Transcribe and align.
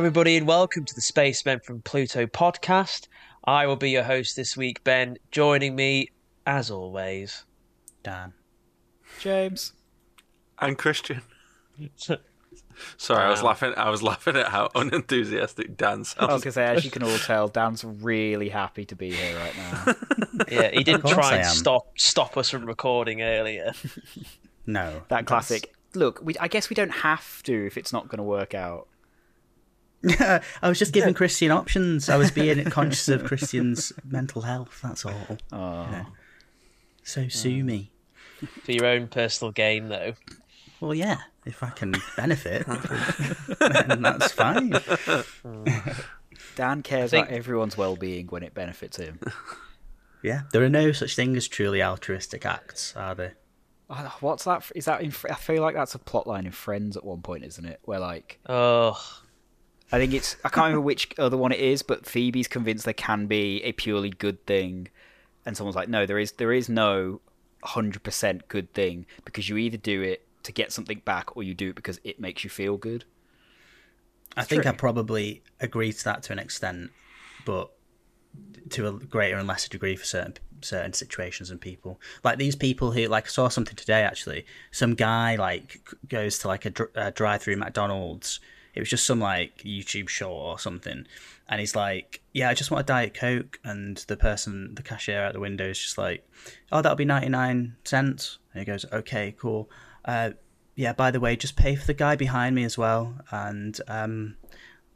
everybody, 0.00 0.38
and 0.38 0.46
welcome 0.46 0.82
to 0.82 0.94
the 0.94 1.00
Spacemen 1.02 1.60
from 1.60 1.82
Pluto 1.82 2.24
podcast. 2.24 3.06
I 3.44 3.66
will 3.66 3.76
be 3.76 3.90
your 3.90 4.02
host 4.02 4.34
this 4.34 4.56
week, 4.56 4.82
Ben. 4.82 5.18
Joining 5.30 5.76
me, 5.76 6.08
as 6.46 6.70
always, 6.70 7.44
Dan. 8.02 8.32
James. 9.18 9.74
And 10.58 10.78
Christian. 10.78 11.20
Sorry, 12.96 13.22
I 13.22 13.28
was 13.28 13.42
laughing. 13.42 13.74
I 13.76 13.90
was 13.90 14.02
laughing 14.02 14.36
at 14.36 14.48
how 14.48 14.70
unenthusiastic 14.74 15.76
Dan 15.76 15.88
I 15.88 15.98
was 15.98 16.08
sounds. 16.08 16.28
going 16.28 16.40
to 16.40 16.52
say, 16.52 16.64
as 16.64 16.82
you 16.82 16.90
can 16.90 17.02
all 17.02 17.18
tell, 17.26 17.48
Dan's 17.48 17.84
really 17.84 18.48
happy 18.48 18.86
to 18.86 18.96
be 18.96 19.12
here 19.12 19.36
right 19.36 19.54
now. 19.54 19.94
yeah, 20.50 20.70
he 20.70 20.82
didn't 20.82 21.08
try 21.08 21.36
and 21.36 21.46
stop 21.46 21.98
stop 21.98 22.38
us 22.38 22.48
from 22.48 22.64
recording 22.64 23.20
earlier. 23.20 23.72
No. 24.66 24.92
That 24.92 25.08
that's- 25.08 25.26
classic. 25.26 25.74
Look, 25.94 26.20
we, 26.22 26.38
I 26.40 26.48
guess 26.48 26.70
we 26.70 26.74
don't 26.74 26.88
have 26.92 27.42
to 27.42 27.66
if 27.66 27.76
it's 27.76 27.92
not 27.92 28.08
going 28.08 28.16
to 28.18 28.24
work 28.24 28.54
out. 28.54 28.86
I 30.62 30.68
was 30.68 30.78
just 30.78 30.92
giving 30.92 31.14
Christian 31.14 31.50
options. 31.50 32.08
I 32.08 32.16
was 32.16 32.30
being 32.30 32.64
conscious 32.70 33.08
of 33.08 33.24
Christian's 33.24 33.92
mental 34.04 34.42
health, 34.42 34.80
that's 34.82 35.04
all. 35.04 35.38
Oh. 35.52 36.06
So 37.02 37.28
sue 37.28 37.62
me. 37.64 37.90
For 38.64 38.72
your 38.72 38.86
own 38.86 39.08
personal 39.08 39.52
gain, 39.52 39.88
though. 39.88 40.14
Well, 40.80 40.94
yeah, 40.94 41.18
if 41.44 41.62
I 41.62 41.68
can 41.70 41.94
benefit, 42.16 42.66
then 42.66 44.00
that's 44.02 44.32
fine. 44.32 44.74
Dan 46.56 46.82
cares 46.82 47.10
think- 47.10 47.26
about 47.26 47.36
everyone's 47.36 47.76
well-being 47.76 48.28
when 48.28 48.42
it 48.42 48.54
benefits 48.54 48.96
him. 48.96 49.20
Yeah, 50.22 50.42
there 50.52 50.62
are 50.62 50.68
no 50.70 50.92
such 50.92 51.16
thing 51.16 51.36
as 51.36 51.48
truly 51.48 51.82
altruistic 51.82 52.44
acts, 52.46 52.94
are 52.96 53.14
there? 53.14 53.34
Oh, 53.88 54.16
What's 54.20 54.44
that? 54.44 54.70
Is 54.74 54.84
that 54.84 55.00
in? 55.02 55.12
I 55.28 55.34
feel 55.34 55.62
like 55.62 55.74
that's 55.74 55.94
a 55.94 55.98
plot 55.98 56.26
line 56.26 56.46
in 56.46 56.52
Friends 56.52 56.96
at 56.96 57.04
one 57.04 57.22
point, 57.22 57.44
isn't 57.44 57.64
it? 57.64 57.80
Where 57.84 57.98
like 57.98 58.38
Oh, 58.48 58.96
I 59.92 59.98
think 59.98 60.14
it's 60.14 60.36
I 60.44 60.48
can't 60.48 60.66
remember 60.66 60.82
which 60.82 61.08
other 61.18 61.36
one 61.36 61.52
it 61.52 61.60
is, 61.60 61.82
but 61.82 62.06
Phoebe's 62.06 62.48
convinced 62.48 62.84
there 62.84 62.94
can 62.94 63.26
be 63.26 63.62
a 63.64 63.72
purely 63.72 64.10
good 64.10 64.44
thing, 64.46 64.88
and 65.44 65.56
someone's 65.56 65.76
like, 65.76 65.88
no, 65.88 66.06
there 66.06 66.18
is 66.18 66.32
there 66.32 66.52
is 66.52 66.68
no 66.68 67.20
hundred 67.62 68.02
percent 68.02 68.48
good 68.48 68.72
thing 68.72 69.06
because 69.24 69.48
you 69.48 69.56
either 69.56 69.76
do 69.76 70.00
it 70.02 70.26
to 70.44 70.52
get 70.52 70.72
something 70.72 71.02
back 71.04 71.36
or 71.36 71.42
you 71.42 71.54
do 71.54 71.70
it 71.70 71.76
because 71.76 72.00
it 72.04 72.20
makes 72.20 72.44
you 72.44 72.50
feel 72.50 72.76
good. 72.76 73.04
I 74.36 74.44
think 74.44 74.64
I 74.64 74.72
probably 74.72 75.42
agree 75.58 75.92
to 75.92 76.04
that 76.04 76.22
to 76.24 76.32
an 76.32 76.38
extent, 76.38 76.92
but 77.44 77.70
to 78.70 78.86
a 78.86 78.92
greater 78.92 79.36
and 79.36 79.48
lesser 79.48 79.68
degree 79.68 79.96
for 79.96 80.04
certain 80.04 80.34
certain 80.62 80.92
situations 80.92 81.50
and 81.50 81.60
people. 81.60 82.00
Like 82.22 82.38
these 82.38 82.54
people 82.54 82.92
who, 82.92 83.06
like, 83.06 83.24
I 83.24 83.28
saw 83.28 83.48
something 83.48 83.74
today 83.74 84.02
actually. 84.02 84.46
Some 84.70 84.94
guy 84.94 85.36
like 85.36 85.80
goes 86.08 86.38
to 86.38 86.48
like 86.48 86.64
a, 86.64 86.70
dr- 86.70 86.90
a 86.94 87.10
drive-through 87.10 87.56
McDonald's. 87.56 88.40
It 88.74 88.80
was 88.80 88.88
just 88.88 89.06
some 89.06 89.20
like 89.20 89.58
YouTube 89.58 90.08
show 90.08 90.30
or 90.30 90.58
something, 90.58 91.06
and 91.48 91.60
he's 91.60 91.74
like, 91.74 92.22
"Yeah, 92.32 92.50
I 92.50 92.54
just 92.54 92.70
want 92.70 92.82
a 92.82 92.86
diet 92.86 93.14
coke," 93.14 93.58
and 93.64 93.96
the 94.08 94.16
person, 94.16 94.74
the 94.74 94.82
cashier 94.82 95.24
at 95.24 95.32
the 95.32 95.40
window, 95.40 95.68
is 95.68 95.78
just 95.78 95.98
like, 95.98 96.26
"Oh, 96.70 96.82
that'll 96.82 96.96
be 96.96 97.04
ninety-nine 97.04 97.76
cents." 97.84 98.38
And 98.52 98.60
he 98.60 98.64
goes, 98.64 98.84
"Okay, 98.92 99.34
cool." 99.38 99.70
Uh, 100.04 100.30
yeah, 100.76 100.92
by 100.92 101.10
the 101.10 101.20
way, 101.20 101.36
just 101.36 101.56
pay 101.56 101.76
for 101.76 101.86
the 101.86 101.94
guy 101.94 102.16
behind 102.16 102.54
me 102.54 102.64
as 102.64 102.78
well, 102.78 103.16
and 103.30 103.78
um, 103.88 104.36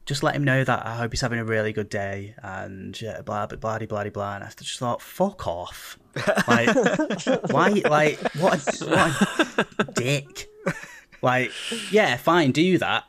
just 0.07 0.23
let 0.23 0.35
him 0.35 0.45
know 0.45 0.65
that 0.65 0.87
I 0.87 0.97
hope 0.97 1.13
he's 1.13 1.21
having 1.21 1.39
a 1.39 1.45
really 1.45 1.73
good 1.73 1.89
day, 1.89 2.35
and 2.43 2.99
yeah, 3.01 3.21
blah 3.23 3.47
blah 3.47 3.57
blah 3.57 3.79
blah 3.79 4.11
blah. 4.11 4.35
And 4.37 4.45
I 4.45 4.51
just 4.57 4.79
thought, 4.79 5.03
fuck 5.03 5.47
off, 5.47 5.99
like 6.47 6.69
why, 7.51 7.83
like 7.89 8.19
what, 8.35 8.83
a, 8.83 8.87
what 8.87 9.67
a 9.79 9.85
dick. 9.85 10.49
Like, 11.23 11.53
yeah, 11.91 12.19
fine, 12.19 12.53
do 12.53 12.77
that, 12.79 13.05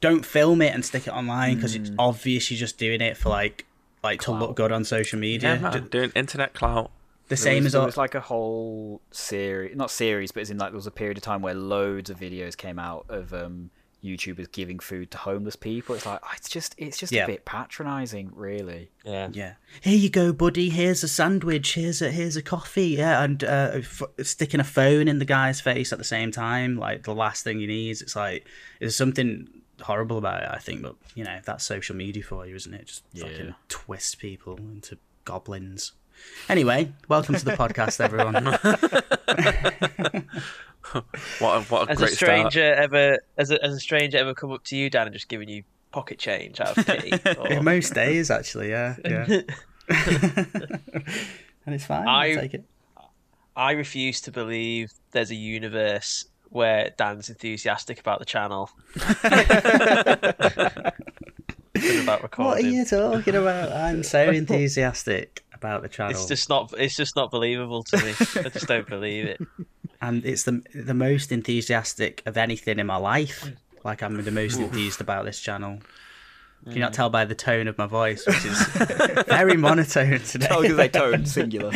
don't 0.00 0.24
film 0.24 0.62
it 0.62 0.74
and 0.74 0.84
stick 0.84 1.06
it 1.06 1.10
online 1.12 1.56
because 1.56 1.74
it's 1.74 1.90
obvious 1.98 2.50
you're 2.50 2.58
just 2.58 2.78
doing 2.78 3.00
it 3.00 3.16
for 3.16 3.28
like, 3.28 3.66
like 4.02 4.20
to 4.22 4.32
look 4.32 4.56
good 4.56 4.72
on 4.72 4.84
social 4.84 5.18
media. 5.18 5.54
yeah, 5.56 5.60
man, 5.60 5.88
doing 5.88 6.10
internet 6.14 6.54
clout. 6.54 6.90
the 7.28 7.30
There 7.30 7.36
same 7.36 7.64
was, 7.64 7.66
as 7.66 7.72
there 7.72 7.82
was 7.84 7.96
like 7.96 8.14
a 8.14 8.20
whole 8.20 9.00
series, 9.10 9.76
not 9.76 9.90
series, 9.90 10.32
but 10.32 10.40
it's 10.40 10.50
in 10.50 10.58
like 10.58 10.70
there 10.70 10.76
was 10.76 10.86
a 10.86 10.90
period 10.90 11.18
of 11.18 11.22
time 11.22 11.42
where 11.42 11.54
loads 11.54 12.08
of 12.10 12.18
videos 12.18 12.56
came 12.56 12.78
out 12.78 13.04
of 13.10 13.34
um, 13.34 13.68
YouTubers 14.02 14.50
giving 14.50 14.78
food 14.78 15.10
to 15.10 15.18
homeless 15.18 15.54
people. 15.56 15.94
It's 15.94 16.06
like 16.06 16.20
oh, 16.22 16.30
it's 16.34 16.48
just 16.48 16.74
it's 16.78 16.96
just 16.96 17.12
Yeah. 17.12 17.24
a 17.24 17.26
bit 17.26 17.44
patronising, 17.44 18.32
really. 18.34 18.90
yeah. 19.04 19.28
Yeah. 19.32 19.52
Here 19.82 19.98
you 19.98 20.08
go, 20.08 20.32
buddy. 20.32 20.70
Here's 20.70 21.04
a 21.04 21.08
sandwich. 21.08 21.74
Here's 21.74 22.00
a 22.00 22.10
here's 22.10 22.36
a 22.36 22.42
coffee. 22.42 22.88
Yeah, 22.96 23.22
and 23.22 23.44
uh, 23.44 23.72
f- 23.74 24.02
sticking 24.22 24.60
a 24.60 24.64
phone 24.64 25.06
in 25.08 25.18
the 25.18 25.26
guy's 25.26 25.60
face 25.60 25.92
at 25.92 25.98
the 25.98 26.04
same 26.04 26.32
time, 26.32 26.78
like 26.78 27.02
the 27.02 27.14
last 27.14 27.44
thing 27.44 27.58
he 27.60 27.66
needs. 27.66 28.00
It's 28.00 28.16
like 28.16 28.46
there's 28.80 28.96
something 28.96 29.46
horrible 29.82 30.18
about 30.18 30.42
it. 30.42 30.48
I 30.50 30.58
think, 30.58 30.82
but 30.82 30.96
you 31.14 31.24
know 31.24 31.38
that's 31.44 31.64
social 31.64 31.96
media 31.96 32.22
for 32.22 32.46
you, 32.46 32.54
isn't 32.56 32.72
it? 32.74 32.86
Just 32.86 33.02
fucking 33.16 33.54
twist 33.68 34.18
people 34.18 34.56
into 34.56 34.98
goblins. 35.24 35.92
Anyway, 36.48 36.92
welcome 37.08 37.34
to 37.34 37.44
the 37.44 37.52
podcast, 37.52 37.98
everyone. 38.04 38.44
What 41.38 41.56
a, 41.56 41.60
what 41.68 41.82
a 41.84 41.86
Has 41.90 41.98
great 41.98 42.12
a 42.12 42.14
stranger 42.16 42.74
start. 42.74 42.78
ever, 42.78 43.18
as 43.38 43.50
a, 43.50 43.64
as 43.64 43.74
a 43.74 43.80
stranger 43.80 44.18
ever 44.18 44.34
come 44.34 44.50
up 44.52 44.64
to 44.64 44.76
you, 44.76 44.90
Dan, 44.90 45.06
and 45.06 45.12
just 45.14 45.28
giving 45.28 45.48
you 45.48 45.62
pocket 45.92 46.18
change 46.18 46.60
out 46.60 46.76
of 46.76 46.86
pity? 46.86 47.12
Or- 47.38 47.62
most 47.62 47.94
days, 47.94 48.30
actually, 48.30 48.70
yeah, 48.70 48.96
yeah. 49.04 49.24
and 49.88 51.74
it's 51.74 51.84
fine. 51.86 52.08
I 52.08 52.24
I- 52.32 52.34
take 52.34 52.54
it. 52.54 52.64
I 53.56 53.72
refuse 53.72 54.20
to 54.22 54.30
believe 54.32 54.92
there's 55.10 55.30
a 55.30 55.34
universe 55.34 56.24
where 56.50 56.92
Dan's 56.96 57.28
enthusiastic 57.28 58.00
about 58.00 58.18
the 58.18 58.24
channel. 58.24 58.70
Than 61.72 62.02
about 62.02 62.36
What 62.38 62.58
are 62.58 62.66
you 62.66 62.84
talking 62.84 63.36
about? 63.36 63.72
I'm 63.72 64.02
so 64.02 64.28
enthusiastic 64.30 65.44
about 65.54 65.82
the 65.82 65.88
channel. 65.88 66.12
It's 66.12 66.26
just 66.26 66.48
not. 66.48 66.74
It's 66.76 66.96
just 66.96 67.16
not 67.16 67.30
believable 67.30 67.84
to 67.84 67.96
me. 67.98 68.10
I 68.44 68.48
just 68.48 68.66
don't 68.66 68.88
believe 68.88 69.26
it. 69.26 69.40
and 70.02 70.24
it's 70.26 70.42
the 70.42 70.62
the 70.74 70.94
most 70.94 71.32
enthusiastic 71.32 72.22
of 72.26 72.36
anything 72.36 72.78
in 72.78 72.86
my 72.86 72.96
life. 72.96 73.50
Like 73.84 74.02
I'm 74.02 74.22
the 74.22 74.30
most 74.30 74.58
enthused 74.58 75.00
about 75.00 75.24
this 75.24 75.40
channel. 75.40 75.78
Can 76.64 76.74
you 76.74 76.80
not 76.80 76.92
tell 76.92 77.08
by 77.08 77.24
the 77.24 77.34
tone 77.34 77.68
of 77.68 77.78
my 77.78 77.86
voice, 77.86 78.26
which 78.26 78.44
is 78.44 78.66
very 79.26 79.56
monotone 79.56 80.20
today? 80.20 80.46
I 80.50 80.56
was 80.58 80.68
gonna 80.68 80.76
say 80.76 80.88
tone 80.88 81.24
singular. 81.24 81.70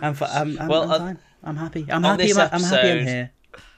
I'm, 0.00 0.14
fi- 0.14 0.32
I'm, 0.32 0.56
I'm, 0.60 0.68
Well, 0.68 0.84
I'm 0.84 0.90
uh, 0.90 0.98
fine. 0.98 1.18
I'm 1.44 1.56
happy. 1.56 1.86
I'm 1.88 1.96
on 2.04 2.18
happy. 2.18 2.22
this 2.28 2.36
I'm, 2.38 2.48
I'm 2.52 2.62
happy. 2.62 2.90
I'm 2.90 3.06
here. 3.06 3.30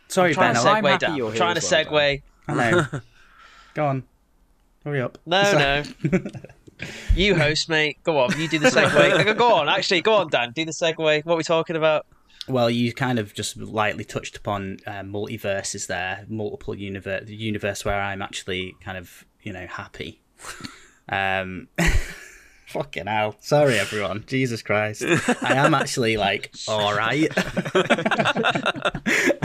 Sorry, 0.09 0.35
trying 0.35 0.55
Ben. 0.55 0.63
to 0.63 0.69
I'll- 0.69 0.75
I'm 0.77 0.85
segue 0.85 0.89
happy 0.91 1.07
down. 1.07 1.17
you're 1.17 1.27
I'm 1.27 1.33
here 1.33 1.39
trying 1.39 1.55
to 1.57 1.59
as 1.59 1.71
well, 1.71 1.85
segue. 1.85 2.23
I 2.49 2.55
know. 2.55 3.01
Go 3.75 3.87
on. 3.87 4.05
Hurry 4.85 5.01
up. 5.03 5.19
No, 5.27 5.43
no. 5.53 5.83
you 7.15 7.35
host, 7.35 7.69
mate. 7.69 7.99
Go 8.05 8.19
on. 8.21 8.39
You 8.41 8.49
do 8.49 8.59
the 8.61 8.69
segue. 8.69 9.37
Go 9.39 9.53
on. 9.55 9.69
Actually, 9.69 10.01
go 10.03 10.15
on, 10.15 10.29
Dan. 10.29 10.53
Do 10.53 10.65
the 10.65 10.71
segue. 10.71 11.25
What 11.25 11.35
are 11.35 11.37
we 11.37 11.43
talking 11.43 11.75
about? 11.77 12.07
Well, 12.49 12.71
you 12.71 12.93
kind 12.93 13.19
of 13.19 13.35
just 13.35 13.57
lightly 13.57 14.05
touched 14.05 14.37
upon 14.37 14.79
uh, 14.87 15.01
multiverses 15.03 15.89
there, 15.89 16.25
multiple 16.29 16.77
universe, 16.77 17.25
the 17.27 17.35
universe 17.35 17.85
where 17.85 18.01
I'm 18.01 18.23
actually 18.23 18.77
kind 18.81 18.97
of, 18.97 19.25
you 19.43 19.53
know, 19.53 19.67
happy. 19.67 20.21
Um, 21.09 21.67
fucking 22.67 23.07
hell. 23.07 23.37
Sorry, 23.41 23.79
everyone. 23.79 24.25
Jesus 24.27 24.63
Christ. 24.63 25.03
I 25.43 25.55
am 25.55 25.75
actually 25.75 26.17
like, 26.17 26.53
all 26.69 26.95
right. 26.95 27.31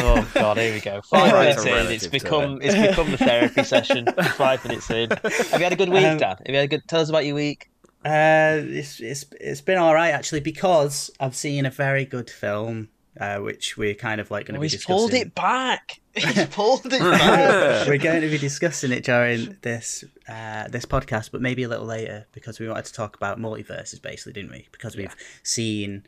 Oh 0.04 0.28
God, 0.34 0.58
here 0.58 0.74
we 0.74 0.80
go. 0.82 1.02
Five 1.02 1.34
minutes 1.34 1.66
in, 1.66 1.88
it's 1.92 2.04
to 2.06 2.10
become 2.10 2.60
it's 2.62 2.76
become 2.76 3.12
the 3.12 3.18
therapy 3.18 3.64
session. 3.64 4.08
Five 4.36 4.64
minutes 4.66 4.90
in. 4.90 5.10
Have 5.12 5.54
you 5.60 5.64
had 5.64 5.74
a 5.74 5.76
good 5.76 5.90
week, 5.90 6.04
Um, 6.04 6.18
Dan? 6.18 6.38
Have 6.38 6.48
you 6.48 6.56
had 6.56 6.64
a 6.66 6.68
good? 6.68 6.82
Tell 6.88 7.00
us 7.00 7.10
about 7.10 7.26
your 7.26 7.36
week. 7.36 7.70
Uh, 8.04 8.58
it's, 8.64 9.00
it's, 9.00 9.26
it's 9.40 9.62
been 9.62 9.78
all 9.78 9.94
right, 9.94 10.10
actually, 10.10 10.40
because 10.40 11.12
I've 11.20 11.36
seen 11.36 11.66
a 11.68 11.70
very 11.70 12.04
good 12.04 12.30
film, 12.32 12.90
uh, 13.20 13.38
which 13.40 13.78
we're 13.78 13.94
kind 13.94 14.22
of 14.22 14.32
like 14.32 14.46
going 14.46 14.54
to 14.56 14.60
Oh, 14.60 14.62
be 14.62 14.66
he's 14.68 14.74
discussing. 14.74 14.96
pulled 15.10 15.14
it 15.14 15.36
back. 15.36 16.00
He's 16.14 16.46
pulled 16.52 16.86
it 16.86 17.00
back. 17.00 17.88
we're 17.88 17.98
going 17.98 18.22
to 18.22 18.30
be 18.30 18.38
discussing 18.38 18.92
it 18.92 19.04
during 19.04 19.58
this 19.62 20.04
uh, 20.28 20.68
this 20.70 20.86
podcast, 20.86 21.32
but 21.32 21.42
maybe 21.42 21.64
a 21.64 21.70
little 21.70 21.86
later 21.86 22.28
because 22.32 22.60
we 22.60 22.68
wanted 22.68 22.86
to 22.86 22.94
talk 22.94 23.16
about 23.16 23.40
multiverses, 23.40 24.02
basically, 24.02 24.34
didn't 24.34 24.52
we? 24.52 24.68
Because 24.72 24.96
we've 24.96 25.16
seen 25.44 26.04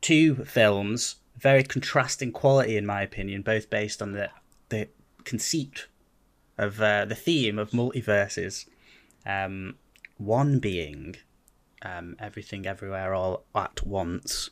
two 0.00 0.36
films, 0.44 1.16
very 1.36 1.62
contrasting 1.62 2.32
quality, 2.32 2.76
in 2.76 2.86
my 2.86 3.02
opinion, 3.02 3.42
both 3.42 3.70
based 3.70 4.00
on 4.02 4.12
the 4.12 4.30
the 4.70 4.88
conceit 5.24 5.86
of 6.58 6.80
uh, 6.80 7.04
the 7.04 7.14
theme 7.14 7.58
of 7.58 7.70
multiverses. 7.70 8.66
Um, 9.26 9.76
one 10.16 10.58
being 10.58 11.16
um, 11.82 12.14
everything, 12.18 12.66
everywhere, 12.66 13.14
all 13.14 13.44
at 13.54 13.84
once, 13.86 14.50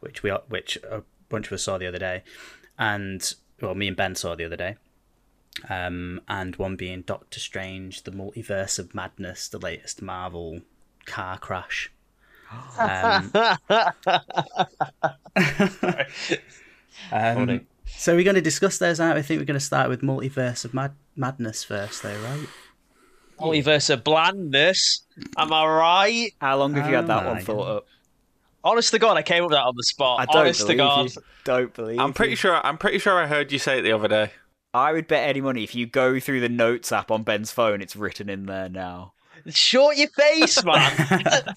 which 0.00 0.22
we 0.22 0.30
which 0.48 0.78
a 0.88 1.02
bunch 1.28 1.46
of 1.46 1.52
us 1.52 1.62
saw 1.62 1.78
the 1.78 1.86
other 1.86 1.98
day, 1.98 2.22
and 2.78 3.34
well, 3.60 3.74
me 3.74 3.88
and 3.88 3.96
Ben 3.96 4.14
saw 4.14 4.34
the 4.34 4.44
other 4.44 4.56
day. 4.56 4.76
Um, 5.70 6.20
and 6.28 6.54
one 6.56 6.76
being 6.76 7.00
Doctor 7.02 7.40
Strange, 7.40 8.02
the 8.02 8.10
Multiverse 8.10 8.78
of 8.78 8.94
Madness, 8.94 9.48
the 9.48 9.58
latest 9.58 10.02
Marvel 10.02 10.60
car 11.06 11.38
crash. 11.38 11.90
Um, 12.78 13.32
um, 13.34 13.56
Funny. 17.10 17.60
So 17.86 18.14
we're 18.14 18.24
going 18.24 18.34
to 18.34 18.42
discuss 18.42 18.78
those 18.78 19.00
out. 19.00 19.16
I 19.16 19.22
think 19.22 19.40
we're 19.40 19.46
going 19.46 19.58
to 19.58 19.64
start 19.64 19.88
with 19.88 20.02
Multiverse 20.02 20.64
of 20.64 20.74
Mad- 20.74 20.96
Madness 21.14 21.64
first, 21.64 22.02
though, 22.02 22.18
right? 22.20 22.48
Multiverse 23.40 23.90
of 23.90 24.04
blandness. 24.04 25.02
Am 25.36 25.52
I 25.52 25.66
right? 25.66 26.32
How 26.40 26.58
long 26.58 26.74
have 26.74 26.88
you 26.88 26.96
had 26.96 27.06
that 27.06 27.24
one 27.24 27.36
my 27.36 27.42
thought 27.42 27.68
up? 27.68 27.86
Honest 28.66 28.90
to 28.90 28.98
God, 28.98 29.16
I 29.16 29.22
came 29.22 29.44
up 29.44 29.50
with 29.50 29.56
that 29.56 29.64
on 29.64 29.74
the 29.76 29.84
spot. 29.84 30.18
I 30.18 30.24
don't 30.24 30.42
Honest 30.42 30.60
to 30.62 30.66
believe 30.66 30.78
God. 30.78 31.14
you. 31.14 31.22
Don't 31.44 31.72
believe. 31.72 32.00
I'm 32.00 32.12
pretty 32.12 32.30
you. 32.30 32.36
sure. 32.36 32.66
I'm 32.66 32.76
pretty 32.76 32.98
sure 32.98 33.16
I 33.16 33.28
heard 33.28 33.52
you 33.52 33.60
say 33.60 33.78
it 33.78 33.82
the 33.82 33.92
other 33.92 34.08
day. 34.08 34.32
I 34.74 34.92
would 34.92 35.06
bet 35.06 35.28
any 35.28 35.40
money 35.40 35.62
if 35.62 35.76
you 35.76 35.86
go 35.86 36.18
through 36.18 36.40
the 36.40 36.48
notes 36.48 36.90
app 36.90 37.12
on 37.12 37.22
Ben's 37.22 37.52
phone, 37.52 37.80
it's 37.80 37.94
written 37.94 38.28
in 38.28 38.46
there 38.46 38.68
now. 38.68 39.12
Short 39.48 39.96
your 39.96 40.08
face, 40.08 40.64
man. 40.64 41.54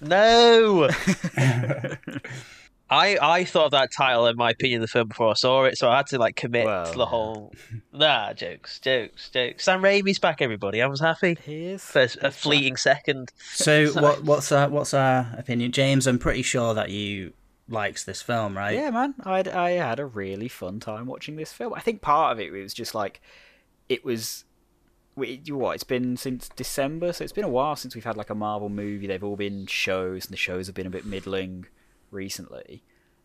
no. 0.02 0.90
I 2.92 3.16
I 3.20 3.44
thought 3.44 3.66
of 3.66 3.70
that 3.72 3.90
title 3.90 4.26
in 4.26 4.36
my 4.36 4.50
opinion 4.50 4.82
of 4.82 4.88
the 4.88 4.92
film 4.92 5.08
before 5.08 5.30
I 5.30 5.34
saw 5.34 5.64
it, 5.64 5.78
so 5.78 5.88
I 5.90 5.96
had 5.96 6.06
to 6.08 6.18
like 6.18 6.36
commit 6.36 6.66
Well, 6.66 6.86
to 6.86 6.92
the 6.92 6.98
yeah. 6.98 7.04
whole. 7.06 7.52
Nah, 7.94 8.32
jokes, 8.32 8.78
jokes, 8.80 9.30
jokes. 9.30 9.64
Sam 9.64 9.82
Raimi's 9.82 10.18
back, 10.18 10.40
everybody. 10.42 10.80
I 10.82 10.86
was 10.86 11.00
happy 11.00 11.36
Here's 11.44 11.82
for 11.82 12.06
a 12.20 12.30
fleeting 12.30 12.76
second. 12.76 13.32
So 13.54 13.92
what, 13.94 14.24
what's 14.24 14.50
our 14.52 14.68
what's 14.68 14.92
our 14.94 15.34
opinion, 15.38 15.72
James? 15.72 16.06
I'm 16.06 16.18
pretty 16.18 16.42
sure 16.42 16.74
that 16.74 16.90
you 16.90 17.32
likes 17.68 18.04
this 18.04 18.20
film, 18.22 18.56
right? 18.56 18.74
Yeah, 18.74 18.90
man. 18.90 19.14
I 19.24 19.40
I 19.50 19.70
had 19.72 19.98
a 19.98 20.06
really 20.06 20.48
fun 20.48 20.80
time 20.80 21.06
watching 21.06 21.36
this 21.36 21.52
film. 21.52 21.72
I 21.74 21.80
think 21.80 22.00
part 22.02 22.32
of 22.32 22.40
it 22.40 22.52
was 22.52 22.74
just 22.74 22.94
like 22.94 23.20
it 23.88 24.04
was. 24.04 24.44
we- 25.16 25.40
you 25.44 25.56
What 25.56 25.74
it's 25.74 25.84
been 25.84 26.16
since 26.16 26.48
December, 26.48 27.12
so 27.12 27.24
it's 27.24 27.32
been 27.32 27.44
a 27.44 27.48
while 27.48 27.76
since 27.76 27.94
we've 27.94 28.04
had 28.04 28.16
like 28.16 28.30
a 28.30 28.34
Marvel 28.34 28.68
movie. 28.68 29.06
They've 29.06 29.24
all 29.24 29.36
been 29.36 29.66
shows, 29.66 30.24
and 30.26 30.32
the 30.32 30.36
shows 30.38 30.66
have 30.66 30.74
been 30.74 30.86
a 30.86 30.90
bit 30.90 31.04
middling 31.06 31.66
recently. 32.12 32.82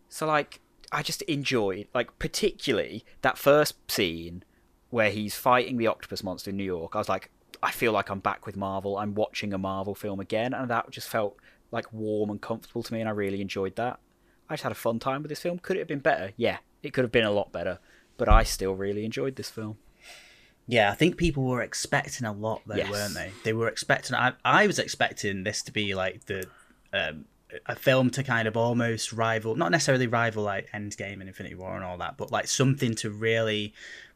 So 0.09 0.25
like, 0.25 0.59
I 0.91 1.03
just 1.03 1.21
enjoyed 1.23 1.87
like 1.93 2.17
particularly 2.19 3.03
that 3.21 3.37
first 3.37 3.75
scene 3.91 4.43
where 4.89 5.09
he's 5.09 5.35
fighting 5.35 5.77
the 5.77 5.87
octopus 5.87 6.23
monster 6.23 6.49
in 6.49 6.57
New 6.57 6.63
York. 6.63 6.95
I 6.95 6.99
was 6.99 7.09
like, 7.09 7.29
I 7.61 7.71
feel 7.71 7.91
like 7.91 8.09
I'm 8.09 8.19
back 8.19 8.45
with 8.45 8.55
Marvel. 8.55 8.97
I'm 8.97 9.15
watching 9.15 9.53
a 9.53 9.57
Marvel 9.57 9.95
film 9.95 10.19
again, 10.19 10.53
and 10.53 10.69
that 10.69 10.89
just 10.91 11.09
felt 11.09 11.35
like 11.71 11.91
warm 11.91 12.29
and 12.29 12.39
comfortable 12.41 12.83
to 12.83 12.93
me, 12.93 13.01
and 13.01 13.09
I 13.09 13.11
really 13.11 13.41
enjoyed 13.41 13.75
that. 13.75 13.99
I 14.49 14.53
just 14.53 14.63
had 14.63 14.71
a 14.71 14.75
fun 14.75 14.99
time 14.99 15.23
with 15.23 15.29
this 15.29 15.41
film. 15.41 15.59
Could 15.59 15.75
it 15.75 15.79
have 15.79 15.87
been 15.89 15.99
better? 15.99 16.31
Yeah, 16.37 16.57
it 16.83 16.93
could 16.93 17.03
have 17.03 17.11
been 17.11 17.25
a 17.25 17.31
lot 17.31 17.51
better, 17.51 17.79
but 18.15 18.29
I 18.29 18.43
still 18.43 18.75
really 18.75 19.03
enjoyed 19.03 19.35
this 19.35 19.49
film. 19.49 19.77
Yeah, 20.67 20.91
I 20.91 20.95
think 20.95 21.17
people 21.17 21.43
were 21.43 21.61
expecting 21.61 22.25
a 22.27 22.31
lot 22.31 22.61
though, 22.65 22.75
Yes. 22.75 22.91
weren't 22.91 23.13
they? 23.13 23.31
They 23.43 23.53
were 23.53 23.67
expecting. 23.67 24.15
I, 24.15 24.33
I 24.45 24.67
was 24.67 24.79
expecting 24.79 25.43
this 25.43 25.61
to 25.63 25.71
be 25.71 25.95
like 25.95 26.25
the 26.27 26.45
um, 26.93 27.25
a 27.65 27.75
film 27.75 28.09
to 28.11 28.23
kind 28.23 28.47
of 28.47 28.57
almost 28.57 29.13
rival, 29.13 29.55
not 29.55 29.71
necessarily 29.71 30.07
rival 30.07 30.43
like 30.43 30.69
Endgame 30.71 31.19
and 31.19 31.27
Infinity 31.27 31.55
War 31.55 31.75
and 31.75 31.83
all 31.83 31.97
that, 31.97 32.17
but 32.17 32.31
like 32.31 32.47
something 32.47 32.95
to 32.95 33.09
really 33.09 33.73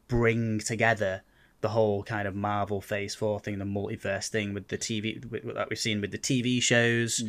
bring 0.08 0.58
together 0.58 1.22
the 1.62 1.68
whole 1.68 2.02
kind 2.02 2.26
of 2.26 2.34
Marvel 2.34 2.80
Phase 2.80 3.14
Four 3.14 3.38
thing, 3.40 3.58
the 3.58 3.64
multiverse 3.64 4.28
thing 4.28 4.52
with 4.52 4.68
the 4.68 4.76
TV 4.76 5.24
with, 5.30 5.54
that 5.54 5.70
we've 5.70 5.78
seen 5.78 6.00
with 6.00 6.10
the 6.10 6.18
TV 6.18 6.60
shows. 6.60 7.20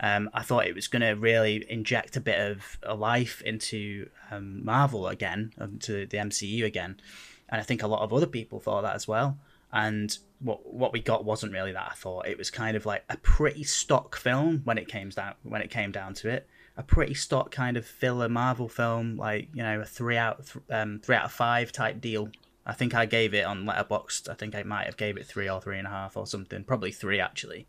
Um, 0.00 0.28
I 0.34 0.42
thought 0.42 0.66
it 0.66 0.74
was 0.74 0.88
going 0.88 1.02
to 1.02 1.12
really 1.12 1.64
inject 1.68 2.16
a 2.16 2.20
bit 2.20 2.40
of 2.40 2.78
a 2.82 2.94
life 2.94 3.40
into 3.42 4.10
um, 4.30 4.64
Marvel 4.64 5.06
again, 5.06 5.52
um, 5.58 5.78
to 5.80 6.06
the 6.06 6.18
MCU 6.18 6.64
again, 6.64 7.00
and 7.48 7.60
I 7.60 7.64
think 7.64 7.82
a 7.82 7.86
lot 7.86 8.02
of 8.02 8.12
other 8.12 8.26
people 8.26 8.58
thought 8.58 8.82
that 8.82 8.96
as 8.96 9.06
well. 9.06 9.38
And 9.72 10.18
what 10.40 10.72
what 10.72 10.92
we 10.92 11.00
got 11.00 11.24
wasn't 11.24 11.52
really 11.52 11.72
that. 11.72 11.88
I 11.90 11.94
thought 11.94 12.28
it 12.28 12.38
was 12.38 12.50
kind 12.50 12.76
of 12.76 12.86
like 12.86 13.04
a 13.08 13.16
pretty 13.16 13.64
stock 13.64 14.16
film 14.16 14.62
when 14.64 14.78
it 14.78 14.88
came 14.88 15.10
down 15.10 15.34
when 15.42 15.62
it 15.62 15.70
came 15.70 15.92
down 15.92 16.14
to 16.14 16.28
it. 16.28 16.46
A 16.76 16.82
pretty 16.82 17.14
stock 17.14 17.50
kind 17.50 17.76
of 17.76 17.84
filler 17.84 18.28
Marvel 18.28 18.68
film, 18.68 19.16
like 19.16 19.48
you 19.52 19.62
know 19.62 19.80
a 19.80 19.84
three 19.84 20.16
out 20.16 20.46
th- 20.46 20.64
um, 20.70 21.00
three 21.02 21.16
out 21.16 21.24
of 21.24 21.32
five 21.32 21.72
type 21.72 22.00
deal. 22.00 22.30
I 22.64 22.74
think 22.74 22.94
I 22.94 23.06
gave 23.06 23.34
it 23.34 23.44
on 23.44 23.64
Letterboxd. 23.64 24.28
I 24.28 24.34
think 24.34 24.54
I 24.54 24.62
might 24.62 24.86
have 24.86 24.96
gave 24.96 25.16
it 25.16 25.26
three 25.26 25.48
or 25.48 25.60
three 25.60 25.78
and 25.78 25.86
a 25.86 25.90
half 25.90 26.16
or 26.16 26.26
something. 26.26 26.64
Probably 26.64 26.92
three 26.92 27.18
actually, 27.18 27.66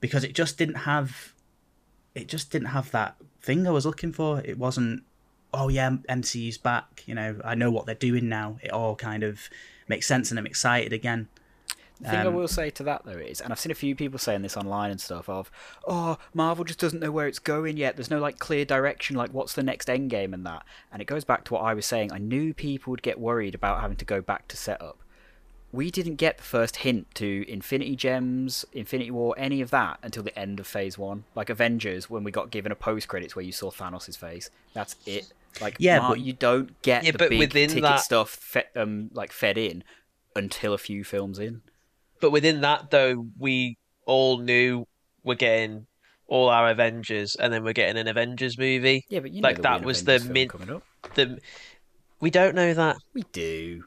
because 0.00 0.22
it 0.22 0.34
just 0.34 0.58
didn't 0.58 0.76
have 0.76 1.34
it 2.14 2.28
just 2.28 2.50
didn't 2.50 2.68
have 2.68 2.90
that 2.92 3.16
thing 3.40 3.66
I 3.66 3.70
was 3.70 3.86
looking 3.86 4.12
for. 4.12 4.40
It 4.44 4.58
wasn't, 4.58 5.02
oh 5.52 5.68
yeah, 5.68 5.90
MCU's 6.08 6.58
back. 6.58 7.02
You 7.06 7.14
know, 7.14 7.40
I 7.44 7.54
know 7.54 7.70
what 7.70 7.86
they're 7.86 7.94
doing 7.94 8.28
now. 8.28 8.58
It 8.62 8.72
all 8.72 8.94
kind 8.96 9.22
of 9.22 9.48
makes 9.88 10.06
sense, 10.06 10.30
and 10.30 10.38
I'm 10.38 10.46
excited 10.46 10.92
again. 10.92 11.28
The 12.02 12.10
thing 12.10 12.18
I 12.18 12.24
Um, 12.26 12.34
will 12.34 12.48
say 12.48 12.68
to 12.70 12.82
that 12.82 13.04
though 13.04 13.12
is, 13.12 13.40
and 13.40 13.52
I've 13.52 13.60
seen 13.60 13.70
a 13.72 13.76
few 13.76 13.94
people 13.94 14.18
saying 14.18 14.42
this 14.42 14.56
online 14.56 14.90
and 14.90 15.00
stuff 15.00 15.28
of, 15.28 15.50
oh, 15.86 16.18
Marvel 16.34 16.64
just 16.64 16.80
doesn't 16.80 17.00
know 17.00 17.12
where 17.12 17.26
it's 17.28 17.38
going 17.38 17.76
yet. 17.76 17.96
There's 17.96 18.10
no 18.10 18.18
like 18.20 18.38
clear 18.38 18.64
direction. 18.64 19.16
Like, 19.16 19.30
what's 19.32 19.52
the 19.54 19.62
next 19.62 19.88
end 19.88 20.10
game 20.10 20.34
and 20.34 20.44
that? 20.44 20.64
And 20.92 21.00
it 21.00 21.06
goes 21.06 21.24
back 21.24 21.44
to 21.44 21.54
what 21.54 21.60
I 21.62 21.74
was 21.74 21.86
saying. 21.86 22.12
I 22.12 22.18
knew 22.18 22.52
people 22.54 22.90
would 22.90 23.02
get 23.02 23.20
worried 23.20 23.54
about 23.54 23.80
having 23.80 23.96
to 23.98 24.04
go 24.04 24.20
back 24.20 24.48
to 24.48 24.56
setup. 24.56 24.98
We 25.70 25.90
didn't 25.90 26.16
get 26.16 26.36
the 26.36 26.42
first 26.42 26.76
hint 26.76 27.14
to 27.14 27.44
Infinity 27.48 27.96
Gems, 27.96 28.66
Infinity 28.74 29.10
War, 29.10 29.34
any 29.38 29.62
of 29.62 29.70
that 29.70 29.98
until 30.02 30.22
the 30.22 30.38
end 30.38 30.60
of 30.60 30.66
Phase 30.66 30.98
One. 30.98 31.24
Like 31.34 31.48
Avengers, 31.48 32.10
when 32.10 32.24
we 32.24 32.30
got 32.30 32.50
given 32.50 32.70
a 32.72 32.74
post 32.76 33.08
credits 33.08 33.34
where 33.34 33.44
you 33.44 33.52
saw 33.52 33.70
Thanos' 33.70 34.18
face. 34.18 34.50
That's 34.74 34.96
it. 35.06 35.32
Like, 35.62 35.76
Yeah, 35.78 36.00
but- 36.08 36.20
you 36.20 36.32
don't 36.34 36.80
get 36.82 37.04
Yeah, 37.04 37.12
the 37.12 37.18
but 37.18 37.30
big 37.30 37.38
within 37.38 37.68
ticket 37.68 37.84
that- 37.84 38.00
stuff 38.00 38.54
um, 38.76 39.10
like 39.14 39.32
fed 39.32 39.56
in 39.56 39.82
until 40.36 40.74
a 40.74 40.78
few 40.78 41.04
films 41.04 41.38
in. 41.38 41.62
But 42.22 42.30
within 42.30 42.62
that, 42.62 42.90
though, 42.90 43.26
we 43.38 43.76
all 44.06 44.38
knew 44.38 44.86
we're 45.24 45.34
getting 45.34 45.86
all 46.28 46.48
our 46.48 46.70
Avengers, 46.70 47.34
and 47.34 47.52
then 47.52 47.64
we're 47.64 47.72
getting 47.74 47.98
an 47.98 48.06
Avengers 48.08 48.56
movie. 48.56 49.04
Yeah, 49.10 49.20
but 49.20 49.32
you 49.32 49.42
know 49.42 49.48
like 49.48 49.60
that 49.62 49.84
was 49.84 50.00
Avengers 50.02 50.28
the 50.28 50.32
min- 50.32 50.48
coming 50.48 50.70
up. 50.70 50.82
The 51.14 51.38
we 52.20 52.30
don't 52.30 52.54
know 52.54 52.72
that. 52.72 52.96
We 53.12 53.24
do. 53.32 53.82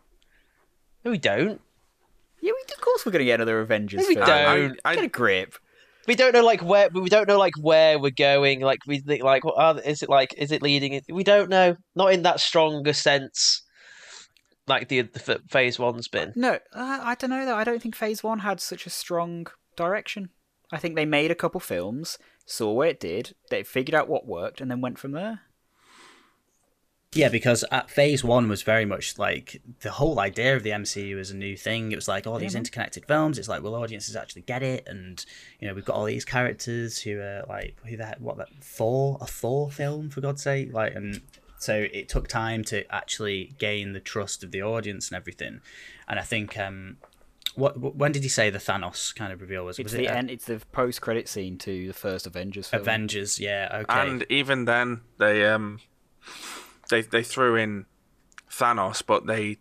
No, 1.04 1.12
we 1.12 1.18
don't. 1.18 1.62
Yeah, 2.42 2.52
we 2.52 2.62
of 2.74 2.82
course 2.82 3.06
we're 3.06 3.14
gonna 3.14 3.24
get 3.24 3.36
another 3.40 3.62
Avengers 3.62 4.02
No, 4.02 4.08
we 4.08 4.16
film. 4.16 4.28
don't. 4.28 4.80
I- 4.84 4.92
I- 4.92 4.96
Get 4.96 5.06
a 5.06 5.08
grip. 5.08 5.56
We 6.08 6.14
don't 6.16 6.34
know 6.34 6.44
like 6.46 6.62
where 6.62 6.90
we 6.90 7.10
don't 7.10 7.28
know 7.28 7.40
like 7.40 7.54
where 7.60 7.98
we're 7.98 8.12
going. 8.12 8.60
Like 8.60 8.80
we 8.86 9.00
think 9.00 9.24
like 9.24 9.44
what 9.46 9.56
are, 9.58 9.80
is 9.82 10.04
it 10.04 10.10
like 10.10 10.36
is 10.38 10.52
it 10.52 10.62
leading? 10.62 10.94
it- 10.94 11.06
We 11.10 11.24
don't 11.24 11.50
know. 11.50 11.78
Not 11.96 12.12
in 12.14 12.24
that 12.24 12.40
stronger 12.42 12.94
sense. 12.94 13.64
Like 14.68 14.88
the, 14.88 15.02
the 15.02 15.42
phase 15.48 15.78
one's 15.78 16.08
been. 16.08 16.34
No, 16.36 16.54
uh, 16.74 17.00
I 17.04 17.16
don't 17.16 17.30
know 17.30 17.46
though. 17.46 17.56
I 17.56 17.64
don't 17.64 17.82
think 17.82 17.96
Phase 17.96 18.24
One 18.24 18.40
had 18.40 18.60
such 18.60 18.86
a 18.86 18.90
strong 18.90 19.48
direction. 19.76 20.30
I 20.72 20.78
think 20.78 20.96
they 20.96 21.06
made 21.06 21.30
a 21.30 21.36
couple 21.36 21.60
films, 21.60 22.18
saw 22.46 22.72
where 22.72 22.90
it 22.90 23.00
did, 23.00 23.36
they 23.50 23.64
figured 23.64 23.94
out 23.94 24.10
what 24.10 24.26
worked, 24.26 24.62
and 24.62 24.72
then 24.72 24.82
went 24.82 24.98
from 24.98 25.12
there. 25.12 25.42
Yeah, 27.16 27.30
because 27.30 27.64
at 27.72 27.90
phase 27.90 28.26
one 28.26 28.50
was 28.50 28.62
very 28.62 28.84
much 28.84 29.18
like 29.18 29.62
the 29.80 29.92
whole 29.92 30.20
idea 30.20 30.54
of 30.54 30.64
the 30.64 30.72
MCU 30.72 31.16
was 31.16 31.32
a 31.32 31.36
new 31.36 31.56
thing. 31.56 31.94
It 31.94 31.96
was 31.96 32.10
like 32.10 32.28
all 32.28 32.38
these 32.38 32.56
interconnected 32.56 33.06
films. 33.06 33.40
It's 33.40 33.48
like, 33.48 33.64
will 33.64 33.76
audiences 33.76 34.18
actually 34.18 34.42
get 34.42 34.62
it? 34.62 34.86
And 34.86 35.26
you 35.62 35.68
know, 35.68 35.74
we've 35.74 35.86
got 35.86 35.96
all 35.96 36.04
these 36.04 36.26
characters 36.26 37.02
who 37.02 37.22
are 37.22 37.46
like, 37.48 37.78
who 37.86 37.96
that, 37.96 38.20
what 38.20 38.36
that 38.38 38.50
Thor, 38.62 39.18
a 39.22 39.28
Thor 39.28 39.72
film 39.72 40.10
for 40.10 40.20
God's 40.20 40.44
sake, 40.44 40.74
like, 40.74 40.94
and 40.94 41.22
so 41.66 41.74
it 42.00 42.08
took 42.10 42.28
time 42.28 42.64
to 42.66 42.78
actually 42.94 43.56
gain 43.58 43.94
the 43.94 44.00
trust 44.00 44.44
of 44.44 44.52
the 44.52 44.62
audience 44.62 45.10
and 45.10 45.16
everything. 45.18 45.62
And 46.08 46.20
I 46.20 46.24
think, 46.24 46.58
um, 46.58 46.98
what 47.56 47.74
wh- 47.78 47.96
when 48.02 48.12
did 48.12 48.24
he 48.24 48.30
say 48.30 48.50
the 48.50 48.60
Thanos 48.60 49.14
kind 49.16 49.32
of 49.34 49.42
reveal 49.42 49.66
was? 49.66 49.80
It's 49.80 49.86
was 49.92 49.94
the 49.94 50.06
it 50.06 50.12
uh, 50.12 50.16
end. 50.20 50.30
It's 50.32 50.46
the 50.46 50.60
post-credit 50.72 51.28
scene 51.28 51.58
to 51.60 51.88
the 51.88 51.94
first 51.94 52.28
Avengers 52.28 52.68
film. 52.70 52.82
Avengers? 52.82 53.40
Yeah, 53.40 53.82
okay. 53.82 54.02
And 54.10 54.26
even 54.30 54.66
then, 54.66 55.02
they 55.18 55.46
um, 55.46 55.80
they 56.90 57.02
they 57.02 57.24
threw 57.24 57.56
in 57.56 57.86
Thanos, 58.50 59.02
but 59.06 59.26
they 59.26 59.58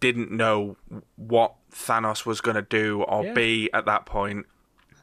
didn't 0.00 0.30
know 0.30 0.76
what 1.16 1.54
Thanos 1.72 2.26
was 2.26 2.40
going 2.42 2.56
to 2.56 2.62
do 2.62 3.02
or 3.04 3.24
Yeah. 3.24 3.32
be 3.34 3.70
at 3.72 3.86
that 3.86 4.04
point. 4.04 4.44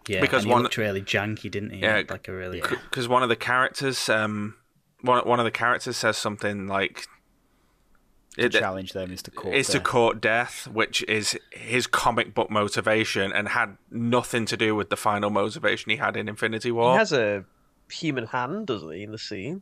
yeah, 0.08 0.22
because 0.22 0.44
and 0.44 0.50
he 0.50 0.54
one- 0.54 0.64
looked 0.64 0.78
really 0.78 1.02
janky, 1.02 1.50
didn't 1.50 1.72
he? 1.72 1.80
Yeah, 1.82 2.04
like 2.08 2.28
a 2.28 2.32
really. 2.34 2.62
Because 2.62 3.08
one 3.08 3.24
of 3.24 3.30
the 3.30 3.36
characters, 3.36 4.08
um, 4.10 4.56
one 5.06 5.28
one 5.28 5.40
of 5.40 5.46
the 5.46 5.52
characters 5.52 5.98
says 5.98 6.18
something 6.18 6.68
like, 6.68 7.08
To 8.38 8.46
it, 8.46 8.52
challenge 8.52 8.94
them 8.94 9.12
is 9.12 9.22
to 9.24 9.32
court. 9.32 9.56
is 9.56 9.68
to 9.70 9.80
court 9.80 10.20
death, 10.22 10.68
which 10.68 11.04
is 11.04 11.38
his 11.52 11.88
comic 11.88 12.34
book 12.34 12.50
motivation, 12.50 13.32
and 13.32 13.48
had 13.50 13.78
nothing 13.90 14.46
to 14.48 14.58
do 14.58 14.76
with 14.76 14.90
the 14.90 14.98
final 14.98 15.30
motivation 15.30 15.90
he 15.92 15.98
had 15.98 16.18
in 16.18 16.28
Infinity 16.28 16.72
War. 16.72 16.94
He 16.94 16.98
has 16.98 17.12
a 17.14 17.46
human 17.90 18.26
hand, 18.28 18.68
doesn't 18.68 18.92
he, 18.92 19.04
in 19.04 19.12
the 19.12 19.18
scene? 19.18 19.62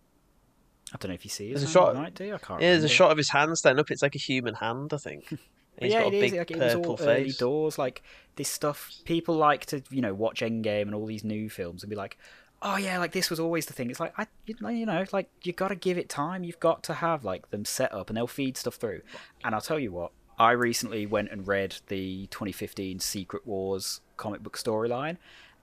I 0.93 0.97
don't 0.97 1.09
know 1.09 1.15
if 1.15 1.25
you 1.25 1.29
see 1.31 1.47
it. 1.47 1.55
There's 1.55 1.63
a 1.63 1.67
shot- 1.67 1.95
Might 1.95 2.13
do. 2.15 2.33
I 2.33 2.37
can't. 2.37 2.61
Yeah, 2.61 2.71
there's 2.71 2.83
a 2.83 2.87
shot 2.89 3.11
of 3.11 3.17
his 3.17 3.29
hand 3.29 3.57
standing 3.57 3.79
up. 3.79 3.89
It's 3.91 4.01
like 4.01 4.15
a 4.15 4.19
human 4.19 4.53
hand, 4.55 4.93
I 4.93 4.97
think. 4.97 5.25
He's 5.79 5.91
yeah, 5.91 6.03
got 6.03 6.13
it 6.13 6.21
a 6.21 6.25
is. 6.25 6.31
big 6.31 6.39
Like, 6.39 6.51
it 6.51 6.59
was 6.59 6.73
purple 6.75 6.91
all 6.91 6.99
early 7.01 7.23
face. 7.23 7.37
doors. 7.37 7.77
Like 7.79 8.03
this 8.35 8.47
stuff, 8.49 8.91
people 9.05 9.35
like 9.35 9.65
to 9.67 9.81
you 9.89 10.01
know 10.01 10.13
watch 10.13 10.41
Endgame 10.41 10.83
and 10.83 10.93
all 10.93 11.07
these 11.07 11.23
new 11.23 11.49
films 11.49 11.81
and 11.81 11.89
be 11.89 11.95
like, 11.95 12.15
oh 12.63 12.77
yeah, 12.77 12.97
like 12.97 13.11
this 13.11 13.29
was 13.29 13.39
always 13.39 13.65
the 13.67 13.73
thing. 13.73 13.89
It's 13.91 13.99
like 13.99 14.13
I, 14.17 14.25
you 14.47 14.85
know, 14.85 15.05
like 15.11 15.29
you 15.43 15.53
got 15.53 15.67
to 15.67 15.75
give 15.75 15.97
it 15.97 16.09
time. 16.09 16.43
You've 16.43 16.59
got 16.59 16.81
to 16.83 16.95
have 16.95 17.23
like 17.23 17.51
them 17.51 17.65
set 17.65 17.93
up 17.93 18.09
and 18.09 18.17
they'll 18.17 18.25
feed 18.27 18.57
stuff 18.57 18.75
through. 18.75 19.01
And 19.43 19.53
I'll 19.53 19.61
tell 19.61 19.79
you 19.79 19.91
what, 19.91 20.11
I 20.39 20.51
recently 20.51 21.05
went 21.05 21.29
and 21.31 21.47
read 21.47 21.75
the 21.87 22.27
2015 22.27 22.99
Secret 22.99 23.45
Wars 23.45 24.01
comic 24.17 24.41
book 24.41 24.57
storyline. 24.57 25.17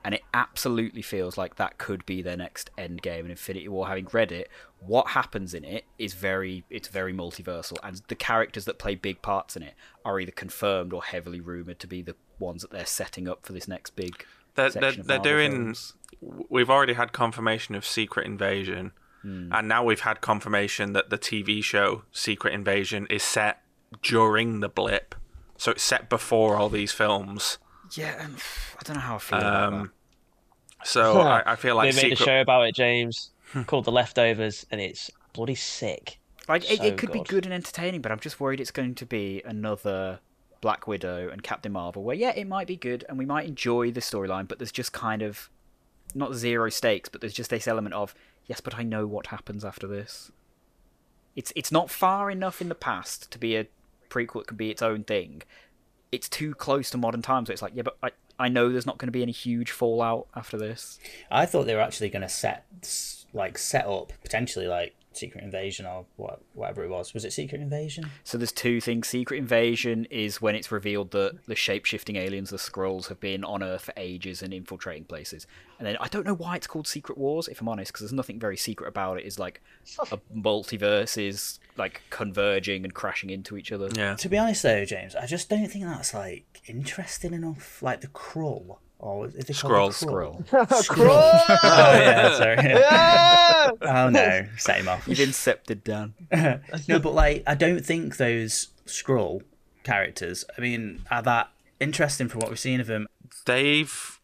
and 0.05 0.15
it 0.15 0.23
absolutely 0.33 1.03
feels 1.03 1.37
like 1.37 1.57
that 1.57 1.77
could 1.79 2.05
be 2.07 2.23
their 2.23 2.37
next 2.37 2.71
end 2.79 3.03
game 3.03 3.25
in 3.25 3.31
Infinity 3.31 3.69
War. 3.69 3.89
Having 3.89 4.09
read 4.13 4.33
it, 4.33 4.49
what 4.81 5.09
happens 5.09 5.53
in 5.53 5.65
it 5.65 5.85
is 5.99 6.15
very 6.15 6.65
it's 6.71 6.89
very 6.89 7.13
multiversal, 7.13 7.77
and 7.83 8.01
the 8.09 8.15
characters 8.15 8.65
that 8.65 8.79
play 8.79 8.95
big 8.95 9.21
parts 9.23 9.57
in 9.57 9.63
it 9.63 9.75
are 10.05 10.19
either 10.19 10.33
confirmed 10.33 10.93
or 10.93 11.03
heavily 11.03 11.41
rumored 11.41 11.79
to 11.81 11.87
be 11.87 12.03
the 12.03 12.17
ones 12.39 12.63
that 12.63 12.71
they're 12.71 12.87
setting 12.87 13.29
up 13.29 13.45
for 13.45 13.53
this 13.53 13.69
next 13.69 13.91
big. 13.91 14.25
They're, 14.63 14.71
section 14.71 15.07
they're, 15.07 15.19
they're 15.19 15.33
Marvel 15.35 15.51
doing. 15.51 15.63
films. 15.75 15.93
We've 16.51 16.69
already 16.71 16.93
had 16.95 17.13
confirmation 17.13 17.75
of 17.75 17.85
Secret 17.87 18.27
Invasion, 18.27 18.93
Hmm. 19.23 19.53
and 19.53 19.69
now 19.69 19.85
we've 19.85 20.01
had 20.01 20.21
confirmation 20.23 20.93
that 20.95 21.11
the 21.11 21.19
TV 21.19 21.63
show 21.63 22.05
Secret 22.13 22.55
Invasion 22.55 23.07
is 23.11 23.23
set 23.23 23.63
during 24.03 24.61
the 24.61 24.69
blip. 24.69 25.15
So 25.59 25.73
it's 25.73 25.83
set 25.83 26.09
before 26.09 26.57
all 26.57 26.71
these 26.71 26.93
films. 26.93 27.59
Yeah, 27.93 28.23
and 28.23 28.37
I 28.79 28.83
don't 28.85 28.97
know 28.97 29.03
how 29.03 29.17
I 29.17 29.19
feel 29.19 29.39
about 29.39 29.71
that. 29.71 29.77
Um, 29.77 29.93
so 30.85 31.21
I, 31.21 31.53
I 31.53 31.57
feel 31.57 31.77
like 31.77 31.91
they 31.95 31.97
made 31.97 32.11
Secret. 32.17 32.21
a 32.21 32.25
show 32.25 32.41
about 32.41 32.63
it, 32.63 32.75
James, 32.75 33.31
called 33.67 33.85
The 33.85 33.93
Leftovers, 33.93 34.65
and 34.71 34.81
it's 34.81 35.11
bloody 35.35 35.55
sick. 35.55 36.19
Like 36.49 36.71
it, 36.71 36.79
so 36.79 36.85
it 36.85 36.97
could 36.97 37.13
be 37.13 37.19
good. 37.19 37.29
good 37.29 37.45
and 37.45 37.53
entertaining, 37.55 38.01
but 38.01 38.11
I'm 38.13 38.21
just 38.21 38.41
worried 38.41 38.61
it's 38.61 38.71
going 38.71 38.95
to 38.97 39.07
be 39.07 39.43
another 39.45 40.21
Black 40.61 40.87
Widow 40.87 41.29
and 41.29 41.43
Captain 41.43 41.73
Marvel, 41.73 42.03
where 42.03 42.17
yeah, 42.17 42.33
it 42.37 42.47
might 42.47 42.67
be 42.67 42.77
good 42.77 43.05
and 43.09 43.19
we 43.19 43.27
might 43.27 43.47
enjoy 43.47 43.91
the 43.91 44.01
storyline, 44.01 44.47
but 44.47 44.59
there's 44.59 44.73
just 44.73 44.93
kind 44.93 45.23
of 45.23 45.49
not 46.15 46.35
zero 46.35 46.69
stakes, 46.69 47.09
but 47.09 47.21
there's 47.21 47.33
just 47.33 47.51
this 47.51 47.69
element 47.69 47.95
of 47.95 48.15
yes, 48.47 48.61
but 48.61 48.75
I 48.75 48.83
know 48.83 49.07
what 49.07 49.29
happens 49.29 49.65
after 49.65 49.87
this. 49.87 50.31
It's 51.37 51.53
it's 51.57 51.73
not 51.73 51.91
far 51.91 52.31
enough 52.31 52.61
in 52.61 52.69
the 52.69 52.75
past 52.75 53.31
to 53.31 53.39
be 53.39 53.57
a 53.57 53.67
prequel. 54.09 54.43
It 54.43 54.49
can 54.49 54.57
be 54.57 54.71
its 54.71 54.83
own 54.83 55.05
thing. 55.05 55.43
It's 56.13 56.29
too 56.29 56.55
close 56.55 56.91
to 56.91 56.99
modern 56.99 57.23
times. 57.23 57.49
So 57.49 57.53
it's 57.53 57.63
like 57.63 57.73
yeah, 57.75 57.83
but 57.83 57.97
I 58.03 58.11
I 58.39 58.49
know 58.49 58.71
there's 58.71 58.87
not 58.87 58.99
going 58.99 59.09
to 59.09 59.13
be 59.13 59.23
any 59.23 59.33
huge 59.33 59.71
fallout 59.71 60.27
after 60.35 60.59
this. 60.59 60.99
I 61.31 61.47
thought 61.47 61.67
they 61.67 61.75
were 61.75 61.81
actually 61.81 62.11
going 62.11 62.23
to 62.23 62.29
set 62.29 62.67
like 63.33 63.59
set 63.59 63.87
up 63.87 64.13
potentially 64.23 64.67
like 64.67 64.95
Secret 65.13 65.43
Invasion 65.43 65.87
or 65.87 66.07
what, 66.17 66.41
whatever 66.55 66.85
it 66.85 66.89
was. 66.89 67.13
Was 67.15 67.25
it 67.25 67.33
Secret 67.33 67.61
Invasion? 67.61 68.11
So 68.25 68.39
there's 68.39 68.53
two 68.53 68.81
things. 68.81 69.09
Secret 69.09 69.39
Invasion 69.39 70.07
is 70.11 70.41
when 70.41 70.55
it's 70.55 70.71
revealed 70.71 71.11
that 71.11 71.39
the 71.47 71.55
shape-shifting 71.57 72.17
aliens, 72.17 72.51
the 72.51 72.57
Skrulls, 72.59 73.09
have 73.09 73.19
been 73.21 73.45
on 73.45 73.63
Earth 73.63 73.83
for 73.83 73.95
ages 73.97 74.43
and 74.43 74.55
infiltrating 74.55 75.05
places. 75.05 75.47
And 75.79 75.87
then 75.87 75.97
I 76.01 76.09
don't 76.09 76.25
know 76.25 76.35
why 76.35 76.57
it's 76.57 76.67
called 76.67 76.87
Secret 76.87 77.19
Wars, 77.19 77.49
if 77.49 77.61
I'm 77.61 77.69
honest, 77.69 77.93
because 77.93 78.03
there's 78.03 78.13
nothing 78.13 78.39
very 78.39 78.57
secret 78.57 78.89
about 78.89 79.19
it. 79.19 79.25
It's 79.27 79.39
like 79.39 79.61
a 80.13 80.19
multiverse 80.37 81.21
is 81.21 81.59
like 81.77 82.03
converging 82.11 82.85
and 82.85 82.95
crashing 82.95 83.31
into 83.31 83.57
each 83.57 83.73
other. 83.73 83.89
yeah. 83.95 84.15
To 84.17 84.29
be 84.29 84.39
honest 84.39 84.63
though, 84.63 84.85
James, 84.85 85.17
I 85.17 85.27
just 85.27 85.49
don't 85.49 85.67
think 85.67 85.85
that's 85.85 86.15
like 86.15 86.63
interesting 86.67 87.33
enough. 87.35 87.83
Like 87.83 88.01
the 88.01 88.09
Krull 88.09 88.79
or 89.01 89.27
is 89.29 89.35
it 89.35 89.59
called 89.59 89.93
the 89.93 90.07
Skrull. 90.07 90.47
Skrull? 90.47 91.45
oh 91.63 91.93
yeah, 91.99 92.37
sorry. 92.37 93.77
oh 93.83 94.11
no, 94.11 94.47
set 94.59 94.81
him 94.81 94.89
off. 94.89 95.07
You've 95.09 95.19
incepted 95.19 95.83
Dan. 95.85 96.15
no, 96.89 96.99
but 96.99 97.15
like 97.15 97.43
I 97.47 97.55
don't 97.55 97.85
think 97.85 98.17
those 98.17 98.69
Skrull 98.87 99.43
characters. 99.83 100.45
I 100.57 100.61
mean, 100.61 101.03
are 101.11 101.23
that 101.23 101.51
interesting 101.81 102.29
from 102.29 102.41
what 102.41 102.51
we've 102.51 102.59
seen 102.59 102.81
of 102.81 102.87
them. 102.87 103.07
They've 103.47 104.21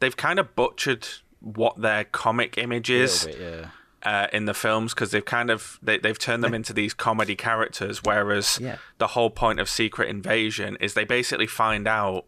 they've 0.00 0.16
kind 0.16 0.38
of 0.38 0.54
butchered 0.56 1.06
what 1.40 1.80
their 1.80 2.04
comic 2.04 2.58
image 2.58 2.90
is. 2.90 3.24
little 3.26 3.40
bit, 3.40 3.68
yeah. 4.04 4.22
uh, 4.24 4.26
in 4.32 4.44
the 4.46 4.54
films 4.54 4.92
because 4.92 5.10
they've 5.12 5.24
kind 5.24 5.50
of 5.50 5.78
they, 5.82 5.98
they've 5.98 6.18
turned 6.18 6.42
them 6.42 6.52
into 6.54 6.72
these 6.72 6.92
comedy 6.92 7.36
characters 7.36 8.02
whereas 8.02 8.58
Yeah. 8.60 8.76
the 8.98 9.08
whole 9.08 9.30
point 9.30 9.60
of 9.60 9.68
secret 9.68 10.08
invasion 10.10 10.76
is 10.80 10.94
they 10.94 11.04
basically 11.04 11.46
find 11.46 11.86
out 11.86 12.24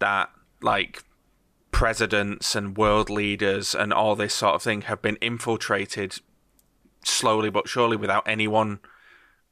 that 0.00 0.30
like 0.64 1.04
presidents 1.70 2.54
and 2.54 2.76
world 2.76 3.10
leaders 3.10 3.74
and 3.74 3.92
all 3.92 4.14
this 4.16 4.32
sort 4.32 4.54
of 4.54 4.62
thing 4.62 4.82
have 4.82 5.02
been 5.02 5.16
infiltrated 5.16 6.20
slowly 7.04 7.50
but 7.50 7.68
surely 7.68 7.96
without 7.96 8.26
anyone 8.26 8.78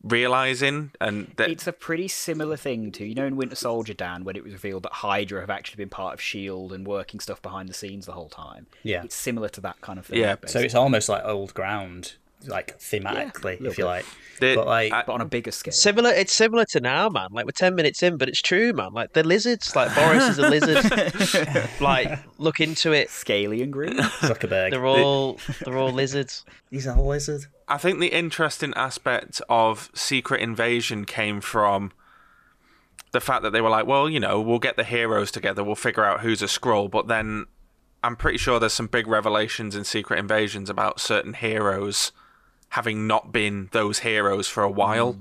realizing 0.03 0.91
and 1.01 1.33
that 1.37 1.49
It's 1.51 1.67
a 1.67 1.73
pretty 1.73 2.09
similar 2.09 2.57
thing 2.57 2.91
to 2.93 3.05
you 3.05 3.15
know 3.15 3.27
in 3.27 3.37
Winter 3.37 3.55
Soldier, 3.55 3.95
Dan, 3.95 4.25
when 4.25 4.37
it 4.37 4.43
was 4.43 4.53
revealed 4.53 4.83
that 4.85 4.93
Hydra 4.93 5.41
have 5.41 5.51
actually 5.51 5.77
been 5.77 5.91
part 5.91 6.15
of 6.15 6.21
Shield 6.21 6.73
and 6.73 6.87
working 6.87 7.21
stuff 7.21 7.41
behind 7.41 7.69
the 7.69 7.75
scenes 7.75 8.07
the 8.07 8.13
whole 8.13 8.29
time. 8.29 8.67
Yeah. 8.83 9.05
it's 9.05 9.15
similar 9.15 9.49
to 9.51 9.61
that 9.61 9.81
kind 9.81 9.99
of 9.99 10.07
thing. 10.07 10.19
Yeah. 10.19 10.37
So 10.47 10.59
it's 10.61 10.75
almost 10.75 11.09
like 11.09 11.25
old 11.25 11.55
ground, 11.55 12.15
like 12.47 12.79
thematically, 12.79 13.61
little 13.61 13.67
if 13.69 13.79
you 13.79 13.85
bit. 13.85 13.91
like. 13.91 14.05
the- 14.41 14.55
but 14.57 14.67
like, 14.67 14.93
I- 14.93 15.03
but 15.07 15.13
on 15.13 15.21
a 15.21 15.25
bigger 15.27 15.51
scale. 15.53 15.73
Similar, 15.73 16.11
it's 16.11 16.33
similar 16.33 16.65
to 16.67 16.81
now, 16.81 17.09
man. 17.09 17.29
Like 17.31 17.45
we're 17.47 17.53
ten 17.53 17.75
minutes 17.75 18.03
in, 18.03 18.17
but 18.17 18.29
it's 18.29 18.43
true, 18.43 18.73
man. 18.73 18.93
Like 18.93 19.13
they're 19.13 19.23
lizards. 19.25 19.75
Like 19.77 19.95
Boris 19.95 20.29
is 20.31 20.39
a 20.39 20.49
lizard. 20.49 21.69
like 21.81 22.19
look 22.39 22.61
into 22.61 22.93
it. 22.93 23.11
Scaly 23.11 23.63
and 23.63 23.73
green. 23.73 23.97
Zuckerberg. 23.99 24.71
They're 24.71 24.87
all 24.87 25.39
they're 25.65 25.79
all 25.79 25.93
lizards. 25.93 26.45
He's 26.71 26.87
a 26.87 26.95
lizard. 26.95 27.47
I 27.69 27.79
think 27.79 28.01
the 28.01 28.09
interesting 28.09 28.73
aspect 28.75 29.41
of 29.49 29.91
Secret 29.95 30.41
Invasion 30.41 31.05
came 31.05 31.41
from 31.41 31.93
the 33.13 33.21
fact 33.21 33.43
that 33.43 33.51
they 33.53 33.61
were 33.61 33.69
like, 33.71 33.87
well, 33.87 34.09
you 34.09 34.19
know, 34.21 34.41
we'll 34.41 34.59
get 34.59 34.77
the 34.77 34.85
heroes 34.85 35.31
together, 35.31 35.63
we'll 35.63 35.75
figure 35.75 36.05
out 36.05 36.21
who's 36.21 36.41
a 36.43 36.47
Skrull, 36.47 36.91
but 36.91 37.09
then 37.09 37.45
I'm 38.03 38.17
pretty 38.17 38.39
sure 38.39 38.59
there's 38.59 38.73
some 38.73 38.87
big 38.87 39.07
revelations 39.07 39.77
in 39.77 39.85
Secret 39.85 40.19
Invasions 40.19 40.69
about 40.71 40.99
certain 41.01 41.35
heroes 41.35 42.11
having 42.73 43.07
not 43.07 43.33
been 43.33 43.69
those 43.73 43.99
heroes 44.01 44.49
for 44.49 44.63
a 44.63 44.71
while. 44.71 45.17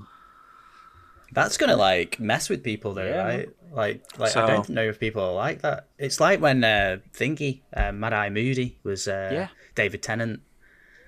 That's 1.32 1.56
gonna 1.56 1.76
like 1.76 2.18
mess 2.20 2.48
with 2.48 2.62
people 2.62 2.94
though, 2.94 3.04
Yeah. 3.06 3.24
right? 3.24 3.48
Like, 3.72 4.02
like 4.18 4.30
So- 4.30 4.44
I 4.44 4.46
don't 4.50 4.68
know 4.68 4.84
if 4.84 4.98
people 5.00 5.22
are 5.22 5.32
like 5.32 5.62
that. 5.62 5.86
It's 5.98 6.20
like 6.20 6.40
when 6.40 6.62
uh, 6.64 6.98
Thingy, 7.14 7.60
uh, 7.74 7.92
Mad 7.92 8.12
Eye 8.12 8.28
Moody 8.30 8.78
was 8.82 9.08
uh, 9.08 9.30
Yeah. 9.32 9.48
David 9.74 10.02
Tennant, 10.02 10.40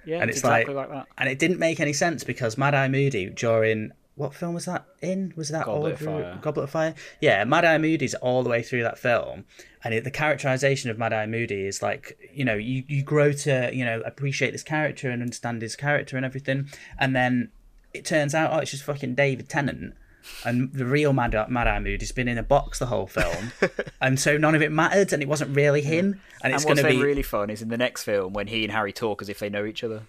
Yeah, 0.06 0.20
and 0.20 0.30
it's, 0.30 0.38
it's 0.38 0.44
exactly 0.46 0.74
like, 0.74 0.88
like, 0.88 0.98
that. 0.98 1.06
and 1.18 1.28
it 1.28 1.38
didn't 1.38 1.58
make 1.58 1.80
any 1.80 1.92
sense 1.92 2.24
because 2.24 2.56
Mad 2.56 2.74
Eye 2.74 2.88
Moody 2.88 3.26
during 3.30 3.92
what 4.16 4.32
film 4.32 4.54
was 4.54 4.66
that 4.66 4.84
in? 5.00 5.32
Was 5.36 5.48
that 5.48 5.66
Goblet 5.66 5.76
all 5.82 5.86
of 5.92 5.98
Fire. 5.98 6.38
Goblet 6.40 6.64
of 6.64 6.70
Fire? 6.70 6.94
Yeah, 7.20 7.42
Mad 7.44 7.64
Eye 7.64 7.78
Moody's 7.78 8.14
all 8.14 8.42
the 8.44 8.50
way 8.50 8.62
through 8.62 8.82
that 8.84 8.98
film, 8.98 9.44
and 9.82 9.92
it, 9.92 10.04
the 10.04 10.10
characterization 10.10 10.88
of 10.90 10.98
Mad 10.98 11.12
Eye 11.12 11.26
Moody 11.26 11.66
is 11.66 11.82
like 11.82 12.16
you 12.32 12.44
know 12.44 12.54
you 12.54 12.84
you 12.86 13.02
grow 13.02 13.32
to 13.32 13.70
you 13.72 13.84
know 13.84 14.00
appreciate 14.02 14.52
this 14.52 14.62
character 14.62 15.10
and 15.10 15.20
understand 15.20 15.62
his 15.62 15.74
character 15.74 16.16
and 16.16 16.24
everything, 16.24 16.68
and 16.98 17.14
then 17.16 17.50
it 17.92 18.04
turns 18.04 18.34
out 18.34 18.52
oh 18.52 18.58
it's 18.58 18.70
just 18.70 18.84
fucking 18.84 19.14
David 19.14 19.48
Tennant. 19.48 19.94
And 20.42 20.72
the 20.72 20.86
real 20.86 21.12
Mad, 21.12 21.34
Mad 21.50 21.66
Eye 21.66 21.80
Moody's 21.80 22.10
been 22.10 22.28
in 22.28 22.38
a 22.38 22.42
box 22.42 22.78
the 22.78 22.86
whole 22.86 23.06
film, 23.06 23.52
and 24.00 24.18
so 24.18 24.38
none 24.38 24.54
of 24.54 24.62
it 24.62 24.72
mattered, 24.72 25.12
and 25.12 25.22
it 25.22 25.28
wasn't 25.28 25.54
really 25.54 25.82
him. 25.82 26.18
And 26.42 26.44
And 26.44 26.54
it's 26.54 26.64
going 26.64 26.78
to 26.78 26.88
be 26.88 27.02
really 27.02 27.22
fun 27.22 27.50
is 27.50 27.60
in 27.60 27.68
the 27.68 27.76
next 27.76 28.04
film 28.04 28.32
when 28.32 28.46
he 28.46 28.64
and 28.64 28.72
Harry 28.72 28.92
talk 28.92 29.20
as 29.20 29.28
if 29.28 29.38
they 29.38 29.50
know 29.50 29.66
each 29.66 29.84
other. 29.84 30.04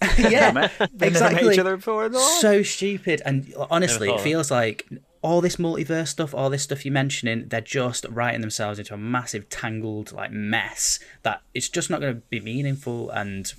Yeah, 0.00 0.08
They've 0.18 0.54
never 0.54 0.68
met 0.92 1.02
exactly. 1.02 1.52
each 1.54 1.58
other 1.58 1.76
before. 1.76 2.06
in 2.06 2.12
their 2.12 2.20
life. 2.20 2.40
so 2.40 2.62
stupid 2.62 3.22
and 3.24 3.52
honestly 3.70 4.10
it 4.10 4.20
feels 4.20 4.50
like 4.50 4.86
all 5.22 5.40
this 5.40 5.56
multiverse 5.56 6.08
stuff 6.08 6.32
all 6.34 6.48
this 6.50 6.62
stuff 6.62 6.84
you're 6.84 6.92
mentioning 6.94 7.48
they're 7.48 7.60
just 7.60 8.04
writing 8.08 8.40
themselves 8.40 8.78
into 8.78 8.94
a 8.94 8.96
massive 8.96 9.48
tangled 9.48 10.12
like 10.12 10.30
mess 10.30 11.00
that 11.22 11.42
it's 11.54 11.68
just 11.68 11.90
not 11.90 12.00
going 12.00 12.14
to 12.14 12.20
be 12.30 12.40
meaningful 12.40 13.10
and 13.10 13.52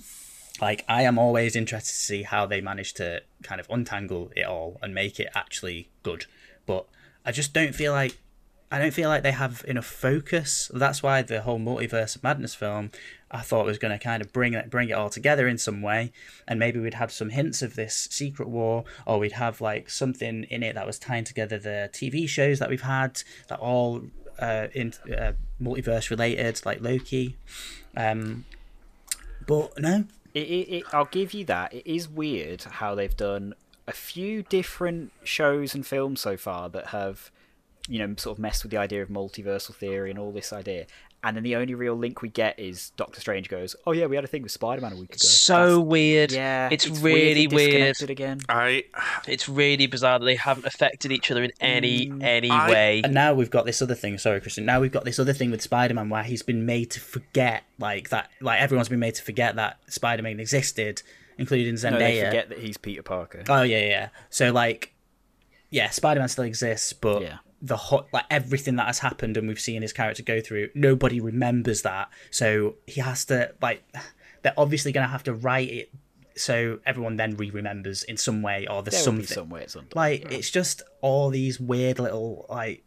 like 0.62 0.82
i 0.88 1.02
am 1.02 1.18
always 1.18 1.54
interested 1.54 1.90
to 1.92 1.98
see 1.98 2.22
how 2.22 2.46
they 2.46 2.60
manage 2.62 2.94
to 2.94 3.22
kind 3.42 3.60
of 3.60 3.66
untangle 3.68 4.30
it 4.34 4.46
all 4.46 4.78
and 4.82 4.94
make 4.94 5.20
it 5.20 5.28
actually 5.34 5.90
good 6.02 6.24
but 6.64 6.86
i 7.26 7.30
just 7.30 7.52
don't 7.52 7.74
feel 7.74 7.92
like 7.92 8.16
I 8.70 8.78
don't 8.78 8.92
feel 8.92 9.08
like 9.08 9.22
they 9.22 9.32
have 9.32 9.64
enough 9.66 9.86
focus. 9.86 10.70
That's 10.72 11.02
why 11.02 11.22
the 11.22 11.42
whole 11.42 11.58
multiverse 11.58 12.14
of 12.14 12.22
madness 12.22 12.54
film 12.54 12.90
I 13.30 13.40
thought 13.40 13.66
was 13.66 13.78
going 13.78 13.96
to 13.96 14.02
kind 14.02 14.22
of 14.22 14.32
bring 14.32 14.54
it 14.54 14.70
bring 14.70 14.90
it 14.90 14.92
all 14.92 15.10
together 15.10 15.48
in 15.48 15.58
some 15.58 15.82
way, 15.82 16.12
and 16.46 16.58
maybe 16.58 16.78
we'd 16.78 16.94
have 16.94 17.10
some 17.12 17.30
hints 17.30 17.62
of 17.62 17.74
this 17.74 18.08
secret 18.10 18.48
war, 18.48 18.84
or 19.06 19.18
we'd 19.18 19.32
have 19.32 19.60
like 19.60 19.90
something 19.90 20.44
in 20.44 20.62
it 20.62 20.74
that 20.74 20.86
was 20.86 20.98
tying 20.98 21.24
together 21.24 21.58
the 21.58 21.90
TV 21.92 22.28
shows 22.28 22.58
that 22.58 22.70
we've 22.70 22.82
had 22.82 23.22
that 23.48 23.58
all 23.58 24.02
uh, 24.38 24.68
in 24.72 24.92
uh, 25.16 25.32
multiverse 25.60 26.10
related, 26.10 26.64
like 26.64 26.80
Loki. 26.80 27.36
Um, 27.96 28.44
but 29.46 29.78
no, 29.78 30.04
It, 30.34 30.46
it, 30.46 30.68
it, 30.76 30.84
I'll 30.92 31.06
give 31.06 31.34
you 31.34 31.44
that. 31.46 31.72
It 31.74 31.86
is 31.86 32.08
weird 32.08 32.62
how 32.62 32.94
they've 32.94 33.16
done 33.16 33.54
a 33.86 33.92
few 33.92 34.42
different 34.44 35.12
shows 35.24 35.74
and 35.74 35.86
films 35.86 36.20
so 36.20 36.36
far 36.36 36.68
that 36.68 36.88
have, 36.88 37.30
you 37.90 37.98
know, 37.98 38.14
sort 38.16 38.38
of 38.38 38.40
messed 38.40 38.62
with 38.62 38.70
the 38.70 38.78
idea 38.78 39.02
of 39.02 39.08
multiversal 39.08 39.74
theory 39.74 40.10
and 40.10 40.18
all 40.18 40.30
this 40.30 40.52
idea. 40.52 40.86
And 41.22 41.36
then 41.36 41.42
the 41.42 41.56
only 41.56 41.74
real 41.74 41.94
link 41.96 42.22
we 42.22 42.30
get 42.30 42.58
is 42.58 42.90
Doctor 42.96 43.20
Strange 43.20 43.50
goes, 43.50 43.76
"Oh 43.86 43.92
yeah, 43.92 44.06
we 44.06 44.14
had 44.16 44.24
a 44.24 44.28
thing 44.28 44.42
with 44.42 44.52
Spider-Man 44.52 44.92
a 44.92 44.96
week 44.96 45.10
ago." 45.10 45.18
So 45.18 45.80
weird. 45.80 46.32
yeah, 46.32 46.68
it's, 46.72 46.88
weirdly 46.88 47.02
really 47.02 47.46
weird. 47.48 47.70
disconnected 47.72 48.10
again. 48.10 48.40
I 48.48 48.84
It's 49.28 49.46
really 49.48 49.86
bizarre 49.86 50.18
that 50.20 50.24
they 50.24 50.36
haven't 50.36 50.64
affected 50.66 51.12
each 51.12 51.30
other 51.30 51.42
in 51.42 51.50
any 51.60 52.06
mm, 52.06 52.22
any 52.22 52.48
I- 52.48 52.70
way. 52.70 53.00
And 53.04 53.12
now 53.12 53.34
we've 53.34 53.50
got 53.50 53.66
this 53.66 53.82
other 53.82 53.94
thing. 53.96 54.16
Sorry, 54.18 54.40
Christian. 54.40 54.64
Now 54.64 54.80
we've 54.80 54.92
got 54.92 55.04
this 55.04 55.18
other 55.18 55.34
thing 55.34 55.50
with 55.50 55.60
Spider-Man 55.60 56.08
where 56.08 56.22
he's 56.22 56.42
been 56.42 56.64
made 56.64 56.90
to 56.92 57.00
forget, 57.00 57.64
like 57.78 58.08
that. 58.10 58.30
Like 58.40 58.60
everyone's 58.60 58.88
been 58.88 59.00
made 59.00 59.16
to 59.16 59.22
forget 59.22 59.56
that 59.56 59.78
Spider-Man 59.88 60.40
existed, 60.40 61.02
including 61.36 61.74
Zendaya. 61.74 61.90
No, 61.90 61.98
they 61.98 62.24
forget 62.24 62.48
that 62.48 62.58
he's 62.60 62.78
Peter 62.78 63.02
Parker. 63.02 63.42
Oh 63.48 63.62
yeah, 63.62 63.84
yeah. 63.84 64.08
So 64.30 64.52
like, 64.52 64.94
yeah, 65.68 65.90
Spider-Man 65.90 66.28
still 66.30 66.44
exists, 66.44 66.94
but 66.94 67.20
Yeah. 67.20 67.38
The 67.62 67.76
hot 67.76 68.06
like 68.12 68.24
everything 68.30 68.76
that 68.76 68.86
has 68.86 69.00
happened 69.00 69.36
and 69.36 69.46
we've 69.46 69.60
seen 69.60 69.82
his 69.82 69.92
character 69.92 70.22
go 70.22 70.40
through 70.40 70.68
nobody 70.74 71.20
remembers 71.20 71.82
that 71.82 72.08
so 72.30 72.74
he 72.86 73.00
has 73.00 73.24
to 73.26 73.52
like 73.60 73.82
they're 74.42 74.54
obviously 74.56 74.92
going 74.92 75.04
to 75.04 75.10
have 75.10 75.22
to 75.22 75.34
write 75.34 75.68
it 75.70 75.92
so 76.36 76.78
everyone 76.86 77.16
then 77.16 77.36
re-remembers 77.36 78.02
in 78.04 78.16
some 78.16 78.40
way 78.40 78.66
or 78.66 78.82
there's 78.82 78.94
There 78.94 79.02
something 79.02 79.22
be 79.22 79.26
some 79.26 79.50
way 79.50 79.62
it's 79.62 79.74
undone. 79.74 79.90
like 79.94 80.32
it's 80.32 80.50
just 80.50 80.82
all 81.02 81.28
these 81.28 81.60
weird 81.60 81.98
little 81.98 82.46
like 82.48 82.82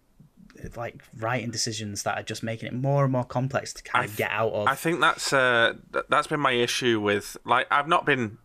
like 0.76 1.04
writing 1.20 1.52
decisions 1.52 2.04
that 2.04 2.18
are 2.18 2.24
just 2.24 2.42
making 2.42 2.68
it 2.68 2.74
more 2.74 3.04
and 3.04 3.12
more 3.12 3.26
complex 3.26 3.74
to 3.74 3.84
kind 3.84 4.02
I 4.02 4.06
of 4.06 4.12
th- 4.12 4.18
get 4.18 4.32
out 4.32 4.54
of 4.54 4.68
I 4.68 4.76
think 4.76 5.02
that's 5.02 5.34
uh, 5.34 5.74
th- 5.92 6.06
that's 6.10 6.28
been 6.28 6.40
my 6.40 6.54
issue 6.54 7.00
with 7.02 7.38
like 7.46 7.68
I've 7.70 7.88
not 7.88 8.06
been 8.06 8.38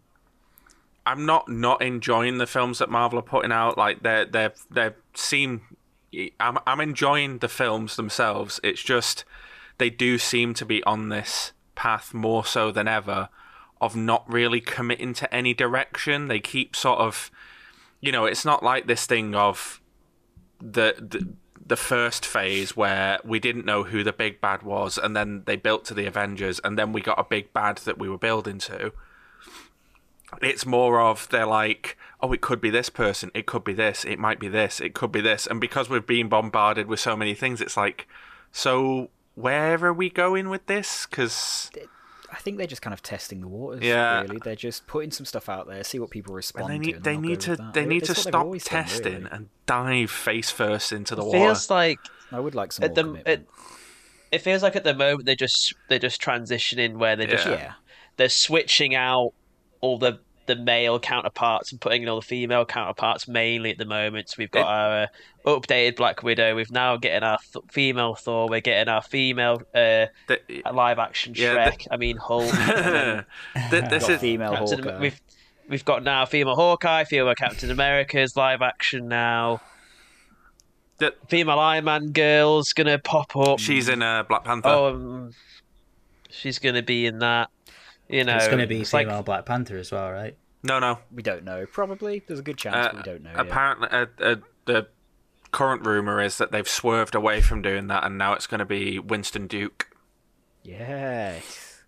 I'm 1.06 1.25
not 1.25 1.49
not 1.49 1.80
enjoying 1.80 2.37
the 2.38 2.47
films 2.47 2.80
that 2.80 2.90
Marvel 2.90 3.18
are 3.18 3.23
putting 3.23 3.52
out. 3.52 3.78
Like 3.78 4.02
they 4.02 4.26
they 4.30 4.50
they 4.70 4.90
seem 5.14 5.62
I'm 6.41 6.59
I'm 6.67 6.81
enjoying 6.81 7.38
the 7.38 7.49
films 7.49 7.97
themselves. 7.97 8.61
It's 8.62 8.83
just 8.83 9.25
they 9.79 9.91
do 9.91 10.19
seem 10.19 10.55
to 10.55 10.65
be 10.65 10.83
on 10.85 11.09
this 11.09 11.53
path 11.75 12.12
more 12.12 12.45
so 12.45 12.73
than 12.73 12.88
ever 12.88 13.29
of 13.81 13.95
not 13.95 14.29
really 14.31 14.61
committing 14.61 15.15
to 15.15 15.33
any 15.33 15.55
direction. 15.55 16.29
They 16.29 16.41
keep 16.41 16.75
sort 16.75 16.99
of 16.99 17.31
you 18.00 18.12
know, 18.12 18.27
it's 18.27 18.45
not 18.45 18.62
like 18.62 18.87
this 18.87 19.07
thing 19.07 19.35
of 19.35 19.81
the, 20.61 20.95
the 20.99 21.29
the 21.67 21.77
first 21.77 22.25
phase 22.25 22.75
where 22.75 23.19
we 23.25 23.38
didn't 23.38 23.67
know 23.67 23.83
who 23.83 24.03
the 24.03 24.12
big 24.12 24.41
bad 24.41 24.62
was, 24.62 24.97
and 24.97 25.15
then 25.15 25.43
they 25.45 25.57
built 25.57 25.85
to 25.87 25.95
the 25.95 26.07
Avengers, 26.07 26.61
and 26.61 26.79
then 26.79 26.93
we 26.93 27.00
got 27.00 27.19
a 27.19 27.25
big 27.25 27.53
bad 27.53 27.79
that 27.79 27.99
we 27.99 28.09
were 28.09 28.19
building 28.19 28.59
to. 28.59 28.93
It's 30.42 30.66
more 30.66 31.00
of 31.00 31.28
they're 31.30 31.47
like, 31.47 31.97
oh, 32.20 32.32
it 32.32 32.40
could 32.40 32.61
be 32.61 32.70
this 32.70 32.90
person, 32.90 33.30
it 33.35 33.47
could 33.47 33.64
be 33.64 33.73
this, 33.73 34.04
it 34.04 34.18
might 34.18 34.38
be 34.38 34.49
this, 34.49 34.80
it 34.80 34.94
could 34.94 35.11
be 35.12 35.20
this, 35.20 35.47
and 35.47 35.61
because 35.61 35.88
we've 35.88 36.06
been 36.06 36.28
bombarded 36.28 36.87
with 36.87 37.00
so 37.00 37.16
many 37.16 37.35
things, 37.35 37.61
it's 37.61 37.76
like, 37.76 38.06
so 38.52 39.11
where 39.35 39.82
are 39.85 39.92
we 39.92 40.11
going 40.11 40.49
with 40.49 40.66
this? 40.66 41.06
Because 41.06 41.70
I 42.30 42.37
think 42.37 42.58
they're 42.58 42.66
just 42.66 42.82
kind 42.82 42.92
of 42.92 43.02
testing 43.02 43.40
the 43.40 43.49
waters. 43.49 43.82
Yeah. 43.82 44.20
really, 44.23 44.38
they're 44.44 44.54
just 44.54 44.87
putting 44.87 45.11
some 45.11 45.25
stuff 45.25 45.49
out 45.49 45.66
there, 45.66 45.82
see 45.82 45.99
what 45.99 46.11
people 46.11 46.35
respond 46.35 46.68
they 46.68 46.75
to. 46.78 46.78
need 46.85 46.94
and 46.97 47.04
they 47.04 47.16
need 47.16 47.40
to 47.40 47.50
with 47.52 47.73
they 47.73 47.87
need 47.87 48.04
to 48.04 48.14
stop 48.14 48.35
always 48.44 48.64
done, 48.64 48.85
testing 48.85 49.14
really. 49.14 49.28
and 49.30 49.49
dive 49.64 50.11
face 50.11 50.50
first 50.50 50.92
into 50.92 51.14
the 51.14 51.23
It 51.23 51.26
water. 51.26 51.38
feels 51.38 51.70
like 51.70 51.99
I 52.32 52.38
would 52.40 52.54
like 52.54 52.73
some 52.73 52.85
at 52.85 52.90
more 52.90 52.94
the 52.97 53.02
commitment. 53.02 53.40
it, 53.40 53.49
it 54.30 54.38
feels 54.40 54.62
like 54.62 54.76
at 54.76 54.85
the 54.85 54.92
moment 54.94 55.25
they're 55.25 55.35
just 55.37 55.75
they're 55.88 55.99
just 55.99 56.20
transitioning 56.20 56.97
where 56.97 57.16
they're 57.16 57.26
just 57.28 57.47
Yeah. 57.47 57.52
yeah, 57.52 57.73
they're 58.18 58.28
switching 58.28 58.94
out 58.94 59.32
all 59.80 59.99
the 59.99 60.20
the 60.47 60.56
male 60.56 60.99
counterparts 60.99 61.73
and 61.73 61.80
putting 61.80 62.02
in 62.02 62.08
all 62.08 62.20
the 62.20 62.26
female 62.26 62.64
counterparts 62.64 63.28
mainly 63.28 63.70
at 63.70 63.76
the 63.76 63.85
moment. 63.85 64.30
So 64.30 64.37
we've 64.38 64.50
got 64.50 64.61
It- 64.61 64.66
our 64.66 65.02
uh, 65.02 65.06
updated 65.61 65.97
Black 65.97 66.23
Widow. 66.23 66.54
We've 66.56 66.70
now 66.70 66.97
getting 66.97 67.23
our 67.23 67.37
th- 67.52 67.64
female 67.70 68.14
Thor. 68.14 68.49
We're 68.49 68.61
getting 68.62 68.88
our 68.90 69.02
female 69.02 69.56
uh, 69.75 70.06
The- 70.26 70.40
live 70.73 70.99
action 70.99 71.35
Yeah, 71.37 71.70
Shrek. 71.70 71.87
I 71.90 71.99
mean 71.99 72.16
Hulk. 72.16 72.50
and 72.54 73.25
then 73.70 73.70
Th- 73.70 73.85
this 73.90 74.04
got 74.04 74.11
is 74.12 74.20
female 74.23 74.52
Captain- 74.56 74.82
Hawkeye. 74.85 74.99
We've 75.00 75.20
we've 75.68 75.85
got 75.85 76.02
now 76.02 76.25
female 76.25 76.54
Hawkeye, 76.56 77.04
female 77.04 77.35
Captain 77.35 77.70
America's 77.70 78.35
live 78.35 78.62
action 78.62 79.06
now. 79.06 79.61
th- 80.99 81.12
Female 81.28 81.58
Iron 81.58 81.85
Man 81.85 82.12
girl's 82.12 82.73
gonna 82.73 82.99
pop 82.99 83.37
up. 83.37 83.58
she's 83.58 83.88
in 83.90 84.02
uh, 84.02 84.23
Black 84.23 84.44
Panther. 84.44 84.68
Oh, 84.70 84.87
um, 84.94 85.35
she's 86.30 86.58
gonna 86.58 86.82
be 86.82 87.04
in 87.04 87.18
that. 87.18 87.50
You 88.09 88.25
know, 88.25 88.37
it's 88.37 88.47
going 88.47 88.59
to 88.59 88.67
be 88.67 88.81
it's 88.81 88.93
like- 88.93 89.07
female 89.07 89.23
Black 89.23 89.45
Panther 89.47 89.77
as 89.79 89.93
well, 89.93 90.11
right? 90.11 90.37
No, 90.62 90.79
no. 90.81 90.99
we 91.12 91.23
don't 91.23 91.45
know. 91.45 91.67
Probably 91.67 92.23
there's 92.27 92.41
a 92.41 92.43
good 92.43 92.57
chance, 92.59 92.75
Uh, 92.88 92.97
we 92.97 93.03
don't 93.03 93.23
know. 93.23 93.31
yet. 93.31 93.41
apparently, 93.41 93.88
uh, 93.91 94.07
uh, 94.21 94.37
the 94.65 94.88
current 95.53 95.87
rumor 95.87 96.21
is 96.21 96.38
that 96.38 96.50
they've 96.50 96.69
swerved 96.69 97.15
away 97.15 97.41
from 97.41 97.62
doing 97.62 97.87
that, 97.87 98.05
and 98.05 98.19
now 98.19 98.33
it's 98.33 98.47
going 98.49 98.59
to 98.59 98.65
be 98.65 98.99
Winston 98.99 99.47
Duke. 99.47 99.88
Yes, 100.65 101.83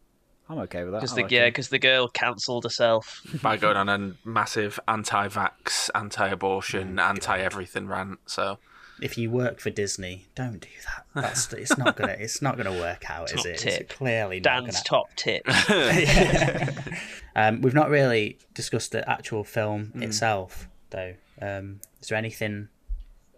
I'm 0.49 0.59
okay 0.61 0.85
with 0.85 0.93
that. 0.93 0.99
Because 1.01 1.15
the 1.15 1.23
like 1.23 1.31
yeah, 1.31 1.47
because 1.47 1.69
the 1.69 1.79
girl 1.79 2.09
cancelled 2.09 2.65
herself. 2.65 3.21
by 3.43 3.57
going 3.57 3.77
on 3.77 3.89
a 3.89 4.15
massive 4.25 4.81
anti-vax, 4.89 5.91
anti-abortion, 5.95 6.99
Oh, 6.99 7.03
anti-everything 7.03 7.87
rant. 7.89 8.21
So 8.27 8.59
If 9.03 9.17
you 9.17 9.31
work 9.31 9.61
for 9.61 9.71
Disney, 9.71 10.27
don't 10.35 10.61
do 10.61 10.69
that. 10.87 11.07
That's 11.23 11.53
it's 11.53 11.77
not 11.79 11.97
gonna 11.97 12.17
it's 12.19 12.43
not 12.43 12.57
gonna 12.57 12.73
work 12.73 13.11
out, 13.11 13.33
is 13.33 13.45
it? 13.47 13.59
tip. 13.59 13.81
It's 13.83 13.95
clearly 13.95 14.37
not 14.41 14.65
Dan's 14.65 14.75
gonna. 14.75 14.85
top 14.85 15.15
tip. 15.17 15.45
Um, 17.37 17.61
we've 17.63 17.75
not 17.75 17.89
really 17.91 18.39
discussed 18.55 18.91
the 18.91 19.09
actual 19.09 19.45
film 19.45 19.93
Mm. 19.95 20.03
itself, 20.03 20.69
though. 20.91 21.15
Um, 21.41 21.81
is 22.03 22.09
there 22.09 22.19
anything 22.19 22.69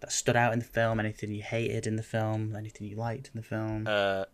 that 0.01 0.11
stood 0.11 0.35
out 0.35 0.55
in 0.55 0.61
the 0.61 0.64
film? 0.64 0.98
Anything 0.98 1.31
you 1.31 1.42
hated 1.42 1.87
in 1.87 1.96
the 1.96 2.03
film? 2.03 2.57
Anything 2.57 2.87
you 2.87 2.96
liked 2.96 3.31
in 3.35 3.40
the 3.40 3.46
film? 3.46 3.87
Uh, 3.87 4.25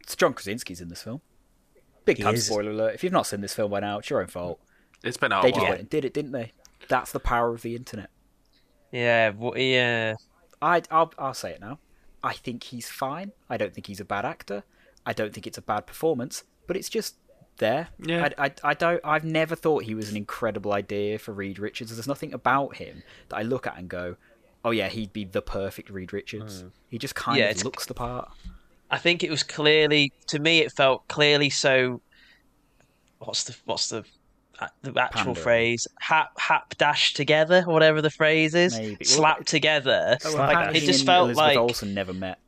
it's 0.00 0.16
John 0.16 0.34
Krasinski's 0.34 0.80
in 0.80 0.88
this 0.88 1.02
film. 1.04 1.20
Big 2.04 2.16
He 2.16 2.24
time 2.24 2.34
is. 2.34 2.44
spoiler 2.46 2.72
alert. 2.72 2.94
If 2.96 3.04
you've 3.04 3.12
not 3.12 3.26
seen 3.28 3.40
this 3.40 3.54
film 3.54 3.70
by 3.70 3.78
now, 3.80 3.98
it's 3.98 4.10
your 4.10 4.20
own 4.20 4.26
fault. 4.26 4.58
it's 5.04 5.16
been 5.16 5.30
out 5.32 5.42
They 5.42 5.50
a 5.50 5.52
just 5.52 5.66
went 5.68 5.80
and 5.80 5.88
did 5.90 6.04
it, 6.04 6.12
didn't 6.12 6.32
they? 6.32 6.52
That's 6.88 7.12
the 7.12 7.20
power 7.20 7.54
of 7.54 7.62
the 7.62 7.76
internet. 7.76 8.10
Yeah, 8.92 9.32
wh- 9.32 9.56
yeah. 9.58 10.14
I, 10.60 10.82
I'll, 10.90 11.12
I'll 11.18 11.34
say 11.34 11.52
it 11.52 11.60
now. 11.60 11.78
I 12.22 12.34
think 12.34 12.64
he's 12.64 12.88
fine. 12.88 13.32
I 13.48 13.56
don't 13.56 13.72
think 13.74 13.86
he's 13.86 14.00
a 14.00 14.04
bad 14.04 14.24
actor. 14.24 14.64
I 15.06 15.12
don't 15.12 15.32
think 15.32 15.46
it's 15.46 15.58
a 15.58 15.62
bad 15.62 15.86
performance, 15.86 16.44
but 16.66 16.76
it's 16.76 16.88
just 16.88 17.16
there. 17.56 17.88
Yeah. 17.98 18.28
I, 18.36 18.46
I, 18.46 18.52
I 18.62 18.74
don't. 18.74 19.00
I've 19.04 19.24
never 19.24 19.56
thought 19.56 19.84
he 19.84 19.94
was 19.94 20.10
an 20.10 20.16
incredible 20.16 20.72
idea 20.72 21.18
for 21.18 21.32
Reed 21.32 21.58
Richards. 21.58 21.94
There's 21.94 22.06
nothing 22.08 22.34
about 22.34 22.76
him 22.76 23.02
that 23.28 23.36
I 23.36 23.42
look 23.42 23.66
at 23.66 23.78
and 23.78 23.88
go, 23.88 24.16
"Oh 24.64 24.70
yeah, 24.70 24.88
he'd 24.88 25.12
be 25.12 25.24
the 25.24 25.42
perfect 25.42 25.88
Reed 25.90 26.12
Richards." 26.12 26.60
Hmm. 26.60 26.68
He 26.90 26.98
just 26.98 27.14
kind 27.14 27.38
Yeah, 27.38 27.50
of 27.50 27.64
looks 27.64 27.86
the 27.86 27.94
part. 27.94 28.30
I 28.90 28.98
think 28.98 29.22
it 29.24 29.30
was 29.30 29.42
clearly 29.42 30.12
to 30.28 30.38
me. 30.38 30.58
It 30.60 30.72
felt 30.72 31.08
clearly 31.08 31.48
so. 31.50 32.02
What's 33.18 33.44
the 33.44 33.56
what's 33.64 33.88
the 33.88 34.04
the 34.82 34.90
actual 35.00 35.18
Pandering. 35.18 35.34
phrase? 35.34 35.86
Hap 36.00 36.38
hap 36.38 36.76
dash 36.78 37.14
together, 37.14 37.64
or 37.66 37.72
whatever 37.72 38.02
the 38.02 38.10
phrase 38.10 38.54
is. 38.54 38.78
Maybe. 38.78 38.98
Well, 39.18 39.36
together. 39.44 40.18
Oh, 40.24 40.34
like 40.36 40.76
it 40.76 40.80
just 40.80 41.00
and 41.00 41.06
felt 41.06 41.24
Elizabeth 41.26 41.46
like 41.48 41.56
Olsen 41.56 41.94
never 41.94 42.12
met. 42.12 42.38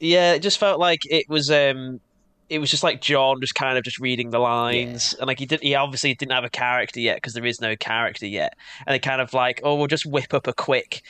yeah, 0.00 0.32
it 0.32 0.40
just 0.40 0.58
felt 0.58 0.78
like 0.80 1.00
it 1.04 1.28
was 1.28 1.50
um 1.50 2.00
it 2.48 2.58
was 2.58 2.68
just 2.70 2.82
like 2.82 3.00
John 3.00 3.40
just 3.40 3.54
kind 3.54 3.78
of 3.78 3.84
just 3.84 4.00
reading 4.00 4.30
the 4.30 4.40
lines 4.40 5.14
and 5.18 5.28
like 5.28 5.38
he 5.38 5.46
did 5.46 5.60
he 5.62 5.76
obviously 5.76 6.14
didn't 6.14 6.32
have 6.32 6.42
a 6.44 6.50
character 6.50 6.98
yet 6.98 7.16
because 7.16 7.32
there 7.32 7.46
is 7.46 7.60
no 7.60 7.76
character 7.76 8.26
yet 8.26 8.56
and 8.86 8.92
they 8.94 8.98
kind 8.98 9.20
of 9.20 9.32
like 9.32 9.60
oh 9.62 9.76
we'll 9.76 9.86
just 9.86 10.04
whip 10.04 10.34
up 10.34 10.48
a 10.48 10.52
quick 10.52 11.02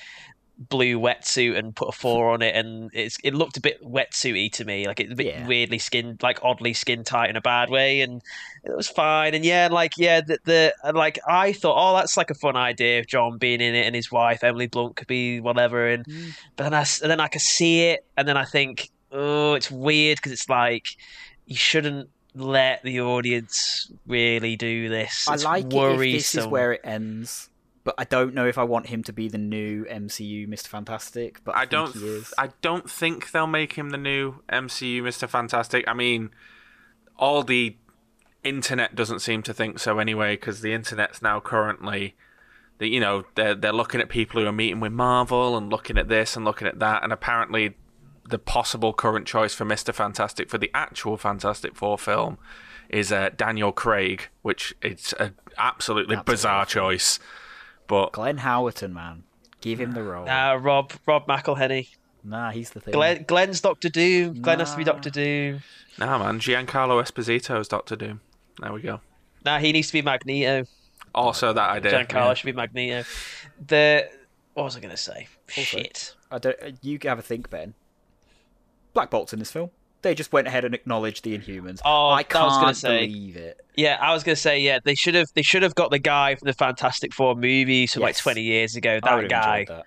blue 0.68 1.00
wetsuit 1.00 1.56
and 1.58 1.74
put 1.74 1.88
a 1.88 1.92
four 1.92 2.30
on 2.30 2.42
it 2.42 2.54
and 2.54 2.90
it's 2.92 3.16
it 3.24 3.34
looked 3.34 3.56
a 3.56 3.60
bit 3.62 3.82
wetsuity 3.82 4.52
to 4.52 4.64
me 4.64 4.86
like 4.86 5.00
it's 5.00 5.12
a 5.12 5.16
bit 5.16 5.26
Yeah. 5.26 5.46
weirdly 5.46 5.78
skin 5.78 6.18
like 6.22 6.38
oddly 6.42 6.74
skin 6.74 7.02
tight 7.02 7.30
in 7.30 7.36
a 7.36 7.40
bad 7.40 7.70
way 7.70 8.02
and 8.02 8.20
it 8.62 8.76
was 8.76 8.86
fine 8.86 9.34
and 9.34 9.42
yeah 9.42 9.68
like 9.70 9.96
yeah 9.96 10.20
the, 10.20 10.38
the 10.44 10.74
like 10.92 11.18
I 11.26 11.54
thought 11.54 11.76
oh 11.78 11.96
that's 11.96 12.16
like 12.18 12.30
a 12.30 12.34
fun 12.34 12.56
idea 12.56 13.00
of 13.00 13.06
John 13.06 13.38
being 13.38 13.60
in 13.62 13.74
it 13.74 13.86
and 13.86 13.96
his 13.96 14.12
wife 14.12 14.44
Emily 14.44 14.66
Blunt 14.66 14.96
could 14.96 15.06
be 15.08 15.40
whatever 15.40 15.88
and 15.88 16.04
mm. 16.04 16.32
but 16.56 16.64
then 16.64 16.74
I 16.74 16.84
and 17.02 17.10
then 17.10 17.20
I 17.20 17.28
could 17.28 17.42
see 17.42 17.88
it, 17.88 18.04
and 18.16 18.26
then 18.26 18.36
I 18.36 18.44
think, 18.44 18.90
oh, 19.12 19.54
it's 19.54 19.70
weird 19.70 20.16
because 20.16 20.32
it's 20.32 20.48
like 20.48 20.86
you 21.46 21.56
shouldn't 21.56 22.08
let 22.34 22.82
the 22.82 23.00
audience 23.00 23.90
really 24.06 24.56
do 24.56 24.88
this. 24.88 25.26
I 25.28 25.34
It's 25.34 25.44
like 25.44 25.66
it 25.66 25.74
if 25.74 25.98
this 25.98 26.34
is 26.34 26.46
where 26.46 26.72
it 26.72 26.80
ends, 26.84 27.49
but 27.90 28.00
I 28.00 28.04
don't 28.04 28.34
know 28.34 28.46
if 28.46 28.56
I 28.56 28.62
want 28.62 28.86
him 28.86 29.02
to 29.02 29.12
be 29.12 29.26
the 29.26 29.36
new 29.36 29.84
MCU 29.86 30.46
Mr. 30.48 30.68
Fantastic. 30.68 31.42
But 31.42 31.56
I, 31.56 31.62
I 31.62 31.64
don't. 31.64 31.92
He 31.92 32.06
is. 32.06 32.32
I 32.38 32.50
don't 32.62 32.88
think 32.88 33.32
they'll 33.32 33.48
make 33.48 33.72
him 33.72 33.90
the 33.90 33.98
new 33.98 34.36
MCU 34.48 35.02
Mister 35.02 35.26
Fantastic. 35.26 35.84
I 35.88 35.94
mean, 35.94 36.30
all 37.16 37.42
the 37.42 37.76
internet 38.44 38.94
doesn't 38.94 39.18
seem 39.18 39.42
to 39.42 39.52
think 39.52 39.80
so 39.80 39.98
anyway, 39.98 40.34
because 40.34 40.60
the 40.60 40.72
internet's 40.72 41.20
now 41.20 41.40
currently, 41.40 42.14
the 42.78 42.86
you 42.86 43.00
know 43.00 43.24
they're 43.34 43.56
they're 43.56 43.72
looking 43.72 44.00
at 44.00 44.08
people 44.08 44.40
who 44.40 44.46
are 44.46 44.52
meeting 44.52 44.78
with 44.78 44.92
Marvel 44.92 45.56
and 45.56 45.68
looking 45.68 45.98
at 45.98 46.06
this 46.06 46.36
and 46.36 46.44
looking 46.44 46.68
at 46.68 46.78
that, 46.78 47.02
and 47.02 47.12
apparently 47.12 47.76
the 48.28 48.38
possible 48.38 48.92
current 48.92 49.26
choice 49.26 49.52
for 49.52 49.64
Mister 49.64 49.92
Fantastic 49.92 50.48
for 50.48 50.58
the 50.58 50.70
actual 50.74 51.16
Fantastic 51.16 51.74
Four 51.74 51.98
film 51.98 52.38
is 52.88 53.10
uh, 53.10 53.30
Daniel 53.36 53.72
Craig, 53.72 54.28
which 54.42 54.76
it's 54.80 55.12
an 55.14 55.34
absolutely 55.58 56.14
That's 56.14 56.26
bizarre 56.26 56.66
choice. 56.66 57.18
But 57.90 58.12
Glenn 58.12 58.38
Howerton, 58.38 58.92
man, 58.92 59.24
give 59.60 59.80
him 59.80 59.90
the 59.94 60.04
role. 60.04 60.24
Nah, 60.24 60.52
Rob 60.52 60.92
Rob 61.06 61.26
McElhenney. 61.26 61.88
Nah, 62.22 62.52
he's 62.52 62.70
the 62.70 62.78
thing. 62.78 62.92
Glenn, 62.92 63.24
Glenn's 63.24 63.60
Doctor 63.60 63.88
Doom. 63.88 64.40
Glenn 64.40 64.60
has 64.60 64.70
to 64.70 64.76
be 64.76 64.84
Doctor 64.84 65.10
Doom. 65.10 65.60
nah, 65.98 66.16
man, 66.16 66.38
Giancarlo 66.38 67.02
Esposito 67.02 67.58
is 67.60 67.66
Doctor 67.66 67.96
Doom. 67.96 68.20
There 68.60 68.72
we 68.72 68.80
go. 68.82 69.00
Nah, 69.44 69.58
he 69.58 69.72
needs 69.72 69.88
to 69.88 69.94
be 69.94 70.02
Magneto. 70.02 70.68
Also, 71.16 71.52
that 71.52 71.68
idea. 71.68 71.90
Giancarlo 71.90 72.28
yeah. 72.28 72.34
should 72.34 72.46
be 72.46 72.52
Magneto. 72.52 73.08
The 73.66 74.08
what 74.54 74.62
was 74.62 74.76
I 74.76 74.80
going 74.80 74.92
to 74.92 74.96
say? 74.96 75.26
Shit. 75.48 76.14
I 76.30 76.38
don't. 76.38 76.56
uh, 76.62 76.70
You 76.82 76.96
have 77.02 77.18
a 77.18 77.22
think, 77.22 77.50
Ben. 77.50 77.74
Black 78.94 79.10
Bolt's 79.10 79.32
in 79.32 79.40
this 79.40 79.50
film. 79.50 79.70
They 80.02 80.14
just 80.14 80.32
went 80.32 80.46
ahead 80.48 80.64
and 80.64 80.74
acknowledged 80.74 81.24
the 81.24 81.36
Inhumans. 81.36 81.80
Oh, 81.84 82.08
I 82.08 82.22
that 82.22 82.32
was 82.42 82.52
can't 82.52 82.62
gonna 82.62 82.74
say. 82.74 83.06
believe 83.06 83.36
it. 83.36 83.60
Yeah, 83.76 83.98
I 84.00 84.12
was 84.14 84.24
gonna 84.24 84.36
say 84.36 84.60
yeah. 84.60 84.78
They 84.82 84.94
should 84.94 85.14
have 85.14 85.28
they 85.34 85.42
should 85.42 85.62
have 85.62 85.74
got 85.74 85.90
the 85.90 85.98
guy 85.98 86.34
from 86.36 86.46
the 86.46 86.54
Fantastic 86.54 87.12
Four 87.12 87.34
movies 87.34 87.92
from 87.92 88.02
like 88.02 88.16
twenty 88.16 88.42
years 88.42 88.76
ago. 88.76 88.98
That 89.02 89.28
guy. 89.28 89.64
that. 89.68 89.84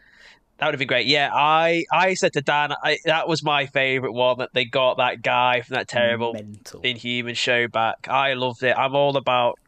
That 0.60 0.67
would 0.67 0.76
have 0.76 0.80
been 0.80 0.88
great. 0.88 1.08
Yeah, 1.08 1.30
I 1.34 1.84
I 1.91 2.13
said 2.13 2.34
to 2.34 2.41
Dan, 2.41 2.73
I, 2.84 2.99
that 3.06 3.28
was 3.28 3.43
my 3.43 3.65
favorite 3.65 4.13
one 4.13 4.38
that 4.38 4.52
they 4.54 4.65
got 4.65 4.97
that 4.97 5.21
guy 5.23 5.62
from 5.62 5.73
that 5.76 5.88
terrible 5.88 6.34
Mental. 6.34 6.80
Inhuman 6.82 7.34
show 7.34 7.67
back. 7.67 8.08
I 8.08 8.34
loved 8.36 8.62
it. 8.63 8.78
I'm 8.78 8.95
all 8.95 9.17
about 9.17 9.60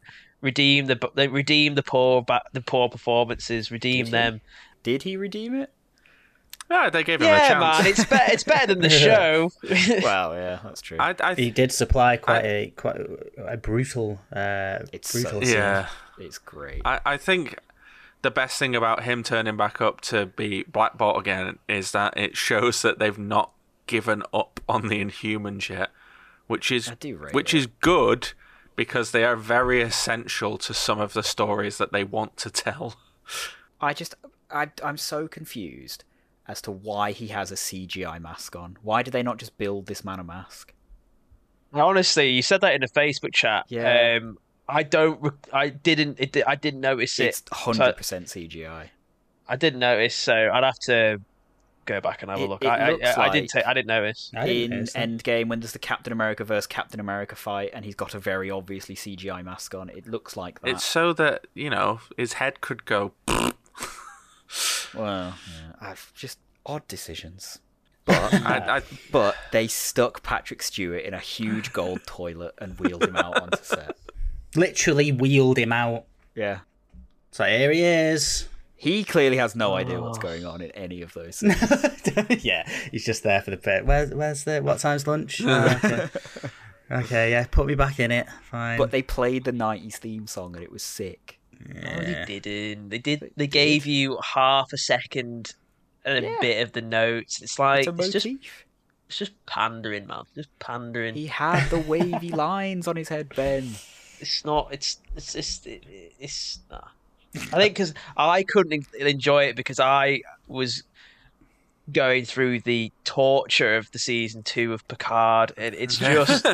redeem 0.42 0.86
the 0.86 1.28
redeem 1.30 1.74
the 1.74 1.82
poor 1.82 2.22
back 2.22 2.42
the 2.52 2.60
poor 2.60 2.88
performances, 2.88 3.70
redeem 3.72 4.04
Did 4.04 4.06
he? 4.06 4.10
them. 4.12 4.40
Did 4.84 5.02
he 5.02 5.16
redeem 5.16 5.56
it? 5.56 5.70
Yeah, 6.70 6.90
they 6.90 7.04
gave 7.04 7.20
him 7.22 7.28
a 7.32 7.38
chance. 7.38 7.78
man, 7.78 7.86
it's 7.86 8.04
better. 8.04 8.32
It's 8.32 8.42
better 8.44 8.66
than 8.66 8.80
the 8.80 8.90
show. 9.06 9.50
Well, 10.02 10.34
yeah, 10.34 10.58
that's 10.64 10.80
true. 10.80 10.96
I, 11.00 11.14
I, 11.20 11.34
He 11.34 11.50
did 11.50 11.70
supply 11.72 12.16
quite 12.16 12.44
a 12.44 12.72
quite 12.76 12.96
a 13.38 13.56
brutal, 13.56 14.20
uh, 14.32 14.80
It's 14.92 15.12
brutal. 15.12 15.40
so- 15.42 15.46
scene. 15.46 15.54
yeah. 15.56 15.88
it's 16.18 16.38
great. 16.38 16.82
I, 16.84 17.00
I 17.06 17.16
think 17.16 17.58
the 18.22 18.30
best 18.30 18.58
thing 18.58 18.74
about 18.74 19.04
him 19.04 19.22
turning 19.22 19.56
back 19.56 19.80
up 19.80 20.00
to 20.02 20.26
be 20.26 20.64
Black 20.64 20.98
Bolt 20.98 21.18
again 21.18 21.58
is 21.68 21.92
that 21.92 22.16
it 22.16 22.36
shows 22.36 22.82
that 22.82 22.98
they've 22.98 23.18
not 23.18 23.52
given 23.86 24.22
up 24.34 24.58
on 24.68 24.88
the 24.88 25.04
Inhumans 25.04 25.68
yet, 25.68 25.90
which 26.48 26.72
is 26.72 26.88
I 26.88 26.94
do 26.94 27.16
rate 27.16 27.32
which 27.34 27.54
it. 27.54 27.58
is 27.58 27.66
good 27.80 28.32
because 28.74 29.12
they 29.12 29.24
are 29.24 29.36
very 29.36 29.80
essential 29.80 30.58
to 30.58 30.74
some 30.74 30.98
of 31.00 31.12
the 31.12 31.22
stories 31.22 31.78
that 31.78 31.92
they 31.92 32.02
want 32.02 32.36
to 32.38 32.50
tell. 32.50 32.96
I 33.80 33.94
just, 33.94 34.14
I, 34.50 34.70
I'm 34.82 34.96
so 34.96 35.28
confused 35.28 36.02
as 36.48 36.62
to 36.62 36.70
why 36.70 37.12
he 37.12 37.28
has 37.28 37.50
a 37.50 37.56
CGI 37.56 38.20
mask 38.20 38.54
on. 38.56 38.78
Why 38.82 39.02
did 39.02 39.12
they 39.12 39.22
not 39.22 39.38
just 39.38 39.56
build 39.58 39.86
this 39.86 40.04
man 40.04 40.20
a 40.20 40.24
mask? 40.24 40.72
Honestly, 41.72 42.30
you 42.30 42.42
said 42.42 42.60
that 42.62 42.74
in 42.74 42.82
a 42.82 42.88
Facebook 42.88 43.34
chat. 43.34 43.66
Yeah. 43.68 44.18
Um, 44.22 44.38
I 44.68 44.82
don't. 44.82 45.20
rec- 45.20 45.48
I 45.52 45.68
didn't. 45.68 46.18
It, 46.18 46.36
I 46.46 46.54
didn't 46.54 46.80
notice 46.80 47.18
it. 47.20 47.26
It's 47.26 47.42
hundred 47.52 47.96
percent 47.96 48.26
CGI. 48.26 48.88
I 49.48 49.56
didn't 49.56 49.80
notice, 49.80 50.14
so 50.14 50.34
I'd 50.34 50.64
have 50.64 50.78
to 50.86 51.20
go 51.84 52.00
back 52.00 52.22
and 52.22 52.30
have 52.32 52.40
a 52.40 52.46
look. 52.46 52.64
I, 52.64 52.76
I, 52.88 52.90
looks 52.90 53.04
I, 53.16 53.30
didn't. 53.30 53.42
like- 53.42 53.50
Take, 53.50 53.66
I 53.66 53.74
didn't 53.74 53.86
notice. 53.86 54.32
I 54.34 54.46
didn't 54.46 54.62
In 54.64 54.70
notice 54.78 54.92
that. 54.94 55.08
Endgame, 55.08 55.48
when 55.48 55.60
there's 55.60 55.72
the 55.72 55.78
Captain 55.78 56.12
America 56.12 56.42
versus 56.42 56.66
Captain 56.66 56.98
America 56.98 57.36
fight, 57.36 57.70
and 57.72 57.84
he's 57.84 57.94
got 57.94 58.14
a 58.14 58.18
very 58.18 58.50
obviously 58.50 58.96
CGI 58.96 59.44
mask 59.44 59.72
on, 59.74 59.88
it 59.90 60.08
looks 60.08 60.36
like 60.36 60.60
that. 60.62 60.68
It's 60.70 60.84
so 60.84 61.12
that 61.12 61.46
you 61.54 61.70
know 61.70 62.00
his 62.16 62.34
head 62.34 62.60
could 62.60 62.84
go. 62.84 63.12
Well, 64.96 65.34
yeah, 65.50 65.72
I've 65.88 66.12
just 66.14 66.38
odd 66.64 66.86
decisions. 66.88 67.58
But 68.06 68.34
I, 68.34 68.76
I, 68.76 68.82
but 69.10 69.34
they 69.50 69.66
stuck 69.66 70.22
Patrick 70.22 70.62
Stewart 70.62 71.02
in 71.02 71.12
a 71.12 71.18
huge 71.18 71.72
gold 71.72 72.02
toilet 72.06 72.54
and 72.58 72.78
wheeled 72.78 73.02
him 73.02 73.16
out 73.16 73.42
onto 73.42 73.58
set. 73.64 73.96
Literally 74.54 75.10
wheeled 75.10 75.58
him 75.58 75.72
out. 75.72 76.04
Yeah. 76.36 76.60
So 77.32 77.42
here 77.42 77.72
he 77.72 77.82
is. 77.82 78.46
He 78.76 79.02
clearly 79.02 79.38
has 79.38 79.56
no 79.56 79.74
idea 79.74 79.98
Oh. 79.98 80.02
what's 80.02 80.18
going 80.18 80.46
on 80.46 80.60
in 80.60 80.70
any 80.70 81.02
of 81.02 81.14
those. 81.14 81.36
scenes. 81.38 82.44
yeah, 82.44 82.62
he's 82.92 83.04
just 83.04 83.24
there 83.24 83.42
for 83.42 83.50
the 83.50 83.56
bit. 83.56 83.84
Where's 83.84 84.14
where's 84.14 84.44
the 84.44 84.60
what 84.60 84.78
time's 84.78 85.08
lunch? 85.08 85.40
Oh, 85.44 85.80
okay. 85.84 86.08
okay, 86.92 87.30
yeah, 87.32 87.44
put 87.50 87.66
me 87.66 87.74
back 87.74 87.98
in 87.98 88.12
it. 88.12 88.28
Fine. 88.50 88.78
but 88.78 88.92
they 88.92 89.02
played 89.02 89.42
the 89.42 89.52
90s 89.52 89.94
theme 89.96 90.28
song 90.28 90.54
and 90.54 90.62
it 90.62 90.70
was 90.70 90.84
sick. 90.84 91.40
No, 91.64 91.98
they 92.26 92.38
didn't. 92.40 92.88
They 92.90 92.98
did. 92.98 93.20
They 93.20 93.30
They 93.36 93.46
did. 93.46 93.50
gave 93.50 93.86
you 93.86 94.18
half 94.34 94.72
a 94.72 94.78
second 94.78 95.54
and 96.04 96.24
a 96.24 96.28
Yeah. 96.28 96.36
bit 96.40 96.62
of 96.62 96.72
the 96.72 96.82
notes. 96.82 97.42
It's 97.42 97.58
like 97.58 97.86
It's 97.86 97.98
a 97.98 98.02
it's, 98.02 98.12
just 98.12 98.26
it's 98.26 99.18
just 99.18 99.46
pandering, 99.46 100.06
man. 100.06 100.24
Just 100.34 100.56
pandering. 100.58 101.14
He 101.14 101.26
had 101.26 101.68
the 101.70 101.78
wavy 101.78 102.28
lines 102.46 102.86
on 102.88 102.96
his 102.96 103.08
head, 103.08 103.30
Ben. 103.34 103.74
It's 104.20 104.44
not. 104.44 104.68
It's 104.72 104.98
it's 105.16 105.34
it's 105.34 105.66
it- 105.66 106.12
it's. 106.18 106.60
Nah. 106.70 106.80
I 107.34 107.38
think 107.38 107.74
because 107.74 107.92
I 108.16 108.42
couldn't 108.44 108.72
en- 108.72 109.06
enjoy 109.06 109.44
it 109.44 109.56
because 109.56 109.78
I 109.78 110.22
was 110.48 110.82
going 111.92 112.24
through 112.24 112.60
the 112.60 112.90
torture 113.04 113.76
of 113.76 113.90
the 113.92 113.98
season 113.98 114.42
two 114.42 114.72
of 114.72 114.86
Picard, 114.88 115.52
and 115.56 115.74
it's 115.74 115.96
just 115.98 116.46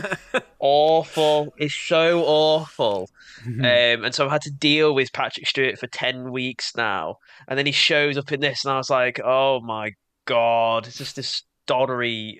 awful. 0.62 1.52
It's 1.58 1.74
so 1.74 2.24
awful. 2.24 3.10
Um, 3.44 3.64
and 4.04 4.14
so 4.14 4.24
I've 4.24 4.30
had 4.30 4.42
to 4.42 4.50
deal 4.50 4.94
with 4.94 5.12
Patrick 5.12 5.46
Stewart 5.46 5.78
for 5.78 5.88
10 5.88 6.30
weeks 6.30 6.72
now. 6.76 7.16
And 7.48 7.58
then 7.58 7.66
he 7.66 7.72
shows 7.72 8.16
up 8.16 8.32
in 8.32 8.40
this, 8.40 8.64
and 8.64 8.72
I 8.72 8.76
was 8.78 8.88
like, 8.88 9.20
oh 9.22 9.60
my 9.60 9.92
God. 10.24 10.86
It's 10.86 10.96
just 10.96 11.16
this 11.16 11.42
doddery, 11.66 12.38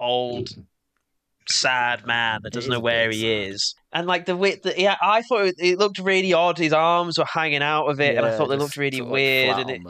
old, 0.00 0.48
sad 1.46 2.06
man 2.06 2.40
that 2.42 2.52
doesn't 2.52 2.70
know 2.70 2.80
where 2.80 3.10
he 3.10 3.20
sad. 3.20 3.52
is. 3.52 3.74
And 3.92 4.06
like 4.06 4.24
the 4.24 4.36
way, 4.36 4.58
the, 4.62 4.74
yeah, 4.76 4.96
I 5.02 5.22
thought 5.22 5.46
it, 5.46 5.56
it 5.58 5.78
looked 5.78 5.98
really 5.98 6.32
odd. 6.32 6.58
His 6.58 6.72
arms 6.72 7.18
were 7.18 7.26
hanging 7.26 7.62
out 7.62 7.86
of 7.86 8.00
it, 8.00 8.16
and 8.16 8.24
I 8.24 8.36
thought 8.36 8.48
they 8.48 8.56
looked 8.56 8.76
really 8.76 9.00
like, 9.00 9.12
weird. 9.12 9.58
And 9.58 9.70
it. 9.70 9.82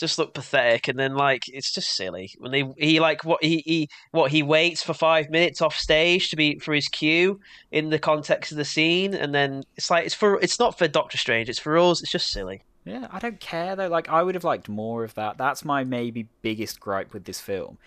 Just 0.00 0.18
look 0.18 0.34
pathetic 0.34 0.88
and 0.88 0.98
then 0.98 1.14
like 1.14 1.44
it's 1.48 1.72
just 1.72 1.94
silly 1.94 2.32
when 2.38 2.50
they 2.50 2.64
he 2.78 2.98
like 2.98 3.24
what 3.24 3.42
he, 3.44 3.58
he 3.66 3.88
what 4.10 4.30
he 4.30 4.42
waits 4.42 4.82
for 4.82 4.94
five 4.94 5.30
minutes 5.30 5.60
off 5.60 5.76
stage 5.76 6.30
to 6.30 6.36
be 6.36 6.58
for 6.58 6.74
his 6.74 6.88
cue 6.88 7.38
in 7.70 7.90
the 7.90 7.98
context 7.98 8.50
of 8.50 8.56
the 8.56 8.64
scene 8.64 9.14
and 9.14 9.34
then 9.34 9.62
it's 9.76 9.90
like 9.90 10.06
it's 10.06 10.14
for 10.14 10.40
it's 10.40 10.58
not 10.58 10.76
for 10.76 10.88
doctor 10.88 11.18
strange 11.18 11.48
it's 11.48 11.58
for 11.58 11.78
us 11.78 12.02
it's 12.02 12.10
just 12.10 12.32
silly 12.32 12.62
Yeah, 12.84 13.08
I 13.10 13.18
don't 13.18 13.40
care 13.40 13.76
though. 13.76 13.88
Like, 13.88 14.08
I 14.08 14.22
would 14.22 14.34
have 14.34 14.44
liked 14.44 14.68
more 14.68 15.04
of 15.04 15.14
that. 15.14 15.36
That's 15.36 15.64
my 15.64 15.84
maybe 15.84 16.28
biggest 16.42 16.80
gripe 16.80 17.12
with 17.12 17.24
this 17.24 17.40
film. 17.40 17.78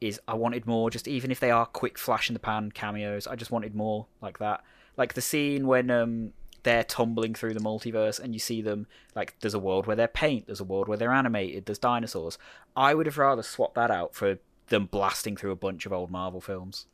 Is 0.00 0.20
I 0.26 0.34
wanted 0.34 0.66
more. 0.66 0.90
Just 0.90 1.06
even 1.06 1.30
if 1.30 1.40
they 1.40 1.50
are 1.50 1.66
quick 1.66 1.98
flash 1.98 2.28
in 2.28 2.34
the 2.34 2.40
pan 2.40 2.72
cameos, 2.72 3.26
I 3.26 3.36
just 3.36 3.50
wanted 3.50 3.74
more 3.74 4.06
like 4.20 4.38
that. 4.38 4.64
Like 4.96 5.14
the 5.14 5.20
scene 5.20 5.66
when 5.66 5.90
um 5.90 6.32
they're 6.62 6.84
tumbling 6.84 7.34
through 7.34 7.54
the 7.54 7.60
multiverse 7.60 8.18
and 8.20 8.34
you 8.34 8.38
see 8.38 8.60
them 8.62 8.86
like 9.14 9.34
there's 9.40 9.54
a 9.54 9.58
world 9.58 9.86
where 9.86 9.96
they're 9.96 10.08
paint, 10.08 10.46
there's 10.46 10.60
a 10.60 10.64
world 10.64 10.88
where 10.88 10.98
they're 10.98 11.12
animated, 11.12 11.66
there's 11.66 11.78
dinosaurs. 11.78 12.38
I 12.76 12.94
would 12.94 13.06
have 13.06 13.18
rather 13.18 13.42
swapped 13.42 13.74
that 13.76 13.90
out 13.90 14.14
for 14.14 14.38
them 14.68 14.86
blasting 14.86 15.36
through 15.36 15.50
a 15.52 15.56
bunch 15.56 15.86
of 15.86 15.92
old 15.92 16.10
Marvel 16.10 16.40
films. 16.40 16.86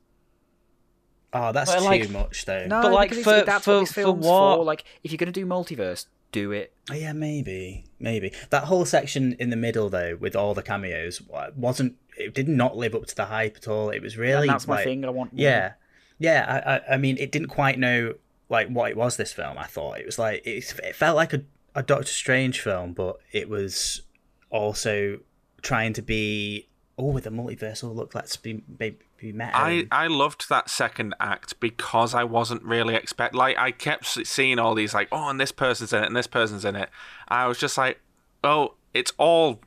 oh, 1.33 1.53
that's 1.53 1.71
But, 1.73 1.81
too 1.81 1.85
like- 1.85 2.11
much 2.11 2.45
though. 2.45 2.67
No, 2.67 2.83
But, 2.83 2.93
like, 2.93 3.13
for- 3.15 3.43
that's 3.43 3.65
for- 3.65 3.75
what 3.75 3.81
this 3.81 3.93
for 3.93 4.13
what? 4.13 4.57
for. 4.57 4.65
Like, 4.65 4.85
if 5.05 5.11
you're 5.13 5.19
gonna 5.19 5.33
do 5.33 5.45
multiverse, 5.47 6.07
do 6.33 6.53
it. 6.53 6.73
Oh, 6.91 6.95
yeah, 6.95 7.13
maybe, 7.13 7.85
maybe 7.99 8.33
that 8.51 8.65
whole 8.65 8.85
section 8.85 9.35
in 9.39 9.51
the 9.51 9.57
middle 9.57 9.89
though, 9.89 10.17
with 10.19 10.35
all 10.37 10.55
the 10.55 10.63
cameos, 10.63 11.21
wasn't. 11.57 11.97
It 12.19 12.35
did 12.35 12.49
not 12.49 12.77
live 12.77 12.95
up 12.95 13.07
to 13.07 13.15
the 13.15 13.27
hype 13.27 13.57
at 13.59 13.69
all. 13.69 13.91
It 13.91 14.01
was 14.01 14.17
really 14.17 14.49
and 14.49 14.55
that's 14.55 14.67
my 14.67 14.83
thing. 14.83 15.05
I 15.05 15.11
want. 15.11 15.33
more. 15.35 15.43
Yeah, 15.43 15.73
yeah. 16.19 16.63
I, 16.65 16.77
I, 16.77 16.95
I 16.95 16.97
mean, 16.97 17.19
it 17.19 17.31
didn't 17.31 17.49
quite 17.49 17.79
know 17.79 18.15
like 18.49 18.69
what 18.69 18.91
it 18.91 18.97
was. 18.97 19.17
This 19.17 19.33
film, 19.33 19.59
I 19.59 19.65
thought 19.65 19.99
it 19.99 20.07
was 20.07 20.19
like 20.19 20.47
it, 20.47 20.75
it 20.83 20.95
felt 20.95 21.17
like 21.17 21.33
a, 21.33 21.43
a 21.75 21.83
Doctor 21.83 22.07
Strange 22.07 22.61
film, 22.61 22.93
but 22.93 23.19
it 23.33 23.49
was 23.49 24.03
also 24.51 25.21
trying 25.63 25.93
to 25.95 26.03
be 26.03 26.69
oh, 26.99 27.07
with 27.13 27.25
the 27.25 27.31
multiverse. 27.31 27.85
Oh, 27.85 27.93
look, 27.93 28.15
let's 28.15 28.37
be 28.37 28.55
be, 28.55 28.99
be 29.17 29.33
meta. 29.33 29.53
I, 29.55 29.87
I 29.91 30.07
loved 30.07 30.49
that 30.49 30.71
second 30.71 31.15
act 31.21 31.59
because 31.61 32.15
I 32.15 32.25
wasn't 32.25 32.63
really 32.63 32.95
expect 32.95 33.35
like 33.35 33.57
I 33.59 33.71
kept 33.71 34.07
seeing 34.07 34.59
all 34.59 34.75
these 34.75 34.95
like 34.95 35.09
oh 35.13 35.29
and 35.29 35.41
this 35.41 35.53
person's 35.53 35.93
in 35.93 36.03
it 36.03 36.07
and 36.07 36.17
this 36.17 36.27
person's 36.27 36.65
in 36.65 36.77
it. 36.77 36.91
I 37.29 37.47
was 37.47 37.59
just 37.59 37.77
like 37.79 38.01
oh 38.45 38.75
it's 38.95 39.13
all 39.19 39.61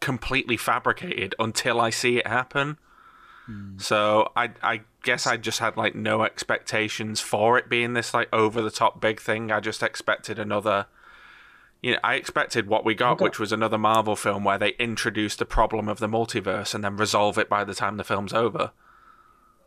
completely 0.00 0.56
fabricated 0.56 1.34
until 1.38 1.80
I 1.80 1.90
see 1.90 2.18
it 2.18 2.26
happen. 2.26 2.78
So 3.78 4.30
I 4.36 4.50
I 4.62 4.80
guess 5.02 5.26
I 5.26 5.36
just 5.36 5.58
had 5.58 5.76
like 5.76 5.94
no 5.94 6.22
expectations 6.22 7.20
for 7.20 7.58
it 7.58 7.68
being 7.68 7.94
this 7.94 8.12
like 8.12 8.28
over 8.32 8.60
the 8.62 8.70
top 8.70 9.00
big 9.00 9.20
thing. 9.20 9.50
I 9.50 9.60
just 9.60 9.82
expected 9.82 10.38
another 10.38 10.86
you 11.82 11.92
know, 11.92 11.98
I 12.04 12.14
expected 12.16 12.66
what 12.66 12.84
we 12.84 12.94
got, 12.94 13.20
which 13.20 13.38
was 13.38 13.52
another 13.52 13.78
Marvel 13.78 14.14
film 14.14 14.44
where 14.44 14.58
they 14.58 14.70
introduce 14.78 15.34
the 15.34 15.46
problem 15.46 15.88
of 15.88 15.98
the 15.98 16.08
multiverse 16.08 16.74
and 16.74 16.84
then 16.84 16.96
resolve 16.96 17.38
it 17.38 17.48
by 17.48 17.64
the 17.64 17.74
time 17.74 17.96
the 17.96 18.04
film's 18.04 18.34
over. 18.34 18.72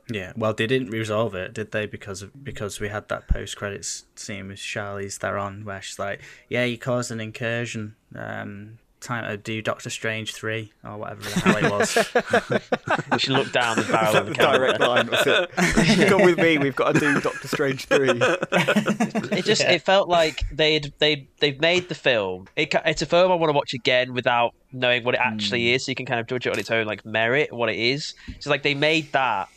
Yeah, 0.09 0.33
well, 0.35 0.53
they 0.53 0.67
didn't 0.67 0.89
resolve 0.89 1.33
it, 1.33 1.53
did 1.53 1.71
they? 1.71 1.85
Because 1.85 2.21
of 2.21 2.43
because 2.43 2.79
we 2.79 2.89
had 2.89 3.07
that 3.07 3.27
post 3.27 3.55
credits 3.55 4.03
scene 4.15 4.49
with 4.49 4.59
Charlize 4.59 5.17
Theron, 5.17 5.63
where 5.63 5.81
she's 5.81 5.97
like, 5.97 6.21
"Yeah, 6.49 6.65
you 6.65 6.77
caused 6.77 7.09
an 7.09 7.21
incursion. 7.21 7.95
Um, 8.13 8.79
time 9.03 9.29
to 9.29 9.37
do 9.37 9.61
Doctor 9.61 9.89
Strange 9.89 10.33
three 10.33 10.71
or 10.83 10.97
whatever 10.97 11.21
the 11.21 11.39
hell 11.39 11.57
it 11.57 11.71
was." 11.71 13.01
we 13.11 13.19
should 13.19 13.33
look 13.33 13.51
down 13.51 13.77
the 13.77 13.83
barrel 13.83 14.15
of 14.15 14.27
the 14.27 14.33
camera 14.33 14.77
line 14.79 15.07
was 15.07 15.25
it? 15.25 16.07
Come 16.09 16.23
with 16.23 16.37
me. 16.37 16.57
We've 16.57 16.75
got 16.75 16.93
to 16.93 16.99
do 16.99 17.21
Doctor 17.21 17.47
Strange 17.47 17.85
three. 17.85 18.09
it 18.11 19.45
just 19.45 19.61
it 19.61 19.81
felt 19.81 20.09
like 20.09 20.43
they'd 20.51 20.93
they 20.99 21.27
they've 21.39 21.59
made 21.59 21.89
the 21.89 21.95
film. 21.95 22.47
It, 22.55 22.73
it's 22.85 23.01
a 23.01 23.05
film 23.05 23.31
I 23.31 23.35
want 23.35 23.49
to 23.49 23.55
watch 23.55 23.73
again 23.73 24.13
without 24.13 24.53
knowing 24.71 25.03
what 25.03 25.15
it 25.15 25.21
actually 25.21 25.69
hmm. 25.69 25.75
is, 25.75 25.85
so 25.85 25.91
you 25.91 25.95
can 25.95 26.05
kind 26.05 26.19
of 26.19 26.27
judge 26.27 26.47
it 26.47 26.53
on 26.53 26.59
its 26.59 26.71
own 26.71 26.85
like 26.85 27.05
merit, 27.05 27.53
what 27.53 27.69
it 27.69 27.77
is. 27.77 28.13
So 28.39 28.49
like 28.49 28.63
they 28.63 28.75
made 28.75 29.11
that, 29.13 29.49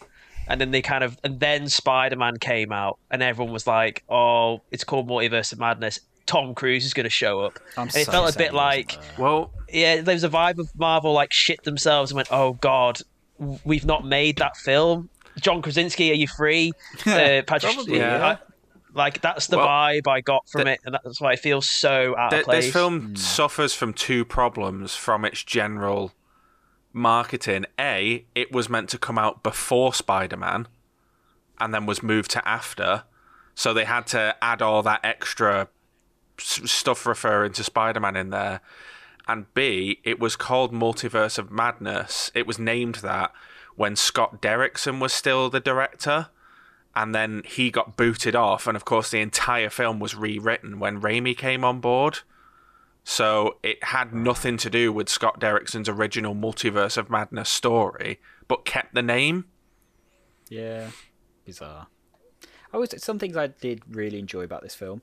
and 0.48 0.60
then 0.60 0.70
they 0.70 0.82
kind 0.82 1.02
of 1.02 1.18
and 1.24 1.40
then 1.40 1.68
Spider 1.68 2.16
Man 2.16 2.38
came 2.38 2.72
out, 2.72 2.98
and 3.10 3.22
everyone 3.22 3.52
was 3.52 3.66
like, 3.66 4.04
"Oh, 4.08 4.62
it's 4.70 4.84
called 4.84 5.08
Multiverse 5.08 5.52
of 5.52 5.58
Madness." 5.58 6.00
Tom 6.26 6.54
Cruise 6.54 6.84
is 6.84 6.92
going 6.94 7.04
to 7.04 7.10
show 7.10 7.40
up, 7.40 7.58
I'm 7.76 7.82
and 7.88 7.96
it 7.96 8.04
so 8.06 8.12
felt 8.12 8.34
a 8.34 8.38
bit 8.38 8.52
like. 8.52 8.98
Well, 9.18 9.52
yeah, 9.72 10.00
there 10.02 10.14
was 10.14 10.24
a 10.24 10.28
vibe 10.28 10.58
of 10.58 10.68
Marvel 10.78 11.12
like 11.12 11.32
shit 11.32 11.62
themselves 11.64 12.10
and 12.10 12.16
went, 12.16 12.28
"Oh 12.32 12.54
God, 12.54 13.00
we've 13.64 13.84
not 13.86 14.04
made 14.04 14.36
that 14.38 14.56
film." 14.56 15.08
John 15.40 15.60
Krasinski, 15.62 16.10
are 16.10 16.14
you 16.14 16.26
free? 16.28 16.72
Uh, 17.06 17.42
Patrick, 17.46 17.74
Probably, 17.74 17.98
yeah. 17.98 18.26
I- 18.26 18.38
Like 18.94 19.20
that's 19.20 19.48
the 19.48 19.58
Well, 19.58 19.66
vibe 19.68 20.08
I 20.08 20.22
got 20.22 20.48
from 20.48 20.64
the- 20.64 20.72
it, 20.72 20.80
and 20.86 20.94
that's 20.94 21.20
why 21.20 21.34
it 21.34 21.38
feels 21.40 21.68
so 21.68 22.16
out 22.16 22.30
Th- 22.30 22.40
of 22.40 22.44
place. 22.46 22.64
this 22.64 22.72
film 22.72 23.14
suffers 23.16 23.74
from 23.74 23.92
two 23.92 24.24
problems 24.24 24.96
from 24.96 25.24
its 25.26 25.42
general 25.44 26.12
marketing. 26.92 27.66
A, 27.78 28.24
it 28.34 28.52
was 28.52 28.68
meant 28.68 28.88
to 28.90 28.98
come 28.98 29.18
out 29.18 29.42
before 29.42 29.92
Spider 29.94 30.36
Man 30.36 30.66
and 31.60 31.74
then 31.74 31.86
was 31.86 32.02
moved 32.02 32.30
to 32.32 32.48
after. 32.48 33.04
So 33.54 33.72
they 33.74 33.84
had 33.84 34.06
to 34.08 34.34
add 34.42 34.60
all 34.62 34.82
that 34.82 35.00
extra 35.04 35.62
s- 35.62 35.68
stuff 36.38 37.06
referring 37.06 37.52
to 37.52 37.64
Spider 37.64 38.00
Man 38.00 38.16
in 38.16 38.30
there. 38.30 38.60
And 39.28 39.52
B, 39.54 40.00
it 40.04 40.20
was 40.20 40.36
called 40.36 40.72
Multiverse 40.72 41.38
of 41.38 41.50
Madness. 41.50 42.30
It 42.34 42.46
was 42.46 42.58
named 42.58 42.96
that 42.96 43.32
when 43.74 43.96
Scott 43.96 44.40
Derrickson 44.40 45.00
was 45.00 45.12
still 45.12 45.50
the 45.50 45.60
director. 45.60 46.28
And 46.94 47.14
then 47.14 47.42
he 47.44 47.70
got 47.70 47.96
booted 47.96 48.34
off. 48.34 48.66
And 48.66 48.76
of 48.76 48.84
course, 48.84 49.10
the 49.10 49.20
entire 49.20 49.68
film 49.68 49.98
was 49.98 50.14
rewritten 50.14 50.78
when 50.78 51.00
Raimi 51.00 51.36
came 51.36 51.64
on 51.64 51.80
board. 51.80 52.20
So 53.08 53.58
it 53.62 53.84
had 53.84 54.12
nothing 54.12 54.56
to 54.56 54.68
do 54.68 54.92
with 54.92 55.08
Scott 55.08 55.38
Derrickson's 55.38 55.88
original 55.88 56.34
Multiverse 56.34 56.96
of 56.96 57.08
Madness 57.08 57.48
story, 57.48 58.18
but 58.48 58.64
kept 58.64 58.94
the 58.94 59.02
name. 59.02 59.44
Yeah, 60.48 60.90
bizarre. 61.44 61.86
I 62.72 62.78
was 62.78 62.92
some 62.98 63.20
things 63.20 63.36
I 63.36 63.46
did 63.46 63.82
really 63.88 64.18
enjoy 64.18 64.42
about 64.42 64.62
this 64.62 64.74
film. 64.74 65.02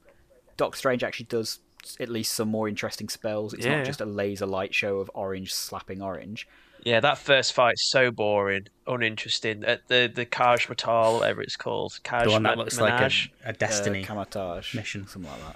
Doctor 0.57 0.77
Strange 0.77 1.03
actually 1.03 1.25
does 1.27 1.59
at 1.99 2.09
least 2.09 2.33
some 2.33 2.47
more 2.49 2.67
interesting 2.69 3.09
spells. 3.09 3.53
It's 3.53 3.65
Yeah. 3.65 3.77
not 3.77 3.85
just 3.85 3.99
a 4.01 4.05
laser 4.05 4.45
light 4.45 4.73
show 4.73 4.99
of 4.99 5.11
orange 5.13 5.53
slapping 5.53 6.01
orange. 6.01 6.47
Yeah, 6.83 6.99
that 6.99 7.17
first 7.17 7.53
fight's 7.53 7.89
so 7.91 8.11
boring, 8.11 8.67
uninteresting. 8.87 9.63
At 9.63 9.87
the 9.87 10.11
the 10.13 10.25
Kaj 10.25 10.67
Matal, 10.69 11.15
whatever 11.19 11.41
it's 11.41 11.55
called, 11.55 11.99
Kaj 12.03 12.25
The 12.25 12.31
one 12.31 12.43
that 12.43 12.57
looks 12.57 12.77
Minaj. 12.77 12.79
like 12.79 13.01
a, 13.45 13.49
a 13.49 13.53
Destiny. 13.53 14.03
uh, 14.03 14.07
Kamatage 14.07 14.75
mission. 14.75 15.07
something 15.07 15.31
like 15.31 15.39
that. 15.41 15.55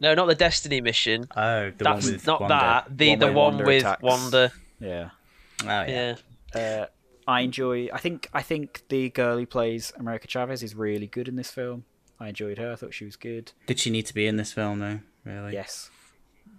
No, 0.00 0.14
not 0.14 0.26
the 0.26 0.34
Destiny 0.34 0.80
mission. 0.80 1.26
oh, 1.36 1.70
the 1.70 1.84
That's 1.84 2.04
one 2.04 2.12
with 2.14 2.26
not 2.26 2.40
Wanda. 2.40 2.54
that. 2.54 2.98
The 2.98 3.10
One 3.10 3.18
the 3.20 3.26
where 3.26 3.34
one 3.34 3.44
Wanda 3.54 3.64
with 3.64 3.82
attacks. 3.82 4.02
Wanda. 4.02 4.52
Yeah. 4.80 5.10
Oh 5.62 5.66
yeah. 5.66 6.16
Yeah. 6.54 6.60
Uh, 6.82 6.86
I 7.26 7.40
enjoy. 7.42 7.88
I 7.92 7.98
think. 7.98 8.28
I 8.34 8.42
think 8.42 8.82
the 8.88 9.08
girl 9.10 9.38
who 9.38 9.46
plays 9.46 9.92
America 9.96 10.26
Chavez 10.26 10.62
is 10.62 10.74
really 10.74 11.06
good 11.06 11.26
in 11.28 11.36
this 11.36 11.50
film. 11.50 11.84
I 12.20 12.28
enjoyed 12.28 12.58
her. 12.58 12.72
I 12.72 12.76
thought 12.76 12.94
she 12.94 13.04
was 13.04 13.16
good. 13.16 13.52
Did 13.66 13.78
she 13.78 13.90
need 13.90 14.06
to 14.06 14.14
be 14.14 14.26
in 14.26 14.36
this 14.36 14.52
film 14.52 14.78
though? 14.80 15.00
Really? 15.24 15.52
Yes. 15.52 15.90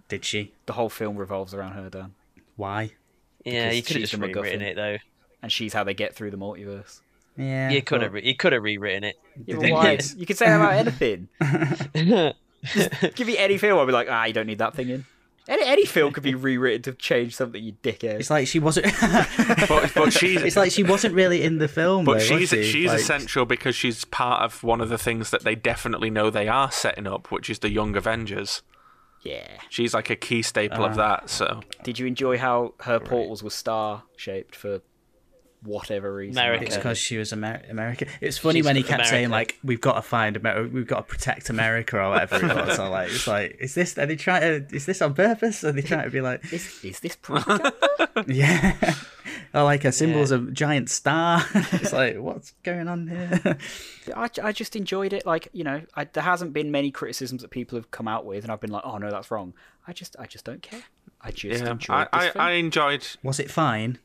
Did 0.08 0.24
she? 0.24 0.52
The 0.66 0.74
whole 0.74 0.88
film 0.90 1.16
revolves 1.16 1.54
around 1.54 1.72
her, 1.72 1.88
Dan, 1.90 2.14
Why? 2.56 2.92
Yeah, 3.44 3.70
Because 3.70 3.76
you 3.76 3.82
could 3.82 3.88
have 3.96 4.00
she's 4.02 4.10
just 4.10 4.20
the 4.20 4.26
rewritten 4.26 4.60
MacGuffin. 4.60 4.62
it 4.70 4.76
though. 4.76 4.96
and 5.42 5.52
she's 5.52 5.72
how 5.72 5.84
they 5.84 5.94
get 5.94 6.14
through 6.14 6.30
the 6.32 6.36
multiverse. 6.38 7.00
Yeah. 7.36 7.70
You 7.70 7.82
could 7.82 7.96
but- 7.96 8.02
have 8.02 8.12
re- 8.14 8.24
you 8.24 8.34
could 8.36 8.52
have 8.52 8.62
rewritten 8.62 9.04
it. 9.04 9.16
Yeah, 9.44 9.56
but 9.56 9.70
why? 9.70 9.98
You 10.16 10.26
could 10.26 10.36
say 10.38 10.46
that 10.46 10.56
about 10.56 10.72
anything. 10.74 11.28
Give 13.14 13.26
me 13.26 13.38
any 13.38 13.58
film, 13.58 13.78
I'll 13.78 13.86
be 13.86 13.92
like, 13.92 14.08
ah, 14.10 14.24
you 14.24 14.32
don't 14.32 14.46
need 14.46 14.58
that 14.58 14.74
thing 14.74 14.88
in. 14.88 15.04
Any, 15.48 15.64
any 15.64 15.84
film 15.84 16.12
could 16.12 16.22
be 16.24 16.34
rewritten 16.48 16.82
to 16.82 16.92
change 16.92 17.36
something, 17.36 17.62
you 17.62 17.72
dickhead. 17.82 18.18
It's 18.18 18.30
like 18.30 18.46
she 18.48 18.58
wasn't. 18.58 18.86
But, 19.68 19.92
but 19.94 20.12
she's 20.12 20.42
it's 20.42 20.56
like 20.56 20.72
she 20.72 20.82
wasn't 20.82 21.14
really 21.14 21.42
in 21.42 21.58
the 21.58 21.68
film. 21.68 22.04
but 22.04 22.18
though, 22.18 22.24
she's 22.24 22.50
she? 22.50 22.64
she's 22.64 22.90
Like- 22.90 23.00
essential 23.00 23.44
because 23.46 23.74
she's 23.74 24.04
part 24.04 24.42
of 24.42 24.62
one 24.62 24.80
of 24.80 24.88
the 24.88 24.98
things 24.98 25.30
that 25.30 25.42
they 25.44 25.54
definitely 25.54 26.10
know 26.10 26.30
they 26.30 26.48
are 26.48 26.70
setting 26.70 27.06
up, 27.06 27.30
which 27.30 27.48
is 27.50 27.60
the 27.60 27.70
Young 27.70 27.96
Avengers. 27.96 28.62
yeah. 29.22 29.58
She's 29.70 29.94
like 29.94 30.10
a 30.10 30.16
key 30.16 30.42
staple 30.42 30.84
of 30.84 30.92
ah. 30.92 30.96
that. 31.20 31.30
So 31.30 31.60
Did 31.82 31.98
you 31.98 32.06
enjoy 32.06 32.38
how 32.38 32.74
her 32.80 32.98
portals 33.00 33.42
were 33.42 33.50
star 33.50 34.02
shaped 34.16 34.54
for 34.54 34.80
whatever 35.62 36.14
reason? 36.14 36.38
America. 36.38 36.64
It's 36.64 36.76
because 36.76 36.98
she 36.98 37.16
was 37.16 37.32
Amer- 37.32 37.62
American. 37.68 38.08
It's 38.20 38.38
funny 38.38 38.60
She's 38.60 38.66
when 38.66 38.76
he 38.76 38.82
kept 38.82 39.06
saying 39.06 39.30
like, 39.30 39.58
"We've 39.64 39.80
got 39.80 39.94
to 39.94 40.02
find 40.02 40.36
America. 40.36 40.70
We've 40.72 40.86
got 40.86 40.96
to 40.96 41.02
protect 41.02 41.50
America" 41.50 41.98
or 41.98 42.10
whatever 42.10 42.36
it 42.36 42.66
was. 42.66 42.76
so 42.76 42.90
like, 42.90 43.10
it's 43.10 43.26
like, 43.26 43.56
is 43.60 43.74
this? 43.74 43.98
Are 43.98 44.06
they 44.06 44.16
trying 44.16 44.40
to? 44.42 44.56
Uh, 44.56 44.76
is 44.76 44.86
this 44.86 45.02
on 45.02 45.14
purpose? 45.14 45.64
Are 45.64 45.72
they 45.72 45.82
trying 45.82 46.04
to 46.04 46.10
be 46.10 46.20
like, 46.20 46.52
Is, 46.52 46.84
is 46.84 47.00
this 47.00 47.16
propaganda? 47.16 47.72
yeah, 48.26 48.94
or 49.54 49.64
like 49.64 49.84
a 49.84 49.92
symbols 49.92 50.30
of 50.30 50.52
giant 50.52 50.90
star? 50.90 51.44
it's 51.54 51.92
like, 51.92 52.18
what's 52.18 52.52
going 52.62 52.88
on 52.88 53.08
here? 53.08 53.58
I, 54.14 54.28
I 54.42 54.52
just 54.52 54.76
enjoyed 54.76 55.12
it. 55.12 55.26
Like 55.26 55.48
you 55.52 55.64
know, 55.64 55.82
I, 55.94 56.04
there 56.04 56.22
hasn't 56.22 56.52
been 56.52 56.70
many 56.70 56.90
criticisms 56.90 57.42
that 57.42 57.50
people 57.50 57.78
have 57.78 57.90
come 57.90 58.08
out 58.08 58.24
with, 58.24 58.44
and 58.44 58.52
I've 58.52 58.60
been 58.60 58.70
like, 58.70 58.84
oh 58.84 58.98
no, 58.98 59.10
that's 59.10 59.30
wrong. 59.30 59.54
I 59.86 59.92
just 59.92 60.16
I 60.18 60.26
just 60.26 60.44
don't 60.44 60.62
care. 60.62 60.82
I 61.20 61.30
just 61.30 61.62
yeah, 61.62 61.70
enjoyed 61.70 61.96
I, 61.96 62.02
this 62.04 62.08
I, 62.12 62.30
film. 62.30 62.44
I 62.44 62.50
enjoyed 62.52 63.06
was 63.22 63.40
it 63.40 63.50
fine? 63.50 63.98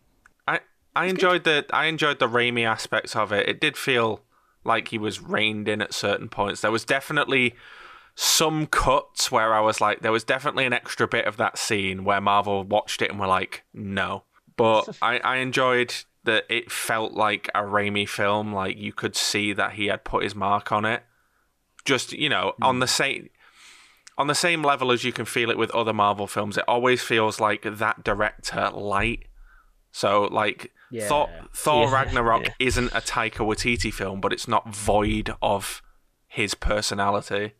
I 0.95 1.05
enjoyed 1.05 1.43
the 1.43 1.65
I 1.71 1.85
enjoyed 1.85 2.19
the 2.19 2.27
Raimi 2.27 2.65
aspects 2.65 3.15
of 3.15 3.31
it. 3.31 3.47
It 3.47 3.61
did 3.61 3.77
feel 3.77 4.21
like 4.63 4.89
he 4.89 4.97
was 4.97 5.21
reined 5.21 5.67
in 5.67 5.81
at 5.81 5.93
certain 5.93 6.29
points. 6.29 6.61
There 6.61 6.71
was 6.71 6.85
definitely 6.85 7.55
some 8.15 8.67
cuts 8.67 9.31
where 9.31 9.53
I 9.53 9.61
was 9.61 9.81
like, 9.81 10.01
there 10.01 10.11
was 10.11 10.23
definitely 10.23 10.65
an 10.65 10.73
extra 10.73 11.07
bit 11.07 11.25
of 11.25 11.37
that 11.37 11.57
scene 11.57 12.03
where 12.03 12.21
Marvel 12.21 12.63
watched 12.63 13.01
it 13.01 13.09
and 13.09 13.19
were 13.19 13.27
like, 13.27 13.63
no. 13.73 14.23
But 14.57 14.97
I, 15.01 15.19
I 15.19 15.37
enjoyed 15.37 15.93
that 16.25 16.45
it 16.49 16.71
felt 16.71 17.13
like 17.13 17.49
a 17.55 17.61
Raimi 17.61 18.07
film. 18.07 18.53
Like 18.53 18.77
you 18.77 18.93
could 18.93 19.15
see 19.15 19.53
that 19.53 19.73
he 19.73 19.87
had 19.87 20.03
put 20.03 20.23
his 20.23 20.35
mark 20.35 20.71
on 20.71 20.85
it. 20.85 21.03
Just 21.83 22.11
you 22.13 22.29
know, 22.29 22.53
on 22.61 22.79
the 22.79 22.87
same 22.87 23.29
on 24.17 24.27
the 24.27 24.35
same 24.35 24.61
level 24.61 24.91
as 24.91 25.03
you 25.03 25.11
can 25.11 25.25
feel 25.25 25.49
it 25.49 25.57
with 25.57 25.71
other 25.71 25.93
Marvel 25.93 26.27
films. 26.27 26.57
It 26.57 26.65
always 26.67 27.01
feels 27.01 27.39
like 27.39 27.63
that 27.63 28.03
director 28.03 28.69
light. 28.69 29.25
So 29.91 30.25
like 30.25 30.71
Yeah. 30.91 31.07
Thor, 31.07 31.29
Thor 31.53 31.85
Yeah, 31.85 31.93
Ragnarok 31.93 32.43
yeah. 32.43 32.53
isn't 32.59 32.87
a 32.89 33.01
Taika 33.01 33.45
Waititi 33.45 33.93
film, 33.93 34.19
but 34.21 34.33
it's 34.33 34.47
not 34.47 34.73
void 34.75 35.33
of 35.41 35.81
his 36.27 36.53
personality. 36.53 37.53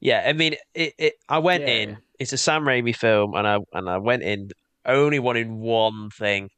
Yeah, 0.00 0.24
I 0.26 0.32
mean, 0.32 0.54
it, 0.74 0.94
it. 0.98 1.14
I 1.28 1.38
went 1.38 1.62
Yeah. 1.64 1.74
in. 1.74 1.98
It's 2.18 2.32
a 2.32 2.38
Sam 2.38 2.62
Raimi 2.64 2.94
film, 2.94 3.34
and 3.34 3.46
I 3.46 3.58
and 3.72 3.88
I 3.88 3.98
went 3.98 4.22
in 4.22 4.50
only 4.84 5.18
wanting 5.18 5.60
one 5.60 6.10
thing, 6.10 6.48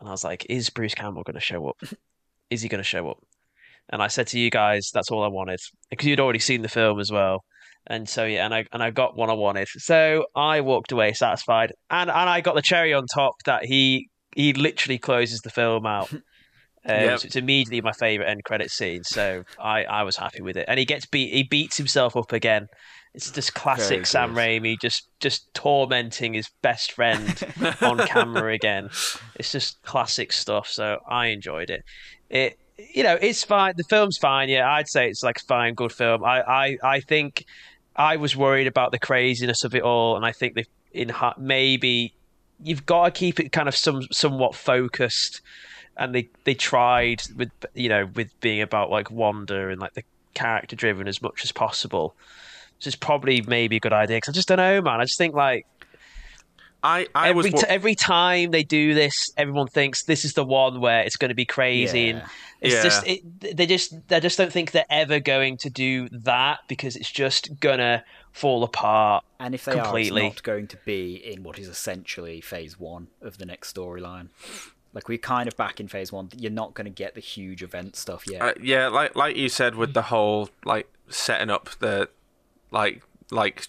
and 0.00 0.08
I 0.08 0.12
was 0.12 0.24
like, 0.24 0.46
"Is 0.48 0.70
Bruce 0.70 0.94
Campbell 0.94 1.22
going 1.24 1.34
to 1.34 1.40
show 1.40 1.68
up? 1.68 1.76
Is 2.50 2.62
he 2.62 2.68
going 2.68 2.80
to 2.80 2.84
show 2.84 3.08
up?" 3.10 3.18
And 3.90 4.02
I 4.02 4.08
said 4.08 4.26
to 4.28 4.38
you 4.38 4.50
guys, 4.50 4.90
"That's 4.94 5.10
all 5.10 5.22
I 5.24 5.28
wanted," 5.28 5.60
because 5.90 6.06
you'd 6.06 6.20
already 6.20 6.38
seen 6.38 6.62
the 6.62 6.68
film 6.68 7.00
as 7.00 7.10
well. 7.10 7.44
And 7.86 8.08
so 8.08 8.24
yeah, 8.24 8.44
and 8.44 8.54
I 8.54 8.64
and 8.72 8.82
I 8.82 8.90
got 8.90 9.16
what 9.16 9.30
I 9.30 9.34
wanted. 9.34 9.68
So 9.68 10.26
I 10.36 10.60
walked 10.60 10.92
away 10.92 11.12
satisfied, 11.12 11.72
and 11.90 12.10
and 12.10 12.28
I 12.30 12.40
got 12.40 12.54
the 12.54 12.62
cherry 12.62 12.92
on 12.94 13.04
top 13.14 13.34
that 13.46 13.64
he 13.64 14.08
he 14.38 14.52
literally 14.52 14.98
closes 14.98 15.40
the 15.40 15.50
film 15.50 15.84
out. 15.86 16.10
Um, 16.86 16.94
Yep. 16.94 17.18
so 17.18 17.26
it's 17.26 17.36
immediately 17.36 17.80
my 17.82 17.92
favorite 17.92 18.28
end 18.30 18.44
credit 18.44 18.70
scene. 18.70 19.02
So 19.04 19.42
I, 19.58 19.84
I 19.84 20.04
was 20.04 20.16
happy 20.16 20.40
with 20.40 20.56
it, 20.56 20.64
and 20.68 20.78
he 20.78 20.86
gets 20.86 21.04
beat. 21.04 21.32
He 21.34 21.42
beats 21.42 21.76
himself 21.76 22.16
up 22.16 22.32
again. 22.32 22.68
It's 23.14 23.30
just 23.30 23.52
classic 23.52 23.88
Very 23.96 24.04
Sam 24.06 24.32
good. 24.32 24.38
Raimi, 24.38 24.80
just 24.80 25.08
just 25.20 25.52
tormenting 25.54 26.32
his 26.34 26.48
best 26.62 26.92
friend 26.92 27.36
on 27.82 27.98
camera 28.06 28.54
again. 28.54 28.88
It's 29.34 29.50
just 29.52 29.82
classic 29.82 30.32
stuff. 30.32 30.68
So 30.68 30.98
I 31.10 31.26
enjoyed 31.26 31.68
it. 31.68 31.82
It 32.30 32.58
you 32.94 33.02
know 33.02 33.18
it's 33.20 33.42
fine. 33.44 33.74
The 33.76 33.84
film's 33.84 34.16
fine. 34.16 34.48
Yeah, 34.48 34.70
I'd 34.72 34.88
say 34.88 35.08
it's 35.10 35.22
like 35.24 35.38
a 35.40 35.44
fine, 35.44 35.74
good 35.74 35.92
film. 35.92 36.24
I 36.24 36.40
I, 36.42 36.78
I 36.82 37.00
think 37.00 37.44
I 37.96 38.16
was 38.16 38.34
worried 38.36 38.68
about 38.68 38.92
the 38.92 39.00
craziness 39.00 39.64
of 39.64 39.74
it 39.74 39.82
all, 39.82 40.16
and 40.16 40.24
I 40.24 40.32
think 40.32 40.54
that 40.54 40.66
in 40.92 41.08
ha- 41.10 41.34
maybe 41.36 42.14
you've 42.62 42.86
got 42.86 43.04
to 43.06 43.10
keep 43.10 43.40
it 43.40 43.52
kind 43.52 43.68
of 43.68 43.76
some 43.76 44.02
somewhat 44.10 44.54
focused. 44.54 45.40
And 45.96 46.14
they 46.14 46.28
they 46.44 46.54
tried 46.54 47.22
with 47.36 47.50
you 47.74 47.88
know 47.88 48.06
with 48.14 48.38
being 48.40 48.60
about 48.62 48.90
like 48.90 49.10
Wanda 49.10 49.68
and 49.68 49.80
like 49.80 49.94
the 49.94 50.04
character 50.34 50.76
driven 50.76 51.08
as 51.08 51.20
much 51.20 51.42
as 51.44 51.52
possible. 51.52 52.14
Which 52.76 52.86
is 52.86 52.94
probably 52.94 53.42
maybe 53.42 53.76
a 53.76 53.80
good 53.80 53.92
idea 53.92 54.18
because 54.18 54.34
I 54.34 54.36
just 54.36 54.46
don't 54.46 54.58
know, 54.58 54.80
man. 54.80 55.00
I 55.00 55.04
just 55.04 55.18
think 55.18 55.34
like 55.34 55.66
I, 56.82 57.08
I 57.12 57.32
was 57.32 57.46
every 57.46 57.56
wa- 57.56 57.60
t- 57.62 57.66
every 57.68 57.94
time 57.96 58.52
they 58.52 58.62
do 58.62 58.94
this, 58.94 59.32
everyone 59.36 59.66
thinks 59.66 60.04
this 60.04 60.24
is 60.24 60.34
the 60.34 60.44
one 60.44 60.80
where 60.80 61.00
it's 61.00 61.16
going 61.16 61.30
to 61.30 61.34
be 61.34 61.44
crazy, 61.44 62.10
and 62.10 62.22
it's 62.60 62.74
Yeah. 62.76 62.82
just 62.82 63.06
it, 63.06 63.56
they 63.56 63.66
just 63.66 63.94
they 64.06 64.20
just 64.20 64.38
don't 64.38 64.52
think 64.52 64.70
they're 64.70 64.84
ever 64.88 65.18
going 65.18 65.56
to 65.58 65.70
do 65.70 66.08
that 66.10 66.60
because 66.68 66.94
it's 66.94 67.10
just 67.10 67.58
gonna 67.58 68.04
fall 68.32 68.64
apart. 68.64 69.24
And 69.40 69.54
if 69.54 69.64
they 69.64 69.72
completely. 69.72 70.22
are, 70.22 70.26
it's 70.26 70.36
not 70.36 70.42
going 70.42 70.66
to 70.68 70.76
be 70.84 71.14
in 71.16 71.42
what 71.42 71.58
is 71.58 71.68
essentially 71.68 72.40
phase 72.40 72.78
one 72.78 73.08
of 73.20 73.38
the 73.38 73.46
next 73.46 73.74
storyline. 73.74 74.28
Like 74.94 75.08
we're 75.08 75.18
kind 75.18 75.48
of 75.48 75.56
back 75.56 75.80
in 75.80 75.88
phase 75.88 76.12
one. 76.12 76.30
You're 76.36 76.50
not 76.50 76.74
going 76.74 76.86
to 76.86 76.90
get 76.90 77.14
the 77.14 77.20
huge 77.20 77.62
event 77.62 77.94
stuff 77.94 78.24
yet. 78.26 78.42
Uh, 78.42 78.54
yeah, 78.62 78.88
like 78.88 79.14
like 79.14 79.36
you 79.36 79.48
said 79.48 79.74
with 79.74 79.94
the 79.94 80.02
whole 80.02 80.48
like 80.64 80.88
setting 81.08 81.50
up 81.50 81.70
the 81.78 82.08
like 82.70 83.02
like 83.30 83.68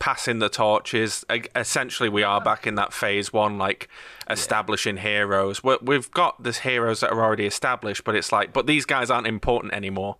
passing 0.00 0.40
the 0.40 0.48
torches. 0.48 1.24
Essentially, 1.54 2.08
we 2.08 2.24
are 2.24 2.40
back 2.40 2.66
in 2.66 2.74
that 2.74 2.92
phase 2.92 3.32
one, 3.32 3.58
like 3.58 3.88
establishing 4.28 4.96
heroes. 4.96 5.62
we 5.62 5.76
we've 5.80 6.10
got 6.10 6.42
the 6.42 6.52
heroes 6.52 7.00
that 7.00 7.12
are 7.12 7.22
already 7.22 7.46
established, 7.46 8.02
but 8.02 8.16
it's 8.16 8.32
like, 8.32 8.52
but 8.52 8.66
these 8.66 8.84
guys 8.84 9.10
aren't 9.10 9.28
important 9.28 9.72
anymore. 9.72 10.16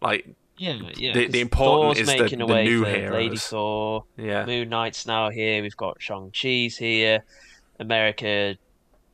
Like, 0.00 0.28
Yeah, 0.58 0.78
yeah. 0.96 1.12
The- 1.12 1.26
the 1.28 1.40
important 1.40 1.98
is 1.98 2.06
the- 2.08 2.18
making 2.22 2.38
the 2.38 2.44
a 2.44 2.48
way 2.48 2.64
new 2.64 2.84
for 2.84 2.90
Lady 2.90 3.00
heroes. 3.28 3.46
Thor. 3.46 4.04
yeah, 4.16 4.44
Moon 4.46 4.68
Knight's 4.68 5.06
now 5.06 5.30
here. 5.30 5.60
We've 5.62 5.76
got 5.76 6.00
Shang 6.00 6.30
Chi's 6.32 6.76
here. 6.78 7.24
America 7.78 8.56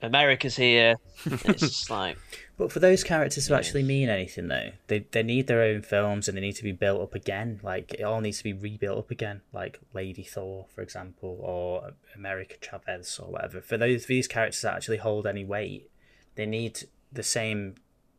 America's 0.00 0.57
here. 0.57 0.96
it's 1.24 1.61
just 1.61 1.90
like 2.00 2.16
But 2.57 2.70
for 2.72 2.81
those 2.81 3.02
characters 3.05 3.46
to 3.48 3.55
actually 3.55 3.83
mean 3.83 4.09
anything, 4.09 4.48
though, 4.48 4.70
they 4.88 5.00
they 5.11 5.22
need 5.22 5.46
their 5.46 5.62
own 5.62 5.83
films 5.83 6.28
and 6.28 6.37
they 6.37 6.40
need 6.42 6.57
to 6.57 6.62
be 6.64 6.72
built 6.72 7.00
up 7.00 7.14
again. 7.14 7.61
Like 7.62 7.94
it 7.94 8.02
all 8.02 8.20
needs 8.20 8.38
to 8.38 8.44
be 8.44 8.52
rebuilt 8.52 8.98
up 8.98 9.11
again. 9.11 9.42
Like 9.52 9.81
Lady 9.92 10.22
Thor, 10.22 10.66
for 10.74 10.81
example, 10.83 11.38
or 11.40 11.92
America 12.14 12.55
Chavez 12.61 13.18
or 13.22 13.31
whatever. 13.33 13.61
For 13.61 13.76
those 13.76 14.02
for 14.05 14.09
these 14.12 14.28
characters 14.28 14.61
to 14.62 14.72
actually 14.72 14.98
hold 14.98 15.26
any 15.26 15.44
weight, 15.44 15.90
they 16.37 16.46
need 16.46 16.85
the 17.12 17.22
same 17.22 17.74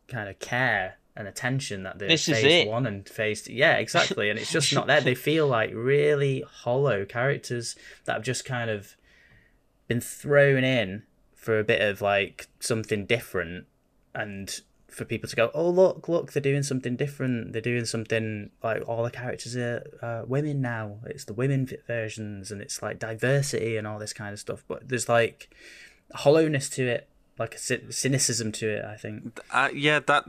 kind 0.07 0.29
of 0.29 0.39
care 0.39 0.97
and 1.15 1.28
attention 1.28 1.84
that 1.84 1.99
the 1.99 2.08
This 2.08 2.28
is 2.28 2.43
it. 2.43 2.67
one 2.67 2.86
and 2.86 3.08
phase 3.08 3.43
two. 3.43 3.54
Yeah, 3.54 3.76
exactly. 3.78 4.30
and 4.30 4.39
it's 4.39 4.52
just 4.52 4.73
not 4.73 4.88
there. 4.88 5.02
They 5.02 5.15
feel 5.15 5.47
like 5.47 5.71
really 5.73 6.43
hollow 6.49 7.06
characters 7.06 7.76
that 8.06 8.13
have 8.13 8.23
just 8.23 8.45
kind 8.45 8.69
of 8.69 8.95
been 9.88 10.02
thrown 10.02 10.63
in 10.63 11.04
for 11.36 11.60
a 11.60 11.63
bit 11.63 11.82
of 11.82 12.02
like 12.02 12.47
something 12.60 13.06
different 13.06 13.65
and 14.15 14.62
for 14.88 15.06
people 15.06 15.28
to 15.28 15.36
go, 15.36 15.49
oh 15.54 15.69
look, 15.69 16.08
look, 16.08 16.32
they're 16.34 16.41
doing 16.41 16.63
something 16.63 16.95
different. 16.95 17.52
They're 17.52 17.62
doing 17.62 17.86
something 17.86 18.52
like 18.63 18.88
all 18.88 19.04
the 19.04 19.12
characters 19.12 19.56
are 19.58 19.84
uh, 20.02 20.21
women 20.28 20.62
now. 20.62 20.99
It's 21.06 21.26
the 21.26 21.34
women 21.34 21.67
versions, 21.88 22.52
and 22.52 22.62
it's 22.62 22.82
like 22.82 22.99
diversity 22.99 23.76
and 23.76 23.88
all 23.88 23.97
this 23.99 24.13
kind 24.13 24.34
of 24.34 24.39
stuff. 24.39 24.63
But 24.67 24.88
there's 24.89 25.10
like 25.10 25.49
hollowness 26.13 26.69
to 26.71 26.88
it, 26.88 27.10
like 27.39 27.56
a 27.56 27.91
cynicism 27.91 28.52
to 28.54 28.69
it. 28.69 28.86
I 28.86 28.95
think. 28.95 29.39
Uh, 29.52 29.69
yeah, 29.73 29.99
that. 29.99 30.26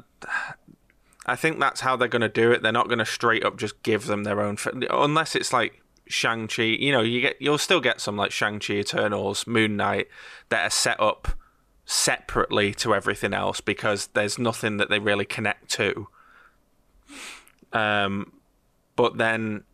I 1.26 1.36
think 1.36 1.58
that's 1.58 1.80
how 1.80 1.96
they're 1.96 2.08
going 2.08 2.22
to 2.22 2.28
do 2.28 2.52
it. 2.52 2.62
They're 2.62 2.72
not 2.72 2.88
going 2.88 2.98
to 2.98 3.06
straight 3.06 3.44
up 3.44 3.56
just 3.56 3.82
give 3.82 4.06
them 4.06 4.24
their 4.24 4.40
own, 4.40 4.58
unless 4.90 5.34
it's 5.34 5.52
like 5.52 5.82
Shang 6.06 6.48
Chi. 6.48 6.62
You 6.62 6.92
know, 6.92 7.00
you 7.00 7.20
get 7.20 7.40
you'll 7.40 7.58
still 7.58 7.80
get 7.80 8.00
some 8.00 8.16
like 8.16 8.30
Shang 8.30 8.60
Chi, 8.60 8.74
Eternals, 8.74 9.46
Moon 9.46 9.76
Knight 9.76 10.08
that 10.50 10.66
are 10.66 10.70
set 10.70 11.00
up 11.00 11.28
separately 11.86 12.72
to 12.74 12.94
everything 12.94 13.32
else 13.32 13.60
because 13.60 14.08
there's 14.08 14.38
nothing 14.38 14.76
that 14.78 14.90
they 14.90 14.98
really 14.98 15.24
connect 15.24 15.70
to. 15.70 16.08
Um, 17.72 18.32
but 18.96 19.18
then, 19.18 19.64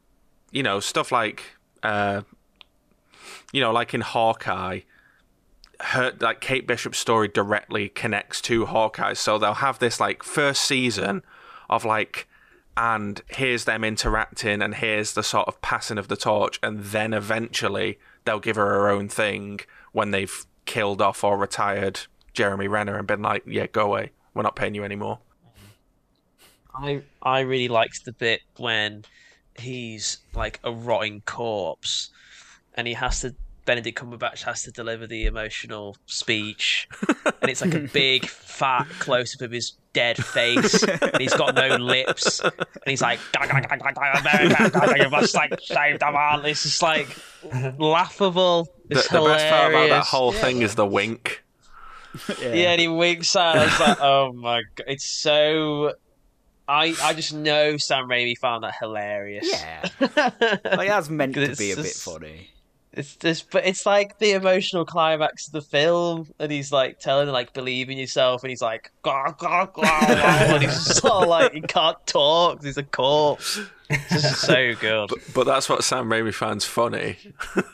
you 0.50 0.62
know, 0.62 0.80
stuff 0.80 1.12
like, 1.12 1.42
uh, 1.82 2.22
you 3.52 3.60
know, 3.60 3.72
like 3.72 3.92
in 3.94 4.00
Hawkeye, 4.00 4.80
her 5.80 6.12
like 6.20 6.40
Kate 6.40 6.66
Bishop's 6.66 6.98
story 6.98 7.28
directly 7.28 7.88
connects 7.88 8.40
to 8.42 8.66
Hawkeye, 8.66 9.14
so 9.14 9.38
they'll 9.38 9.54
have 9.54 9.78
this 9.78 9.98
like 9.98 10.22
first 10.22 10.62
season 10.62 11.22
of 11.70 11.86
like, 11.86 12.28
and 12.76 13.22
here's 13.28 13.64
them 13.64 13.82
interacting, 13.82 14.60
and 14.60 14.74
here's 14.74 15.14
the 15.14 15.22
sort 15.22 15.48
of 15.48 15.62
passing 15.62 15.96
of 15.96 16.08
the 16.08 16.16
torch, 16.16 16.58
and 16.62 16.80
then 16.84 17.14
eventually 17.14 17.98
they'll 18.24 18.40
give 18.40 18.56
her 18.56 18.66
her 18.66 18.88
own 18.90 19.08
thing 19.08 19.60
when 19.92 20.10
they've 20.10 20.44
killed 20.66 21.00
off 21.00 21.24
or 21.24 21.38
retired 21.38 22.00
Jeremy 22.34 22.68
Renner 22.68 22.98
and 22.98 23.06
been 23.06 23.22
like, 23.22 23.42
yeah, 23.46 23.66
go 23.66 23.86
away, 23.86 24.12
we're 24.34 24.42
not 24.42 24.56
paying 24.56 24.74
you 24.74 24.84
anymore. 24.84 25.20
I 26.74 27.02
I 27.22 27.40
really 27.40 27.68
liked 27.68 28.04
the 28.04 28.12
bit 28.12 28.42
when 28.56 29.04
he's 29.58 30.18
like 30.34 30.60
a 30.62 30.72
rotting 30.72 31.22
corpse, 31.22 32.10
and 32.74 32.86
he 32.86 32.94
has 32.94 33.20
to 33.20 33.34
Benedict 33.64 33.98
Cumberbatch 33.98 34.42
has 34.44 34.62
to 34.64 34.70
deliver 34.70 35.06
the 35.06 35.26
emotional 35.26 35.96
speech, 36.06 36.88
and 37.08 37.50
it's 37.50 37.60
like 37.60 37.74
a 37.74 37.80
big 37.80 38.26
fat 38.26 38.86
close 38.98 39.34
up 39.34 39.42
of 39.42 39.52
his 39.52 39.72
dead 39.92 40.16
face, 40.24 40.82
and 40.82 41.18
he's 41.18 41.34
got 41.34 41.54
no 41.54 41.76
lips, 41.76 42.40
and 42.40 42.52
he's 42.86 43.02
like, 43.02 43.20
"Gah, 43.32 43.46
gah, 43.46 43.60
gah, 43.60 43.76
gah, 43.76 43.92
gah, 43.92 44.20
America, 44.20 44.70
gah, 44.70 44.86
gah, 44.86 44.94
you 44.94 45.10
must 45.10 45.34
like 45.34 45.58
save 45.62 45.98
the 45.98 46.10
world." 46.12 46.44
It's 46.46 46.62
just 46.62 46.82
like 46.82 47.16
laughable. 47.78 48.68
It's 48.88 49.08
the 49.08 49.20
best 49.22 49.46
part 49.48 49.70
about 49.70 49.72
that 49.72 49.86
hilarious. 49.86 50.08
whole 50.08 50.32
thing 50.32 50.62
is 50.62 50.74
the 50.74 50.86
wink. 50.86 51.44
Yeah, 52.40 52.72
and 52.72 52.80
he 52.80 52.88
winks 52.88 53.36
out. 53.36 53.56
I 53.56 53.64
was 53.66 53.80
like, 53.80 54.00
oh 54.00 54.32
my 54.32 54.62
god, 54.74 54.86
it's 54.88 55.04
so. 55.04 55.92
I 56.66 56.94
I 57.02 57.14
just 57.14 57.32
know 57.32 57.76
Sam 57.76 58.08
Raimi 58.08 58.36
found 58.38 58.64
that 58.64 58.74
hilarious. 58.80 59.48
Yeah, 59.48 59.88
like 60.00 60.88
that's 60.88 61.08
meant 61.08 61.34
to 61.34 61.54
be 61.56 61.72
a 61.72 61.76
bit 61.76 61.86
funny. 61.86 62.50
It's 62.92 63.14
just, 63.14 63.52
but 63.52 63.64
it's 63.64 63.86
like 63.86 64.18
the 64.18 64.32
emotional 64.32 64.84
climax 64.84 65.46
of 65.46 65.52
the 65.52 65.62
film, 65.62 66.28
and 66.40 66.50
he's 66.50 66.72
like 66.72 66.98
telling 66.98 67.26
her 67.26 67.32
like 67.32 67.52
believe 67.52 67.88
in 67.88 67.96
yourself, 67.96 68.42
and 68.42 68.50
he's 68.50 68.62
like, 68.62 68.90
"Gah, 69.02 69.30
gah, 69.30 69.66
gah, 69.66 69.82
gah," 69.82 70.54
and 70.54 70.62
he's 70.64 70.86
just 70.86 71.04
all 71.04 71.28
like 71.28 71.52
he 71.52 71.60
can't 71.60 72.04
talk. 72.06 72.64
He's 72.64 72.76
a 72.76 72.82
corpse. 72.82 73.60
It's 73.88 74.22
just 74.22 74.40
so 74.40 74.74
good. 74.74 75.10
But 75.32 75.44
that's 75.44 75.68
what 75.68 75.84
Sam 75.84 76.08
Raimi 76.08 76.34
finds 76.34 76.64
funny. 76.64 77.16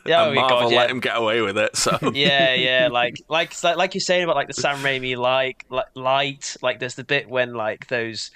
Yeah, 0.05 0.23
oh 0.23 0.27
and 0.27 0.35
my 0.35 0.43
Marvel 0.43 0.61
God, 0.61 0.73
yeah. 0.73 0.79
let 0.79 0.91
him 0.91 1.01
get 1.01 1.17
away 1.17 1.41
with 1.41 1.57
it. 1.57 1.77
So 1.77 1.99
yeah, 2.13 2.53
yeah, 2.55 2.89
like 2.91 3.17
like 3.29 3.55
like 3.65 3.77
like 3.77 3.95
you're 3.95 4.01
saying 4.01 4.25
about 4.25 4.37
like 4.37 4.49
the 4.49 4.55
Sam 4.55 4.77
Raimi 4.79 5.17
like, 5.17 5.65
like 5.71 5.87
light, 5.95 6.59
like 6.61 6.79
there's 6.79 6.95
the 6.95 7.05
bit 7.05 7.29
when 7.29 7.55
like 7.55 7.89
those 7.89 8.31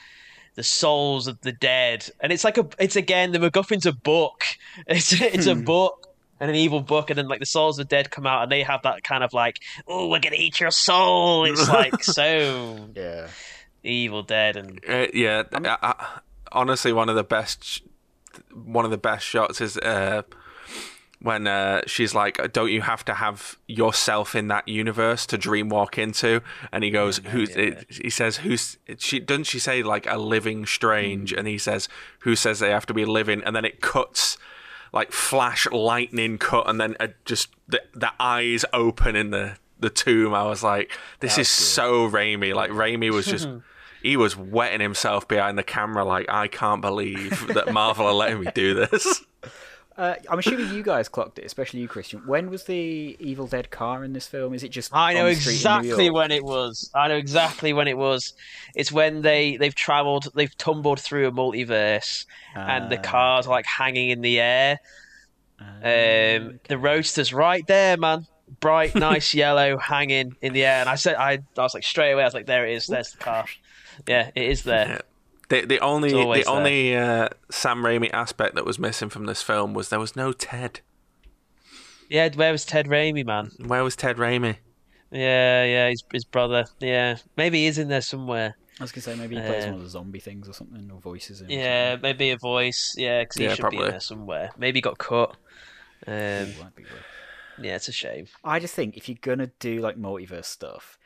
the 0.54 0.62
souls 0.62 1.26
of 1.26 1.40
the 1.42 1.52
dead, 1.52 2.08
and 2.20 2.32
it's 2.32 2.44
like 2.44 2.56
a 2.56 2.66
it's 2.78 2.96
again 2.96 3.32
the 3.32 3.38
MacGuffin's 3.38 3.86
a 3.86 3.92
book. 3.92 4.44
It's 4.86 5.12
it's 5.12 5.46
a 5.46 5.54
hmm. 5.54 5.64
book 5.64 6.09
and 6.40 6.50
an 6.50 6.56
evil 6.56 6.80
book, 6.80 7.10
and 7.10 7.18
then 7.18 7.28
like 7.28 7.40
the 7.40 7.46
souls 7.46 7.78
of 7.78 7.86
the 7.86 7.94
dead 7.94 8.10
come 8.10 8.26
out, 8.26 8.42
and 8.42 8.50
they 8.50 8.62
have 8.62 8.82
that 8.82 9.04
kind 9.04 9.22
of 9.22 9.32
like, 9.32 9.60
oh, 9.86 10.08
we're 10.08 10.20
gonna 10.20 10.36
eat 10.36 10.58
your 10.58 10.70
soul. 10.70 11.44
It's 11.44 11.68
like 11.68 12.02
so 12.02 12.88
Yeah, 12.96 13.28
Evil 13.84 14.22
Dead, 14.22 14.56
and 14.56 14.80
Uh, 14.88 15.06
yeah, 15.12 15.44
I, 15.52 15.76
I, 15.82 16.20
honestly, 16.50 16.92
one 16.92 17.08
of 17.08 17.16
the 17.16 17.24
best, 17.24 17.82
one 18.52 18.84
of 18.84 18.90
the 18.90 18.98
best 18.98 19.24
shots 19.26 19.60
is 19.60 19.76
uh, 19.78 20.22
when 21.22 21.46
uh, 21.46 21.82
she's 21.86 22.14
like, 22.14 22.52
"Don't 22.52 22.70
you 22.70 22.80
have 22.82 23.04
to 23.04 23.14
have 23.14 23.58
yourself 23.66 24.34
in 24.34 24.48
that 24.48 24.66
universe 24.66 25.26
to 25.26 25.38
dream 25.38 25.68
walk 25.68 25.98
into?" 25.98 26.40
And 26.72 26.82
he 26.82 26.90
goes, 26.90 27.18
"Who's?" 27.18 27.50
It, 27.50 27.86
he 27.90 28.10
says, 28.10 28.38
"Who's?" 28.38 28.78
She 28.98 29.20
doesn't 29.20 29.44
she 29.44 29.58
say 29.58 29.82
like 29.82 30.06
a 30.10 30.16
living 30.16 30.64
strange? 30.64 31.32
And 31.32 31.46
he 31.46 31.58
says, 31.58 31.88
"Who 32.20 32.34
says 32.34 32.58
they 32.60 32.70
have 32.70 32.86
to 32.86 32.94
be 32.94 33.04
living?" 33.04 33.42
And 33.44 33.54
then 33.54 33.64
it 33.66 33.80
cuts. 33.80 34.38
Like 34.92 35.12
flash 35.12 35.66
lightning 35.70 36.38
cut, 36.38 36.68
and 36.68 36.80
then 36.80 36.96
uh, 36.98 37.08
just 37.24 37.48
the 37.68 37.82
the 37.94 38.12
eyes 38.18 38.64
open 38.72 39.16
in 39.16 39.30
the 39.30 39.56
the 39.78 39.90
tomb. 39.90 40.34
I 40.34 40.44
was 40.44 40.62
like, 40.62 40.96
"This 41.20 41.38
is 41.38 41.48
so 41.48 42.08
Raimi." 42.10 42.54
Like 42.54 42.70
Raimi 42.70 43.10
was 43.10 43.26
just 43.26 43.48
he 44.02 44.16
was 44.16 44.36
wetting 44.36 44.80
himself 44.80 45.28
behind 45.28 45.58
the 45.58 45.62
camera 45.62 46.04
like 46.04 46.26
I 46.28 46.48
can't 46.48 46.80
believe 46.80 47.48
that 47.48 47.72
Marvel 47.72 48.06
are 48.06 48.12
letting 48.12 48.40
me 48.40 48.48
do 48.54 48.74
this. 48.74 49.24
uh, 50.00 50.14
I'm 50.30 50.38
assuming 50.38 50.72
you 50.74 50.82
guys 50.82 51.08
clocked 51.08 51.38
it, 51.38 51.44
especially 51.44 51.80
you, 51.80 51.88
Christian. 51.88 52.20
When 52.26 52.48
was 52.50 52.64
the 52.64 53.16
Evil 53.20 53.46
Dead 53.46 53.70
car 53.70 54.02
in 54.02 54.12
this 54.14 54.26
film? 54.26 54.54
Is 54.54 54.62
it 54.62 54.70
just 54.70 54.94
I 54.94 55.12
know 55.12 55.26
on 55.26 55.26
the 55.26 55.34
street 55.34 55.64
in 55.64 55.82
New 55.82 55.88
exactly 55.88 56.10
when 56.10 56.30
it 56.30 56.42
was. 56.44 56.90
I 56.94 57.08
know 57.08 57.16
exactly 57.16 57.72
when 57.72 57.86
it 57.86 57.98
was. 57.98 58.32
It's 58.74 58.90
when 58.90 59.22
they 59.22 59.56
they've 59.58 59.74
travelled, 59.74 60.28
they've 60.34 60.56
tumbled 60.56 61.00
through 61.00 61.28
a 61.28 61.32
multiverse, 61.32 62.24
and 62.54 62.90
the 62.90 62.98
Ah, 62.98 63.02
cars 63.02 63.46
are 63.46 63.50
like 63.50 63.66
hanging 63.66 64.10
in 64.10 64.22
the 64.22 64.40
air. 64.40 64.78
Ah, 65.60 65.64
Um, 65.76 66.60
the 66.68 66.78
roadster's 66.78 67.34
right 67.34 67.66
there, 67.66 67.96
man. 67.96 68.26
Bright, 68.60 68.94
nice 68.94 69.34
yellow, 69.44 69.76
hanging 69.78 70.34
in 70.40 70.54
the 70.54 70.64
air. 70.64 70.80
And 70.80 70.88
I 70.88 70.94
said, 70.94 71.16
I, 71.16 71.40
I 71.56 71.62
was 71.62 71.74
like 71.74 71.84
straight 71.84 72.12
away. 72.12 72.22
I 72.22 72.26
was 72.26 72.34
like, 72.34 72.46
there 72.46 72.66
it 72.66 72.74
is. 72.74 72.86
There's 72.86 73.12
the 73.12 73.18
car. 73.18 73.44
Yeah, 74.08 74.30
it 74.34 74.44
is 74.44 74.62
there. 74.62 75.02
The 75.50 75.66
the 75.66 75.80
only 75.80 76.10
It's 76.10 76.16
always 76.16 76.44
the 76.46 76.50
only 76.52 76.96
uh, 76.96 77.28
Sam 77.50 77.82
Raimi 77.82 78.10
aspect 78.12 78.54
that 78.54 78.64
was 78.64 78.78
missing 78.78 79.10
from 79.10 79.26
this 79.26 79.42
film 79.42 79.74
was 79.74 79.88
there 79.88 80.00
was 80.00 80.16
no 80.16 80.32
Ted. 80.32 80.80
Yeah, 82.08 82.28
where 82.34 82.52
was 82.52 82.64
Ted 82.64 82.86
Raimi, 82.86 83.26
man? 83.26 83.50
Where 83.66 83.84
was 83.84 83.96
Ted 83.96 84.16
Raimi? 84.16 84.56
Yeah, 85.12 85.64
yeah, 85.64 85.90
his 85.90 86.04
his 86.12 86.24
brother. 86.24 86.66
Yeah, 86.80 87.16
maybe 87.36 87.64
he's 87.64 87.78
in 87.78 87.88
there 87.88 88.00
somewhere. 88.00 88.56
I 88.78 88.84
was 88.84 88.92
gonna 88.92 89.02
say 89.02 89.16
maybe 89.16 89.36
he 89.36 89.42
plays 89.42 89.64
Uh, 89.64 89.70
one 89.70 89.78
of 89.78 89.82
the 89.84 89.90
zombie 89.90 90.20
things 90.20 90.48
or 90.48 90.52
something, 90.52 90.88
or 90.90 91.00
voices. 91.00 91.40
In 91.40 91.48
or 91.48 91.50
Yeah, 91.50 91.96
maybe 92.00 92.30
a 92.30 92.38
voice. 92.38 92.94
Yeah, 92.96 93.22
because 93.22 93.36
he 93.36 93.44
Yeah, 93.44 93.54
should 93.54 93.70
be 93.70 93.76
in 93.78 93.90
there 93.90 94.00
somewhere. 94.00 94.50
Maybe 94.56 94.78
he 94.78 94.82
got 94.82 94.98
cut. 94.98 95.36
Um. 96.06 96.14
Ooh, 96.14 96.64
be 96.76 96.84
yeah, 97.58 97.74
it's 97.74 97.88
a 97.88 97.92
shame. 97.92 98.26
I 98.42 98.58
just 98.58 98.74
think 98.74 98.96
if 98.96 99.08
you're 99.08 99.18
gonna 99.20 99.50
do 99.58 99.80
like 99.80 99.96
multiverse 99.96 100.46
stuff, 100.46 100.98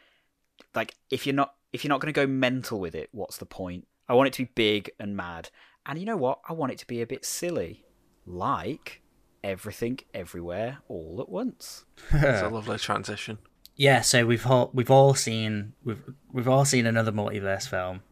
like 0.75 0.95
if 1.11 1.27
you're 1.27 1.35
not 1.35 1.55
if 1.73 1.83
you're 1.83 1.89
not 1.89 2.01
gonna 2.01 2.13
go 2.13 2.27
mental 2.27 2.79
with 2.79 2.95
it, 2.95 3.09
what's 3.13 3.39
the 3.39 3.47
point? 3.47 3.89
I 4.09 4.15
want 4.15 4.29
it 4.29 4.33
to 4.35 4.43
be 4.45 4.51
big 4.55 4.91
and 5.01 5.17
mad, 5.17 5.51
and 5.87 5.99
you 5.99 6.05
know 6.07 6.17
what? 6.17 6.41
I 6.49 6.53
want 6.53 6.73
it 6.73 6.79
to 6.79 6.87
be 6.87 7.01
a 7.03 7.07
bit 7.07 7.25
silly, 7.25 7.85
like 8.27 9.01
everything, 9.43 9.99
everywhere, 10.13 10.79
all 10.89 11.19
at 11.21 11.29
once. 11.29 11.85
It's 12.13 12.43
a 12.43 12.49
lovely 12.53 12.79
transition. 12.79 13.39
yeah, 13.77 14.01
so 14.03 14.25
we've 14.27 14.47
all 14.47 14.71
we've 14.75 14.91
all 14.91 15.15
seen 15.15 15.73
we've 15.85 16.03
we've 16.33 16.49
all 16.49 16.65
seen 16.65 16.87
another 16.87 17.13
multiverse 17.13 17.69
film. 17.69 18.03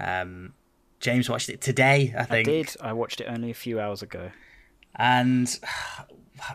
Um, 0.00 0.54
James 1.00 1.28
watched 1.28 1.48
it 1.48 1.60
today, 1.60 2.14
I 2.16 2.24
think. 2.24 2.48
I 2.48 2.50
did. 2.50 2.76
I 2.80 2.92
watched 2.92 3.20
it 3.20 3.26
only 3.28 3.50
a 3.50 3.54
few 3.54 3.80
hours 3.80 4.02
ago. 4.02 4.30
and 4.96 5.58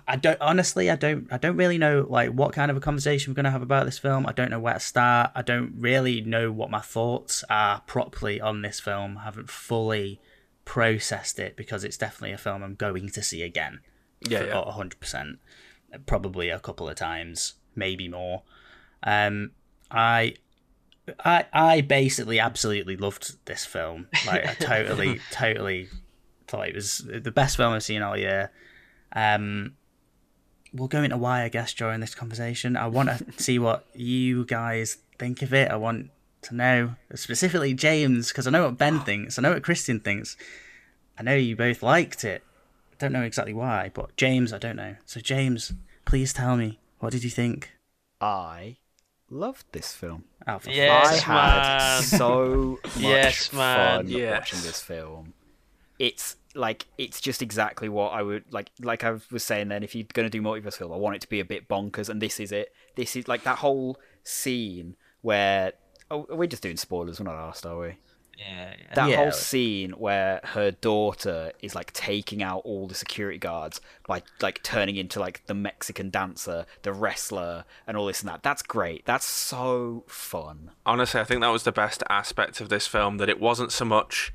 I 0.07 0.15
don't 0.15 0.39
honestly 0.41 0.89
I 0.89 0.95
don't 0.95 1.31
I 1.31 1.37
don't 1.37 1.55
really 1.55 1.77
know 1.77 2.05
like 2.09 2.31
what 2.31 2.53
kind 2.53 2.69
of 2.69 2.77
a 2.77 2.81
conversation 2.81 3.31
we're 3.31 3.35
going 3.35 3.45
to 3.45 3.51
have 3.51 3.61
about 3.61 3.85
this 3.85 3.97
film. 3.97 4.25
I 4.25 4.31
don't 4.33 4.51
know 4.51 4.59
where 4.59 4.73
to 4.73 4.79
start. 4.79 5.31
I 5.35 5.41
don't 5.41 5.73
really 5.77 6.21
know 6.21 6.51
what 6.51 6.69
my 6.69 6.81
thoughts 6.81 7.43
are 7.49 7.81
properly 7.81 8.41
on 8.41 8.61
this 8.61 8.79
film. 8.79 9.17
I 9.17 9.23
haven't 9.23 9.49
fully 9.49 10.19
processed 10.65 11.39
it 11.39 11.55
because 11.55 11.83
it's 11.83 11.97
definitely 11.97 12.33
a 12.33 12.37
film 12.37 12.61
I'm 12.61 12.75
going 12.75 13.09
to 13.09 13.23
see 13.23 13.41
again. 13.41 13.79
Yeah, 14.21 14.39
for 14.39 14.45
yeah. 14.45 14.63
a 14.65 14.71
hundred 14.71 14.99
percent. 14.99 15.39
Probably 16.05 16.49
a 16.49 16.59
couple 16.59 16.89
of 16.89 16.95
times, 16.95 17.53
maybe 17.75 18.09
more. 18.09 18.43
Um, 19.03 19.51
I, 19.89 20.35
I, 21.23 21.45
I 21.53 21.81
basically 21.81 22.39
absolutely 22.39 22.97
loved 22.97 23.45
this 23.45 23.65
film. 23.65 24.07
Like, 24.25 24.45
I 24.45 24.53
totally, 24.59 25.21
totally 25.31 25.87
thought 26.47 26.67
it 26.67 26.75
was 26.75 26.97
the 27.07 27.31
best 27.31 27.55
film 27.55 27.73
I've 27.73 27.83
seen 27.83 28.01
all 28.01 28.17
year. 28.17 28.51
Um, 29.17 29.73
we'll 30.73 30.87
go 30.87 31.01
into 31.01 31.17
why, 31.17 31.43
I 31.43 31.49
guess, 31.49 31.73
during 31.73 31.99
this 32.01 32.13
conversation. 32.13 32.77
I 32.77 32.87
want 32.87 33.09
to 33.09 33.25
see 33.41 33.57
what 33.57 33.85
you 33.95 34.45
guys 34.45 34.97
think 35.17 35.41
of 35.41 35.53
it. 35.53 35.71
I 35.71 35.75
want 35.75 36.11
to 36.43 36.55
know 36.55 36.95
specifically 37.15 37.73
James 37.73 38.27
because 38.29 38.45
I 38.47 38.51
know 38.51 38.65
what 38.65 38.77
Ben 38.77 38.99
thinks. 39.05 39.37
I 39.37 39.41
know 39.41 39.53
what 39.53 39.63
Christian 39.63 39.99
thinks. 39.99 40.37
I 41.17 41.23
know 41.23 41.35
you 41.35 41.55
both 41.55 41.81
liked 41.81 42.23
it. 42.23 42.43
I 42.91 42.95
don't 42.99 43.11
know 43.13 43.23
exactly 43.23 43.53
why, 43.53 43.89
but 43.93 44.15
James, 44.17 44.53
I 44.53 44.57
don't 44.59 44.75
know. 44.75 44.95
So 45.05 45.19
James, 45.19 45.73
please 46.05 46.31
tell 46.33 46.55
me 46.57 46.79
what 46.99 47.11
did 47.11 47.23
you 47.23 47.29
think? 47.31 47.71
I 48.21 48.77
loved 49.29 49.65
this 49.71 49.93
film. 49.93 50.25
Oh, 50.47 50.59
for 50.59 50.69
Yes, 50.71 51.07
I 51.07 51.33
had 51.33 51.67
man. 51.99 52.01
so 52.03 52.79
much 52.83 52.97
Yes, 52.97 53.53
man. 53.53 53.97
fun 54.03 54.07
Yes. 54.09 54.31
watching 54.39 54.61
this 54.61 54.81
film. 54.81 55.33
It's 55.99 56.35
like 56.57 56.85
it's 56.97 57.21
just 57.21 57.41
exactly 57.41 57.87
what 57.89 58.09
I 58.13 58.21
would 58.21 58.43
like. 58.51 58.71
Like 58.81 59.03
I 59.03 59.15
was 59.31 59.43
saying, 59.43 59.69
then 59.69 59.83
if 59.83 59.95
you're 59.95 60.05
going 60.13 60.29
to 60.29 60.29
do 60.29 60.41
multiverse 60.41 60.75
film, 60.77 60.91
I 60.91 60.97
want 60.97 61.15
it 61.15 61.21
to 61.21 61.29
be 61.29 61.39
a 61.39 61.45
bit 61.45 61.67
bonkers, 61.67 62.09
and 62.09 62.21
this 62.21 62.39
is 62.39 62.51
it. 62.51 62.73
This 62.95 63.15
is 63.15 63.27
like 63.27 63.43
that 63.43 63.59
whole 63.59 63.97
scene 64.23 64.95
where 65.21 65.73
oh, 66.11 66.25
we're 66.29 66.47
just 66.47 66.63
doing 66.63 66.77
spoilers. 66.77 67.19
We're 67.19 67.25
not 67.31 67.35
asked, 67.47 67.65
are 67.65 67.79
we? 67.79 67.95
Yeah, 68.37 68.73
yeah. 68.77 68.93
That 68.93 69.09
Yeah. 69.09 69.15
whole 69.17 69.31
scene 69.31 69.91
where 69.93 70.41
her 70.43 70.69
daughter 70.69 71.51
is 71.61 71.73
like 71.73 71.91
taking 71.93 72.43
out 72.43 72.59
all 72.65 72.87
the 72.87 72.93
security 72.93 73.39
guards 73.39 73.81
by 74.07 74.21
like 74.41 74.61
turning 74.61 74.95
into 74.95 75.19
like 75.19 75.43
the 75.47 75.55
Mexican 75.55 76.11
dancer, 76.11 76.65
the 76.83 76.93
wrestler, 76.93 77.65
and 77.87 77.97
all 77.97 78.05
this 78.05 78.21
and 78.21 78.29
that. 78.29 78.43
That's 78.43 78.61
great. 78.61 79.05
That's 79.05 79.25
so 79.25 80.03
fun. 80.07 80.69
honestly, 80.85 81.19
I 81.19 81.23
think 81.23 81.41
that 81.41 81.47
was 81.47 81.63
the 81.63 81.71
best 81.71 82.03
aspect 82.09 82.61
of 82.61 82.69
this 82.69 82.85
film. 82.85 83.17
That 83.17 83.27
it 83.29 83.39
wasn't 83.39 83.71
so 83.71 83.85
much 83.85 84.31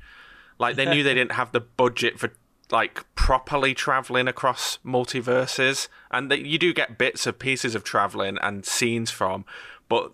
like 0.59 0.75
they 0.75 0.85
knew 0.85 1.03
they 1.03 1.13
didn't 1.13 1.33
have 1.33 1.51
the 1.51 1.59
budget 1.61 2.19
for 2.19 2.31
like 2.71 3.03
properly 3.15 3.73
traveling 3.73 4.27
across 4.27 4.79
multiverses, 4.85 5.87
and 6.11 6.31
that 6.31 6.41
you 6.45 6.57
do 6.57 6.73
get 6.73 6.97
bits 6.97 7.27
of 7.27 7.39
pieces 7.39 7.75
of 7.75 7.83
traveling 7.83 8.37
and 8.41 8.65
scenes 8.65 9.11
from, 9.11 9.45
but 9.89 10.11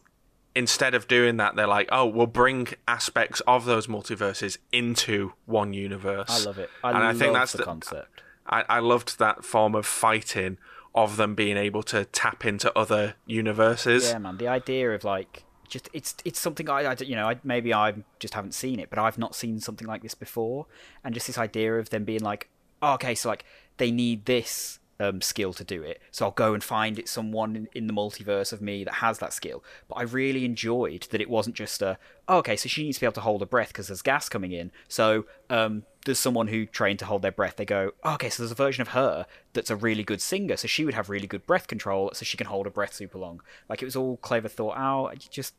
instead 0.56 0.94
of 0.94 1.08
doing 1.08 1.38
that, 1.38 1.56
they're 1.56 1.68
like, 1.68 1.88
oh, 1.92 2.06
we'll 2.06 2.28
bring 2.28 2.68
aspects 2.88 3.40
of 3.42 3.66
those 3.66 3.88
multiverses 3.88 4.58
into 4.72 5.34
one 5.46 5.74
universe. 5.74 6.30
I 6.30 6.46
love 6.46 6.58
it. 6.58 6.70
I 6.84 6.90
and 6.92 7.00
love 7.00 7.16
I 7.16 7.20
think 7.20 7.34
that's 7.34 7.52
the, 7.54 7.60
the, 7.60 7.64
concept. 7.64 8.22
I, 8.48 8.64
I 8.68 8.80
loved 8.80 9.20
that 9.20 9.46
form 9.46 9.76
of 9.76 9.86
fighting 9.86 10.58
of 10.96 11.18
them 11.18 11.36
being 11.36 11.56
able 11.56 11.84
to 11.84 12.06
tap 12.06 12.46
into 12.46 12.76
other 12.78 13.16
universes. 13.26 14.10
Yeah, 14.10 14.18
man. 14.18 14.38
The 14.38 14.48
idea 14.48 14.92
of 14.92 15.04
like 15.04 15.44
just 15.70 15.90
it's 15.94 16.16
it's 16.26 16.40
something 16.40 16.70
I, 16.70 16.92
I 16.92 16.96
you 17.00 17.16
know 17.16 17.30
I, 17.30 17.40
maybe 17.44 17.74
I 17.74 17.94
just 18.20 18.34
haven't 18.34 18.54
seen 18.54 18.80
it, 18.80 18.90
but 18.90 19.00
I've 19.00 19.18
not 19.18 19.36
seen 19.36 19.60
something 19.60 19.88
like 19.88 20.02
this 20.02 20.16
before, 20.16 20.66
and 21.04 21.14
just 21.14 21.28
this 21.28 21.38
idea 21.38 21.76
of 21.76 21.90
them 21.90 22.04
being 22.04 22.22
like, 22.22 22.50
oh, 22.82 22.94
okay, 22.96 23.16
so 23.16 23.30
like 23.30 23.46
they 23.78 23.92
need 23.92 24.26
this 24.26 24.79
um, 25.00 25.22
skill 25.22 25.54
to 25.54 25.64
do 25.64 25.82
it, 25.84 26.02
so 26.12 26.26
I'll 26.26 26.32
go 26.32 26.54
and 26.54 26.64
find 26.64 27.00
it 27.00 27.08
someone 27.08 27.56
in, 27.56 27.68
in 27.74 27.88
the 27.88 27.94
multiverse 27.94 28.52
of 28.52 28.62
me 28.62 28.84
that 28.84 28.96
has 28.96 29.20
that 29.20 29.34
skill. 29.34 29.64
But 29.88 29.96
I 29.96 30.04
really 30.04 30.46
enjoyed 30.46 31.08
that 31.12 31.22
it 31.22 31.30
wasn't 31.30 31.56
just 31.56 31.82
a 31.82 31.98
oh, 32.28 32.38
okay, 32.38 32.56
so 32.56 32.70
she 32.70 32.84
needs 32.84 32.98
to 32.98 33.02
be 33.02 33.06
able 33.06 33.14
to 33.14 33.22
hold 33.22 33.42
her 33.42 33.48
breath 33.48 33.70
because 33.70 33.88
there's 33.88 34.02
gas 34.04 34.30
coming 34.30 34.52
in, 34.52 34.72
so 34.88 35.26
um, 35.50 35.84
there's 36.06 36.20
someone 36.20 36.48
who 36.48 36.66
trained 36.66 37.00
to 37.00 37.06
hold 37.06 37.22
their 37.22 37.32
breath. 37.32 37.56
They 37.56 37.66
go, 37.66 37.92
oh, 38.04 38.14
okay, 38.14 38.30
so 38.30 38.44
there's 38.44 38.52
a 38.52 38.56
version 38.56 38.82
of 38.82 38.90
her 38.90 39.26
that's 39.54 39.70
a 39.70 39.76
really 39.76 40.04
good 40.04 40.22
singer, 40.22 40.56
so 40.58 40.68
she 40.68 40.86
would 40.86 40.94
have 40.94 41.10
really 41.10 41.28
good 41.28 41.46
breath 41.46 41.68
control, 41.68 42.12
so 42.14 42.24
she 42.24 42.38
can 42.38 42.48
hold 42.48 42.66
her 42.66 42.72
breath 42.72 42.94
super 42.94 43.18
long. 43.18 43.42
Like 43.68 43.82
it 43.82 43.86
was 43.86 43.96
all 43.96 44.18
clever 44.18 44.48
thought 44.48 44.78
out. 44.78 45.18
Just, 45.30 45.56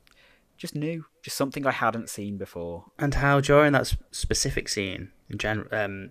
just 0.57 0.75
new, 0.75 1.07
just 1.23 1.37
something 1.37 1.67
I 1.67 1.73
hadn't 1.73 2.11
seen 2.11 2.37
before. 2.37 2.85
and 2.99 3.15
how 3.15 3.41
during 3.41 3.73
that 3.73 3.95
specific 4.11 4.69
scene 4.69 5.11
in 5.31 5.39
general 5.39 5.69
um 5.73 6.11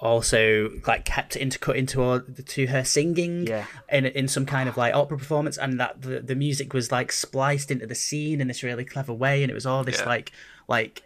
also 0.00 0.70
like 0.86 1.04
kept 1.04 1.34
intercut 1.34 1.74
into 1.74 2.02
all, 2.02 2.20
to 2.20 2.66
her 2.66 2.84
singing 2.84 3.46
Yeah. 3.46 3.64
in 3.90 4.06
in 4.06 4.28
some 4.28 4.46
kind 4.46 4.68
of 4.68 4.76
like 4.76 4.94
opera 4.94 5.18
performance 5.18 5.58
and 5.58 5.80
that 5.80 6.02
the, 6.02 6.20
the 6.20 6.34
music 6.34 6.72
was 6.72 6.92
like 6.92 7.10
spliced 7.10 7.70
into 7.70 7.86
the 7.86 7.94
scene 7.94 8.40
in 8.40 8.48
this 8.48 8.62
really 8.62 8.84
clever 8.84 9.12
way 9.12 9.42
and 9.42 9.50
it 9.50 9.54
was 9.54 9.66
all 9.66 9.82
this 9.84 9.98
Yeah. 10.00 10.06
like 10.06 10.32
like 10.68 11.02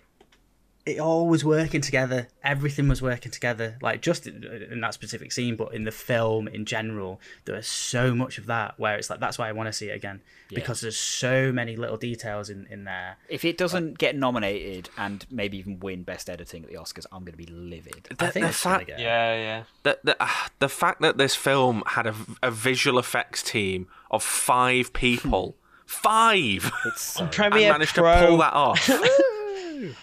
it 0.84 0.98
all 0.98 1.28
was 1.28 1.44
working 1.44 1.80
together 1.80 2.26
everything 2.42 2.88
was 2.88 3.00
working 3.00 3.30
together 3.30 3.76
like 3.80 4.02
just 4.02 4.26
in, 4.26 4.42
in 4.70 4.80
that 4.80 4.92
specific 4.92 5.30
scene 5.30 5.54
but 5.54 5.72
in 5.72 5.84
the 5.84 5.92
film 5.92 6.48
in 6.48 6.64
general 6.64 7.20
there 7.44 7.54
was 7.54 7.66
so 7.68 8.14
much 8.14 8.36
of 8.36 8.46
that 8.46 8.74
where 8.80 8.96
it's 8.96 9.08
like 9.08 9.20
that's 9.20 9.38
why 9.38 9.48
i 9.48 9.52
want 9.52 9.66
to 9.68 9.72
see 9.72 9.88
it 9.90 9.94
again 9.94 10.20
because 10.54 10.80
there's 10.82 10.96
so 10.98 11.50
many 11.52 11.76
little 11.76 11.96
details 11.96 12.50
in 12.50 12.66
in 12.70 12.84
there 12.84 13.16
If 13.28 13.44
it 13.44 13.56
doesn't 13.56 13.96
get 13.96 14.16
nominated 14.16 14.90
and 14.98 15.24
maybe 15.30 15.56
even 15.56 15.80
win 15.80 16.02
Best 16.02 16.28
Editing 16.28 16.64
at 16.64 16.68
the 16.70 16.76
Oscars, 16.76 17.06
I'm 17.10 17.20
going 17.24 17.32
to 17.32 17.38
be 17.38 17.46
livid. 17.46 18.08
i 18.20 18.26
think 18.26 18.44
the 18.44 18.50
it's 18.50 18.62
gonna 18.62 18.76
fact- 18.78 18.86
get 18.88 18.98
yeah, 18.98 19.34
yeah. 19.34 19.62
the 19.82 19.98
the, 20.04 20.16
ah, 20.20 20.48
the 20.58 20.68
fact 20.68 21.00
that 21.00 21.16
this 21.16 21.34
film 21.34 21.82
had 21.86 22.06
a, 22.06 22.14
a 22.42 22.50
visual 22.50 22.98
effects 22.98 23.42
team 23.42 23.86
of 24.10 24.22
five 24.22 24.92
people, 24.92 25.56
five, 25.86 26.70
It's 26.84 27.00
so... 27.02 27.22
and 27.24 27.32
Premiere 27.32 27.72
managed 27.72 27.94
Pro. 27.94 28.12
to 28.20 28.26
pull 28.26 28.36
that 28.38 28.52
off. 28.52 28.90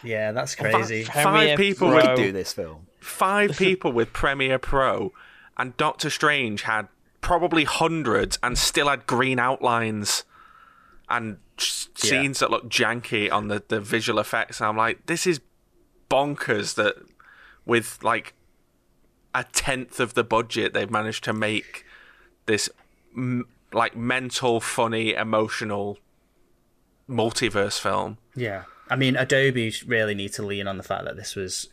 Yeah, 0.04 0.32
that's 0.32 0.56
crazy. 0.56 1.04
Five 1.04 1.24
Premiere 1.24 1.58
people 1.58 1.90
we 1.90 1.94
Pro. 1.96 2.02
could 2.08 2.16
do 2.18 2.32
this 2.32 2.54
film. 2.54 2.88
five 3.00 3.52
people 3.58 3.92
with 3.92 4.12
Premiere 4.14 4.60
Pro, 4.60 5.12
and 5.58 5.76
Doctor 5.78 6.10
Strange 6.10 6.64
had 6.64 6.88
probably 7.22 7.64
hundreds 7.66 8.38
and 8.42 8.58
still 8.58 8.88
had 8.88 9.06
green 9.08 9.40
outlines 9.40 10.24
and 11.10 11.38
Yeah. 11.58 11.64
scenes 11.96 12.40
that 12.40 12.50
look 12.52 12.70
janky 12.70 13.32
on 13.32 13.48
the, 13.50 13.62
the 13.68 13.82
visual 13.82 14.20
effects. 14.20 14.60
And 14.62 14.68
I'm 14.70 14.78
like, 14.78 15.06
this 15.08 15.28
is 15.28 15.42
bonkers 16.10 16.76
that 16.76 16.96
with 17.66 18.00
like 18.04 18.34
a 19.36 19.44
tenth 19.44 20.00
of 20.00 20.14
the 20.14 20.24
budget, 20.24 20.74
they've 20.74 20.90
managed 20.90 21.24
to 21.26 21.34
make 21.34 21.86
this 22.46 22.70
m- 23.16 23.48
like 23.74 23.96
mental, 23.96 24.60
funny, 24.62 25.14
emotional 25.14 25.98
multiverse 27.10 27.80
film. 27.80 28.18
Yeah, 28.36 28.64
I 28.90 28.96
mean, 28.96 29.16
Adobe 29.16 29.74
really 29.86 30.16
need 30.16 30.34
to 30.34 30.44
lean 30.44 30.68
on 30.68 30.78
the 30.78 30.84
fact 30.84 31.06
that 31.06 31.16
this 31.16 31.36
was. 31.36 31.70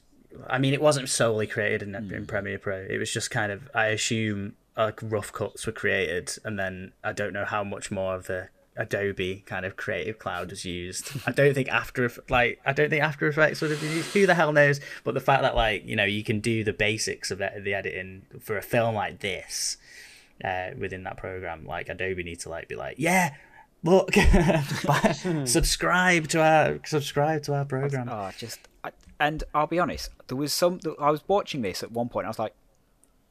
I 0.49 0.59
mean, 0.59 0.75
it 0.75 0.83
wasn't 0.83 1.09
solely 1.09 1.47
created 1.47 1.83
in, 1.83 1.95
in 1.95 2.27
Premiere 2.27 2.59
Pro. 2.59 2.77
It 2.77 2.99
was 2.99 3.11
just 3.11 3.31
kind 3.31 3.51
of, 3.51 3.71
I 3.75 3.87
assume, 3.87 4.55
like 4.77 5.01
rough 5.03 5.33
cuts 5.33 5.64
were 5.64 5.73
created, 5.73 6.37
and 6.45 6.59
then 6.59 6.93
I 7.03 7.12
don't 7.12 7.33
know 7.33 7.47
how 7.47 7.64
much 7.64 7.91
more 7.91 8.14
of 8.14 8.27
the 8.27 8.51
Adobe 8.77 9.43
kind 9.47 9.64
of 9.64 9.77
Creative 9.77 10.19
Cloud 10.19 10.51
was 10.51 10.64
used. 10.64 11.11
I 11.27 11.33
don't 11.33 11.55
think 11.55 11.69
After 11.69 12.11
like 12.29 12.61
I 12.67 12.73
don't 12.73 12.91
think 12.91 13.03
After 13.03 13.27
Effects 13.27 13.61
would 13.61 13.71
have 13.71 13.81
been 13.81 13.93
used. 13.93 14.12
Who 14.12 14.27
the 14.27 14.35
hell 14.35 14.53
knows? 14.53 14.81
But 15.05 15.14
the 15.14 15.21
fact 15.21 15.43
that 15.43 15.57
like 15.57 15.87
you 15.87 15.97
know 15.97 16.05
you 16.05 16.23
can 16.23 16.41
do 16.41 16.62
the 16.64 16.73
basics 16.73 17.31
of 17.31 17.39
the, 17.39 17.51
the 17.59 17.75
editing 17.75 18.27
for 18.41 18.59
a 18.59 18.62
film 18.62 18.95
like 18.95 19.21
this 19.21 19.79
uh, 20.45 20.71
within 20.79 21.05
that 21.05 21.17
program, 21.17 21.67
like 21.67 21.89
Adobe 21.89 22.23
need 22.23 22.41
to 22.41 22.51
like 22.51 22.69
be 22.69 22.77
like, 22.77 22.97
yeah, 22.99 23.35
look, 23.87 24.14
subscribe 25.47 26.28
to 26.28 26.43
our 26.43 26.80
subscribe 26.84 27.43
to 27.45 27.55
our 27.55 27.64
program. 27.64 28.09
Oh, 28.11 28.30
just 28.37 28.61
I, 28.84 28.91
and 29.18 29.45
I'll 29.55 29.66
be 29.66 29.78
honest. 29.78 30.11
There 30.28 30.37
was 30.37 30.53
some. 30.53 30.80
I 31.01 31.11
was 31.11 31.22
watching 31.26 31.62
this 31.62 31.82
at 31.82 31.93
one 31.93 32.09
point. 32.09 32.26
I 32.26 32.28
was 32.28 32.39
like, 32.39 32.55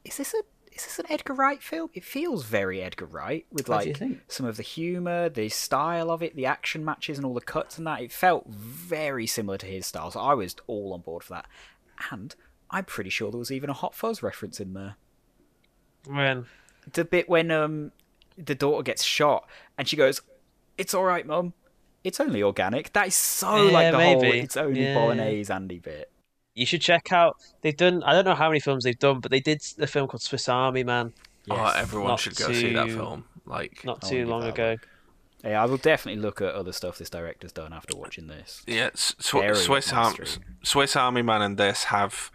"Is 0.04 0.16
this 0.16 0.34
a 0.34 0.38
is 0.72 0.84
this 0.84 0.98
an 0.98 1.06
Edgar 1.08 1.34
Wright 1.34 1.62
film?" 1.62 1.90
It 1.94 2.04
feels 2.04 2.44
very 2.44 2.82
Edgar 2.82 3.06
Wright 3.06 3.46
with 3.50 3.68
What 3.68 3.86
like 3.86 4.02
some 4.28 4.46
of 4.46 4.56
the 4.56 4.62
humor, 4.62 5.28
the 5.28 5.48
style 5.48 6.10
of 6.10 6.22
it, 6.22 6.34
the 6.34 6.46
action 6.46 6.84
matches, 6.84 7.18
and 7.18 7.24
all 7.26 7.34
the 7.34 7.40
cuts 7.40 7.78
and 7.78 7.86
that. 7.86 8.00
It 8.00 8.12
felt 8.12 8.46
very 8.48 9.26
similar 9.26 9.58
to 9.58 9.66
his 9.66 9.86
style. 9.86 10.10
So 10.10 10.20
I 10.20 10.34
was 10.34 10.56
all 10.66 10.92
on 10.92 11.00
board 11.00 11.22
for 11.22 11.34
that. 11.34 11.46
And 12.10 12.34
I'm 12.70 12.84
pretty 12.84 13.10
sure 13.10 13.30
there 13.30 13.38
was 13.38 13.52
even 13.52 13.70
a 13.70 13.74
Hot 13.74 13.94
Fuzz 13.94 14.22
reference 14.22 14.60
in 14.60 14.74
there. 14.74 14.96
When 16.06 16.46
The 16.92 17.04
bit 17.04 17.28
when 17.28 17.50
um 17.50 17.92
the 18.38 18.54
daughter 18.54 18.82
gets 18.82 19.02
shot 19.02 19.48
and 19.78 19.88
she 19.88 19.96
goes, 19.96 20.20
"It's 20.78 20.94
all 20.94 21.04
right, 21.04 21.26
mum. 21.26 21.52
It's 22.04 22.20
only 22.20 22.42
organic." 22.42 22.92
That 22.92 23.08
is 23.08 23.14
so 23.16 23.66
Yeah, 23.66 23.72
like 23.72 23.92
the 23.92 24.04
whole 24.04 24.20
maybe. 24.22 24.38
"It's 24.40 24.56
only 24.56 24.82
Yeah, 24.84 24.94
bolognese" 24.94 25.52
Andy 25.52 25.78
bit. 25.78 26.10
you 26.54 26.64
should 26.66 26.80
check 26.80 27.12
out, 27.12 27.36
they've 27.62 27.76
done. 27.76 28.02
I 28.04 28.12
don't 28.12 28.24
know 28.24 28.34
how 28.34 28.48
many 28.48 28.60
films 28.60 28.84
they've 28.84 28.98
done, 28.98 29.20
but 29.20 29.30
they 29.30 29.40
did 29.40 29.62
a 29.78 29.86
film 29.86 30.08
called 30.08 30.22
Swiss 30.22 30.48
Army 30.48 30.84
Man 30.84 31.12
Oh, 31.50 31.72
everyone 31.76 32.08
Not 32.08 32.20
should 32.20 32.36
go 32.36 32.52
see 32.52 32.72
that 32.72 32.88
film. 32.88 33.24
Like, 33.44 33.84
not 33.84 34.02
too 34.02 34.26
long 34.26 34.42
ago. 34.44 34.72
look. 34.72 34.88
Yeah, 35.44 35.62
I 35.62 35.66
will 35.66 35.76
definitely 35.76 36.20
look 36.20 36.40
at 36.40 36.54
other 36.54 36.72
stuff 36.72 36.98
this 36.98 37.08
director's 37.10 37.52
done 37.52 37.72
after 37.72 37.96
watching 37.96 38.26
this. 38.26 38.62
Yeah, 38.66 38.90
Sw- 38.94 39.14
Swiss, 39.20 39.92
up 39.92 39.96
Arm- 39.98 40.16
Swiss 40.64 40.96
Army 40.96 41.22
Man 41.22 41.42
and 41.42 41.56
this 41.56 41.84
have 41.84 42.32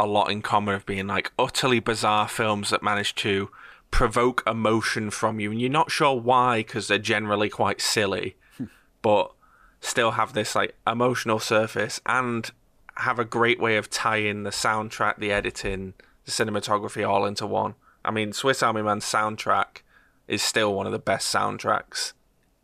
a 0.00 0.06
lot 0.06 0.30
in 0.30 0.40
common 0.42 0.74
of 0.74 0.86
being 0.86 1.06
like 1.06 1.32
utterly 1.38 1.80
bizarre 1.80 2.28
films 2.28 2.70
that 2.70 2.82
manage 2.82 3.14
to 3.16 3.50
provoke 3.90 4.42
emotion 4.46 5.10
from 5.10 5.40
you, 5.40 5.50
and 5.50 5.60
you're 5.60 5.70
not 5.70 5.90
sure 5.90 6.14
why 6.14 6.58
because 6.58 6.88
they're 6.88 6.98
generally 6.98 7.48
quite 7.48 7.80
silly, 7.80 8.36
but 9.02 9.32
still 9.80 10.12
have 10.12 10.32
this 10.32 10.54
like 10.54 10.74
emotional 10.86 11.38
surface 11.38 12.00
and 12.06 12.50
have 12.98 13.18
a 13.18 13.24
great 13.24 13.60
way 13.60 13.76
of 13.76 13.90
tying 13.90 14.42
the 14.42 14.50
soundtrack, 14.50 15.18
the 15.18 15.30
editing, 15.30 15.94
the 16.24 16.30
cinematography 16.30 17.06
all 17.06 17.26
into 17.26 17.46
one. 17.46 17.74
I 18.04 18.10
mean, 18.10 18.32
Swiss 18.32 18.62
Army 18.62 18.82
Man's 18.82 19.04
soundtrack 19.04 19.82
is 20.28 20.42
still 20.42 20.74
one 20.74 20.86
of 20.86 20.92
the 20.92 20.98
best 20.98 21.32
soundtracks 21.32 22.12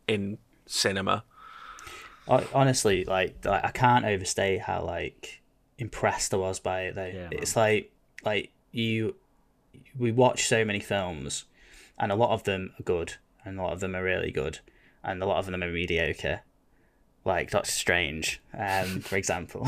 in 0.07 0.37
cinema. 0.65 1.23
Honestly, 2.27 3.03
like, 3.03 3.43
like 3.43 3.63
I 3.63 3.71
can't 3.71 4.05
overstate 4.05 4.61
how 4.61 4.83
like 4.83 5.41
impressed 5.77 6.33
I 6.33 6.37
was 6.37 6.59
by 6.59 6.83
it. 6.83 6.95
Though 6.95 7.05
Yeah, 7.05 7.27
it's 7.31 7.55
like 7.55 7.91
like 8.23 8.51
you, 8.71 9.15
we 9.97 10.11
watch 10.11 10.45
so 10.45 10.65
many 10.65 10.79
films, 10.79 11.45
and 11.97 12.11
a 12.11 12.15
lot 12.15 12.31
of 12.31 12.43
them 12.43 12.73
are 12.79 12.83
good, 12.83 13.15
and 13.45 13.59
a 13.59 13.63
lot 13.63 13.73
of 13.73 13.79
them 13.79 13.95
are 13.95 14.03
really 14.03 14.31
good, 14.31 14.59
and 15.03 15.21
a 15.21 15.25
lot 15.25 15.37
of 15.37 15.45
them 15.45 15.63
are 15.63 15.71
mediocre. 15.71 16.41
Like 17.25 17.51
Doctor 17.51 17.71
Strange, 17.71 18.41
um, 18.57 18.99
for 19.01 19.15
example. 19.15 19.65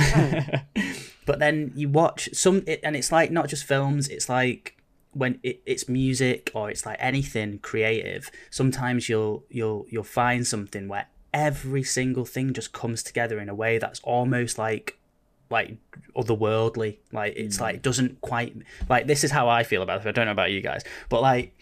but 1.25 1.39
then 1.39 1.71
you 1.75 1.87
watch 1.87 2.29
some, 2.33 2.63
and 2.83 2.95
it's 2.95 3.11
like 3.11 3.31
not 3.31 3.47
just 3.47 3.63
films. 3.63 4.09
It's 4.09 4.27
like 4.27 4.75
when 5.13 5.39
it, 5.43 5.61
it's 5.65 5.87
music 5.87 6.51
or 6.53 6.69
it's 6.69 6.85
like 6.85 6.97
anything 6.99 7.59
creative. 7.59 8.29
Sometimes 8.49 9.07
you'll 9.07 9.45
you'll 9.49 9.85
you'll 9.89 10.03
find 10.03 10.45
something 10.45 10.87
where 10.87 11.07
every 11.33 11.83
single 11.83 12.25
thing 12.25 12.53
just 12.53 12.73
comes 12.73 13.01
together 13.01 13.39
in 13.39 13.49
a 13.49 13.55
way 13.55 13.77
that's 13.77 13.99
almost 14.01 14.57
like 14.57 14.99
like 15.49 15.77
otherworldly. 16.15 16.97
Like 17.11 17.33
it's 17.35 17.59
like 17.59 17.77
mm. 17.77 17.81
doesn't 17.81 18.21
quite 18.21 18.55
like 18.89 19.07
this 19.07 19.23
is 19.23 19.31
how 19.31 19.47
I 19.49 19.63
feel 19.63 19.81
about 19.81 20.05
it. 20.05 20.07
I 20.07 20.11
don't 20.11 20.25
know 20.25 20.31
about 20.31 20.51
you 20.51 20.61
guys, 20.61 20.83
but 21.09 21.21
like 21.21 21.57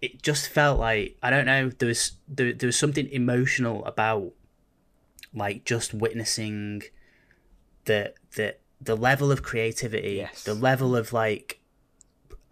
it 0.00 0.22
just 0.22 0.48
felt 0.48 0.78
like 0.78 1.16
I 1.22 1.30
don't 1.30 1.46
know. 1.46 1.70
There 1.70 1.88
was 1.88 2.12
there, 2.28 2.52
there 2.52 2.68
was 2.68 2.78
something 2.78 3.08
emotional 3.10 3.84
about 3.84 4.32
like 5.34 5.64
just 5.64 5.94
witnessing 5.94 6.82
the 7.84 8.14
the 8.36 8.56
the 8.80 8.96
level 8.96 9.32
of 9.32 9.42
creativity, 9.42 10.16
Yes. 10.16 10.44
the 10.44 10.54
level 10.54 10.94
of 10.94 11.12
like 11.12 11.60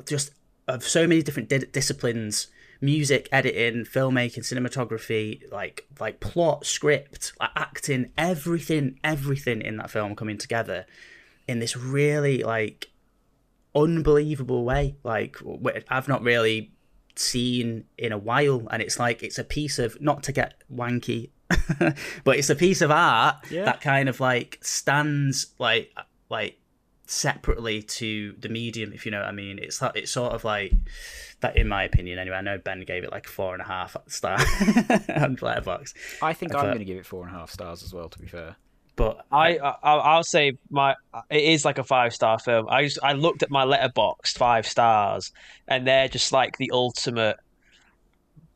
just 0.06 0.30
of 0.66 0.82
so 0.82 1.06
many 1.06 1.22
different 1.22 1.48
di- 1.48 1.58
disciplines 1.58 2.48
music 2.80 3.28
editing 3.32 3.84
filmmaking 3.84 4.40
cinematography 4.40 5.40
like 5.50 5.86
like 5.98 6.20
plot 6.20 6.66
script 6.66 7.32
like 7.40 7.50
acting 7.56 8.10
everything 8.18 8.98
everything 9.02 9.62
in 9.62 9.76
that 9.76 9.90
film 9.90 10.14
coming 10.14 10.36
together 10.38 10.84
in 11.48 11.58
this 11.58 11.76
really 11.76 12.42
like 12.42 12.90
unbelievable 13.74 14.64
way 14.64 14.96
like 15.04 15.36
i've 15.88 16.08
not 16.08 16.22
really 16.22 16.72
seen 17.14 17.84
in 17.98 18.12
a 18.12 18.18
while 18.18 18.66
and 18.70 18.82
it's 18.82 18.98
like 18.98 19.22
it's 19.22 19.38
a 19.38 19.44
piece 19.44 19.78
of 19.78 20.00
not 20.00 20.22
to 20.22 20.32
get 20.32 20.54
wanky 20.74 21.30
but 22.24 22.36
it's 22.36 22.50
a 22.50 22.54
piece 22.54 22.80
of 22.80 22.90
art 22.90 23.36
Yeah. 23.50 23.64
that 23.64 23.80
kind 23.80 24.08
of 24.08 24.18
like 24.20 24.58
stands 24.62 25.46
like 25.58 25.92
like 26.28 26.58
separately 27.06 27.82
to 27.82 28.34
the 28.40 28.48
medium 28.48 28.92
if 28.92 29.06
you 29.06 29.12
know 29.12 29.20
what 29.20 29.28
i 29.28 29.32
mean 29.32 29.58
it's 29.58 29.80
like 29.80 29.92
it's 29.94 30.10
sort 30.10 30.32
of 30.32 30.44
like 30.44 30.72
that 31.40 31.56
in 31.56 31.68
my 31.68 31.84
opinion 31.84 32.18
anyway 32.18 32.36
i 32.36 32.40
know 32.40 32.58
ben 32.58 32.80
gave 32.82 33.04
it 33.04 33.12
like 33.12 33.26
four 33.26 33.52
and 33.52 33.62
a 33.62 33.66
half 33.66 33.96
star 34.08 34.34
on 34.38 35.36
Letterboxd 35.36 35.94
I 36.22 36.32
think 36.32 36.54
I 36.54 36.58
I'm 36.58 36.64
going 36.66 36.78
to 36.78 36.84
give 36.84 36.96
it 36.98 37.06
four 37.06 37.24
and 37.26 37.34
a 37.34 37.38
half 37.38 37.50
stars 37.50 37.82
as 37.82 37.92
well. 37.94 38.08
To 38.08 38.18
be 38.18 38.26
fair, 38.26 38.56
but 38.96 39.24
I, 39.30 39.58
I 39.58 39.76
I'll 39.82 40.24
say 40.24 40.56
my 40.70 40.94
it 41.30 41.44
is 41.44 41.64
like 41.64 41.78
a 41.78 41.84
five 41.84 42.14
star 42.14 42.38
film. 42.38 42.66
I 42.70 42.84
just, 42.84 42.98
I 43.02 43.12
looked 43.12 43.42
at 43.42 43.50
my 43.50 43.64
Letterboxd 43.64 44.36
five 44.38 44.66
stars, 44.66 45.30
and 45.68 45.86
they're 45.86 46.08
just 46.08 46.32
like 46.32 46.56
the 46.56 46.70
ultimate, 46.72 47.36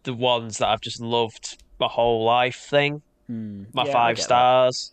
the 0.04 0.14
ones 0.14 0.58
that 0.58 0.68
I've 0.68 0.80
just 0.80 1.00
loved 1.00 1.62
my 1.78 1.88
whole 1.88 2.24
life 2.24 2.56
thing. 2.56 3.02
My 3.28 3.34
Hmm. 3.34 3.64
Yeah, 3.74 3.92
five 3.92 4.16
get 4.16 4.22
that. 4.22 4.24
stars. 4.24 4.92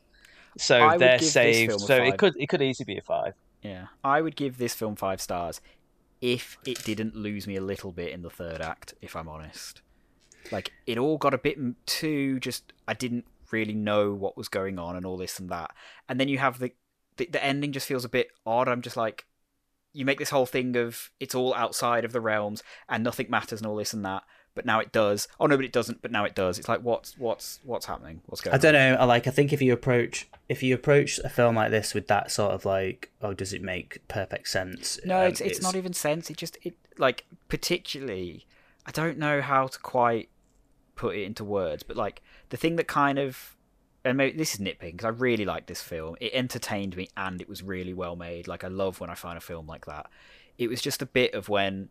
So 0.57 0.79
I 0.81 0.97
they're 0.97 1.19
saved. 1.19 1.79
So 1.79 1.97
five. 1.99 2.07
it 2.13 2.17
could 2.17 2.33
it 2.37 2.47
could 2.49 2.61
easily 2.61 2.85
be 2.93 2.97
a 2.97 3.01
five. 3.01 3.33
Yeah, 3.67 3.87
I 4.03 4.21
would 4.21 4.35
give 4.35 4.57
this 4.57 4.73
film 4.73 4.95
five 4.95 5.19
stars 5.19 5.59
if 6.21 6.57
it 6.65 6.83
didn't 6.83 7.15
lose 7.15 7.45
me 7.45 7.57
a 7.57 7.61
little 7.61 7.91
bit 7.91 8.11
in 8.11 8.21
the 8.21 8.29
third 8.29 8.61
act. 8.61 8.93
If 9.01 9.15
I'm 9.15 9.27
honest, 9.27 9.81
like 10.51 10.71
it 10.85 10.97
all 10.97 11.17
got 11.17 11.33
a 11.33 11.37
bit 11.37 11.57
too 11.85 12.39
just. 12.39 12.73
I 12.87 12.93
didn't 12.93 13.25
really 13.51 13.73
know 13.73 14.13
what 14.13 14.37
was 14.37 14.47
going 14.47 14.79
on 14.79 14.95
and 14.95 15.05
all 15.05 15.17
this 15.17 15.39
and 15.39 15.49
that, 15.49 15.71
and 16.07 16.19
then 16.19 16.29
you 16.29 16.37
have 16.37 16.59
the 16.59 16.71
the, 17.17 17.25
the 17.25 17.43
ending 17.43 17.71
just 17.73 17.87
feels 17.87 18.05
a 18.05 18.09
bit 18.09 18.29
odd. 18.45 18.67
I'm 18.67 18.81
just 18.81 18.97
like. 18.97 19.25
You 19.93 20.05
make 20.05 20.19
this 20.19 20.29
whole 20.29 20.45
thing 20.45 20.75
of 20.77 21.09
it's 21.19 21.33
all 21.33 21.55
outside 21.55 22.05
of 22.05 22.11
the 22.11 22.21
realms 22.21 22.61
and 22.87 23.03
nothing 23.03 23.31
matters 23.31 23.61
and 23.61 23.67
all 23.67 23.77
this 23.77 23.93
and 23.93 24.05
that, 24.05 24.21
but 24.57 24.65
now 24.65 24.79
it 24.79 24.91
does. 24.91 25.27
Oh 25.39 25.45
no, 25.45 25.55
but 25.55 25.63
it 25.63 25.71
doesn't. 25.71 26.01
But 26.01 26.11
now 26.11 26.25
it 26.25 26.35
does. 26.35 26.59
It's 26.59 26.67
like 26.67 26.81
what's 26.81 27.17
what's 27.17 27.59
what's 27.63 27.85
happening? 27.85 28.21
What's 28.25 28.41
going? 28.41 28.53
I 28.53 28.57
don't 28.57 28.73
know. 28.73 28.95
I 28.99 29.05
Like, 29.05 29.27
I 29.27 29.31
think 29.31 29.53
if 29.53 29.61
you 29.61 29.71
approach 29.71 30.27
if 30.49 30.61
you 30.61 30.75
approach 30.75 31.19
a 31.19 31.29
film 31.29 31.55
like 31.55 31.71
this 31.71 31.93
with 31.93 32.07
that 32.07 32.31
sort 32.31 32.51
of 32.51 32.65
like, 32.65 33.11
oh, 33.21 33.33
does 33.33 33.53
it 33.53 33.61
make 33.61 34.05
perfect 34.07 34.49
sense? 34.49 34.99
No, 35.05 35.21
um, 35.21 35.27
it's, 35.27 35.39
it's 35.39 35.61
not 35.61 35.75
even 35.75 35.93
sense. 35.93 36.29
It 36.29 36.37
just 36.37 36.57
it 36.63 36.75
like 36.97 37.25
particularly. 37.47 38.45
I 38.85 38.91
don't 38.91 39.17
know 39.17 39.41
how 39.41 39.67
to 39.67 39.79
quite 39.79 40.29
put 40.95 41.15
it 41.15 41.23
into 41.23 41.43
words, 41.43 41.83
but 41.83 41.95
like 41.95 42.21
the 42.49 42.57
thing 42.57 42.75
that 42.77 42.87
kind 42.87 43.19
of 43.19 43.55
and 44.03 44.17
maybe 44.17 44.37
this 44.37 44.53
is 44.53 44.59
nitpicking 44.59 44.93
because 44.93 45.05
I 45.05 45.09
really 45.09 45.45
liked 45.45 45.67
this 45.67 45.81
film. 45.81 46.15
It 46.19 46.33
entertained 46.33 46.95
me 46.95 47.09
and 47.15 47.41
it 47.41 47.49
was 47.49 47.61
really 47.61 47.93
well 47.93 48.15
made. 48.15 48.47
Like 48.47 48.63
I 48.63 48.69
love 48.69 48.99
when 48.99 49.09
I 49.09 49.15
find 49.15 49.37
a 49.37 49.41
film 49.41 49.67
like 49.67 49.85
that. 49.85 50.09
It 50.57 50.69
was 50.69 50.81
just 50.81 51.01
a 51.01 51.05
bit 51.05 51.33
of 51.33 51.49
when 51.49 51.89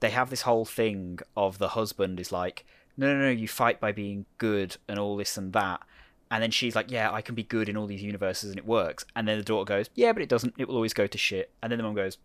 they 0.00 0.10
have 0.10 0.30
this 0.30 0.42
whole 0.42 0.64
thing 0.64 1.18
of 1.36 1.58
the 1.58 1.68
husband 1.68 2.20
is 2.20 2.30
like, 2.32 2.64
no, 2.96 3.12
no, 3.14 3.20
no, 3.24 3.30
you 3.30 3.48
fight 3.48 3.80
by 3.80 3.92
being 3.92 4.26
good 4.38 4.76
and 4.88 4.98
all 4.98 5.16
this 5.16 5.36
and 5.36 5.52
that. 5.52 5.80
And 6.30 6.42
then 6.42 6.50
she's 6.50 6.74
like, 6.74 6.90
yeah, 6.90 7.12
I 7.12 7.22
can 7.22 7.34
be 7.34 7.42
good 7.44 7.68
in 7.68 7.76
all 7.76 7.86
these 7.86 8.02
universes 8.02 8.50
and 8.50 8.58
it 8.58 8.66
works. 8.66 9.04
And 9.14 9.28
then 9.28 9.38
the 9.38 9.44
daughter 9.44 9.64
goes, 9.64 9.90
yeah, 9.94 10.12
but 10.12 10.22
it 10.22 10.28
doesn't. 10.28 10.54
It 10.58 10.66
will 10.68 10.74
always 10.74 10.94
go 10.94 11.06
to 11.06 11.18
shit. 11.18 11.52
And 11.62 11.70
then 11.70 11.78
the 11.78 11.84
mom 11.84 11.94
goes, 11.94 12.18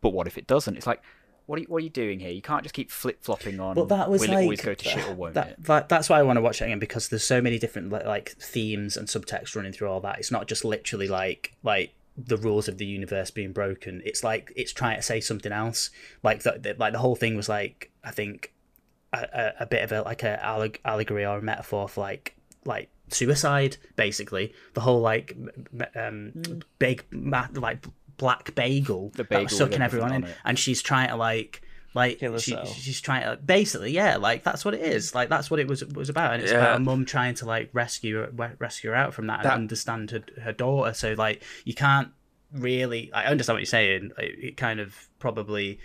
but 0.00 0.10
what 0.10 0.26
if 0.26 0.36
it 0.36 0.46
doesn't? 0.46 0.76
It's 0.76 0.86
like, 0.86 1.02
what 1.46 1.58
are 1.58 1.62
you, 1.62 1.66
what 1.68 1.78
are 1.78 1.84
you 1.84 1.88
doing 1.90 2.20
here? 2.20 2.30
You 2.30 2.42
can't 2.42 2.62
just 2.62 2.74
keep 2.74 2.90
flip 2.90 3.18
flopping 3.22 3.58
on. 3.58 3.74
But 3.74 3.88
that 3.88 4.10
was 4.10 4.20
will 4.20 4.28
like 4.28 4.38
it 4.38 4.42
always 4.42 4.60
go 4.60 4.74
to 4.74 4.84
shit 4.84 5.08
or 5.08 5.14
won't 5.14 5.34
that, 5.34 5.48
it? 5.48 5.64
that- 5.64 5.88
that's 5.88 6.10
why 6.10 6.18
I 6.18 6.22
want 6.22 6.36
to 6.36 6.42
watch 6.42 6.60
it 6.60 6.66
again 6.66 6.78
because 6.78 7.08
there's 7.08 7.24
so 7.24 7.40
many 7.40 7.58
different 7.58 7.88
like 7.90 8.32
themes 8.32 8.98
and 8.98 9.08
subtext 9.08 9.56
running 9.56 9.72
through 9.72 9.88
all 9.88 10.00
that. 10.02 10.18
It's 10.18 10.30
not 10.30 10.46
just 10.46 10.64
literally 10.64 11.08
like 11.08 11.54
like 11.62 11.94
the 12.26 12.36
rules 12.36 12.66
of 12.68 12.78
the 12.78 12.86
universe 12.86 13.30
being 13.30 13.52
broken. 13.52 14.02
It's 14.04 14.24
like 14.24 14.52
it's 14.56 14.72
trying 14.72 14.96
to 14.96 15.02
say 15.02 15.20
something 15.20 15.52
else. 15.52 15.90
Like 16.22 16.42
the, 16.42 16.58
the 16.60 16.74
like 16.78 16.92
the 16.92 16.98
whole 16.98 17.16
thing 17.16 17.36
was 17.36 17.48
like 17.48 17.90
I 18.02 18.10
think 18.10 18.52
a, 19.12 19.18
a, 19.32 19.52
a 19.60 19.66
bit 19.66 19.82
of 19.84 19.92
a 19.92 20.02
like 20.02 20.22
a 20.24 20.38
alleg- 20.42 20.78
allegory 20.84 21.24
or 21.24 21.38
a 21.38 21.42
metaphor 21.42 21.88
for 21.88 22.00
like 22.00 22.34
like 22.64 22.90
suicide 23.08 23.76
basically. 23.96 24.52
The 24.74 24.80
whole 24.80 25.00
like 25.00 25.36
m- 25.36 25.86
um 25.94 26.60
big 26.78 27.04
ma- 27.10 27.46
like 27.54 27.86
black 28.16 28.54
bagel, 28.54 29.10
The 29.14 29.24
that 29.24 29.42
was 29.44 29.56
sucking 29.56 29.80
everyone 29.80 30.12
in, 30.12 30.24
it. 30.24 30.36
and 30.44 30.58
she's 30.58 30.82
trying 30.82 31.08
to 31.10 31.16
like 31.16 31.62
like 31.98 32.20
she, 32.38 32.56
she's 32.76 33.00
trying 33.00 33.24
to 33.24 33.36
basically 33.36 33.90
yeah 33.90 34.16
like 34.16 34.44
that's 34.44 34.64
what 34.64 34.72
it 34.72 34.82
is. 34.82 35.10
Mm. 35.10 35.14
Like 35.16 35.28
that's 35.28 35.50
what 35.50 35.58
it 35.58 35.66
was 35.66 35.84
was 35.84 36.08
about. 36.08 36.34
And 36.34 36.42
it's 36.44 36.52
Yeah. 36.52 36.58
about 36.58 36.76
a 36.76 36.80
mum 36.80 37.04
trying 37.04 37.34
to 37.34 37.44
like 37.44 37.70
rescue 37.72 38.18
her, 38.18 38.54
rescue 38.60 38.90
her 38.90 38.96
out 38.96 39.14
from 39.14 39.26
that, 39.26 39.42
That- 39.42 39.54
and 39.54 39.62
understand 39.62 40.12
her, 40.12 40.22
her 40.40 40.52
daughter. 40.52 40.94
So 40.94 41.14
like 41.18 41.42
you 41.64 41.74
can't 41.74 42.10
really 42.52 43.12
I 43.12 43.24
understand 43.24 43.56
what 43.56 43.60
you're 43.60 43.66
saying. 43.66 44.12
It, 44.16 44.44
it 44.44 44.56
kind 44.56 44.78
of 44.78 45.08
probably 45.18 45.80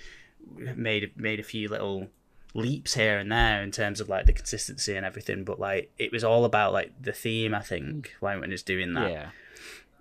made 0.56 1.12
made 1.18 1.40
a 1.40 1.44
few 1.44 1.68
little 1.68 2.10
leaps 2.54 2.94
here 2.94 3.18
and 3.18 3.32
there 3.32 3.64
in 3.64 3.72
terms 3.72 4.00
of 4.00 4.08
like 4.08 4.28
the 4.28 4.34
consistency 4.34 4.96
and 4.96 5.08
everything. 5.08 5.44
But 5.44 5.60
like 5.60 5.92
it 5.98 6.12
was 6.12 6.24
all 6.24 6.46
about 6.46 6.74
like 6.74 6.92
the 7.02 7.12
theme 7.12 7.56
I 7.56 7.62
think 7.62 8.10
mm. 8.10 8.22
like 8.22 8.40
when 8.40 8.52
it's 8.52 8.62
doing 8.62 8.94
that. 8.94 9.10
Yeah. 9.10 9.30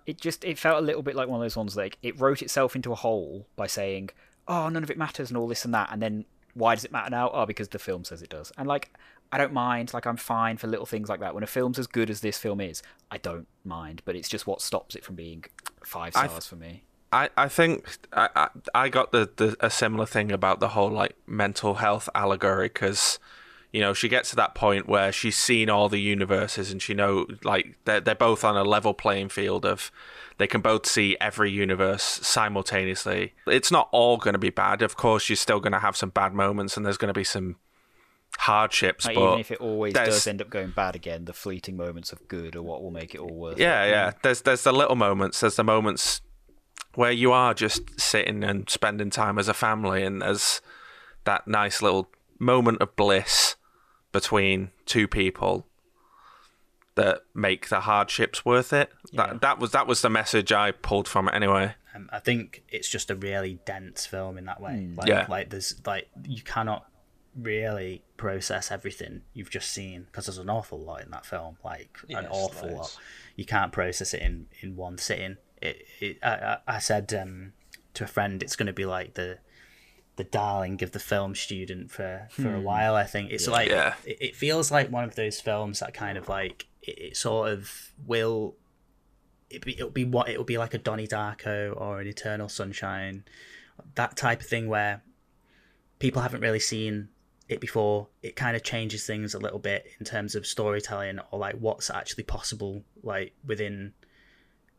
It 0.05 0.21
just 0.21 0.43
it 0.43 0.59
felt 0.59 0.77
a 0.77 0.85
little 0.85 1.01
bit 1.01 1.15
like 1.15 1.27
one 1.27 1.39
of 1.39 1.43
those 1.43 1.57
ones 1.57 1.75
like 1.75 1.97
it 2.03 2.19
wrote 2.19 2.43
itself 2.43 2.75
into 2.75 2.91
a 2.91 2.95
hole 2.95 3.47
by 3.55 3.65
saying, 3.65 4.11
"Oh, 4.47 4.69
none 4.69 4.83
of 4.83 4.91
it 4.91 4.97
matters" 4.97 5.29
and 5.29 5.37
all 5.37 5.47
this 5.47 5.65
and 5.65 5.73
that, 5.73 5.89
and 5.91 6.01
then 6.01 6.25
why 6.53 6.75
does 6.75 6.85
it 6.85 6.91
matter 6.91 7.09
now? 7.09 7.29
Oh, 7.31 7.45
because 7.45 7.69
the 7.69 7.79
film 7.79 8.03
says 8.03 8.21
it 8.21 8.29
does. 8.29 8.51
And 8.57 8.67
like 8.67 8.91
I 9.31 9.37
don't 9.37 9.53
mind, 9.53 9.93
like 9.93 10.05
I'm 10.05 10.17
fine 10.17 10.57
for 10.57 10.67
little 10.67 10.85
things 10.85 11.09
like 11.09 11.19
that. 11.19 11.33
When 11.33 11.43
a 11.43 11.47
film's 11.47 11.79
as 11.79 11.87
good 11.87 12.09
as 12.09 12.21
this 12.21 12.37
film 12.37 12.61
is, 12.61 12.83
I 13.09 13.17
don't 13.17 13.47
mind, 13.65 14.01
but 14.05 14.15
it's 14.15 14.29
just 14.29 14.45
what 14.45 14.61
stops 14.61 14.95
it 14.95 15.03
from 15.03 15.15
being 15.15 15.45
five 15.83 16.13
stars 16.13 16.31
th- 16.31 16.43
for 16.43 16.55
me. 16.55 16.83
I, 17.11 17.29
I 17.37 17.47
think 17.47 17.97
I, 18.11 18.29
I 18.35 18.49
I 18.75 18.89
got 18.89 19.11
the, 19.11 19.29
the 19.35 19.55
a 19.59 19.69
similar 19.69 20.05
thing 20.05 20.31
about 20.31 20.59
the 20.59 20.69
whole 20.69 20.89
like 20.89 21.15
mental 21.25 21.75
health 21.75 22.09
allegory 22.13 22.67
because 22.67 23.19
you 23.73 23.81
know 23.81 23.93
she 23.93 24.07
gets 24.07 24.29
to 24.29 24.35
that 24.37 24.55
point 24.55 24.87
where 24.87 25.11
she's 25.11 25.37
seen 25.37 25.69
all 25.69 25.89
the 25.89 25.99
universes 25.99 26.71
and 26.71 26.81
she 26.81 26.93
know 26.93 27.25
like 27.43 27.75
they're 27.83 27.99
they're 27.99 28.15
both 28.15 28.45
on 28.45 28.55
a 28.55 28.63
level 28.63 28.93
playing 28.93 29.27
field 29.27 29.65
of 29.65 29.91
they 30.37 30.47
can 30.47 30.61
both 30.61 30.85
see 30.85 31.17
every 31.21 31.51
universe 31.51 32.03
simultaneously. 32.03 33.33
It's 33.45 33.71
not 33.71 33.89
all 33.91 34.17
going 34.17 34.33
to 34.33 34.39
be 34.39 34.49
bad. 34.49 34.81
Of 34.81 34.95
course, 34.95 35.29
you're 35.29 35.35
still 35.35 35.59
going 35.59 35.73
to 35.73 35.79
have 35.79 35.95
some 35.95 36.09
bad 36.09 36.33
moments 36.33 36.75
and 36.75 36.85
there's 36.85 36.97
going 36.97 37.13
to 37.13 37.13
be 37.13 37.23
some 37.23 37.57
hardships, 38.39 39.05
Like, 39.05 39.15
but 39.15 39.27
even 39.27 39.39
if 39.39 39.51
it 39.51 39.61
always 39.61 39.93
does 39.93 40.25
end 40.25 40.41
up 40.41 40.49
going 40.49 40.71
bad 40.71 40.95
again, 40.95 41.25
the 41.25 41.33
fleeting 41.33 41.77
moments 41.77 42.11
of 42.11 42.27
good 42.27 42.55
are 42.55 42.63
what 42.63 42.81
will 42.81 42.91
make 42.91 43.13
it 43.13 43.19
all 43.19 43.33
worth 43.33 43.59
it. 43.59 43.61
Yeah, 43.61 43.85
yeah. 43.85 44.11
There's 44.23 44.41
there's 44.41 44.63
the 44.63 44.73
little 44.73 44.95
moments. 44.95 45.39
There's 45.39 45.55
the 45.55 45.63
moments 45.63 46.21
where 46.95 47.11
you 47.11 47.31
are 47.31 47.53
just 47.53 47.99
sitting 47.99 48.43
and 48.43 48.69
spending 48.69 49.09
time 49.09 49.37
as 49.37 49.47
a 49.47 49.53
family, 49.53 50.03
and 50.03 50.21
there's 50.21 50.61
that 51.25 51.47
nice 51.47 51.81
little 51.81 52.09
moment 52.39 52.81
of 52.81 52.95
bliss 52.95 53.55
between 54.13 54.71
two 54.85 55.07
people 55.09 55.67
that 56.95 57.21
make 57.33 57.69
the 57.69 57.81
hardships 57.81 58.45
worth 58.45 58.71
it. 58.71 58.91
Yeah. 59.11 59.27
That 59.27 59.41
that 59.41 59.59
was 59.59 59.71
that 59.71 59.87
was 59.87 60.01
the 60.01 60.09
message 60.09 60.51
I 60.53 60.71
pulled 60.71 61.07
from 61.07 61.27
it 61.27 61.33
anyway. 61.33 61.75
Um, 61.95 62.09
I 62.11 62.19
think 62.19 62.63
it's 62.69 62.87
just 62.87 63.11
a 63.11 63.15
really 63.15 63.59
dense 63.65 64.05
film 64.05 64.37
in 64.37 64.45
that 64.45 64.61
way. 64.61 64.89
Like, 64.95 65.07
Yeah. 65.07 65.25
like 65.29 65.49
there's 65.49 65.75
like 65.85 66.07
you 66.23 66.41
cannot 66.41 66.85
really 67.35 68.03
process 68.15 68.71
everything 68.71 69.23
you've 69.33 69.49
just 69.49 69.71
seen 69.71 70.03
because 70.03 70.27
there's 70.27 70.37
an 70.37 70.49
awful 70.49 70.79
lot 70.79 71.01
in 71.01 71.09
that 71.11 71.25
film, 71.25 71.57
like 71.63 71.97
an 72.09 72.27
awful 72.27 72.67
loads. 72.69 72.77
lot. 72.79 72.97
You 73.35 73.45
can't 73.45 73.71
process 73.71 74.13
it 74.13 74.21
in 74.21 74.47
in 74.61 74.75
one 74.75 74.97
sitting. 74.99 75.37
It, 75.61 75.83
it 75.99 76.19
I, 76.23 76.29
I 76.67 76.75
I 76.75 76.79
said 76.79 77.11
um, 77.13 77.53
to 77.95 78.03
a 78.03 78.07
friend, 78.07 78.43
it's 78.43 78.55
going 78.55 78.67
to 78.67 78.73
be 78.73 78.85
like 78.85 79.15
the 79.15 79.39
the 80.15 80.23
darling 80.23 80.81
of 80.83 80.91
the 80.91 80.99
film 80.99 81.35
student 81.35 81.91
for 81.91 82.27
for 82.31 82.53
a 82.53 82.59
hmm. 82.59 82.63
while. 82.63 82.95
I 82.95 83.05
think 83.05 83.31
it's 83.31 83.47
like 83.47 83.69
Yeah. 83.69 83.95
it, 84.05 84.17
it 84.21 84.35
feels 84.35 84.71
like 84.71 84.91
one 84.91 85.03
of 85.03 85.15
those 85.15 85.41
films 85.41 85.79
that 85.79 85.93
kind 85.93 86.17
of 86.17 86.29
like 86.29 86.67
it, 86.81 86.99
it 86.99 87.17
sort 87.17 87.51
of 87.51 87.91
will. 88.05 88.55
It 89.49 89.63
be, 89.63 89.73
it'll 89.73 89.91
be 89.91 90.05
what 90.05 90.29
it'll 90.29 90.43
be 90.43 90.57
like 90.57 90.73
a 90.73 90.79
Donnie 90.79 91.07
Darko 91.07 91.79
or 91.79 91.99
an 91.99 92.07
Eternal 92.07 92.49
Sunshine, 92.49 93.23
that 93.95 94.17
type 94.17 94.41
of 94.41 94.47
thing 94.47 94.67
where 94.67 95.03
people 95.99 96.23
haven't 96.23 96.41
really 96.41 96.59
seen 96.59 97.09
it 97.47 97.59
before. 97.61 98.07
It 98.21 98.35
kind 98.35 98.55
of 98.55 98.63
changes 98.63 99.05
things 99.05 99.33
a 99.33 99.39
little 99.39 99.59
bit 99.59 99.85
in 99.99 100.05
terms 100.05 100.33
of 100.35 100.47
storytelling 100.47 101.19
or 101.31 101.39
like 101.39 101.55
what's 101.55 101.89
actually 101.89 102.23
possible 102.23 102.83
like 103.03 103.33
within 103.45 103.93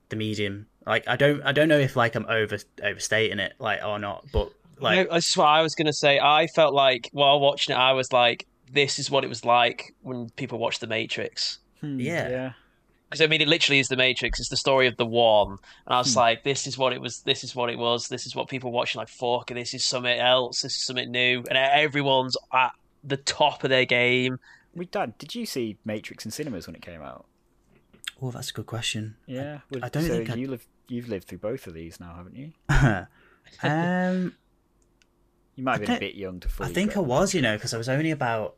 the 0.09 0.17
medium. 0.17 0.67
Like 0.87 1.07
I 1.09 1.17
don't 1.17 1.43
I 1.43 1.53
don't 1.53 1.69
know 1.69 1.79
if 1.79 1.97
like 1.97 2.15
I'm 2.15 2.27
over 2.27 2.59
overstating 2.83 3.39
it 3.39 3.55
like 3.59 3.81
or 3.85 3.99
not, 3.99 4.27
but 4.33 4.53
like 4.81 5.07
no, 5.09 5.15
that's 5.15 5.37
what 5.37 5.47
I 5.47 5.63
was 5.63 5.75
gonna 5.75 5.93
say. 5.93 6.19
I 6.19 6.47
felt 6.47 6.75
like 6.75 7.09
while 7.13 7.41
watching 7.41 7.75
it, 7.75 7.79
I 7.79 7.93
was 7.93 8.13
like, 8.13 8.47
"This 8.73 8.99
is 8.99 9.11
what 9.11 9.25
it 9.25 9.29
was 9.29 9.45
like 9.45 9.95
when 10.03 10.31
people 10.31 10.59
watch 10.59 10.79
The 10.81 10.87
Matrix." 10.87 11.59
Hmm, 11.81 11.99
Yeah. 12.01 12.29
yeah. 12.29 12.53
Because 13.09 13.21
I 13.21 13.27
mean, 13.29 13.41
it 13.41 13.49
literally 13.49 13.79
is 13.79 13.89
The 13.89 13.97
Matrix. 13.97 14.41
It's 14.41 14.49
the 14.49 14.57
story 14.57 14.87
of 14.89 14.97
the 14.97 15.07
one, 15.07 15.51
and 15.51 15.59
I 15.87 15.95
Hmm. 15.97 16.01
was 16.01 16.17
like, 16.17 16.43
"This 16.43 16.67
is 16.67 16.77
what 16.77 16.93
it 16.93 17.01
was. 17.01 17.21
This 17.23 17.45
is 17.45 17.55
what 17.55 17.71
it 17.71 17.79
was. 17.79 18.09
This 18.09 18.27
is 18.27 18.35
what 18.35 18.49
people 18.49 18.73
watching 18.73 18.99
like 18.99 19.09
fuck. 19.09 19.49
This 19.49 19.75
is 19.75 19.85
something 19.87 20.19
else. 20.19 20.63
This 20.63 20.75
is 20.77 20.85
something 20.87 21.11
new." 21.11 21.45
And 21.49 21.57
everyone's 21.59 22.37
at 22.53 22.73
the 23.05 23.17
top 23.19 23.63
of 23.65 23.71
their 23.71 23.85
game. 23.85 24.39
We 24.75 24.87
dad, 24.87 25.17
did 25.19 25.35
you 25.37 25.47
see 25.47 25.77
Matrix 25.85 26.25
in 26.25 26.33
cinemas 26.33 26.67
when 26.67 26.75
it 26.75 26.83
came 26.83 27.01
out? 27.03 27.27
oh 28.23 28.31
that's 28.31 28.51
a 28.51 28.53
good 28.53 28.67
question. 28.67 29.17
Yeah. 29.27 29.59
I 29.83 29.89
don't 29.89 30.05
so 30.05 30.09
think 30.17 30.31
I- 30.31 30.35
you 30.37 30.49
live 30.49 30.67
you've 30.89 31.09
lived 31.09 31.27
through 31.29 31.39
both 31.39 31.67
of 31.67 31.75
these 31.75 31.99
now, 32.01 32.15
haven't 32.17 32.37
you? 32.37 32.53
um 33.63 34.33
You 35.57 35.65
might 35.65 35.73
have 35.79 35.87
been 35.87 35.97
a 35.97 36.01
bit 36.01 36.15
young 36.15 36.41
to 36.41 36.49
I 36.61 36.69
think 36.69 36.97
I 36.97 37.01
was, 37.01 37.33
you 37.35 37.41
know, 37.43 37.57
because 37.57 37.73
I 37.75 37.79
was 37.79 37.89
only 37.89 38.11
about 38.11 38.57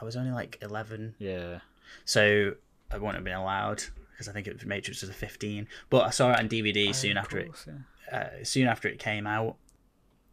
I 0.00 0.04
was 0.04 0.16
only 0.16 0.30
like 0.30 0.58
11 0.62 1.14
Yeah. 1.18 1.60
So 2.04 2.54
I 2.90 2.96
wouldn't 2.96 3.14
have 3.16 3.24
been 3.24 3.34
allowed 3.34 3.82
because 4.12 4.28
I 4.28 4.32
think 4.32 4.46
it, 4.46 4.64
Matrix 4.66 5.00
was 5.00 5.10
a 5.10 5.14
15. 5.14 5.66
But 5.90 6.02
I 6.02 6.10
saw 6.10 6.32
it 6.32 6.38
on 6.38 6.48
DVD 6.48 6.94
soon 6.94 7.16
Oh, 7.16 7.20
of 7.20 7.24
after 7.24 7.38
it 7.38 7.50
yeah. 7.66 8.18
uh, 8.18 8.44
soon 8.44 8.66
after 8.68 8.88
it 8.88 8.98
came 8.98 9.26
out. 9.26 9.56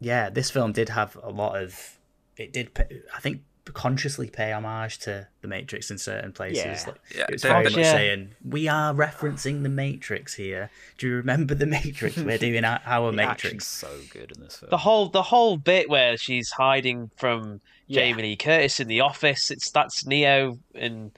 Yeah, 0.00 0.30
this 0.30 0.50
film 0.50 0.72
did 0.72 0.88
have 0.90 1.16
a 1.22 1.30
lot 1.30 1.60
of 1.62 1.98
it 2.36 2.52
did 2.52 2.70
I 3.14 3.20
think 3.20 3.42
consciously 3.66 4.28
pay 4.28 4.52
homage 4.52 4.98
to 4.98 5.28
the 5.42 5.48
Matrix 5.48 5.90
in 5.90 5.98
certain 5.98 6.32
places. 6.32 6.64
Yeah. 6.64 6.84
Like, 6.86 6.96
Yeah, 7.14 7.22
it 7.28 7.32
was 7.32 7.42
they- 7.42 7.48
very 7.48 7.64
much 7.64 7.76
Yeah. 7.76 7.92
saying 7.92 8.30
we 8.44 8.66
are 8.68 8.92
referencing 8.92 9.62
the 9.62 9.68
Matrix 9.68 10.34
here. 10.34 10.70
Do 10.98 11.08
you 11.08 11.14
remember 11.14 11.54
the 11.54 11.66
Matrix? 11.66 12.16
We're 12.16 12.38
doing 12.48 12.64
our, 12.64 12.80
our 12.84 13.10
The 13.10 13.16
Matrix. 13.16 13.66
so 13.66 13.88
good 14.12 14.32
in 14.36 14.42
this 14.42 14.56
film. 14.56 14.70
The 14.70 14.78
whole 14.78 15.08
the 15.08 15.22
whole 15.22 15.56
bit 15.56 15.88
where 15.88 16.16
she's 16.16 16.50
hiding 16.50 17.10
from 17.16 17.60
Yeah. 17.86 18.00
Jamie 18.02 18.22
Lee 18.22 18.36
Curtis 18.36 18.80
in 18.80 18.88
the 18.88 19.00
office. 19.00 19.50
It's 19.50 19.70
that's 19.70 20.04
Neo 20.06 20.58
and 20.74 21.12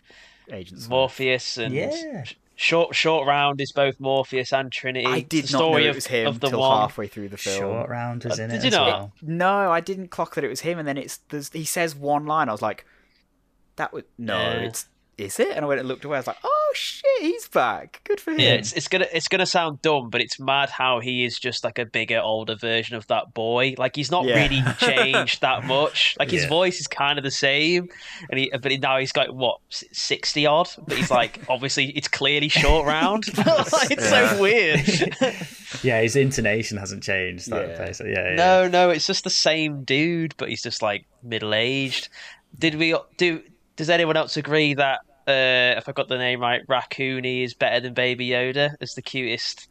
Agent 0.51 0.81
Smith. 0.81 0.91
Morpheus 0.91 1.57
and 1.59 1.75
Yeah. 1.75 2.25
Short 2.63 2.95
Short 2.95 3.27
Round 3.27 3.61
is 3.61 3.73
both 3.73 3.99
Morpheus 3.99 4.53
and 4.53 4.71
Trinity. 4.71 5.05
I 5.05 5.21
did 5.21 5.47
the 5.47 5.53
not 5.55 5.59
know 5.59 5.69
story 5.71 5.87
it 5.87 5.89
of, 5.89 5.95
was 5.97 6.07
him 6.07 6.27
of 6.29 6.39
the 6.39 6.47
until 6.47 6.61
one. 6.61 6.81
halfway 6.81 7.09
through 7.09 7.29
the 7.31 7.37
film. 7.37 7.59
Short 7.59 7.91
round 7.91 8.23
was 8.23 8.39
Uh, 8.39 8.45
in 8.45 8.51
did 8.51 8.57
it 8.59 8.63
you 8.63 8.69
as 8.69 8.73
not? 8.75 8.87
well. 8.87 9.13
No, 9.21 9.73
I 9.73 9.81
didn't 9.81 10.09
clock 10.09 10.37
that 10.37 10.45
it 10.45 10.49
was 10.49 10.61
him, 10.61 10.79
and 10.79 10.87
then 10.87 10.97
it's 10.97 11.19
he 11.53 11.65
says 11.65 11.97
one 11.97 12.25
line. 12.25 12.49
I 12.49 12.53
was 12.53 12.63
like, 12.63 12.87
"That 13.77 13.93
was 13.93 14.05
no, 14.17 14.39
Yeah. 14.39 14.51
it's 14.61 14.87
is 15.19 15.39
it?" 15.41 15.49
And 15.55 15.65
I 15.65 15.69
went 15.69 15.81
and 15.81 15.89
looked 15.89 16.05
away. 16.05 16.17
I 16.17 16.21
was 16.21 16.27
like, 16.27 16.39
"Oh 16.43 16.73
shit, 16.75 17.05
he's 17.21 17.49
back! 17.49 18.01
Good 18.05 18.21
for 18.21 18.31
him." 18.33 18.41
Yeah, 18.41 18.55
it's, 18.55 18.73
it's 18.73 18.89
gonna 18.89 19.07
it's 19.13 19.29
gonna 19.29 19.47
sound 19.47 19.83
dumb, 19.83 20.11
but 20.11 20.21
it's 20.21 20.39
mad 20.41 20.71
how 20.71 21.01
he 21.01 21.25
is 21.25 21.39
just 21.39 21.65
like 21.65 21.79
a 21.79 21.85
bigger, 21.85 22.21
older 22.21 22.55
version 22.57 22.97
of 22.97 23.07
that 23.09 23.35
boy. 23.35 23.75
Like 23.79 23.95
he's 23.97 24.11
not 24.11 24.25
Yeah. 24.25 24.37
really 24.37 24.63
changed 24.79 25.41
that 25.43 25.65
much. 25.65 26.17
Like 26.19 26.31
his 26.31 26.43
Yeah. 26.45 26.49
voice 26.49 26.81
is 26.81 26.87
kind 26.87 27.19
of 27.19 27.25
the 27.25 27.31
same, 27.31 27.89
and 28.31 28.39
he 28.39 28.51
but 28.51 28.73
now 28.81 28.99
he's 28.99 29.13
got 29.13 29.35
what 29.35 29.59
sixty 29.71 30.47
odd. 30.47 30.69
But 30.87 30.97
he's 30.97 31.11
like 31.11 31.41
obviously 31.49 31.87
it's 31.91 32.09
clearly 32.09 32.49
short 32.49 32.87
round. 32.87 33.27
Like, 33.37 33.47
oh, 33.49 33.65
it's 33.91 34.09
so 34.09 34.41
weird. 34.41 34.81
Yeah, 35.83 36.01
his 36.01 36.17
intonation 36.17 36.79
hasn't 36.79 37.03
changed. 37.03 37.51
That 37.51 37.69
Yeah. 37.69 37.77
place. 37.77 38.01
Yeah, 38.01 38.09
yeah. 38.31 38.35
no, 38.35 38.69
no, 38.69 38.91
it's 38.91 39.07
just 39.07 39.25
the 39.25 39.31
same 39.31 39.85
dude, 39.85 40.35
but 40.37 40.49
he's 40.49 40.63
just 40.63 40.83
like 40.83 41.05
middle 41.23 41.55
aged. 41.55 42.09
Did 42.59 42.75
we 42.77 42.95
do? 43.17 43.43
Does 43.77 43.91
anyone 43.91 44.17
else 44.17 44.37
agree 44.37 44.75
that? 44.75 45.01
Uh, 45.27 45.79
if 45.79 45.89
I 45.89 45.93
got 45.93 46.09
the 46.09 46.19
name 46.19 46.41
right, 46.41 46.67
Raccoony 46.67 47.45
is 47.45 47.55
better 47.55 47.79
than 47.81 47.95
Baby 47.95 48.29
Yoda 48.31 48.75
as 48.81 48.95
the 48.95 49.03
cutest 49.03 49.69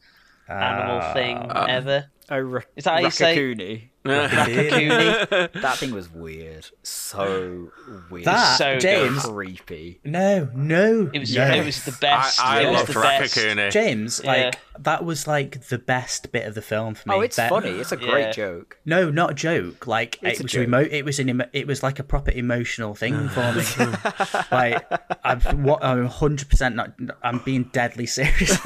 animal 0.47 0.99
Ah. 1.01 1.13
thing 1.13 1.51
ever. 1.69 2.05
oh, 2.29 2.39
Ra- 2.39 2.61
Is 2.77 2.85
that 2.85 2.91
how 2.93 2.99
you 2.99 3.11
say- 3.11 3.35
Raccacoonie. 3.37 3.57
Raccoony. 3.57 3.90
That 4.03 5.75
thing 5.77 5.93
was 5.93 6.11
weird. 6.11 6.65
So 6.81 7.69
weird. 8.09 8.25
That 8.25 8.57
So 8.57 8.79
James. 8.79 9.23
creepy. 9.23 9.99
No, 10.03 10.49
no. 10.55 11.09
It 11.13 11.19
was 11.19 11.35
no. 11.35 11.45
it 11.47 11.63
was 11.65 11.83
the 11.85 11.91
best. 11.93 12.39
I, 12.43 12.59
I 12.59 12.61
it 12.63 12.71
loved 12.73 12.87
the. 12.87 12.93
Raccacoonie. 12.99 13.71
James. 13.71 14.23
Like 14.23 14.37
Yeah. 14.37 14.51
that 14.79 15.05
was 15.05 15.27
like 15.27 15.67
the 15.67 15.77
best 15.77 16.31
bit 16.31 16.47
of 16.47 16.55
the 16.55 16.61
film 16.63 16.95
for 16.95 17.09
me. 17.09 17.15
Oh, 17.15 17.21
it's 17.21 17.37
Be- 17.37 17.47
funny. 17.47 17.69
It's 17.69 17.91
a 17.91 17.97
great 17.97 18.21
Yeah. 18.27 18.31
joke. 18.31 18.79
No, 18.85 19.11
not 19.11 19.31
a 19.31 19.33
joke. 19.35 19.85
Like 19.85 20.17
It's 20.23 20.39
it 20.39 20.41
a 20.41 20.43
was 20.43 20.51
joke. 20.51 20.63
emo- 20.63 20.79
It 20.89 21.05
was 21.05 21.19
an. 21.19 21.29
Emo- 21.29 21.49
it 21.53 21.67
was 21.67 21.83
like 21.83 21.99
a 21.99 22.03
proper 22.03 22.31
emotional 22.31 22.95
thing 22.95 23.29
for 23.29 23.53
me. 23.53 23.63
like 24.51 24.83
I'm. 25.23 25.39
What 25.63 25.83
I'm 25.83 25.99
100 26.05 26.49
percent 26.49 26.75
not. 26.75 26.93
I'm 27.21 27.37
being 27.39 27.65
deadly 27.71 28.07
serious. 28.07 28.63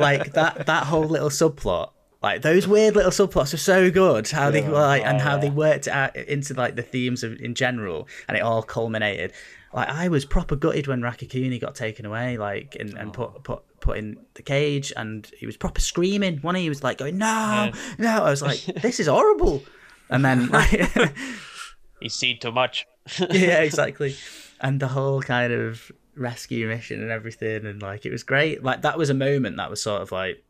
like 0.00 0.32
that. 0.32 0.64
That 0.66 0.84
whole 0.86 1.04
little 1.04 1.30
subplot. 1.30 1.90
Like 2.24 2.40
those 2.40 2.66
weird 2.66 2.96
little 2.96 3.10
subplots 3.10 3.52
are 3.52 3.58
so 3.58 3.90
good. 3.90 4.30
How 4.30 4.50
they 4.50 4.66
like 4.66 5.04
and 5.04 5.18
oh, 5.18 5.20
how 5.20 5.36
they 5.36 5.50
worked 5.50 5.86
out 5.86 6.16
into 6.16 6.54
like 6.54 6.74
the 6.74 6.80
themes 6.80 7.22
of 7.22 7.38
in 7.38 7.54
general, 7.54 8.08
and 8.26 8.34
it 8.34 8.40
all 8.40 8.62
culminated. 8.62 9.34
Like 9.74 9.90
I 9.90 10.08
was 10.08 10.24
proper 10.24 10.56
gutted 10.56 10.86
when 10.86 11.02
Raccacoonie 11.02 11.60
got 11.60 11.74
taken 11.74 12.06
away, 12.06 12.38
like 12.38 12.78
and, 12.80 12.94
and 12.94 13.10
oh. 13.10 13.12
put 13.12 13.44
put 13.44 13.80
put 13.80 13.98
in 13.98 14.16
the 14.32 14.42
cage, 14.42 14.90
and 14.96 15.30
he 15.38 15.44
was 15.44 15.58
proper 15.58 15.82
screaming. 15.82 16.38
One 16.38 16.54
he 16.54 16.70
was 16.70 16.82
like 16.82 16.96
going 16.96 17.18
no, 17.18 17.72
no. 17.98 18.24
I 18.24 18.30
was 18.30 18.40
like, 18.40 18.64
this 18.80 19.00
is 19.00 19.06
horrible. 19.06 19.62
And 20.08 20.24
then 20.24 20.48
like, 20.48 20.70
He's 22.00 22.14
seen 22.14 22.40
too 22.40 22.52
much. 22.52 22.86
yeah, 23.18 23.60
exactly. 23.60 24.16
And 24.62 24.80
the 24.80 24.88
whole 24.88 25.20
kind 25.20 25.52
of 25.52 25.92
rescue 26.16 26.68
mission 26.68 27.02
and 27.02 27.10
everything, 27.10 27.66
and 27.66 27.82
like 27.82 28.06
it 28.06 28.12
was 28.12 28.22
great. 28.22 28.64
Like 28.64 28.80
that 28.80 28.96
was 28.96 29.10
a 29.10 29.14
moment 29.14 29.58
that 29.58 29.68
was 29.68 29.82
sort 29.82 30.00
of 30.00 30.10
like, 30.10 30.42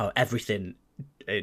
oh, 0.00 0.10
everything 0.16 0.74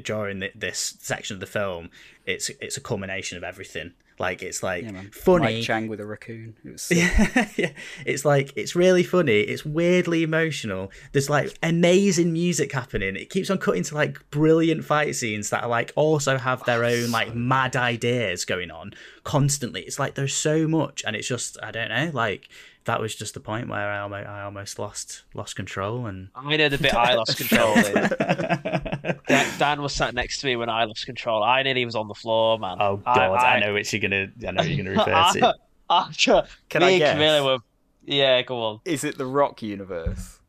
during 0.04 0.40
th- 0.40 0.54
this 0.56 0.98
section 1.00 1.36
of 1.36 1.40
the 1.40 1.48
film. 1.48 1.90
It's 2.26 2.50
it's 2.62 2.78
a 2.78 2.82
culmination 2.82 3.38
of 3.38 3.44
everything. 3.44 3.94
Like 4.20 4.44
it's 4.44 4.62
like 4.62 4.86
funny. 5.14 5.56
Mike 5.58 5.64
Chang 5.64 5.88
with 5.88 6.00
a 6.00 6.06
raccoon. 6.06 6.56
It 6.64 6.72
was 6.72 6.92
yeah, 6.92 7.50
yeah. 7.58 7.72
It's 8.06 8.24
like 8.24 8.54
it's 8.56 8.76
really 8.76 9.04
funny. 9.04 9.42
It's 9.42 9.66
weirdly 9.66 10.24
emotional. 10.24 10.92
There's 11.12 11.30
like 11.30 11.58
amazing 11.64 12.32
music 12.32 12.72
happening. 12.72 13.16
It 13.16 13.30
keeps 13.30 13.50
on 13.50 13.58
cutting 13.58 13.84
to 13.84 13.96
like 13.96 14.30
brilliant 14.30 14.86
fight 14.86 15.16
scenes 15.16 15.50
that 15.50 15.64
are 15.64 15.70
like 15.70 15.92
also 15.96 16.38
have 16.38 16.64
their 16.66 16.84
oh, 16.84 16.90
own 16.90 17.12
like 17.12 17.34
mad 17.34 17.76
ideas 17.76 18.46
going 18.46 18.70
on 18.70 18.94
constantly. 19.24 19.82
It's 19.82 20.00
like 20.00 20.14
there's 20.14 20.36
so 20.36 20.68
much, 20.68 21.04
and 21.06 21.16
it's 21.16 21.28
just 21.28 21.58
I 21.64 21.72
don't 21.72 21.90
know. 21.90 22.12
Like 22.14 22.50
that 22.86 23.00
was 23.00 23.16
just 23.16 23.34
the 23.34 23.40
point 23.40 23.70
where 23.70 23.90
I 23.90 24.00
almost, 24.00 24.28
I 24.28 24.42
almost 24.44 24.80
lost 24.80 25.24
lost 25.34 25.56
control 25.56 26.06
and. 26.06 26.30
I 26.36 26.58
know 26.58 26.70
the 26.70 26.78
bit 26.78 26.94
I 26.94 27.16
lost 27.16 27.38
control. 27.38 27.76
Dan, 29.28 29.60
Dan 29.60 29.82
was 29.82 29.94
sat 29.94 30.14
next 30.14 30.42
to 30.42 30.48
me 30.48 30.56
when 30.56 30.70
I 30.70 30.84
lost 30.86 31.06
control. 31.06 31.44
I 31.44 31.64
nearly 31.64 31.86
was 31.86 31.96
on 31.96 32.08
the 32.08 32.14
floor, 32.14 32.60
man. 32.60 32.78
Oh 32.80 32.98
god, 32.98 33.18
I, 33.18 33.60
know 33.60 33.74
which 33.74 33.94
you're 33.94 34.02
gonna. 34.02 34.28
I 34.48 34.52
know 34.52 34.64
you're 34.64 34.84
gonna 34.84 34.98
refer 34.98 35.40
to. 35.40 35.56
After 35.90 36.44
Can 36.70 36.82
me 36.82 36.88
I 36.88 36.90
and 36.92 37.00
guess? 37.00 37.14
Camilla 37.14 37.44
were, 37.46 37.58
yeah, 38.06 38.42
go 38.42 38.62
on. 38.64 38.80
Is 38.86 39.04
it 39.04 39.18
the 39.18 39.26
Rock 39.26 39.62
universe? 39.62 40.40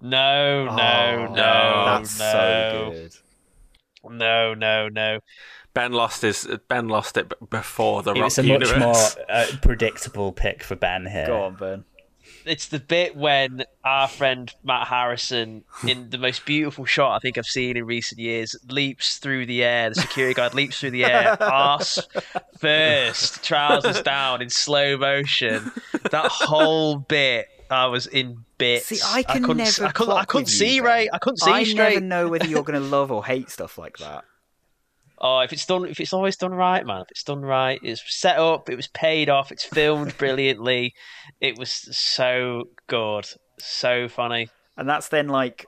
No, 0.00 0.64
no, 0.66 0.70
Oh, 0.70 1.34
no, 1.34 1.84
that's 1.86 2.18
no, 2.18 2.32
so 2.32 2.90
good. 2.92 4.14
no, 4.16 4.54
no, 4.54 4.88
no. 4.88 5.18
Ben 5.78 5.92
lost 5.92 6.22
his 6.22 6.48
Ben 6.66 6.88
lost 6.88 7.16
it 7.16 7.32
before 7.50 8.02
the 8.02 8.10
It 8.10 8.14
Rock 8.14 8.24
was 8.24 8.38
a 8.40 8.44
universe. 8.44 8.70
much 8.70 8.80
more 8.80 9.24
uh, 9.28 9.46
predictable 9.62 10.32
pick 10.32 10.64
for 10.64 10.74
Ben 10.74 11.06
here. 11.06 11.26
Go 11.28 11.42
on, 11.42 11.54
Ben. 11.54 11.84
It's 12.44 12.66
the 12.66 12.80
bit 12.80 13.14
when 13.14 13.62
our 13.84 14.08
friend 14.08 14.52
Matt 14.64 14.88
Harrison, 14.88 15.62
in 15.86 16.10
the 16.10 16.18
most 16.18 16.44
beautiful 16.44 16.84
shot 16.84 17.14
I 17.14 17.20
think 17.20 17.38
I've 17.38 17.46
seen 17.46 17.76
in 17.76 17.84
recent 17.86 18.20
years, 18.20 18.56
leaps 18.68 19.18
through 19.18 19.46
the 19.46 19.62
air. 19.62 19.90
The 19.90 20.00
security 20.00 20.34
guard 20.34 20.52
leaps 20.52 20.80
through 20.80 20.90
the 20.90 21.04
air, 21.04 21.40
arse 21.42 22.00
first, 22.58 23.44
trousers 23.44 24.02
down 24.02 24.42
in 24.42 24.50
slow 24.50 24.96
motion. 24.96 25.70
That 26.10 26.26
whole 26.30 26.96
bit, 26.96 27.46
I 27.70 27.86
was 27.86 28.06
in 28.08 28.44
bits. 28.58 28.86
See, 28.86 28.98
I 29.04 29.22
can 29.22 29.42
couldn't, 29.42 29.58
never. 29.58 29.84
I 29.84 29.92
couldn't, 29.92 30.06
clock 30.12 30.22
I 30.22 30.24
couldn't 30.24 30.46
see 30.46 30.74
you, 30.76 30.84
right. 30.84 31.08
I 31.12 31.18
couldn't 31.18 31.38
see 31.38 31.50
I 31.52 31.62
straight. 31.62 31.94
never 31.94 32.00
know 32.00 32.28
whether 32.28 32.46
you're 32.46 32.64
going 32.64 32.80
to 32.82 32.86
love 32.86 33.12
or 33.12 33.24
hate 33.24 33.48
stuff 33.48 33.78
like 33.78 33.98
that. 33.98 34.24
Oh, 35.20 35.40
if 35.40 35.52
it's 35.52 35.66
done, 35.66 35.86
if 35.86 35.98
it's 36.00 36.12
always 36.12 36.36
done 36.36 36.52
right, 36.54 36.86
man. 36.86 37.02
If 37.02 37.10
it's 37.10 37.24
done 37.24 37.42
right, 37.42 37.80
it's 37.82 38.02
set 38.06 38.38
up, 38.38 38.70
it 38.70 38.76
was 38.76 38.86
paid 38.88 39.28
off, 39.28 39.50
it's 39.50 39.64
filmed 39.64 40.16
brilliantly. 40.18 40.94
It 41.40 41.58
was 41.58 41.72
so 41.72 42.64
good, 42.86 43.26
so 43.58 44.08
funny. 44.08 44.48
And 44.76 44.88
that's 44.88 45.08
then 45.08 45.28
like 45.28 45.66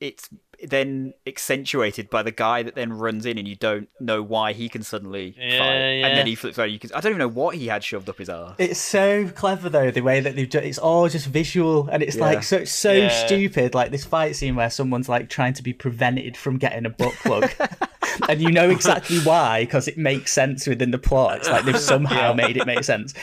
it's 0.00 0.28
then 0.68 1.14
accentuated 1.26 2.08
by 2.10 2.22
the 2.22 2.30
guy 2.30 2.62
that 2.62 2.74
then 2.74 2.92
runs 2.92 3.26
in 3.26 3.36
and 3.38 3.46
you 3.48 3.56
don't 3.56 3.88
know 4.00 4.22
why 4.22 4.52
he 4.52 4.68
can 4.68 4.82
suddenly 4.82 5.34
Yeah, 5.38 5.58
fight. 5.58 5.74
yeah. 5.78 6.06
And 6.06 6.16
then 6.18 6.26
he 6.26 6.34
flips 6.34 6.58
over. 6.58 6.66
You 6.66 6.78
can 6.78 6.90
I 6.94 7.00
don't 7.00 7.10
even 7.12 7.18
know 7.18 7.28
what 7.28 7.56
he 7.56 7.66
had 7.68 7.82
shoved 7.82 8.08
up 8.08 8.18
his 8.18 8.28
arse. 8.28 8.54
It's 8.58 8.80
so 8.80 9.28
clever 9.28 9.68
though 9.68 9.90
the 9.90 10.00
way 10.02 10.20
that 10.20 10.36
they've 10.36 10.48
done. 10.48 10.64
It's 10.64 10.78
all 10.78 11.08
just 11.08 11.26
visual, 11.26 11.88
and 11.90 12.02
it's 12.02 12.16
Yeah. 12.16 12.22
like 12.22 12.42
so 12.42 12.64
so 12.64 12.92
Yeah. 12.92 13.08
stupid. 13.08 13.74
Like 13.74 13.90
this 13.90 14.04
fight 14.04 14.36
scene 14.36 14.54
where 14.56 14.70
someone's 14.70 15.08
like 15.08 15.28
trying 15.28 15.54
to 15.54 15.62
be 15.62 15.72
prevented 15.72 16.36
from 16.36 16.58
getting 16.58 16.86
a 16.86 16.90
butt 16.90 17.12
plug, 17.22 17.50
and 18.28 18.40
you 18.40 18.50
know 18.52 18.70
exactly 18.70 19.18
why 19.20 19.64
because 19.64 19.88
it 19.88 19.98
makes 19.98 20.32
sense 20.32 20.66
within 20.66 20.90
the 20.90 20.98
plot. 20.98 21.38
It's 21.38 21.48
like 21.48 21.64
they've 21.64 21.78
somehow 21.78 22.32
made 22.32 22.56
it 22.56 22.66
make 22.66 22.84
sense, 22.84 23.14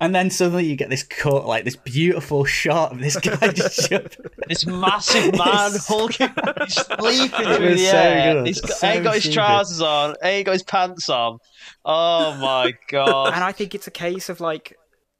and 0.00 0.14
then 0.14 0.30
suddenly 0.30 0.66
you 0.66 0.76
get 0.76 0.90
this 0.90 1.02
cut, 1.02 1.46
like 1.46 1.64
this 1.64 1.76
beautiful 1.76 2.44
shot 2.44 2.92
of 2.92 2.98
this 2.98 3.16
guy 3.16 3.48
just 3.52 3.88
shoved. 3.88 4.16
This 4.48 4.66
massive 4.66 5.36
man 5.36 5.72
hulking, 5.86 6.30
he's 6.64 6.74
leaping 7.00 7.28
through 7.30 7.70
was 7.70 7.80
the 7.80 7.86
so 7.86 7.96
air. 7.96 8.34
good. 8.34 8.46
He's 8.46 8.60
got, 8.60 8.70
So 8.70 8.86
ain't 8.86 9.04
got 9.04 9.14
his 9.14 9.22
stupid. 9.24 9.34
trousers 9.34 9.80
on, 9.80 10.14
ain't 10.22 10.46
got 10.46 10.52
his 10.52 10.62
pants 10.62 11.08
on. 11.08 11.38
Oh 11.84 12.34
my 12.36 12.72
god! 12.88 13.34
And 13.34 13.42
I 13.44 13.52
think 13.52 13.74
it's 13.74 13.86
a 13.86 13.90
case 13.92 14.28
of 14.28 14.40
like 14.40 14.76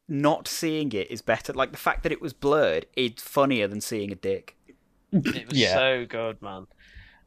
not 0.08 0.48
seeing 0.48 0.92
it 0.92 1.10
is 1.10 1.20
better. 1.22 1.52
Like 1.52 1.70
the 1.70 1.76
fact 1.78 2.02
that 2.04 2.12
it 2.12 2.20
was 2.22 2.32
blurred 2.32 2.86
is 2.96 3.12
funnier 3.18 3.68
than 3.68 3.80
seeing 3.80 4.10
a 4.12 4.14
dick. 4.16 4.56
It 5.12 5.48
was 5.48 5.58
Yeah. 5.58 5.74
so 5.74 6.06
good, 6.06 6.40
man. 6.42 6.66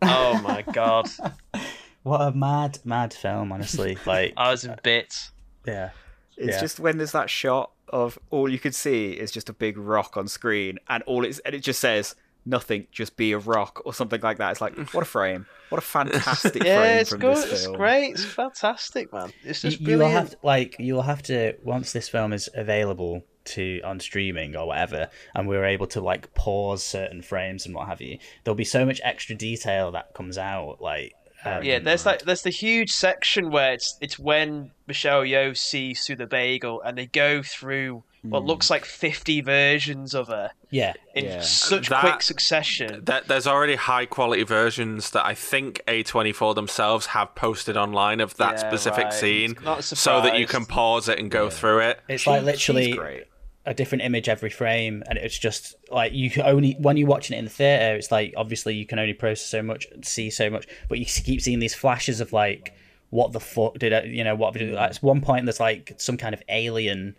Oh 0.01 0.39
my 0.41 0.61
god! 0.63 1.09
What 2.03 2.21
a 2.21 2.31
mad 2.31 2.79
mad 2.83 3.13
film, 3.13 3.51
honestly. 3.51 3.95
Like 4.07 4.33
I 4.35 4.49
was 4.51 4.65
in 4.65 4.75
bits. 4.81 5.31
yeah. 5.67 5.91
It's 6.35 6.55
Yeah. 6.55 6.59
just 6.59 6.79
when 6.79 6.97
there's 6.97 7.11
that 7.11 7.29
shot 7.29 7.71
of 7.89 8.17
all 8.31 8.49
you 8.49 8.57
could 8.57 8.73
see 8.73 9.11
is 9.11 9.31
just 9.31 9.49
a 9.49 9.53
big 9.53 9.77
rock 9.77 10.17
on 10.17 10.27
screen, 10.27 10.79
and 10.89 11.03
all 11.03 11.23
it's 11.25 11.37
and 11.39 11.53
it 11.53 11.59
just 11.59 11.79
says 11.79 12.15
nothing, 12.45 12.87
just 12.91 13.17
be 13.17 13.31
a 13.33 13.37
rock 13.37 13.81
or 13.85 13.93
something 13.93 14.21
like 14.21 14.37
that. 14.37 14.51
It's 14.51 14.61
like 14.61 14.77
what 14.93 15.01
a 15.03 15.05
frame! 15.05 15.45
What 15.69 15.77
a 15.79 15.81
fantastic 15.81 16.63
Yeah, 16.65 16.79
frame 16.81 16.97
it's 16.99 17.09
from 17.09 17.19
good. 17.19 17.37
this 17.37 17.51
It's 17.51 17.63
film. 17.63 17.77
great. 17.77 18.11
It's 18.11 18.25
fantastic, 18.25 19.13
man. 19.13 19.31
It's 19.43 19.63
You, 19.63 19.69
just 19.69 19.81
you 19.81 19.97
will 19.97 20.09
have 20.09 20.31
to, 20.31 20.37
like 20.43 20.75
you'll 20.79 21.01
have 21.03 21.23
to 21.23 21.55
once 21.63 21.93
this 21.93 22.09
film 22.09 22.33
is 22.33 22.49
available 22.53 23.23
to 23.43 23.81
on 23.83 23.99
streaming 23.99 24.55
or 24.55 24.67
whatever, 24.67 25.09
and 25.33 25.47
we're 25.47 25.65
able 25.65 25.87
to 25.87 26.01
like 26.01 26.33
pause 26.35 26.83
certain 26.83 27.21
frames 27.21 27.65
and 27.65 27.73
what 27.73 27.87
have 27.87 28.01
you. 28.01 28.17
There'll 28.43 28.55
be 28.55 28.63
so 28.65 28.85
much 28.85 29.01
extra 29.03 29.35
detail 29.35 29.91
that 29.93 30.13
comes 30.13 30.37
out. 30.37 30.81
Like 30.81 31.13
um, 31.45 31.63
Yeah, 31.63 31.79
there's 31.79 32.05
like 32.05 32.23
there's 32.23 32.41
the 32.43 32.49
huge 32.49 32.91
section 32.91 33.49
where 33.51 33.73
it's 33.73 33.97
it's 34.01 34.17
when 34.19 34.71
Michelle 34.87 35.21
Yeoh 35.23 35.55
sees 35.57 36.05
through 36.05 36.17
the 36.17 36.27
bagel 36.27 36.81
and 36.81 36.97
they 36.97 37.05
go 37.07 37.41
through 37.43 38.03
what 38.23 38.43
looks 38.43 38.69
like 38.69 38.85
50 38.85 39.41
versions 39.41 40.13
of 40.13 40.27
her 40.27 40.51
yeah, 40.69 40.93
in 41.15 41.25
Yeah. 41.25 41.41
such 41.41 41.89
That- 41.89 42.01
quick 42.01 42.21
succession. 42.21 43.03
There- 43.03 43.21
There's 43.25 43.47
already 43.47 43.73
high 43.75 44.05
quality 44.05 44.43
versions 44.43 45.09
that 45.09 45.25
I 45.25 45.33
think 45.33 45.81
A24 45.87 46.53
themselves 46.53 47.07
have 47.07 47.33
posted 47.33 47.77
online 47.77 48.19
of 48.19 48.37
that 48.37 48.51
Yeah, 48.59 48.67
specific 48.69 49.05
right. 49.05 49.13
scene, 49.13 49.55
Not 49.63 49.83
so 49.83 50.21
that 50.21 50.37
you 50.37 50.45
can 50.45 50.67
pause 50.67 51.09
it 51.09 51.17
and 51.17 51.31
go 51.31 51.49
through 51.49 51.79
it. 51.79 51.99
it's 52.07 52.21
She- 52.21 52.29
like 52.29 52.41
she's 52.41 52.45
literally 52.45 52.91
great. 52.91 53.23
A 53.71 53.73
different 53.73 54.03
image 54.03 54.29
every 54.29 54.49
frame, 54.49 55.03
and 55.07 55.17
it's 55.17 55.37
just 55.37 55.75
like 55.89 56.13
you 56.13 56.29
can 56.29 56.43
only 56.43 56.75
when 56.79 56.97
you're 56.97 57.07
watching 57.07 57.35
it 57.35 57.39
in 57.39 57.45
the 57.45 57.51
theater. 57.51 57.95
It's 57.95 58.11
like 58.11 58.33
obviously 58.37 58.75
you 58.75 58.85
can 58.85 58.99
only 58.99 59.13
process 59.13 59.47
so 59.47 59.63
much, 59.63 59.87
see 60.03 60.29
so 60.29 60.49
much, 60.49 60.67
but 60.89 60.99
you 60.99 61.05
keep 61.05 61.41
seeing 61.41 61.59
these 61.59 61.75
flashes 61.75 62.21
of 62.21 62.33
like 62.33 62.75
what 63.09 63.31
the 63.31 63.39
fuck 63.39 63.77
did 63.77 63.93
I, 63.93 64.03
you 64.03 64.23
know 64.23 64.35
what 64.35 64.55
at 64.55 64.97
one 64.97 65.21
point 65.21 65.45
there's 65.45 65.59
like 65.59 65.93
some 65.97 66.17
kind 66.17 66.33
of 66.33 66.41
alien 66.47 67.15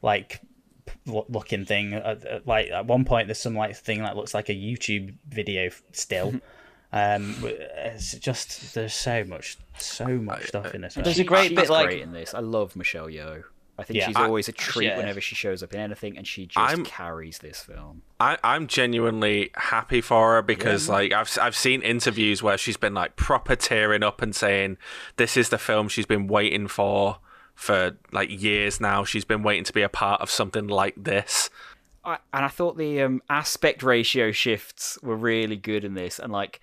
like 0.00 0.40
looking 1.06 1.64
thing 1.64 1.94
uh, 1.94 2.16
uh, 2.30 2.38
like 2.46 2.70
at 2.70 2.86
one 2.86 3.04
point 3.04 3.26
there's 3.26 3.40
some 3.40 3.56
like 3.56 3.74
thing 3.74 4.02
that 4.02 4.16
looks 4.16 4.34
like 4.34 4.48
a 4.50 4.54
youtube 4.54 5.14
video 5.28 5.68
still 5.90 6.34
um 6.92 7.34
it's 7.42 8.12
just 8.18 8.74
there's 8.74 8.94
so 8.94 9.24
much 9.24 9.58
so 9.78 10.06
much 10.06 10.46
stuff 10.48 10.74
in 10.74 10.82
this 10.82 10.94
There's 10.94 11.18
a 11.18 11.24
great 11.24 11.48
she's 11.48 11.58
bit 11.58 11.70
like 11.70 11.88
great 11.88 12.02
in 12.02 12.12
this. 12.12 12.34
I 12.34 12.40
love 12.40 12.76
Michelle 12.76 13.06
Yeoh. 13.06 13.44
I 13.82 13.84
think 13.84 13.98
Yeah. 13.98 14.06
she's 14.06 14.16
I- 14.16 14.24
always 14.24 14.48
a 14.48 14.52
treat 14.52 14.86
yeah. 14.86 14.96
whenever 14.96 15.20
she 15.20 15.34
shows 15.34 15.62
up 15.62 15.74
in 15.74 15.80
anything, 15.80 16.16
and 16.16 16.26
she 16.26 16.46
just 16.46 16.56
I'm- 16.58 16.84
carries 16.84 17.38
this 17.38 17.60
film. 17.62 18.02
I, 18.20 18.38
I'm 18.42 18.66
genuinely 18.68 19.50
happy 19.54 20.00
for 20.00 20.34
her 20.34 20.42
because 20.42 20.88
like 20.88 21.12
I've 21.12 21.36
I've 21.40 21.56
seen 21.56 21.82
interviews 21.82 22.42
where 22.42 22.56
she's 22.56 22.76
been 22.76 22.94
like 22.94 23.16
proper 23.16 23.56
tearing 23.56 24.02
up 24.02 24.22
and 24.22 24.34
saying 24.34 24.76
this 25.16 25.36
is 25.36 25.48
the 25.48 25.58
film 25.58 25.88
she's 25.88 26.06
been 26.06 26.26
waiting 26.28 26.68
for 26.68 27.18
for 27.54 27.96
like 28.12 28.30
years 28.30 28.80
now. 28.80 29.04
She's 29.04 29.24
been 29.24 29.42
waiting 29.42 29.64
to 29.64 29.72
be 29.72 29.82
a 29.82 29.88
part 29.88 30.20
of 30.20 30.30
something 30.30 30.68
like 30.68 30.94
this. 30.96 31.50
I, 32.04 32.18
and 32.32 32.44
I 32.44 32.48
thought 32.48 32.76
the 32.78 33.00
um, 33.02 33.22
aspect 33.30 33.82
ratio 33.82 34.32
shifts 34.32 34.98
were 35.02 35.14
really 35.16 35.56
good 35.56 35.84
in 35.84 35.94
this, 35.94 36.18
and 36.18 36.32
like 36.32 36.60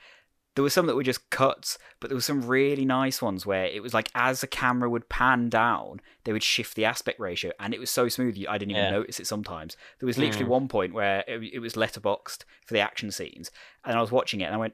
there 0.55 0.63
were 0.63 0.69
some 0.69 0.87
that 0.87 0.95
were 0.95 1.03
just 1.03 1.29
cuts, 1.29 1.77
but 1.99 2.09
there 2.09 2.15
were 2.17 2.21
some 2.21 2.41
really 2.45 2.83
nice 2.83 3.21
ones 3.21 3.45
where 3.45 3.65
it 3.65 3.81
was 3.81 3.93
like 3.93 4.09
as 4.15 4.41
the 4.41 4.47
camera 4.47 4.89
would 4.89 5.07
pan 5.07 5.47
down, 5.49 6.01
they 6.25 6.33
would 6.33 6.43
shift 6.43 6.75
the 6.75 6.85
aspect 6.85 7.19
ratio, 7.19 7.51
and 7.59 7.73
it 7.73 7.79
was 7.79 7.89
so 7.89 8.09
smooth 8.09 8.35
you- 8.35 8.47
I 8.49 8.57
didn't 8.57 8.71
even 8.71 8.83
Yeah. 8.85 8.89
notice 8.91 9.19
it. 9.19 9.27
Sometimes 9.27 9.77
there 9.99 10.07
was 10.07 10.17
literally 10.17 10.45
Mm. 10.45 10.49
one 10.49 10.67
point 10.67 10.93
where 10.93 11.23
it, 11.27 11.41
it 11.53 11.59
was 11.59 11.73
letterboxed 11.75 12.43
for 12.65 12.73
the 12.73 12.79
action 12.81 13.11
scenes, 13.11 13.51
and 13.85 13.97
I 13.97 14.01
was 14.01 14.11
watching 14.11 14.41
it, 14.41 14.45
and 14.45 14.55
I 14.55 14.57
went, 14.57 14.73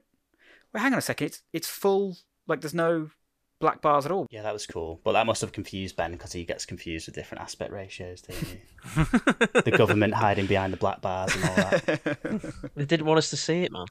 "Well, 0.74 0.82
hang 0.82 0.94
on 0.94 1.00
a 1.00 1.02
second, 1.02 1.28
it's 1.28 1.42
it's 1.54 1.68
full. 1.68 2.18
Like 2.48 2.62
there's 2.62 2.74
no 2.74 3.12
black 3.60 3.82
bars 3.82 4.06
at 4.06 4.12
all." 4.12 4.28
Yeah, 4.32 4.42
that 4.44 4.54
was 4.54 4.66
cool. 4.66 5.02
But 5.04 5.12
that 5.14 5.26
must 5.26 5.42
have 5.42 5.52
confused 5.52 5.96
Ben 5.98 6.14
because 6.14 6.32
he 6.32 6.46
gets 6.46 6.66
confused 6.66 7.08
with 7.08 7.16
different 7.16 7.44
aspect 7.44 7.72
ratios, 7.72 8.22
doesn't 8.22 8.48
he? 8.48 8.60
the 9.62 9.74
government 9.78 10.14
hiding 10.16 10.46
behind 10.48 10.72
the 10.74 10.78
black 10.78 11.02
bars 11.02 11.36
and 11.36 11.44
all 11.46 11.56
that. 11.56 12.72
they 12.76 12.86
didn't 12.86 13.06
want 13.06 13.18
us 13.20 13.30
to 13.30 13.38
see 13.38 13.64
it, 13.64 13.72
man. 13.72 13.86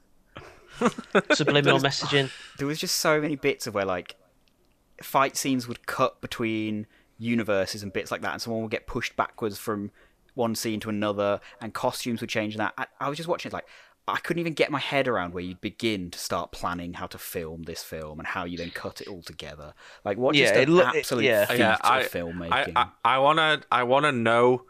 Subliminal 1.33 1.79
messaging. 1.79 2.29
there 2.57 2.67
was 2.67 2.79
just 2.79 2.95
so 2.95 3.19
many 3.21 3.35
bits 3.35 3.67
of 3.67 3.73
where 3.73 3.85
like 3.85 4.15
fight 5.01 5.35
scenes 5.37 5.67
would 5.67 5.85
cut 5.87 6.21
between 6.21 6.87
universes 7.17 7.83
and 7.83 7.91
bits 7.93 8.11
like 8.11 8.21
that, 8.21 8.33
and 8.33 8.41
someone 8.41 8.61
would 8.61 8.71
get 8.71 8.87
pushed 8.87 9.15
backwards 9.15 9.57
from 9.57 9.91
one 10.33 10.55
scene 10.55 10.79
to 10.81 10.89
another, 10.89 11.39
and 11.61 11.73
costumes 11.73 12.21
would 12.21 12.29
change. 12.29 12.53
And 12.55 12.59
that 12.61 12.73
I, 12.77 12.85
I 12.99 13.09
was 13.09 13.17
just 13.17 13.29
watching 13.29 13.49
it 13.51 13.53
like 13.53 13.67
I 14.07 14.17
couldn't 14.17 14.39
even 14.39 14.53
get 14.53 14.69
my 14.69 14.79
head 14.79 15.07
around 15.07 15.33
where 15.33 15.43
you'd 15.43 15.61
begin 15.61 16.11
to 16.11 16.19
start 16.19 16.51
planning 16.51 16.93
how 16.93 17.07
to 17.07 17.17
film 17.17 17.63
this 17.63 17.81
film 17.83 18.19
and 18.19 18.27
how 18.27 18.43
you 18.45 18.57
then 18.57 18.69
cut 18.69 19.01
it 19.01 19.07
all 19.07 19.21
together. 19.23 19.73
Like 20.03 20.17
what 20.17 20.35
just 20.35 20.53
an 20.53 20.61
it 20.61 20.69
look- 20.69 20.93
it- 20.93 20.99
absolute 20.99 21.23
yeah. 21.23 21.45
feat 21.45 21.59
Yeah, 21.59 21.77
I, 21.81 22.01
of 22.01 22.11
filmmaking. 22.11 22.73
I, 22.75 22.89
I, 23.03 23.15
I 23.15 23.17
wanna 23.19 23.61
I 23.71 23.83
wanna 23.83 24.11
know 24.11 24.65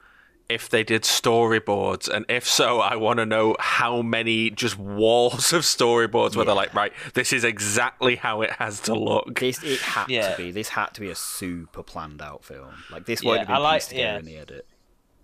if 0.48 0.70
they 0.70 0.84
did 0.84 1.04
storyboards, 1.04 2.08
and 2.08 2.26
if 2.30 2.48
so, 2.48 2.80
I 2.80 2.96
want 2.98 3.18
to 3.18 3.26
know 3.26 3.56
how 3.60 4.02
many 4.02 4.50
just 4.52 4.78
walls 4.78 5.52
of 5.54 5.64
storyboards 5.64 6.36
where 6.36 6.46
they're 6.46 6.54
like, 6.54 6.74
right, 6.74 6.94
this 7.14 7.34
is 7.34 7.44
exactly 7.44 8.16
how 8.16 8.42
it 8.42 8.52
has 8.52 8.80
to 8.82 8.94
look. 8.94 9.40
This 9.40 9.64
it 9.64 9.80
had 9.80 10.08
Yeah. 10.10 10.32
to 10.32 10.38
be. 10.38 10.52
This 10.52 10.70
had 10.70 10.94
to 10.94 11.02
be 11.02 11.10
a 11.10 11.16
super 11.16 11.82
planned 11.82 12.22
out 12.22 12.44
film. 12.46 12.74
Like 12.92 13.06
this 13.06 13.24
Yeah, 13.24 13.30
won't 13.30 13.40
have 13.40 13.48
been 13.48 13.56
I 13.56 13.60
like- 13.60 13.82
pieced 13.82 13.90
together 13.90 14.08
yeah. 14.14 14.20
in 14.20 14.26
the 14.26 14.38
edit. 14.38 14.68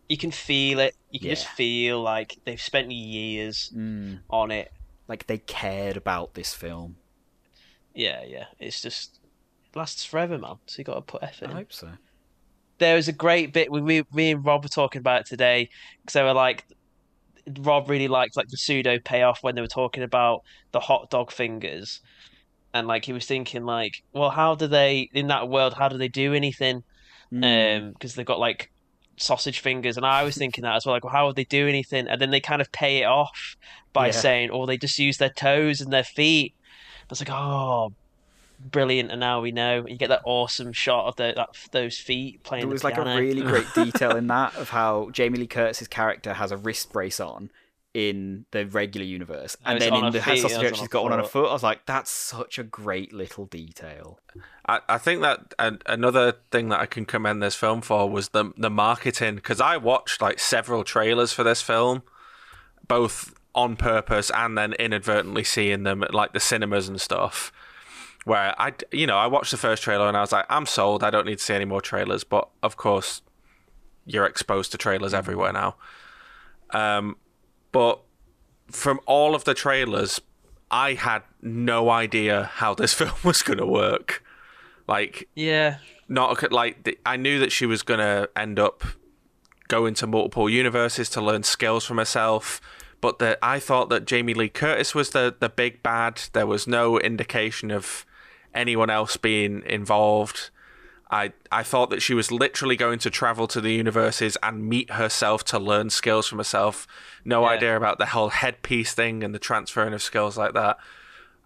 You 0.10 0.18
can 0.18 0.32
feel 0.32 0.80
it. 0.80 0.96
You 1.10 1.20
can 1.20 1.30
just 1.30 1.48
feel 1.48 2.02
like 2.02 2.38
they've 2.44 2.60
spent 2.62 2.92
years 2.92 3.72
mm. 3.76 4.20
on 4.30 4.52
it. 4.52 4.74
Like 5.08 5.28
they 5.28 5.38
cared 5.38 5.96
about 5.98 6.34
this 6.34 6.54
film. 6.54 6.98
Yeah, 7.94 8.24
yeah. 8.26 8.46
It's 8.60 8.82
just 8.82 9.20
it 9.66 9.78
lasts 9.78 10.04
forever, 10.04 10.38
man. 10.38 10.56
So 10.66 10.80
you 10.80 10.84
got 10.84 10.96
to 10.96 11.02
put 11.02 11.24
effort 11.24 11.46
in. 11.46 11.52
I 11.52 11.52
in. 11.52 11.58
hope 11.60 11.74
so. 11.74 11.90
There 12.82 12.96
was 12.96 13.08
a 13.08 13.14
great 13.14 13.54
bit 13.54 13.72
we, 13.72 14.04
me 14.12 14.32
and 14.32 14.44
Rob 14.44 14.64
were 14.64 14.70
talking 14.70 15.00
about 15.00 15.22
it 15.22 15.28
today 15.28 15.70
because 16.02 16.14
they 16.14 16.24
were 16.24 16.34
like, 16.34 16.66
Rob 17.60 17.90
really 17.90 18.08
liked 18.08 18.36
like 18.36 18.48
the 18.50 18.58
pseudo 18.58 18.98
payoff 19.00 19.44
when 19.44 19.56
they 19.56 19.62
were 19.62 19.68
talking 19.68 20.04
about 20.04 20.42
the 20.72 20.80
hot 20.80 21.10
dog 21.12 21.32
fingers, 21.32 22.02
and 22.74 22.88
like 22.88 23.06
he 23.06 23.14
was 23.14 23.26
thinking 23.26 23.66
like, 23.66 24.04
well, 24.14 24.32
how 24.32 24.56
do 24.56 24.68
they 24.68 25.10
in 25.14 25.28
that 25.28 25.48
world? 25.48 25.76
How 25.76 25.90
do 25.90 25.98
they 25.98 26.08
do 26.08 26.34
anything? 26.34 26.84
Mm. 27.32 27.78
Um, 27.78 27.92
because 27.92 28.16
they've 28.16 28.26
got 28.26 28.40
like 28.40 28.72
sausage 29.18 29.60
fingers, 29.60 29.96
and 29.96 30.06
I 30.06 30.24
was 30.24 30.36
thinking 30.36 30.64
that 30.64 30.76
as 30.76 30.86
well. 30.86 30.96
Like, 30.96 31.04
well, 31.04 31.14
how 31.14 31.28
would 31.28 31.36
they 31.36 31.46
do 31.46 31.68
anything? 31.68 32.08
And 32.08 32.20
then 32.20 32.32
they 32.32 32.42
kind 32.42 32.62
of 32.62 32.72
pay 32.72 33.04
it 33.04 33.06
off 33.06 33.56
by 33.94 34.08
Yeah. 34.08 34.12
saying, 34.14 34.50
oh, 34.52 34.66
they 34.66 34.78
just 34.78 34.98
use 34.98 35.18
their 35.18 35.30
toes 35.30 35.82
and 35.82 35.94
their 35.94 36.04
feet. 36.04 36.56
I 37.04 37.06
was 37.12 37.22
like, 37.22 37.30
oh. 37.32 37.94
Brilliant, 38.70 39.12
and 39.12 39.20
now 39.20 39.42
we 39.42 39.52
know. 39.52 39.86
You 39.88 39.98
get 39.98 40.10
that 40.10 40.22
awesome 40.26 40.74
shot 40.74 41.08
of 41.08 41.16
the, 41.16 41.34
that, 41.36 41.50
those 41.72 41.98
feet 41.98 42.44
playing. 42.44 42.62
There 42.62 42.70
the 42.70 42.74
was 42.74 42.84
like 42.84 42.98
a 42.98 43.04
really 43.04 43.42
great 43.42 43.68
detail 43.76 44.16
in 44.16 44.28
that 44.28 44.56
of 44.56 44.70
how 44.70 45.10
Jamie 45.12 45.40
Lee 45.40 45.48
Curtis's 45.48 45.88
character 45.88 46.34
has 46.34 46.52
a 46.52 46.58
wrist 46.58 46.92
brace 46.92 47.20
on 47.20 47.50
in 47.94 48.46
the 48.52 48.66
regular 48.68 49.06
universe, 49.06 49.58
Oh, 49.66 49.72
and 49.72 49.82
then 49.82 49.94
in 49.94 50.12
the 50.14 50.22
feet, 50.22 50.42
Sausage 50.42 50.44
it 50.44 50.44
was 50.44 50.54
Church 50.54 50.72
on 50.72 50.74
she's 50.76 50.82
her 50.84 50.88
got 50.88 51.04
one 51.04 51.12
on 51.12 51.20
her 51.20 51.24
foot. 51.24 51.32
foot. 51.44 51.50
I 51.50 51.54
was 51.54 51.64
like, 51.64 51.86
that's 51.86 52.10
such 52.10 52.58
a 52.58 52.64
great 52.64 53.12
little 53.12 53.46
detail. 53.46 54.20
I, 54.66 54.80
I 54.88 54.98
think 54.98 55.22
that 55.22 55.54
an, 55.60 55.80
another 55.86 56.36
thing 56.52 56.70
that 56.70 56.80
I 56.80 56.86
can 56.86 57.06
commend 57.06 57.44
this 57.44 57.56
film 57.56 57.82
for 57.82 58.10
was 58.10 58.30
the 58.30 58.54
the 58.58 58.70
marketing 58.70 59.36
because 59.36 59.60
I 59.60 59.78
watched 59.78 60.22
like 60.22 60.40
several 60.40 60.84
trailers 60.84 61.34
for 61.34 61.44
this 61.44 61.62
film, 61.62 62.04
both 62.88 63.34
on 63.54 63.76
purpose 63.76 64.32
and 64.34 64.58
then 64.58 64.72
inadvertently 64.74 65.44
seeing 65.44 65.84
them 65.84 66.04
at 66.04 66.14
like 66.14 66.32
the 66.32 66.40
cinemas 66.40 66.88
and 66.88 67.02
stuff. 67.02 67.52
Where 68.26 68.54
I, 68.62 68.74
you 68.92 69.08
know, 69.08 69.18
I 69.18 69.28
watched 69.28 69.52
the 69.52 69.58
first 69.58 69.82
trailer 69.84 70.08
and 70.08 70.16
I 70.16 70.22
was 70.22 70.32
like, 70.32 70.46
I'm 70.50 70.66
sold. 70.66 71.04
I 71.04 71.10
don't 71.10 71.26
need 71.26 71.40
to 71.40 71.44
see 71.44 71.54
any 71.54 71.66
more 71.66 71.82
trailers. 71.82 72.24
But 72.24 72.50
of 72.62 72.78
course, 72.78 73.22
you're 74.06 74.26
exposed 74.26 74.72
to 74.74 74.78
trailers 74.78 75.14
everywhere 75.14 75.52
now. 75.54 75.76
Um, 76.72 77.18
but 77.72 78.00
from 78.70 79.00
all 79.06 79.36
of 79.36 79.44
the 79.44 79.54
trailers, 79.54 80.22
I 80.70 80.94
had 80.94 81.24
no 81.42 81.90
idea 81.90 82.46
how 82.56 82.74
this 82.74 82.94
film 83.00 83.14
was 83.24 83.42
going 83.42 83.58
to 83.60 83.66
work. 83.66 84.24
Like, 84.88 85.28
Yeah. 85.36 85.78
not 86.08 86.52
like 86.52 87.00
I 87.06 87.18
knew 87.18 87.40
that 87.40 87.52
she 87.52 87.66
was 87.66 87.82
going 87.84 88.00
to 88.00 88.30
end 88.36 88.60
up 88.60 88.84
going 89.68 89.94
to 89.96 90.06
multiple 90.08 90.50
universes 90.50 91.10
to 91.10 91.22
learn 91.22 91.44
skills 91.44 91.86
from 91.86 91.98
herself. 91.98 92.60
But 93.00 93.18
that 93.20 93.40
I 93.42 93.60
thought 93.60 93.90
that 93.90 94.06
Jamie 94.06 94.34
Lee 94.36 94.50
Curtis 94.50 94.94
was 94.94 95.10
the 95.12 95.36
the 95.40 95.50
big 95.50 95.82
bad. 95.82 96.22
There 96.34 96.46
was 96.46 96.68
no 96.68 97.00
indication 97.00 97.72
of 97.72 98.06
anyone 98.54 98.90
else 98.90 99.18
being 99.18 99.64
involved. 99.66 100.50
I 101.10 101.34
I 101.52 101.64
thought 101.64 101.90
that 101.90 102.02
she 102.02 102.14
was 102.14 102.32
literally 102.32 102.76
going 102.78 103.00
to 103.00 103.10
travel 103.10 103.48
to 103.48 103.60
the 103.62 103.74
universes 103.74 104.38
and 104.42 104.68
meet 104.70 104.92
herself 104.92 105.44
to 105.46 105.60
learn 105.60 105.90
skills 105.90 106.28
from 106.28 106.38
herself. 106.38 106.88
No 107.26 107.42
Yeah. 107.44 107.50
idea 107.50 107.78
about 107.78 107.98
the 108.00 108.08
whole 108.08 108.30
headpiece 108.30 108.94
thing 108.94 109.24
and 109.24 109.36
the 109.36 109.40
transferring 109.40 109.94
of 109.94 110.02
skills 110.02 110.38
like 110.38 110.54
that. 110.54 110.78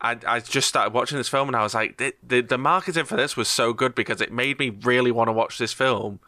I, 0.02 0.18
I 0.28 0.40
just 0.42 0.68
started 0.68 0.94
watching 0.94 1.18
this 1.18 1.30
film 1.30 1.48
and 1.50 1.56
I 1.56 1.64
was 1.64 1.74
like, 1.74 1.98
the, 1.98 2.14
the 2.22 2.42
the 2.42 2.58
marketing 2.58 3.06
for 3.06 3.16
this 3.16 3.36
was 3.36 3.48
so 3.48 3.74
good 3.74 3.96
because 3.96 4.22
it 4.22 4.32
made 4.32 4.60
me 4.60 4.70
really 4.70 5.12
want 5.12 5.30
to 5.30 5.34
watch 5.34 5.58
this 5.58 5.74
film, 5.74 6.20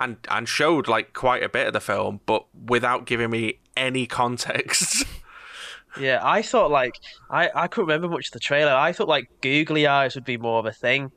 and 0.00 0.16
and 0.30 0.48
showed 0.48 0.88
like 0.88 1.12
quite 1.12 1.42
a 1.42 1.48
bit 1.48 1.66
of 1.66 1.72
the 1.74 1.80
film, 1.80 2.20
but 2.24 2.44
without 2.66 3.04
giving 3.04 3.30
me 3.30 3.58
any 3.76 4.06
context. 4.20 5.04
Yeah, 6.00 6.20
I 6.22 6.42
thought 6.42 6.70
like 6.70 6.94
I, 7.30 7.50
I 7.54 7.66
couldn't 7.68 7.88
remember 7.88 8.08
much 8.08 8.26
of 8.26 8.32
the 8.32 8.40
trailer. 8.40 8.72
I 8.72 8.92
thought 8.92 9.08
like 9.08 9.28
googly 9.40 9.86
eyes 9.86 10.14
would 10.14 10.24
be 10.24 10.36
more 10.36 10.58
of 10.58 10.66
a 10.66 10.72
thing. 10.72 11.10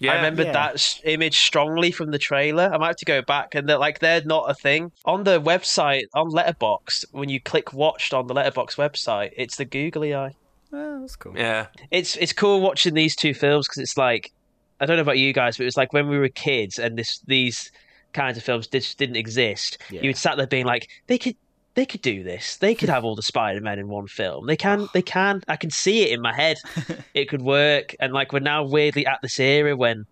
Yeah, 0.00 0.12
I 0.12 0.16
remembered 0.16 0.46
Yeah. 0.46 0.52
that 0.52 1.00
image 1.04 1.38
strongly 1.38 1.92
from 1.92 2.10
the 2.10 2.18
trailer. 2.18 2.70
I 2.72 2.78
might 2.78 2.86
have 2.88 2.96
to 2.96 3.04
go 3.04 3.22
back 3.22 3.54
and 3.54 3.68
they're 3.68 3.78
like 3.78 3.98
they're 4.00 4.24
not 4.24 4.50
a 4.50 4.54
thing 4.54 4.90
on 5.04 5.24
the 5.24 5.40
website 5.40 6.04
on 6.14 6.30
Letterboxd. 6.30 7.04
When 7.12 7.28
you 7.28 7.40
click 7.40 7.72
watched 7.72 8.12
on 8.14 8.26
the 8.26 8.34
Letterboxd 8.34 8.76
website, 8.76 9.30
it's 9.36 9.56
the 9.56 9.64
googly 9.64 10.14
eye. 10.14 10.34
Oh, 10.72 11.00
that's 11.02 11.16
cool. 11.16 11.36
yeah, 11.36 11.66
It's 11.90 12.16
it's 12.16 12.32
cool 12.32 12.60
watching 12.62 12.94
these 12.94 13.14
two 13.14 13.34
films 13.34 13.68
because 13.68 13.82
it's 13.82 13.98
like 13.98 14.32
I 14.80 14.86
don't 14.86 14.96
know 14.96 15.02
about 15.02 15.18
you 15.18 15.32
guys, 15.32 15.56
but 15.58 15.64
it 15.64 15.66
was 15.66 15.76
like 15.76 15.92
when 15.92 16.08
we 16.08 16.18
were 16.18 16.28
kids 16.30 16.78
and 16.78 16.96
this 16.98 17.20
these 17.26 17.70
kinds 18.14 18.36
of 18.36 18.42
films 18.42 18.66
just 18.66 18.98
didn't 18.98 19.16
exist. 19.16 19.78
Yeah. 19.90 20.00
You 20.02 20.08
would 20.08 20.16
sat 20.18 20.36
there 20.36 20.46
being 20.46 20.66
like, 20.66 20.88
they 21.06 21.16
could 21.18 21.36
they 21.74 21.86
could 21.86 22.02
do 22.02 22.22
this. 22.22 22.56
They 22.56 22.74
could 22.74 22.88
have 22.88 23.04
all 23.04 23.16
the 23.16 23.22
Spider 23.22 23.60
Men 23.60 23.78
in 23.78 23.88
one 23.88 24.06
film. 24.06 24.46
They 24.46 24.56
can. 24.56 24.88
They 24.92 25.02
can. 25.02 25.42
I 25.48 25.56
can 25.56 25.70
see 25.70 26.02
it 26.02 26.12
in 26.12 26.20
my 26.20 26.34
head. 26.34 26.58
it 27.14 27.28
could 27.28 27.42
work. 27.42 27.94
And 28.00 28.12
like 28.12 28.32
we're 28.32 28.40
now 28.40 28.64
weirdly 28.64 29.06
at 29.06 29.20
this 29.22 29.40
era 29.40 29.74
when 29.76 30.06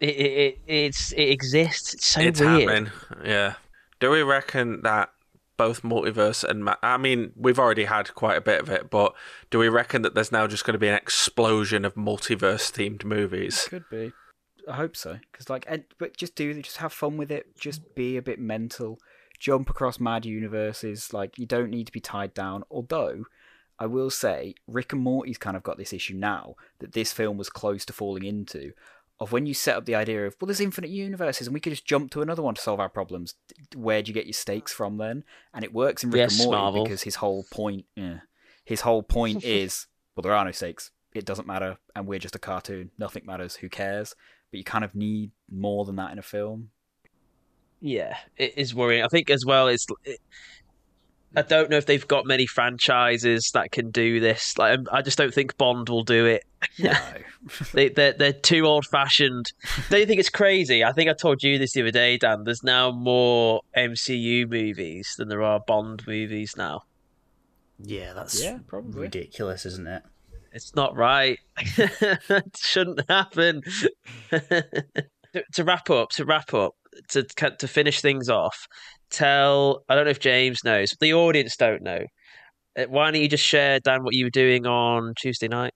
it 0.00 0.08
it, 0.08 0.32
it 0.32 0.58
it's 0.66 1.12
it 1.12 1.30
exists. 1.30 1.94
It's 1.94 2.06
so 2.06 2.20
it's 2.20 2.40
weird. 2.40 2.68
happening. 2.68 2.92
Yeah. 3.24 3.54
Do 4.00 4.10
we 4.10 4.22
reckon 4.22 4.82
that 4.82 5.10
both 5.56 5.82
multiverse 5.82 6.42
and 6.42 6.64
ma- 6.64 6.76
I 6.82 6.96
mean, 6.96 7.32
we've 7.36 7.58
already 7.58 7.84
had 7.84 8.14
quite 8.14 8.38
a 8.38 8.40
bit 8.40 8.60
of 8.62 8.70
it, 8.70 8.88
but 8.88 9.14
do 9.50 9.58
we 9.58 9.68
reckon 9.68 10.00
that 10.02 10.14
there's 10.14 10.32
now 10.32 10.46
just 10.46 10.64
going 10.64 10.72
to 10.72 10.78
be 10.78 10.88
an 10.88 10.94
explosion 10.94 11.84
of 11.84 11.94
multiverse 11.96 12.72
themed 12.72 13.04
movies? 13.04 13.66
Could 13.68 13.84
be. 13.90 14.12
I 14.66 14.76
hope 14.76 14.96
so. 14.96 15.18
Because 15.30 15.50
like, 15.50 15.66
and, 15.68 15.84
but 15.98 16.16
just 16.16 16.34
do 16.34 16.54
just 16.62 16.78
have 16.78 16.92
fun 16.92 17.16
with 17.18 17.30
it. 17.30 17.58
Just 17.58 17.94
be 17.94 18.16
a 18.16 18.22
bit 18.22 18.38
mental. 18.38 18.98
Jump 19.40 19.68
across 19.70 19.98
mad 19.98 20.24
universes. 20.26 21.12
Like 21.12 21.38
you 21.38 21.46
don't 21.46 21.70
need 21.70 21.86
to 21.86 21.92
be 21.92 22.00
tied 22.00 22.34
down. 22.34 22.62
Although, 22.70 23.24
I 23.78 23.86
will 23.86 24.10
say, 24.10 24.54
Rick 24.68 24.92
and 24.92 25.02
Morty's 25.02 25.38
kind 25.38 25.56
of 25.56 25.62
got 25.62 25.78
this 25.78 25.92
issue 25.92 26.14
now 26.14 26.54
that 26.78 26.92
this 26.92 27.12
film 27.12 27.36
was 27.38 27.50
close 27.50 27.84
to 27.86 27.92
falling 27.92 28.24
into. 28.24 28.72
Of 29.18 29.32
when 29.32 29.44
you 29.44 29.52
set 29.52 29.76
up 29.76 29.84
the 29.84 29.94
idea 29.94 30.26
of 30.26 30.36
well, 30.40 30.46
there's 30.46 30.60
infinite 30.60 30.90
universes 30.90 31.46
and 31.46 31.52
we 31.52 31.60
could 31.60 31.72
just 31.72 31.84
jump 31.84 32.10
to 32.12 32.22
another 32.22 32.42
one 32.42 32.54
to 32.54 32.60
solve 32.60 32.80
our 32.80 32.88
problems. 32.88 33.34
Where 33.74 34.02
do 34.02 34.08
you 34.08 34.14
get 34.14 34.24
your 34.26 34.32
stakes 34.32 34.72
from 34.72 34.96
then? 34.96 35.24
And 35.52 35.62
it 35.64 35.74
works 35.74 36.04
in 36.04 36.10
Rick 36.10 36.20
Yes, 36.20 36.38
and 36.38 36.46
Morty 36.46 36.60
Marvel. 36.60 36.84
because 36.84 37.02
his 37.02 37.16
whole 37.16 37.44
point, 37.50 37.84
yeah, 37.96 38.20
his 38.64 38.80
whole 38.82 39.02
point 39.02 39.44
is 39.44 39.86
well, 40.14 40.22
there 40.22 40.34
are 40.34 40.44
no 40.44 40.52
stakes. 40.52 40.90
It 41.14 41.24
doesn't 41.26 41.46
matter, 41.46 41.76
and 41.94 42.06
we're 42.06 42.18
just 42.18 42.36
a 42.36 42.38
cartoon. 42.38 42.92
Nothing 42.98 43.26
matters. 43.26 43.56
Who 43.56 43.68
cares? 43.68 44.14
But 44.50 44.58
you 44.58 44.64
kind 44.64 44.84
of 44.84 44.94
need 44.94 45.32
more 45.50 45.84
than 45.84 45.96
that 45.96 46.12
in 46.12 46.18
a 46.18 46.22
film. 46.22 46.70
Yeah, 47.80 48.16
it 48.36 48.54
is 48.56 48.74
worrying. 48.74 49.02
I 49.02 49.08
think 49.08 49.30
as 49.30 49.44
well. 49.46 49.68
It's. 49.68 49.86
It, 50.04 50.20
I 51.36 51.42
don't 51.42 51.70
know 51.70 51.76
if 51.76 51.86
they've 51.86 52.08
got 52.08 52.26
many 52.26 52.44
franchises 52.44 53.52
that 53.54 53.70
can 53.70 53.92
do 53.92 54.18
this. 54.18 54.58
Like, 54.58 54.80
um, 54.80 54.88
I 54.90 55.00
just 55.00 55.16
don't 55.16 55.32
think 55.32 55.56
Bond 55.56 55.88
will 55.88 56.02
do 56.02 56.26
it. 56.26 56.44
No. 56.78 56.92
They, 57.72 57.88
they're, 57.88 58.12
they're 58.12 58.32
too 58.34 58.66
old 58.66 58.84
fashioned. 58.84 59.46
Don't 59.88 60.00
you 60.00 60.04
think 60.06 60.20
it's 60.20 60.28
crazy? 60.28 60.84
I 60.84 60.92
think 60.92 61.08
I 61.08 61.14
told 61.14 61.42
you 61.42 61.56
this 61.56 61.72
the 61.72 61.80
other 61.80 61.90
day, 61.90 62.18
Dan. 62.18 62.44
There's 62.44 62.62
now 62.62 62.90
more 62.90 63.62
MCU 63.74 64.46
movies 64.46 65.14
than 65.16 65.28
there 65.28 65.42
are 65.42 65.58
Bond 65.58 66.06
movies 66.06 66.52
now. 66.58 66.82
Yeah, 67.78 68.12
that's 68.12 68.44
Yeah, 68.44 68.58
probably. 68.66 69.00
ridiculous, 69.00 69.64
isn't 69.64 69.86
it? 69.86 70.02
It's 70.52 70.74
not 70.74 70.94
right. 70.96 71.38
it 71.56 72.56
shouldn't 72.58 73.08
happen. 73.08 73.62
to, 74.30 75.44
to 75.54 75.64
wrap 75.64 75.88
up, 75.88 76.10
to 76.10 76.26
wrap 76.26 76.52
up, 76.52 76.74
to 77.10 77.22
to 77.22 77.68
finish 77.68 78.00
things 78.00 78.28
off, 78.28 78.66
tell. 79.10 79.84
I 79.88 79.94
don't 79.94 80.04
know 80.04 80.10
if 80.10 80.20
James 80.20 80.64
knows, 80.64 80.90
but 80.90 81.00
the 81.00 81.14
audience 81.14 81.56
don't 81.56 81.82
know. 81.82 82.04
Uh, 82.78 82.84
Why 82.88 83.10
don't 83.10 83.20
you 83.20 83.28
just 83.28 83.44
share, 83.44 83.80
Dan, 83.80 84.04
what 84.04 84.14
you 84.14 84.26
were 84.26 84.30
doing 84.30 84.66
on 84.66 85.14
Tuesday 85.20 85.48
night? 85.48 85.72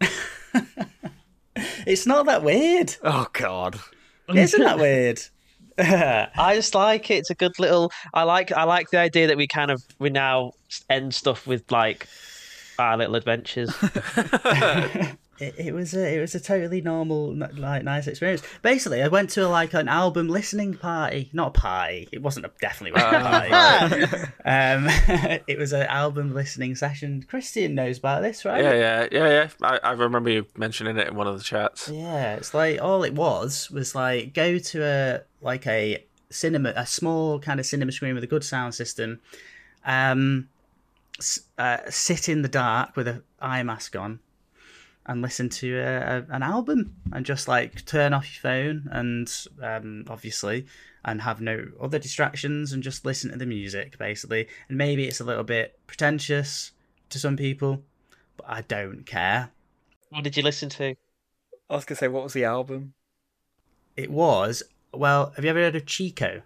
It's 1.86 2.06
not 2.06 2.26
that 2.26 2.42
weird. 2.44 2.94
oh 3.02 3.26
God. 3.32 3.80
Isn't 4.32 4.60
that 4.60 4.78
weird? 4.78 5.20
I 5.78 6.54
just 6.54 6.74
like 6.74 7.10
it. 7.10 7.14
It's 7.18 7.30
a 7.30 7.34
good 7.34 7.58
little. 7.58 7.90
I 8.12 8.24
like. 8.24 8.52
I 8.52 8.64
like 8.64 8.90
the 8.90 8.98
idea 8.98 9.26
that 9.28 9.36
we 9.36 9.46
kind 9.46 9.70
of 9.70 9.82
we 9.98 10.10
now 10.10 10.52
end 10.90 11.14
stuff 11.14 11.46
with 11.46 11.70
like 11.72 12.06
our 12.78 12.96
little 12.98 13.16
adventures. 13.16 13.72
it, 15.40 15.54
it 15.58 15.74
was 15.74 15.94
a 15.94 16.16
it 16.16 16.20
was 16.20 16.34
a 16.34 16.40
totally 16.40 16.80
normal 16.80 17.34
like 17.34 17.84
nice 17.84 18.06
experience. 18.06 18.42
Basically, 18.62 19.02
I 19.02 19.08
went 19.08 19.30
to 19.30 19.48
like 19.48 19.74
an 19.74 19.88
album 19.88 20.28
listening 20.28 20.74
party, 20.74 21.30
not 21.32 21.48
a 21.48 21.60
party. 21.60 22.08
It 22.12 22.22
wasn't 22.22 22.46
a 22.46 22.50
definitely 22.60 23.00
wasn't 23.00 23.14
a 23.14 23.48
party. 23.50 24.04
um, 24.44 25.40
it 25.46 25.58
was 25.58 25.72
an 25.72 25.82
album 25.82 26.34
listening 26.34 26.74
session. 26.74 27.24
Christian 27.28 27.74
knows 27.74 27.98
about 27.98 28.22
this, 28.22 28.44
right? 28.44 28.62
Yeah, 28.62 28.74
yeah, 28.74 29.08
yeah, 29.12 29.28
yeah. 29.28 29.48
I, 29.62 29.80
I 29.82 29.92
remember 29.92 30.30
you 30.30 30.46
mentioning 30.56 30.96
it 30.96 31.08
in 31.08 31.14
one 31.14 31.26
of 31.26 31.36
the 31.38 31.44
chats. 31.44 31.88
Yeah, 31.88 32.34
it's 32.34 32.54
like 32.54 32.80
all 32.80 33.04
it 33.04 33.14
was 33.14 33.70
was 33.70 33.94
like 33.94 34.34
go 34.34 34.58
to 34.58 34.84
a 34.84 35.20
like 35.40 35.66
a 35.66 36.04
cinema, 36.30 36.72
a 36.76 36.86
small 36.86 37.38
kind 37.38 37.60
of 37.60 37.66
cinema 37.66 37.92
screen 37.92 38.14
with 38.14 38.24
a 38.24 38.28
good 38.28 38.44
sound 38.44 38.74
system. 38.74 39.20
Um, 39.84 40.48
uh, 41.56 41.78
sit 41.88 42.28
in 42.28 42.42
the 42.42 42.48
dark 42.48 42.96
with 42.96 43.08
a 43.08 43.22
eye 43.40 43.62
mask 43.62 43.96
on, 43.96 44.20
and 45.08 45.22
listen 45.22 45.48
to 45.48 45.78
a, 45.78 46.18
a, 46.18 46.26
an 46.30 46.42
album, 46.42 46.94
and 47.12 47.26
just 47.26 47.48
like 47.48 47.84
turn 47.86 48.12
off 48.12 48.26
your 48.26 48.52
phone 48.52 48.88
and 48.92 49.32
um, 49.62 50.04
obviously, 50.08 50.66
and 51.04 51.22
have 51.22 51.40
no 51.40 51.64
other 51.80 51.98
distractions, 51.98 52.72
and 52.72 52.82
just 52.82 53.04
listen 53.04 53.30
to 53.30 53.38
the 53.38 53.46
music 53.46 53.98
basically. 53.98 54.46
And 54.68 54.78
maybe 54.78 55.06
it's 55.06 55.20
a 55.20 55.24
little 55.24 55.44
bit 55.44 55.78
pretentious 55.86 56.72
to 57.08 57.18
some 57.18 57.36
people, 57.36 57.82
but 58.36 58.46
I 58.48 58.60
don't 58.62 59.04
care. 59.04 59.50
what 60.10 60.22
did 60.22 60.36
you 60.36 60.42
listen 60.42 60.68
to? 60.70 60.94
I 61.70 61.74
was 61.74 61.84
gonna 61.84 61.96
say, 61.96 62.08
what 62.08 62.22
was 62.24 62.34
the 62.34 62.44
album? 62.44 62.92
It 63.96 64.10
was 64.10 64.62
well. 64.92 65.32
Have 65.36 65.44
you 65.44 65.50
ever 65.50 65.58
heard 65.60 65.76
of 65.76 65.86
Chico? 65.86 66.42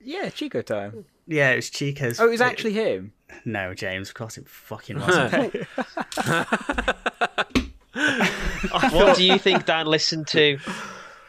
Yeah, 0.00 0.30
Chico 0.30 0.62
Time. 0.62 1.04
Yeah, 1.26 1.50
it 1.50 1.56
was 1.56 1.70
Chico's. 1.70 2.18
Oh, 2.18 2.28
it 2.28 2.30
was 2.30 2.40
actually 2.40 2.72
him. 2.72 3.12
no, 3.44 3.74
James. 3.74 4.08
Of 4.08 4.14
course, 4.14 4.38
it 4.38 4.48
fucking 4.48 4.98
wasn't. 4.98 5.54
What 8.92 9.16
do 9.16 9.24
you 9.24 9.38
think 9.38 9.66
Dan 9.66 9.86
listened 9.86 10.26
to? 10.28 10.58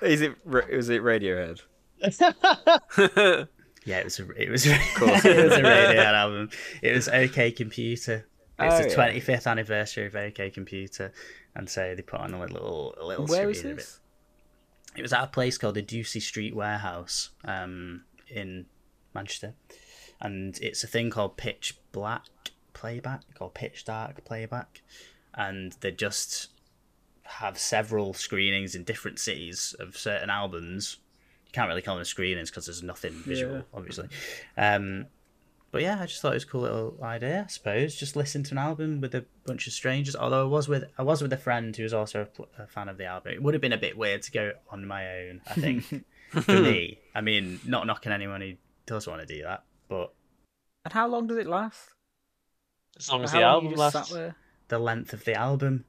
Is 0.01 0.21
it? 0.21 0.45
Was 0.45 0.89
it 0.89 1.01
Radiohead? 1.01 1.61
yeah, 3.85 3.97
it 3.99 4.03
was. 4.05 4.19
A, 4.19 4.29
it 4.41 4.49
was. 4.49 4.65
Of 4.65 4.77
course, 4.95 5.25
it 5.25 5.43
was 5.43 5.57
a 5.57 5.61
Radiohead 5.61 6.13
album. 6.13 6.49
It 6.81 6.93
was 6.95 7.09
OK 7.09 7.51
Computer. 7.51 8.25
It's 8.59 8.75
Oh, 8.75 8.83
the 8.83 8.89
yeah. 8.89 8.95
twenty 8.95 9.19
fifth 9.19 9.47
anniversary 9.47 10.05
of 10.07 10.15
OK 10.15 10.49
Computer, 10.49 11.13
and 11.55 11.69
so 11.69 11.93
they 11.95 12.01
put 12.01 12.19
on 12.19 12.33
a 12.33 12.39
little, 12.39 12.95
a 12.99 13.05
little. 13.05 13.25
Where 13.25 13.47
was 13.47 13.61
this? 13.63 13.99
It. 14.95 14.99
it 14.99 15.01
was 15.01 15.13
at 15.13 15.23
a 15.23 15.27
place 15.27 15.57
called 15.57 15.75
the 15.75 15.81
Ducie 15.81 16.19
Street 16.19 16.55
Warehouse, 16.55 17.29
um, 17.45 18.03
in 18.29 18.65
Manchester, 19.13 19.53
and 20.21 20.57
it's 20.61 20.83
a 20.83 20.87
thing 20.87 21.09
called 21.09 21.37
Pitch 21.37 21.77
Black 21.91 22.25
Playback 22.73 23.21
or 23.39 23.49
Pitch 23.49 23.85
Dark 23.85 24.23
Playback, 24.25 24.81
and 25.33 25.73
they 25.81 25.91
just 25.91 26.49
have 27.29 27.57
several 27.57 28.13
screenings 28.13 28.75
in 28.75 28.83
different 28.83 29.19
cities 29.19 29.75
of 29.79 29.95
certain 29.97 30.29
albums. 30.29 30.97
You 31.45 31.51
can't 31.53 31.67
really 31.69 31.81
call 31.81 31.95
them 31.95 32.05
screenings 32.05 32.49
because 32.49 32.65
there's 32.65 32.83
nothing 32.83 33.11
visual, 33.13 33.55
Yeah. 33.57 33.61
obviously. 33.73 34.07
Um, 34.57 35.07
but 35.71 35.81
yeah, 35.83 35.99
I 36.01 36.05
just 36.07 36.21
thought 36.21 36.31
it 36.31 36.35
was 36.35 36.43
a 36.43 36.47
cool 36.47 36.61
little 36.61 36.97
idea. 37.03 37.43
I 37.45 37.47
suppose 37.51 37.95
just 37.95 38.15
listen 38.15 38.41
to 38.43 38.51
an 38.53 38.57
album 38.57 39.01
with 39.01 39.13
a 39.13 39.25
bunch 39.45 39.67
of 39.67 39.73
strangers. 39.73 40.15
Although 40.15 40.41
I 40.41 40.49
was 40.49 40.67
with 40.67 40.85
I 40.97 41.03
was 41.03 41.21
with 41.21 41.31
a 41.33 41.37
friend 41.37 41.75
who 41.75 41.83
was 41.83 41.93
also 41.93 42.21
a, 42.21 42.25
pl- 42.25 42.49
a 42.57 42.65
fan 42.65 42.89
of 42.89 42.97
the 42.97 43.05
album. 43.05 43.33
It 43.33 43.43
would 43.43 43.53
have 43.53 43.61
been 43.61 43.73
a 43.73 43.77
bit 43.77 43.95
weird 43.97 44.23
to 44.23 44.31
go 44.31 44.51
on 44.71 44.85
my 44.87 45.07
own. 45.19 45.41
I 45.47 45.53
think 45.53 45.85
for 46.31 46.59
me. 46.59 46.99
I 47.13 47.21
mean, 47.21 47.59
not 47.65 47.85
knocking 47.85 48.11
anyone 48.11 48.41
who 48.41 48.53
does 48.87 49.05
want 49.07 49.21
to 49.21 49.27
do 49.31 49.43
that, 49.43 49.63
but 49.87 50.11
And 50.85 50.93
how 50.93 51.07
long 51.07 51.27
does 51.27 51.37
it 51.37 51.45
last? 51.47 51.89
As 52.97 53.11
long 53.11 53.23
as 53.23 53.31
the 53.31 53.41
album 53.43 53.69
you 53.71 53.75
lasts. 53.77 54.11
the 54.69 54.79
length 54.79 55.13
of 55.13 55.23
the 55.25 55.35
album. 55.35 55.85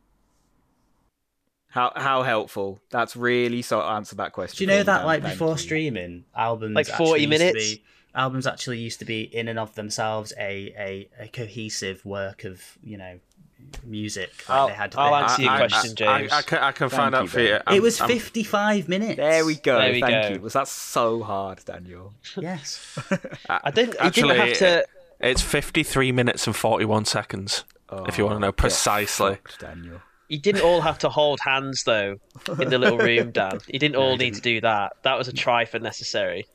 How 1.70 1.92
how 1.96 2.22
helpful? 2.22 2.80
That's 2.90 3.16
really 3.16 3.62
so 3.62 3.80
answer 3.80 4.16
that 4.16 4.32
question. 4.32 4.58
Do 4.58 4.64
you 4.72 4.78
know 4.78 4.82
that 4.84 4.98
Dan. 4.98 5.06
like 5.06 5.22
before 5.22 5.52
you. 5.52 5.58
streaming, 5.58 6.24
albums 6.36 6.74
Like 6.74 6.86
40 6.86 6.92
actually 6.92 7.20
used 7.20 7.30
to 7.32 7.38
minutes? 7.38 7.74
be- 7.74 7.82
albums 8.14 8.46
actually 8.46 8.78
used 8.80 8.98
to 8.98 9.04
be 9.04 9.22
in 9.22 9.46
and 9.46 9.56
of 9.58 9.74
themselves 9.76 10.32
a, 10.36 10.74
a, 10.76 11.08
a 11.24 11.28
cohesive 11.28 12.04
work 12.04 12.42
of 12.44 12.60
you 12.82 12.96
know 12.98 13.20
music. 13.84 14.32
Like 14.48 14.58
I'll- 14.58 14.66
they 14.68 14.74
had 14.74 14.94
I'll 14.96 15.14
answer 15.14 15.42
your 15.42 15.50
I- 15.52 15.58
question, 15.68 15.90
I, 16.08 16.12
I, 16.12 16.18
James. 16.18 16.32
I 16.32 16.42
can, 16.42 16.58
I 16.58 16.72
can 16.72 16.88
Thank 16.88 17.00
find 17.00 17.12
you, 17.14 17.18
out 17.20 17.28
for 17.28 17.40
you. 17.40 17.54
I'm- 17.54 17.76
it 17.76 17.82
was 17.82 18.00
I'm- 18.00 18.10
55 18.10 18.88
minutes. 18.88 19.16
There 19.16 19.44
we 19.44 19.54
go. 19.54 19.78
There 19.78 19.92
we 19.92 20.00
Thank 20.00 20.28
go. 20.28 20.34
you. 20.34 20.40
Was 20.40 20.54
that 20.54 20.66
so 20.68 21.22
hard, 21.22 21.60
Daniel? 21.64 22.12
Yes. 22.36 22.98
I 23.48 23.70
didn't. 23.70 23.96
Actually, 24.00 24.34
didn't 24.34 24.48
have 24.48 24.58
to. 24.58 24.86
It's 25.20 25.42
53 25.42 26.10
minutes 26.12 26.46
and 26.46 26.56
41 26.56 27.04
seconds. 27.04 27.64
if 28.08 28.16
you 28.18 28.24
oh, 28.24 28.28
want 28.28 28.36
to 28.38 28.40
know 28.40 28.48
Oh, 28.48 28.52
precisely. 28.52 29.34
fucked, 29.36 29.60
Daniel. 29.60 30.00
You 30.30 30.38
didn't 30.38 30.62
all 30.62 30.80
have 30.80 30.98
to 30.98 31.08
hold 31.10 31.40
hands 31.40 31.82
though 31.84 32.16
in 32.58 32.70
the 32.70 32.78
little 32.78 32.98
room, 32.98 33.30
Dan. 33.38 33.58
You 33.66 33.78
didn't 33.78 33.96
all 33.96 34.16
need 34.16 34.34
to 34.34 34.40
do 34.40 34.60
that. 34.62 34.92
That 35.02 35.18
was 35.18 35.28
a 35.28 35.32
try 35.32 35.64
for 35.66 35.78
necessary. 35.78 36.46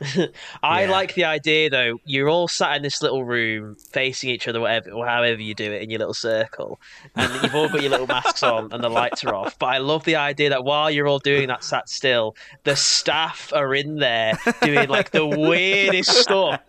I 0.62 0.82
Yeah. 0.84 0.90
like 0.90 1.14
the 1.14 1.24
idea 1.24 1.70
though. 1.70 1.98
You're 2.04 2.28
all 2.28 2.46
sat 2.46 2.76
in 2.76 2.82
this 2.82 3.02
little 3.02 3.24
room, 3.24 3.76
facing 3.92 4.30
each 4.30 4.46
other, 4.46 4.60
whatever, 4.60 4.92
or 4.92 5.04
however 5.06 5.42
you 5.42 5.54
do 5.56 5.72
it 5.72 5.82
in 5.82 5.90
your 5.90 5.98
little 5.98 6.14
circle, 6.14 6.78
and 7.16 7.42
you've 7.42 7.54
all 7.54 7.68
got 7.68 7.82
your 7.82 7.90
little 7.90 8.06
masks 8.06 8.42
on 8.44 8.72
and 8.72 8.82
the 8.82 8.88
lights 8.88 9.24
are 9.24 9.34
off. 9.34 9.58
But 9.58 9.66
I 9.66 9.78
love 9.78 10.04
the 10.04 10.14
idea 10.16 10.50
that 10.50 10.62
while 10.64 10.88
you're 10.90 11.08
all 11.08 11.18
doing 11.18 11.48
that, 11.48 11.64
sat 11.64 11.88
still, 11.88 12.36
the 12.62 12.76
staff 12.76 13.52
are 13.54 13.74
in 13.74 13.96
there 13.96 14.38
doing 14.62 14.88
like 14.88 15.10
the 15.10 15.26
weirdest 15.26 16.12
stuff, 16.12 16.60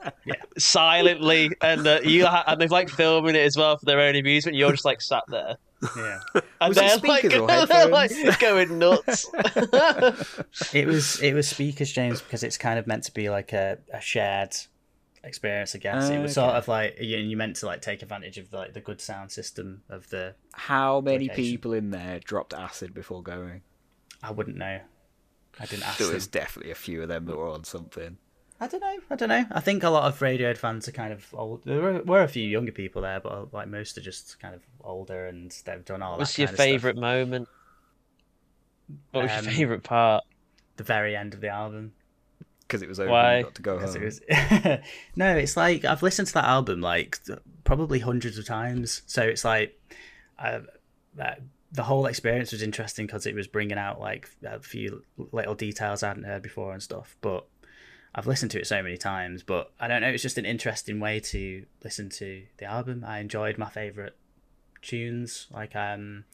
silently, 0.57 1.51
and 1.61 1.85
uh, 1.87 1.99
you 2.03 2.25
ha- 2.25 2.43
and 2.47 2.59
they're 2.59 2.67
like 2.67 2.89
filming 2.89 3.35
it 3.35 3.45
as 3.45 3.55
well 3.55 3.77
for 3.77 3.85
their 3.85 3.99
own 4.01 4.15
amusement. 4.15 4.57
You're 4.57 4.71
just 4.71 4.85
like 4.85 5.01
sat 5.01 5.23
there. 5.27 5.57
Yeah. 5.95 6.19
And 6.61 6.69
Was 6.69 6.77
it 6.77 6.81
they're 6.81 6.97
speakers 6.97 7.33
like, 7.41 7.69
they're 7.69 7.87
like 7.87 8.39
going 8.39 8.79
nuts. 8.79 9.25
It 10.73 10.85
was 10.87 11.21
it 11.21 11.33
was 11.33 11.47
speakers, 11.47 11.91
James, 11.91 12.21
because 12.21 12.43
it's 12.43 12.57
kind 12.57 12.77
of 12.77 12.85
meant 12.87 13.03
to 13.05 13.13
be 13.13 13.29
like 13.29 13.53
a, 13.53 13.77
a 13.93 14.01
shared 14.01 14.55
experience. 15.23 15.73
I 15.75 15.77
guess 15.79 16.09
it 16.09 16.19
was 16.19 16.33
sort 16.33 16.55
of 16.55 16.67
like 16.67 16.97
you 16.99 17.17
you 17.17 17.37
meant 17.37 17.55
to 17.57 17.65
like 17.65 17.81
take 17.81 18.01
advantage 18.01 18.37
of 18.37 18.51
like 18.51 18.73
the 18.73 18.81
good 18.81 18.99
sound 18.99 19.31
system 19.31 19.83
of 19.89 20.09
the. 20.09 20.35
How 20.53 20.99
many 21.01 21.29
Location. 21.29 21.43
people 21.51 21.73
in 21.73 21.91
there 21.91 22.19
dropped 22.19 22.53
acid 22.53 22.93
before 22.93 23.23
going? 23.23 23.61
I 24.21 24.31
wouldn't 24.31 24.57
know. 24.57 24.81
I 25.61 25.65
didn't 25.65 25.83
ask 25.87 25.97
There 25.97 26.07
them. 26.07 26.15
was 26.15 26.27
definitely 26.27 26.71
a 26.71 26.75
few 26.75 27.01
of 27.01 27.07
them 27.07 27.25
that 27.25 27.37
were 27.37 27.47
on 27.49 27.63
something. 27.63 28.17
I 28.61 28.67
don't 28.67 28.81
know. 28.81 28.97
I 29.09 29.15
don't 29.15 29.29
know. 29.29 29.45
I 29.51 29.59
think 29.61 29.83
a 29.83 29.89
lot 29.89 30.03
of 30.03 30.19
Radiohead 30.19 30.57
fans 30.57 30.87
are 30.87 30.91
kind 30.91 31.13
of 31.13 31.25
old. 31.33 31.63
There 31.63 31.81
were, 31.81 32.01
were 32.03 32.23
a 32.23 32.27
few 32.27 32.45
younger 32.47 32.73
people 32.73 33.01
there, 33.03 33.19
but 33.19 33.31
uh, 33.31 33.45
like 33.53 33.69
most 33.69 33.97
are 33.97 34.01
just 34.01 34.39
kind 34.39 34.53
of 34.53 34.61
older 34.81 35.27
and 35.27 35.55
they've 35.65 35.85
done 35.85 36.01
all 36.01 36.17
What's 36.17 36.35
that. 36.35 36.39
your 36.41 36.47
kind 36.47 36.53
of 36.53 36.57
stuff. 36.57 36.65
favourite 36.65 36.97
moment? 36.97 37.47
What 39.11 39.23
was 39.23 39.31
Um, 39.31 39.45
your 39.45 39.53
favourite 39.53 39.83
part? 39.83 40.25
The 40.75 40.83
very 40.83 41.15
end 41.15 41.33
of 41.33 41.41
the 41.41 41.49
album. 41.49 41.93
Because 42.61 42.81
it 42.81 42.89
was 42.89 42.99
over 42.99 43.09
Why? 43.09 43.33
and 43.35 43.45
got 43.45 43.55
to 43.55 43.61
go 43.61 43.79
home. 43.79 43.95
it 43.95 44.03
was... 44.03 44.21
no, 45.15 45.35
it's 45.37 45.57
like 45.57 45.85
I've 45.85 46.03
listened 46.03 46.27
to 46.27 46.33
that 46.35 46.45
album 46.45 46.81
like 46.81 47.17
probably 47.63 47.99
hundreds 47.99 48.37
of 48.37 48.45
times. 48.45 49.01
So 49.07 49.23
it's 49.23 49.45
like 49.45 49.79
uh, 50.37 50.59
that 51.15 51.41
the 51.71 51.83
whole 51.83 52.05
experience 52.07 52.51
was 52.51 52.61
interesting 52.61 53.05
because 53.05 53.25
it 53.25 53.35
was 53.35 53.47
bringing 53.47 53.77
out 53.77 53.99
like 53.99 54.29
a 54.43 54.59
few 54.59 55.03
little 55.31 55.55
details 55.55 56.03
I 56.03 56.09
hadn't 56.09 56.23
heard 56.23 56.41
before 56.41 56.73
and 56.73 56.81
stuff. 56.83 57.15
But 57.21 57.45
I've 58.19 58.27
listened 58.27 58.51
to 58.51 58.59
it 58.59 58.67
so 58.67 58.83
many 58.83 58.97
times. 58.97 59.43
But 59.43 59.71
I 59.79 59.87
don't 59.87 60.01
know. 60.01 60.09
It's 60.09 60.21
just 60.21 60.37
an 60.37 60.45
interesting 60.45 60.99
way 60.99 61.21
to 61.21 61.65
listen 61.85 62.09
to 62.09 62.43
the 62.57 62.65
album. 62.65 63.05
I 63.07 63.19
enjoyed 63.19 63.57
my 63.57 63.69
favorite 63.69 64.17
tunes, 64.81 65.47
like 65.53 65.73
um, 65.73 66.25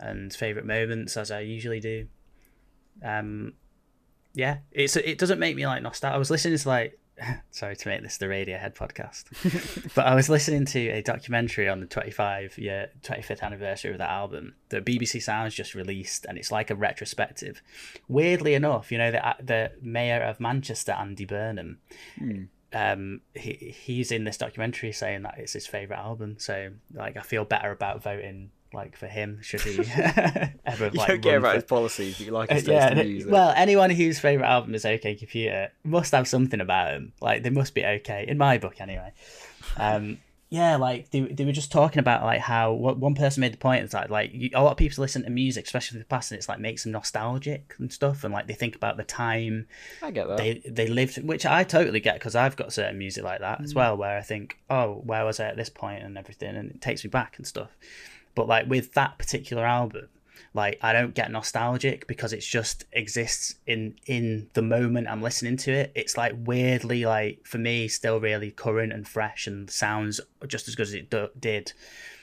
and 0.00 0.34
favorite 0.34 0.66
moments 0.66 1.16
as 1.16 1.30
I 1.30 1.40
usually 1.40 1.78
do. 1.78 2.08
Um, 3.04 3.52
yeah, 4.34 4.58
it's 4.72 4.96
it 4.96 5.18
doesn't 5.18 5.38
make 5.38 5.54
me 5.54 5.66
like 5.68 5.82
nostalgic. 5.82 6.16
I 6.16 6.18
was 6.18 6.32
listening 6.32 6.58
to 6.58 6.68
like 6.68 6.98
sorry 7.50 7.76
to 7.76 7.88
make 7.88 8.02
this 8.02 8.18
the 8.18 8.26
Radiohead 8.26 8.74
podcast, 8.74 9.24
but 9.94 10.06
I 10.06 10.14
was 10.14 10.28
listening 10.28 10.64
to 10.66 10.88
a 10.88 11.02
documentary 11.02 11.68
on 11.68 11.80
the 11.80 11.86
25 11.86 12.58
year 12.58 12.90
25th 13.02 13.42
anniversary 13.42 13.92
of 13.92 13.98
that 13.98 14.10
album 14.10 14.54
that 14.70 14.84
BBC 14.84 15.22
Sounds 15.22 15.54
just 15.54 15.74
released, 15.74 16.26
and 16.26 16.38
it's 16.38 16.50
like 16.50 16.70
a 16.70 16.74
retrospective. 16.74 17.62
Weirdly 18.08 18.54
enough, 18.54 18.90
you 18.92 18.98
know 18.98 19.10
the 19.10 19.36
the 19.42 19.72
mayor 19.80 20.22
of 20.22 20.40
Manchester, 20.40 20.92
Andy 20.92 21.24
Burnham, 21.24 21.78
um, 22.72 23.20
he 23.34 23.74
he's 23.76 24.12
in 24.12 24.24
this 24.24 24.36
documentary 24.36 24.92
saying 24.92 25.22
that 25.22 25.38
it's 25.38 25.52
his 25.52 25.66
favorite 25.66 25.98
album. 25.98 26.36
So 26.38 26.70
like, 26.94 27.16
I 27.16 27.22
feel 27.22 27.44
better 27.44 27.70
about 27.70 28.02
voting 28.02 28.50
like 28.72 28.96
for 28.96 29.06
him 29.08 29.38
should 29.42 29.60
he 29.62 29.78
ever 30.64 30.84
You 30.86 30.90
like 30.98 31.08
don't 31.08 31.22
care 31.22 31.38
about 31.38 31.50
for- 31.50 31.54
his 31.56 31.64
policies, 31.64 32.18
but 32.18 32.26
you 32.26 32.32
like 32.32 32.50
uh, 32.50 32.54
his 32.54 32.68
yeah, 32.68 32.88
and 32.88 33.00
it- 33.00 33.06
music. 33.06 33.30
well, 33.32 33.52
anyone 33.56 33.90
whose 33.90 34.18
favorite 34.20 34.46
album 34.46 34.74
is 34.74 34.84
OK 34.84 35.14
Computer 35.16 35.70
must 35.84 36.12
have 36.12 36.28
something 36.28 36.60
about 36.60 36.92
them. 36.92 37.12
Like 37.20 37.42
they 37.42 37.50
must 37.50 37.74
be 37.74 37.84
okay 37.84 38.24
in 38.28 38.38
my 38.38 38.58
book, 38.58 38.80
anyway. 38.80 39.12
Um, 39.76 40.18
yeah, 40.50 40.76
like 40.76 41.10
they, 41.10 41.20
they 41.20 41.44
were 41.44 41.52
just 41.52 41.70
talking 41.70 41.98
about 42.00 42.22
like 42.24 42.40
how 42.40 42.72
what 42.72 42.98
one 42.98 43.14
person 43.14 43.40
made 43.40 43.52
the 43.52 43.56
point 43.56 43.84
is 43.84 43.92
like 43.94 44.10
like 44.10 44.30
you, 44.32 44.50
a 44.54 44.62
lot 44.62 44.72
of 44.72 44.76
people 44.76 45.00
listen 45.02 45.22
to 45.24 45.30
music, 45.30 45.64
especially 45.66 45.98
the 46.00 46.04
past, 46.04 46.30
and 46.32 46.38
it's 46.38 46.48
like 46.48 46.58
makes 46.60 46.82
them 46.84 46.92
nostalgic 46.92 47.74
and 47.78 47.92
stuff, 47.92 48.24
and 48.24 48.32
like 48.34 48.46
they 48.48 48.54
think 48.54 48.74
about 48.76 48.96
the 48.96 49.04
time 49.04 49.66
I 50.02 50.10
get 50.10 50.26
that. 50.28 50.38
they 50.38 50.62
they 50.68 50.86
lived, 50.88 51.22
which 51.24 51.46
I 51.46 51.62
totally 51.64 52.00
get 52.00 52.14
because 52.14 52.34
I've 52.36 52.56
got 52.56 52.72
certain 52.72 52.98
music 52.98 53.22
like 53.24 53.40
that 53.40 53.60
Mm. 53.60 53.64
as 53.64 53.74
well, 53.74 53.96
where 53.96 54.16
I 54.18 54.22
think, 54.22 54.58
oh, 54.68 54.94
where 55.04 55.24
was 55.24 55.38
I 55.40 55.46
at 55.46 55.56
this 55.56 55.68
point 55.70 56.02
and 56.02 56.16
everything, 56.18 56.56
and 56.56 56.70
it 56.70 56.80
takes 56.80 57.04
me 57.04 57.10
back 57.10 57.36
and 57.38 57.46
stuff. 57.46 57.70
But 58.34 58.48
like 58.48 58.68
with 58.68 58.94
that 58.94 59.18
particular 59.18 59.64
album, 59.64 60.08
like 60.54 60.78
I 60.82 60.92
don't 60.92 61.14
get 61.14 61.30
nostalgic 61.30 62.06
because 62.06 62.32
it 62.32 62.40
just 62.40 62.84
exists 62.92 63.56
in 63.66 63.96
in 64.06 64.48
the 64.54 64.62
moment 64.62 65.08
I'm 65.08 65.22
listening 65.22 65.56
to 65.58 65.72
it. 65.72 65.92
It's 65.94 66.16
like 66.16 66.34
weirdly 66.36 67.04
like 67.04 67.40
for 67.44 67.58
me 67.58 67.88
still 67.88 68.20
really 68.20 68.50
current 68.50 68.92
and 68.92 69.06
fresh 69.06 69.46
and 69.46 69.70
sounds 69.70 70.20
just 70.46 70.68
as 70.68 70.74
good 70.74 70.86
as 70.86 70.94
it 70.94 71.10
do- 71.10 71.30
did. 71.38 71.72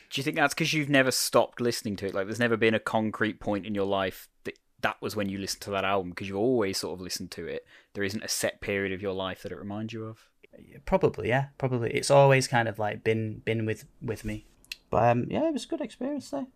Do 0.09 0.19
you 0.19 0.23
think 0.23 0.37
that's 0.37 0.53
because 0.53 0.73
you've 0.73 0.89
never 0.89 1.11
stopped 1.11 1.59
listening 1.59 1.97
to 1.97 2.05
it? 2.07 2.13
Like, 2.13 2.27
there's 2.27 2.39
never 2.39 2.57
been 2.57 2.73
a 2.73 2.79
concrete 2.79 3.39
point 3.39 3.65
in 3.65 3.75
your 3.75 3.85
life 3.85 4.29
that 4.45 4.57
that 4.81 5.01
was 5.01 5.15
when 5.15 5.27
you 5.27 5.37
listened 5.37 5.61
to 5.61 5.71
that 5.71 5.83
album 5.83 6.11
because 6.11 6.27
you've 6.27 6.37
always 6.37 6.77
sort 6.77 6.93
of 6.93 7.01
listened 7.01 7.31
to 7.31 7.45
it. 7.45 7.65
There 7.93 8.03
isn't 8.03 8.23
a 8.23 8.29
set 8.29 8.61
period 8.61 8.93
of 8.93 9.01
your 9.01 9.13
life 9.13 9.43
that 9.43 9.51
it 9.51 9.57
reminds 9.57 9.91
you 9.91 10.05
of. 10.05 10.29
Probably, 10.85 11.29
yeah, 11.29 11.47
probably. 11.57 11.91
It's 11.91 12.09
always 12.09 12.47
kind 12.47 12.67
of 12.67 12.79
like 12.79 13.03
been 13.03 13.41
been 13.43 13.65
with 13.65 13.85
with 14.01 14.23
me. 14.23 14.45
But 14.89 15.09
um, 15.09 15.27
yeah, 15.29 15.47
it 15.47 15.53
was 15.53 15.65
a 15.65 15.67
good 15.67 15.81
experience 15.81 16.29
though. 16.29 16.47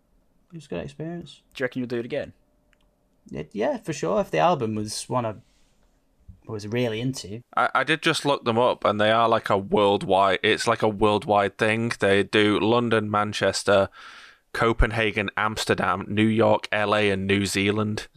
It 0.52 0.56
was 0.56 0.66
a 0.66 0.68
good 0.68 0.80
experience. 0.84 1.42
Do 1.54 1.62
you 1.62 1.64
reckon 1.64 1.80
you'll 1.80 1.88
do 1.88 1.98
it 1.98 2.04
again? 2.04 2.32
It, 3.30 3.50
yeah, 3.52 3.78
for 3.78 3.92
sure. 3.92 4.20
If 4.20 4.30
the 4.30 4.38
album 4.38 4.74
was 4.74 5.08
one 5.08 5.24
I 5.24 5.34
was 6.46 6.66
really 6.66 7.00
into, 7.00 7.40
I, 7.56 7.68
I 7.74 7.84
did 7.84 8.02
just 8.02 8.24
look 8.24 8.44
them 8.44 8.58
up, 8.58 8.84
and 8.84 9.00
they 9.00 9.10
are 9.10 9.28
like 9.28 9.48
a 9.48 9.56
worldwide. 9.56 10.40
It's 10.42 10.66
like 10.66 10.82
a 10.82 10.88
worldwide 10.88 11.56
thing. 11.56 11.92
They 12.00 12.22
do 12.22 12.58
London, 12.58 13.10
Manchester, 13.10 13.88
Copenhagen, 14.52 15.30
Amsterdam, 15.36 16.06
New 16.08 16.26
York, 16.26 16.68
LA, 16.72 17.10
and 17.12 17.26
New 17.26 17.46
Zealand. 17.46 18.08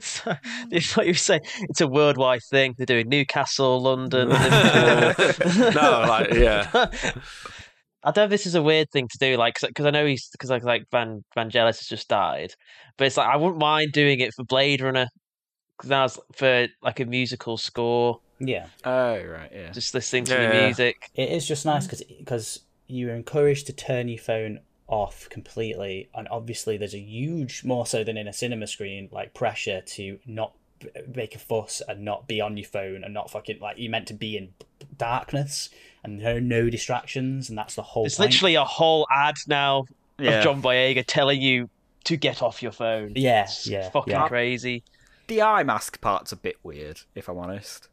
So, 0.00 0.34
it's 0.70 0.94
what 0.94 1.06
you 1.06 1.14
say. 1.14 1.40
It's 1.62 1.80
a 1.80 1.86
worldwide 1.88 2.42
thing. 2.42 2.74
They're 2.76 2.84
doing 2.84 3.08
Newcastle, 3.08 3.80
London, 3.80 4.28
No, 4.28 4.34
like 6.06 6.34
yeah. 6.34 6.68
I 8.02 8.10
don't 8.10 8.22
know 8.22 8.24
if 8.24 8.30
this 8.30 8.46
is 8.46 8.54
a 8.54 8.62
weird 8.62 8.90
thing 8.90 9.08
to 9.08 9.18
do, 9.18 9.36
like, 9.36 9.58
because 9.60 9.84
I 9.86 9.90
know 9.90 10.06
he's 10.06 10.28
because 10.32 10.50
like 10.50 10.64
like 10.64 10.84
Van 10.90 11.22
Vangelis 11.36 11.78
has 11.78 11.86
just 11.86 12.08
died, 12.08 12.54
but 12.96 13.06
it's 13.06 13.16
like 13.16 13.28
I 13.28 13.36
wouldn't 13.36 13.58
mind 13.58 13.92
doing 13.92 14.20
it 14.20 14.32
for 14.34 14.44
Blade 14.44 14.80
Runner, 14.80 15.06
because 15.76 15.90
that 15.90 16.02
was 16.02 16.18
for 16.34 16.68
like 16.82 17.00
a 17.00 17.04
musical 17.04 17.56
score, 17.56 18.20
yeah, 18.38 18.66
Oh, 18.84 19.22
right, 19.22 19.50
yeah. 19.52 19.72
just 19.72 19.94
listening 19.94 20.24
to 20.24 20.32
Yeah, 20.34 20.48
the 20.48 20.54
yeah. 20.54 20.66
music. 20.66 21.10
it 21.14 21.28
is 21.30 21.46
just 21.46 21.66
nice 21.66 21.84
because 21.86 22.02
because 22.18 22.60
you're 22.86 23.14
encouraged 23.14 23.66
to 23.66 23.72
turn 23.72 24.08
your 24.08 24.18
phone 24.18 24.60
off 24.86 25.28
completely, 25.28 26.08
and 26.14 26.26
obviously 26.30 26.76
there's 26.76 26.94
a 26.94 26.98
huge 26.98 27.64
more 27.64 27.86
so 27.86 28.02
than 28.02 28.16
in 28.16 28.26
a 28.26 28.32
cinema 28.32 28.66
screen 28.66 29.08
like 29.12 29.34
pressure 29.34 29.82
to 29.82 30.18
not 30.26 30.54
make 31.14 31.34
a 31.34 31.38
fuss 31.38 31.82
and 31.86 32.02
not 32.02 32.26
be 32.26 32.40
on 32.40 32.56
your 32.56 32.66
phone 32.66 33.04
and 33.04 33.12
not 33.12 33.30
fucking 33.30 33.60
like 33.60 33.76
you're 33.78 33.90
meant 33.90 34.08
to 34.08 34.14
be 34.14 34.34
in 34.38 34.54
darkness 34.96 35.68
and 36.04 36.20
there 36.20 36.36
are 36.36 36.40
no 36.40 36.70
distractions, 36.70 37.48
and 37.48 37.58
that's 37.58 37.74
the 37.74 37.82
whole. 37.82 38.06
It's 38.06 38.16
point. 38.16 38.30
literally 38.32 38.54
a 38.56 38.64
whole 38.64 39.06
ad 39.10 39.36
now 39.46 39.84
Yeah. 40.18 40.38
of 40.38 40.44
John 40.44 40.62
Boyega 40.62 41.04
telling 41.06 41.40
you 41.40 41.68
to 42.04 42.16
get 42.16 42.42
off 42.42 42.62
your 42.62 42.72
phone. 42.72 43.12
Yeah, 43.16 43.42
It's 43.44 43.66
yeah, 43.66 43.90
fucking 43.90 44.12
yeah. 44.12 44.28
crazy. 44.28 44.82
The 45.28 45.42
eye 45.42 45.62
mask 45.62 46.00
part's 46.00 46.32
a 46.32 46.36
bit 46.36 46.56
weird, 46.62 47.02
if 47.14 47.28
I'm 47.28 47.38
honest. 47.38 47.88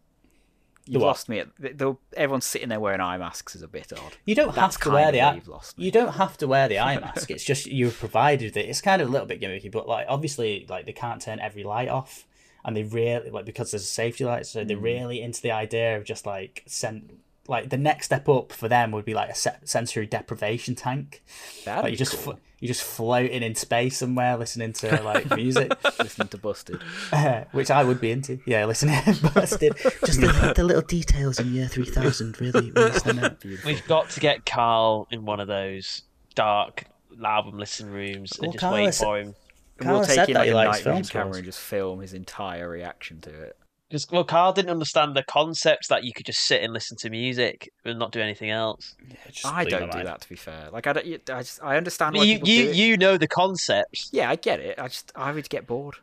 You've 0.89 1.01
lost 1.01 1.27
me. 1.27 1.39
At, 1.39 1.49
the, 1.59 1.73
the, 1.73 1.95
everyone's 2.15 2.45
sitting 2.45 2.69
there 2.69 2.79
wearing 2.79 3.01
eye 3.01 3.17
masks 3.17 3.55
is 3.57 3.61
a 3.61 3.67
bit 3.67 3.91
odd. 3.91 4.15
You 4.23 4.35
don't 4.35 4.55
That's 4.55 4.75
have 4.75 4.83
to 4.83 4.89
wear 4.91 5.11
the 5.11 5.19
eye. 5.19 5.35
you've 5.35 5.49
lost 5.49 5.77
me. 5.77 5.83
You 5.83 5.91
don't 5.91 6.13
have 6.13 6.37
to 6.37 6.47
wear 6.47 6.69
the 6.69 6.79
eye 6.79 6.97
mask. 7.01 7.29
It's 7.29 7.43
just 7.43 7.67
you're 7.67 7.91
provided 7.91 8.55
it. 8.55 8.69
It's 8.69 8.79
kind 8.79 9.01
of 9.01 9.09
a 9.09 9.11
little 9.11 9.27
bit 9.27 9.41
gimmicky, 9.41 9.69
but 9.69 9.85
like 9.85 10.05
obviously, 10.07 10.65
like 10.69 10.85
they 10.85 10.93
can't 10.93 11.21
turn 11.21 11.41
every 11.41 11.65
light 11.65 11.89
off, 11.89 12.25
and 12.63 12.75
they 12.75 12.83
really 12.83 13.29
like 13.31 13.43
because 13.43 13.71
there's 13.71 13.83
a 13.83 13.85
safety 13.85 14.23
light, 14.23 14.45
so 14.45 14.61
Hmm. 14.61 14.67
they're 14.67 14.77
really 14.77 15.21
into 15.21 15.41
the 15.41 15.51
idea 15.51 15.97
of 15.97 16.05
just 16.05 16.25
like 16.25 16.63
sent. 16.67 17.19
Like 17.47 17.69
the 17.69 17.77
next 17.77 18.07
step 18.07 18.27
up 18.27 18.51
for 18.51 18.67
them 18.67 18.91
would 18.91 19.05
be 19.05 19.13
like 19.13 19.29
a 19.29 19.35
sensory 19.65 20.05
deprivation 20.05 20.75
tank. 20.75 21.23
That'd 21.65 21.83
Like 21.83 21.85
be 21.85 21.91
you 21.91 21.97
just 21.97 22.11
cool. 22.13 22.33
fl- 22.33 22.39
you're 22.59 22.67
just 22.69 22.81
floating 22.83 23.43
in 23.43 23.53
space 23.55 23.97
somewhere, 23.97 24.35
listening 24.35 24.73
to 24.73 25.01
like 25.03 25.29
music, 25.35 25.71
listening 25.99 26.27
to 26.29 26.37
Busted. 26.37 26.81
which 27.51 27.69
I 27.71 27.83
would 27.83 28.01
be 28.01 28.11
into. 28.11 28.39
Yeah, 28.47 28.65
listening 28.65 28.99
to 29.03 29.31
busted. 29.33 29.75
Just 30.05 30.19
the, 30.21 30.53
the 30.55 30.63
little 30.63 30.81
details 30.81 31.39
in 31.39 31.53
year 31.53 31.67
three 31.67 31.85
thousand 31.85 32.39
really, 32.41 32.71
really. 32.71 33.57
We've 33.65 33.87
got 33.87 34.09
to 34.11 34.19
get 34.19 34.45
Carl 34.45 35.07
in 35.11 35.23
one 35.25 35.39
of 35.39 35.47
those 35.47 36.01
dark 36.35 36.85
album 37.23 37.57
listening 37.59 37.91
rooms 37.93 38.31
and 38.33 38.41
Well, 38.47 38.51
just 38.53 38.61
Carl 38.61 38.73
wait 38.73 38.87
is- 38.89 38.99
for 38.99 39.19
him. 39.19 39.35
And 39.79 39.89
we'll 39.89 39.97
Carl 39.99 40.03
said 40.05 40.15
take 40.25 40.29
in 40.29 40.33
that 40.33 40.39
like 40.39 40.45
he 40.47 40.51
a 40.51 40.55
likes 40.55 40.69
night 40.69 40.83
vision 40.83 41.03
film 41.03 41.23
camera 41.23 41.35
and 41.37 41.45
just 41.45 41.59
film 41.59 41.99
his 41.99 42.13
entire 42.13 42.67
reaction 42.67 43.21
to 43.21 43.29
it. 43.29 43.57
Just 43.89 44.11
well, 44.11 44.25
Carl 44.25 44.51
didn't 44.51 44.69
understand 44.71 45.15
the 45.15 45.23
concepts 45.23 45.88
that 45.88 46.03
you 46.03 46.11
could 46.13 46.25
just 46.25 46.41
sit 46.41 46.61
and 46.61 46.73
listen 46.73 46.97
to 46.97 47.09
music 47.09 47.69
and 47.85 47.97
not 47.97 48.11
do 48.11 48.19
anything 48.19 48.49
else. 48.49 48.95
It 49.25 49.31
just 49.31 49.45
I 49.45 49.63
don't 49.63 49.89
do 49.91 50.03
that 50.03 50.19
to 50.21 50.29
be 50.29 50.35
fair. 50.35 50.69
Like 50.71 50.88
I 50.88 50.93
don't. 50.93 51.05
I 51.29 51.39
just 51.39 51.63
I 51.63 51.77
understand 51.77 52.15
why 52.17 52.23
You 52.23 52.33
you 52.33 52.39
do 52.65 52.69
it. 52.71 52.75
you 52.75 52.97
know 52.97 53.17
the 53.17 53.29
concepts. 53.29 54.09
Yeah, 54.11 54.29
I 54.29 54.35
get 54.35 54.59
it. 54.59 54.77
I 54.77 54.89
just 54.89 55.11
I 55.15 55.31
would 55.31 55.47
get 55.49 55.65
bored. 55.67 55.95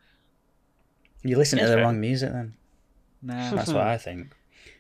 You 1.23 1.37
listen 1.37 1.59
Yeah, 1.59 1.65
to 1.67 1.71
the 1.73 1.77
fair. 1.77 1.85
wrong 1.85 2.01
music 2.01 2.33
then. 2.33 2.55
Nah. 3.23 3.51
That's 3.51 3.73
what 3.73 3.87
I 3.87 3.99
think. 3.99 4.35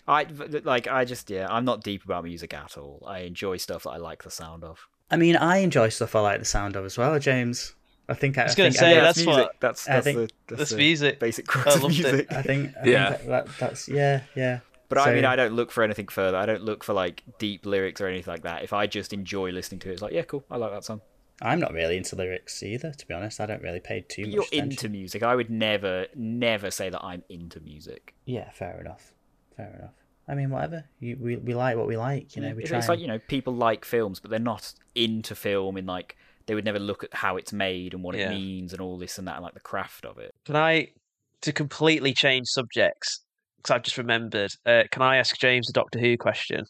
I 0.08 0.26
like 0.64 0.88
I 0.88 1.04
just 1.04 1.28
yeah. 1.28 1.46
I'm 1.50 1.64
not 1.66 1.82
deep 1.82 2.04
about 2.04 2.24
music 2.24 2.54
at 2.54 2.76
all. 2.78 3.02
I 3.06 3.20
enjoy 3.20 3.58
stuff 3.58 3.82
that 3.84 3.90
I 3.90 3.96
like 3.98 4.22
the 4.22 4.30
sound 4.30 4.64
of. 4.64 4.86
I 5.10 5.16
mean, 5.18 5.36
I 5.36 5.58
enjoy 5.58 5.90
stuff 5.90 6.16
I 6.16 6.20
like 6.20 6.38
the 6.40 6.44
sound 6.46 6.74
of 6.76 6.84
as 6.86 6.96
well, 6.96 7.18
James. 7.18 7.74
I 8.08 8.14
think 8.14 8.36
I, 8.38 8.44
was 8.44 8.54
gonna 8.54 8.70
say, 8.72 8.98
I, 8.98 9.00
that's 9.00 9.18
music. 9.24 9.34
what- 9.44 9.60
that's 9.60 9.88
I 9.88 9.94
that's 9.94 10.04
think 10.04 10.16
the 10.18 10.30
that's, 10.48 10.58
That's 10.58 10.70
the 10.72 10.76
music. 10.76 11.18
basic 11.20 11.48
I 11.48 11.52
crux 11.52 11.76
of 11.76 11.82
loved 11.84 11.94
it. 11.98 12.02
music. 12.02 12.32
I 12.32 12.42
think 12.42 12.74
I 12.82 12.86
Yeah. 12.86 13.12
think 13.12 13.28
that, 13.28 13.46
that, 13.46 13.58
that's 13.58 13.88
yeah, 13.88 14.22
yeah. 14.34 14.60
But 14.90 14.98
I 14.98 15.14
mean, 15.14 15.24
I 15.24 15.34
don't 15.34 15.54
look 15.54 15.72
for 15.72 15.82
anything 15.82 16.08
further. 16.08 16.36
I 16.36 16.44
don't 16.46 16.62
look 16.62 16.84
for 16.84 16.92
like 16.92 17.22
deep 17.38 17.64
lyrics 17.66 18.00
or 18.00 18.06
anything 18.06 18.30
like 18.30 18.42
that. 18.42 18.62
If 18.62 18.72
I 18.72 18.86
just 18.86 19.12
enjoy 19.14 19.50
listening 19.50 19.80
to 19.80 19.88
it, 19.90 19.94
it's 19.94 20.02
like, 20.02 20.12
yeah, 20.12 20.22
cool, 20.22 20.44
I 20.50 20.56
like 20.58 20.72
that 20.72 20.84
song. 20.84 21.00
I'm 21.42 21.58
not 21.58 21.72
really 21.72 21.96
into 21.96 22.14
lyrics 22.14 22.62
either, 22.62 22.92
to 22.92 23.06
be 23.08 23.14
honest. 23.14 23.40
I 23.40 23.46
don't 23.46 23.62
really 23.62 23.80
pay 23.80 24.02
too 24.06 24.22
much 24.22 24.32
You're 24.34 24.42
attention. 24.44 24.70
into 24.70 24.88
music. 24.90 25.22
I 25.24 25.34
would 25.34 25.50
never, 25.50 26.06
never 26.14 26.70
say 26.70 26.90
that 26.90 27.02
I'm 27.02 27.24
into 27.28 27.58
music. 27.60 28.14
Yeah, 28.24 28.50
fair 28.52 28.78
enough. 28.80 29.14
Fair 29.56 29.74
enough. 29.78 29.94
I 30.28 30.34
mean, 30.34 30.50
whatever. 30.50 30.84
You, 31.00 31.16
we 31.20 31.36
we 31.36 31.54
like 31.54 31.76
what 31.76 31.86
we 31.88 31.96
like, 31.96 32.36
you 32.36 32.42
know. 32.42 32.54
We 32.54 32.62
it's, 32.62 32.68
try. 32.70 32.78
it's 32.78 32.86
and- 32.86 32.92
like 32.96 33.00
you 33.00 33.08
know, 33.08 33.18
people 33.18 33.54
like 33.54 33.84
films, 33.84 34.20
but 34.20 34.30
they're 34.30 34.38
not 34.38 34.74
into 34.94 35.34
film 35.34 35.76
in 35.76 35.86
like 35.86 36.16
they 36.46 36.54
would 36.54 36.64
never 36.64 36.78
look 36.78 37.04
at 37.04 37.14
how 37.14 37.36
it's 37.36 37.52
made 37.52 37.94
and 37.94 38.02
what 38.02 38.14
Yeah. 38.14 38.26
it 38.26 38.34
means 38.34 38.72
and 38.72 38.80
all 38.80 38.98
this 38.98 39.18
and 39.18 39.26
that 39.28 39.36
and 39.36 39.42
like 39.44 39.54
the 39.54 39.60
craft 39.60 40.04
of 40.04 40.18
it. 40.18 40.34
Can 40.44 40.56
I, 40.56 40.88
to 41.42 41.52
completely 41.52 42.12
change 42.12 42.46
subjects, 42.48 43.22
because 43.56 43.74
I've 43.74 43.82
just 43.82 43.98
remembered, 43.98 44.50
uh, 44.66 44.82
can 44.90 45.02
I 45.02 45.16
ask 45.16 45.38
James 45.38 45.68
a 45.70 45.72
Doctor 45.72 45.98
Who 45.98 46.16
question? 46.16 46.64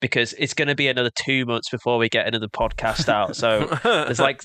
Because 0.00 0.32
it's 0.38 0.54
going 0.54 0.68
to 0.68 0.74
be 0.76 0.88
another 0.88 1.10
two 1.24 1.44
months 1.44 1.70
before 1.70 1.98
we 1.98 2.08
get 2.08 2.26
another 2.26 2.46
podcast 2.48 3.08
out, 3.08 3.34
so 3.34 3.66
there's 3.82 4.20
like 4.20 4.42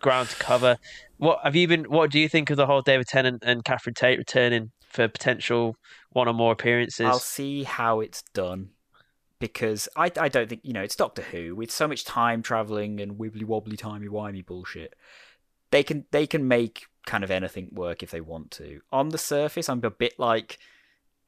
ground 0.00 0.28
to 0.28 0.36
cover. 0.36 0.76
What 1.16 1.40
have 1.42 1.56
you 1.56 1.66
been? 1.66 1.84
What 1.84 2.10
do 2.10 2.20
you 2.20 2.28
think 2.28 2.50
of 2.50 2.56
the 2.56 2.66
whole 2.66 2.82
David 2.82 3.06
Tennant 3.08 3.42
and 3.44 3.64
Catherine 3.64 3.94
Tate 3.94 4.18
returning 4.18 4.70
for 4.88 5.08
potential 5.08 5.74
one 6.10 6.28
or 6.28 6.34
more 6.34 6.52
appearances? 6.52 7.06
I'll 7.06 7.18
see 7.18 7.64
how 7.64 7.98
it's 8.00 8.22
done 8.32 8.70
because 9.42 9.88
I, 9.96 10.08
I 10.18 10.28
don't 10.28 10.48
think 10.48 10.60
you 10.62 10.72
know 10.72 10.82
it's 10.82 10.94
Doctor 10.94 11.22
Who 11.22 11.56
with 11.56 11.70
so 11.72 11.88
much 11.88 12.04
time 12.04 12.42
traveling 12.42 13.00
and 13.00 13.18
wibbly 13.18 13.44
wobbly 13.44 13.76
timey 13.76 14.06
wimey 14.06 14.46
bullshit. 14.46 14.94
They 15.72 15.82
can 15.82 16.04
they 16.12 16.28
can 16.28 16.46
make 16.46 16.86
kind 17.06 17.24
of 17.24 17.30
anything 17.32 17.68
work 17.72 18.04
if 18.04 18.12
they 18.12 18.20
want 18.20 18.52
to. 18.52 18.80
On 18.92 19.08
the 19.08 19.18
surface, 19.18 19.68
I'm 19.68 19.82
a 19.84 19.90
bit 19.90 20.14
like, 20.16 20.58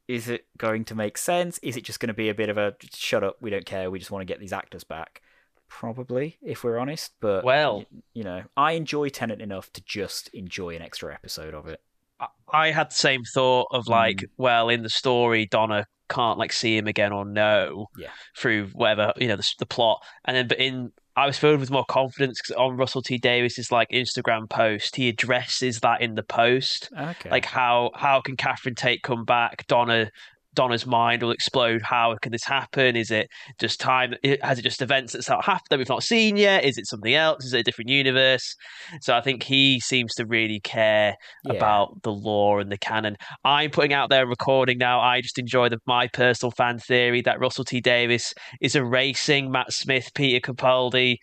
is 0.06 0.28
it 0.28 0.46
going 0.56 0.84
to 0.84 0.94
make 0.94 1.18
sense? 1.18 1.58
Is 1.58 1.76
it 1.76 1.82
just 1.82 1.98
going 1.98 2.06
to 2.06 2.14
be 2.14 2.28
a 2.28 2.34
bit 2.34 2.48
of 2.48 2.56
a 2.56 2.76
shut 2.94 3.24
up? 3.24 3.36
We 3.40 3.50
don't 3.50 3.66
care. 3.66 3.90
We 3.90 3.98
just 3.98 4.12
want 4.12 4.20
to 4.22 4.32
get 4.32 4.38
these 4.38 4.52
actors 4.52 4.84
back. 4.84 5.20
Probably, 5.68 6.36
if 6.40 6.62
we're 6.62 6.78
honest. 6.78 7.14
But 7.20 7.42
Well- 7.44 7.78
y- 7.78 7.86
you 8.12 8.22
know, 8.22 8.44
I 8.56 8.72
enjoy 8.72 9.08
Tennant 9.08 9.42
enough 9.42 9.72
to 9.72 9.82
just 9.84 10.28
enjoy 10.28 10.76
an 10.76 10.82
extra 10.82 11.12
episode 11.12 11.52
of 11.52 11.66
it. 11.66 11.80
I- 12.20 12.28
I 12.48 12.70
had 12.70 12.90
the 12.90 12.94
same 12.94 13.22
thought 13.34 13.66
of 13.72 13.88
like, 13.88 14.18
Mm. 14.18 14.28
well, 14.36 14.68
in 14.68 14.84
the 14.84 14.90
story, 14.90 15.46
Donna 15.46 15.86
can't 16.08 16.38
like 16.38 16.52
see 16.52 16.76
him 16.76 16.86
again 16.86 17.12
or 17.12 17.24
know 17.24 17.86
Yeah. 17.96 18.10
through 18.36 18.68
whatever 18.68 19.12
you 19.16 19.28
know 19.28 19.36
the, 19.36 19.50
the 19.58 19.66
plot, 19.66 20.02
and 20.24 20.36
then 20.36 20.48
but 20.48 20.58
in 20.58 20.92
I 21.16 21.26
was 21.26 21.38
filled 21.38 21.60
with 21.60 21.70
more 21.70 21.84
confidence 21.84 22.40
because 22.40 22.56
on 22.56 22.76
Russell 22.76 23.00
T 23.00 23.18
Davies's 23.18 23.70
like 23.70 23.88
Instagram 23.90 24.50
post, 24.50 24.96
he 24.96 25.08
addresses 25.08 25.78
that 25.80 26.00
in 26.00 26.16
the 26.16 26.24
post, 26.24 26.90
Okay. 26.98 27.30
like 27.30 27.44
how 27.44 27.92
how 27.94 28.20
can 28.20 28.36
Catherine 28.36 28.74
Tate 28.74 29.02
come 29.02 29.24
back? 29.24 29.64
Donna 29.68 30.10
Donna's 30.54 30.86
mind 30.86 31.22
will 31.22 31.30
explode. 31.30 31.82
How 31.82 32.16
can 32.22 32.32
this 32.32 32.44
happen? 32.44 32.96
Is 32.96 33.10
it 33.10 33.28
just 33.58 33.80
time? 33.80 34.14
Has 34.42 34.58
it 34.58 34.62
just 34.62 34.80
events 34.82 35.12
that 35.12 35.22
start 35.22 35.44
happening 35.44 35.66
that 35.70 35.78
we've 35.78 35.88
not 35.88 36.02
seen 36.02 36.36
yet? 36.36 36.64
Is 36.64 36.78
it 36.78 36.86
something 36.86 37.14
else? 37.14 37.44
Is 37.44 37.52
it 37.52 37.60
a 37.60 37.62
different 37.62 37.90
universe? 37.90 38.54
So 39.00 39.16
I 39.16 39.20
think 39.20 39.42
he 39.42 39.80
seems 39.80 40.14
to 40.14 40.26
really 40.26 40.60
care 40.60 41.16
Yeah. 41.44 41.54
about 41.54 42.02
the 42.02 42.12
lore 42.12 42.60
and 42.60 42.70
the 42.70 42.78
canon. 42.78 43.16
I'm 43.44 43.70
putting 43.70 43.92
out 43.92 44.10
there 44.10 44.26
recording 44.26 44.78
now. 44.78 45.00
I 45.00 45.20
just 45.20 45.38
enjoy 45.38 45.68
the, 45.68 45.78
my 45.86 46.08
personal 46.08 46.50
fan 46.52 46.78
theory 46.78 47.20
that 47.22 47.40
Russell 47.40 47.64
T 47.64 47.80
Davies 47.80 48.32
is 48.60 48.76
erasing 48.76 49.50
Matt 49.50 49.72
Smith, 49.72 50.10
Peter 50.14 50.40
Capaldi, 50.52 51.16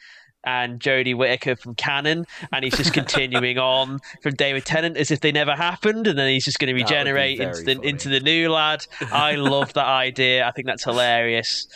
and 0.43 0.79
Jodie 0.79 1.15
Whittaker 1.15 1.55
from 1.55 1.75
canon, 1.75 2.25
and 2.51 2.63
he's 2.63 2.75
just 2.75 2.93
continuing 2.93 3.57
on 3.59 3.99
from 4.23 4.33
David 4.33 4.65
Tennant 4.65 4.97
as 4.97 5.11
if 5.11 5.19
they 5.21 5.31
never 5.31 5.55
happened, 5.55 6.07
and 6.07 6.17
then 6.17 6.27
he's 6.29 6.45
just 6.45 6.57
going 6.59 6.67
to 6.75 6.81
That 6.83 6.87
be 6.89 6.93
regenerate 6.95 7.39
into 7.39 7.61
the 7.63 7.75
funny. 7.75 7.87
into 7.89 8.09
the 8.09 8.19
new 8.19 8.49
lad. 8.51 8.85
I 9.11 9.35
love 9.35 9.73
that 9.73 9.85
idea. 9.87 10.47
I 10.47 10.51
think 10.51 10.67
that's 10.67 10.83
hilarious. 10.83 11.67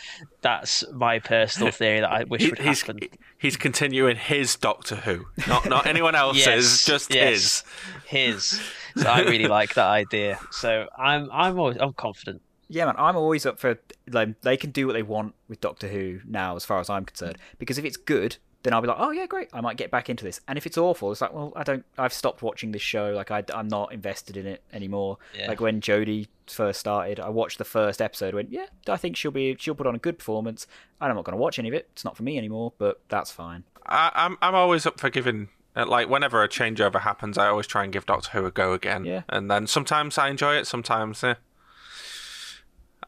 That's 0.42 0.84
my 0.92 1.18
personal 1.18 1.72
theory 1.72 2.00
that 2.00 2.10
I 2.10 2.24
wish 2.28 2.42
He- 2.42 2.50
would 2.50 2.58
he's 2.58 2.80
happen. 2.82 3.00
he's 3.38 3.56
continuing 3.56 4.16
his 4.16 4.56
Doctor 4.56 4.96
Who, 4.96 5.26
not 5.46 5.66
not 5.68 5.86
anyone 5.86 6.14
else's, 6.24 6.46
Yes, 6.46 6.84
just 6.84 7.14
yes. 7.14 7.64
his. 8.06 8.60
So 8.96 9.06
I 9.08 9.20
really 9.20 9.46
like 9.46 9.74
that 9.74 9.88
idea. 9.88 10.38
So 10.50 10.86
I'm 10.98 11.28
I'm 11.32 11.58
always 11.58 11.76
I'm 11.80 11.92
confident. 11.92 12.42
Yeah, 12.68 12.86
man, 12.86 12.96
I'm 12.98 13.14
always 13.16 13.46
up 13.46 13.60
for 13.60 13.78
like 14.10 14.40
they 14.40 14.56
can 14.56 14.70
do 14.70 14.86
what 14.88 14.94
they 14.94 15.02
want 15.04 15.34
with 15.48 15.60
Doctor 15.60 15.86
Who 15.88 16.20
now, 16.26 16.56
as 16.56 16.64
far 16.64 16.80
as 16.80 16.90
I'm 16.90 17.04
concerned. 17.04 17.38
Because 17.58 17.78
if 17.78 17.84
it's 17.84 17.96
good, 17.96 18.38
then 18.66 18.74
I'll 18.74 18.82
be 18.82 18.88
like, 18.88 18.96
oh 18.98 19.10
yeah, 19.12 19.26
great, 19.26 19.48
I 19.52 19.60
might 19.60 19.76
get 19.76 19.90
back 19.90 20.10
into 20.10 20.24
this. 20.24 20.40
And 20.48 20.58
if 20.58 20.66
it's 20.66 20.76
awful, 20.76 21.12
it's 21.12 21.20
like, 21.20 21.32
well, 21.32 21.52
I 21.54 21.62
don't, 21.62 21.84
I've 21.96 22.12
stopped 22.12 22.42
watching 22.42 22.72
this 22.72 22.82
show. 22.82 23.12
Like 23.12 23.30
I, 23.30 23.44
am 23.54 23.68
not 23.68 23.92
invested 23.92 24.36
in 24.36 24.46
it 24.46 24.62
anymore. 24.72 25.18
Yeah. 25.38 25.48
Like 25.48 25.60
when 25.60 25.80
Jodie 25.80 26.26
first 26.48 26.80
started, 26.80 27.20
I 27.20 27.28
watched 27.28 27.58
the 27.58 27.64
first 27.64 28.02
episode. 28.02 28.34
Went, 28.34 28.50
yeah, 28.50 28.66
I 28.88 28.96
think 28.96 29.16
she'll 29.16 29.30
be, 29.30 29.56
she'll 29.58 29.74
put 29.76 29.86
on 29.86 29.94
a 29.94 29.98
good 29.98 30.18
performance. 30.18 30.66
And 31.00 31.10
I'm 31.10 31.16
not 31.16 31.24
going 31.24 31.36
to 31.36 31.40
watch 31.40 31.58
any 31.58 31.68
of 31.68 31.74
it. 31.74 31.88
It's 31.92 32.04
not 32.04 32.16
for 32.16 32.22
me 32.24 32.36
anymore. 32.36 32.72
But 32.78 33.00
that's 33.08 33.30
fine. 33.30 33.64
I, 33.86 34.10
I'm 34.14 34.36
I'm 34.42 34.54
always 34.54 34.84
up 34.84 34.98
for 34.98 35.10
giving. 35.10 35.48
uh, 35.76 35.86
Like 35.86 36.08
whenever 36.08 36.42
a 36.42 36.48
changeover 36.48 37.02
happens, 37.02 37.38
I 37.38 37.46
always 37.46 37.66
try 37.66 37.84
and 37.84 37.92
give 37.92 38.04
Doctor 38.06 38.30
Who 38.32 38.46
a 38.46 38.50
go 38.50 38.72
again. 38.72 39.04
Yeah. 39.04 39.22
And 39.28 39.48
then 39.50 39.66
sometimes 39.66 40.18
I 40.18 40.28
enjoy 40.28 40.56
it, 40.56 40.66
sometimes 40.66 41.22
eh, 41.22 41.34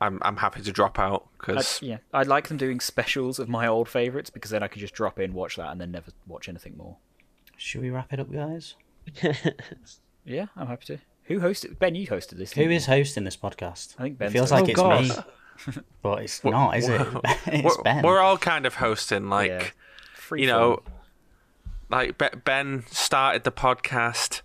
I'm 0.00 0.18
I'm 0.22 0.36
happy 0.36 0.62
to 0.62 0.72
drop 0.72 0.98
out 0.98 1.26
because 1.38 1.80
yeah, 1.82 1.98
I 2.12 2.22
like 2.22 2.48
them 2.48 2.56
doing 2.56 2.80
specials 2.80 3.38
of 3.38 3.48
my 3.48 3.66
old 3.66 3.88
favourites 3.88 4.30
because 4.30 4.50
then 4.50 4.62
I 4.62 4.68
can 4.68 4.80
just 4.80 4.94
drop 4.94 5.18
in, 5.18 5.32
watch 5.34 5.56
that, 5.56 5.70
and 5.72 5.80
then 5.80 5.90
never 5.90 6.12
watch 6.26 6.48
anything 6.48 6.76
more. 6.76 6.96
Should 7.56 7.80
we 7.80 7.90
wrap 7.90 8.12
it 8.12 8.20
up, 8.20 8.32
guys? 8.32 8.74
Yeah, 10.24 10.46
I'm 10.56 10.66
happy 10.66 10.84
to. 10.86 10.98
Who 11.24 11.40
hosted? 11.40 11.78
Ben, 11.78 11.94
you 11.94 12.06
hosted 12.06 12.36
this. 12.36 12.52
Who 12.52 12.62
is 12.62 12.84
didn't 12.86 12.98
hosting 12.98 13.24
this 13.24 13.36
podcast? 13.36 13.94
I 13.98 14.02
think 14.02 14.14
it 14.14 14.18
Ben's 14.18 14.32
feels 14.32 14.50
hosting. 14.50 14.76
like 14.76 14.78
Oh, 14.78 14.98
it's 15.00 15.14
God. 15.16 15.24
me, 15.76 15.82
but 16.02 16.22
it's 16.22 16.44
not, 16.44 16.76
is 16.76 16.88
it? 16.88 17.00
it's 17.46 17.76
we're, 17.78 17.82
Ben. 17.82 18.04
we're 18.04 18.20
all 18.20 18.36
kind 18.36 18.66
of 18.66 18.74
hosting. 18.74 19.28
Like 19.30 19.48
Yeah. 19.50 19.64
Free 20.14 20.42
you 20.42 20.48
form. 20.50 20.60
know, 20.60 20.82
like 21.88 22.20
Ben 22.44 22.84
started 22.90 23.44
the 23.44 23.52
podcast. 23.52 24.42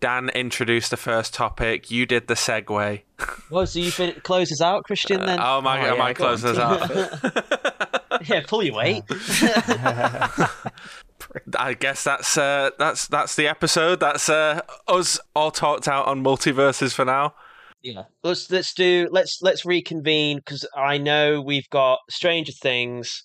Dan 0.00 0.28
introduced 0.30 0.90
the 0.90 0.96
first 0.96 1.32
topic. 1.32 1.90
You 1.90 2.04
did 2.06 2.26
the 2.28 2.34
segue. 2.34 3.02
Well, 3.50 3.66
so 3.66 3.78
you 3.78 3.90
fin- 3.90 4.20
close 4.22 4.52
us 4.52 4.60
out, 4.60 4.84
Christian? 4.84 5.24
Then 5.24 5.38
Oh 5.40 5.60
my! 5.60 5.78
Oh, 5.88 5.92
am 5.92 5.96
yeah, 5.96 6.02
I 6.04 6.12
go 6.12 6.24
on. 6.26 6.38
closing 6.38 6.52
this 6.52 6.58
out? 6.58 8.20
yeah, 8.28 8.42
pull 8.46 8.62
your 8.62 8.74
weight. 8.74 9.02
I 11.58 11.74
guess 11.74 12.04
that's 12.04 12.36
uh, 12.36 12.70
that's 12.78 13.08
that's 13.08 13.36
the 13.36 13.48
episode. 13.48 14.00
That's 14.00 14.28
uh, 14.28 14.60
us 14.88 15.18
all 15.34 15.50
talked 15.50 15.88
out 15.88 16.06
on 16.06 16.22
multiverses 16.22 16.92
for 16.92 17.04
now. 17.04 17.34
Yeah, 17.82 18.04
let's 18.22 18.50
let's 18.50 18.72
do 18.74 19.08
let's 19.10 19.40
let's 19.42 19.64
reconvene 19.64 20.38
because 20.38 20.66
I 20.76 20.98
know 20.98 21.40
we've 21.40 21.68
got 21.70 21.98
Stranger 22.10 22.52
Things, 22.52 23.24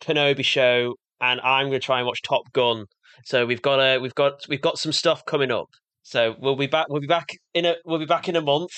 Kenobi 0.00 0.44
show, 0.44 0.94
and 1.20 1.40
I'm 1.40 1.68
going 1.68 1.80
to 1.80 1.84
try 1.84 1.98
and 1.98 2.06
watch 2.06 2.22
Top 2.22 2.52
Gun. 2.52 2.86
So 3.24 3.46
we've 3.46 3.62
got 3.62 3.80
a 3.80 3.98
we've 3.98 4.14
got 4.14 4.40
we've 4.48 4.60
got 4.60 4.78
some 4.78 4.92
stuff 4.92 5.24
coming 5.24 5.50
up. 5.50 5.68
So 6.06 6.36
we'll 6.38 6.54
be 6.54 6.68
back. 6.68 6.88
We'll 6.88 7.00
be 7.00 7.08
back 7.08 7.36
in 7.52 7.64
a 7.64 7.74
we'll 7.84 7.98
be 7.98 8.06
back 8.06 8.28
in 8.28 8.36
a 8.36 8.40
month. 8.40 8.70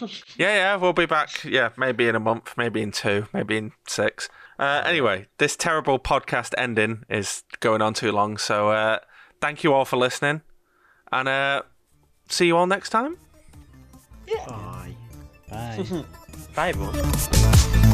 Yeah, 0.36 0.56
yeah, 0.56 0.76
we'll 0.76 0.92
be 0.92 1.06
back. 1.06 1.44
Yeah, 1.44 1.68
maybe 1.76 2.08
in 2.08 2.16
a 2.16 2.20
month, 2.20 2.54
maybe 2.56 2.82
in 2.82 2.90
two, 2.90 3.28
maybe 3.32 3.56
in 3.56 3.70
six. 3.86 4.28
Uh, 4.58 4.82
anyway, 4.84 5.28
this 5.38 5.54
terrible 5.54 6.00
podcast 6.00 6.54
ending 6.58 7.04
is 7.08 7.44
going 7.60 7.82
on 7.82 7.94
too 7.94 8.10
long. 8.10 8.36
So 8.36 8.70
uh, 8.70 8.98
thank 9.40 9.62
you 9.62 9.72
all 9.72 9.84
for 9.84 9.96
listening, 9.96 10.42
and 11.12 11.28
uh, 11.28 11.62
see 12.28 12.48
you 12.48 12.56
all 12.56 12.66
next 12.66 12.90
time. 12.90 13.16
Bye. 14.48 14.96
Bye. 15.48 16.04
Bye, 16.56 16.68
everyone. 16.70 17.92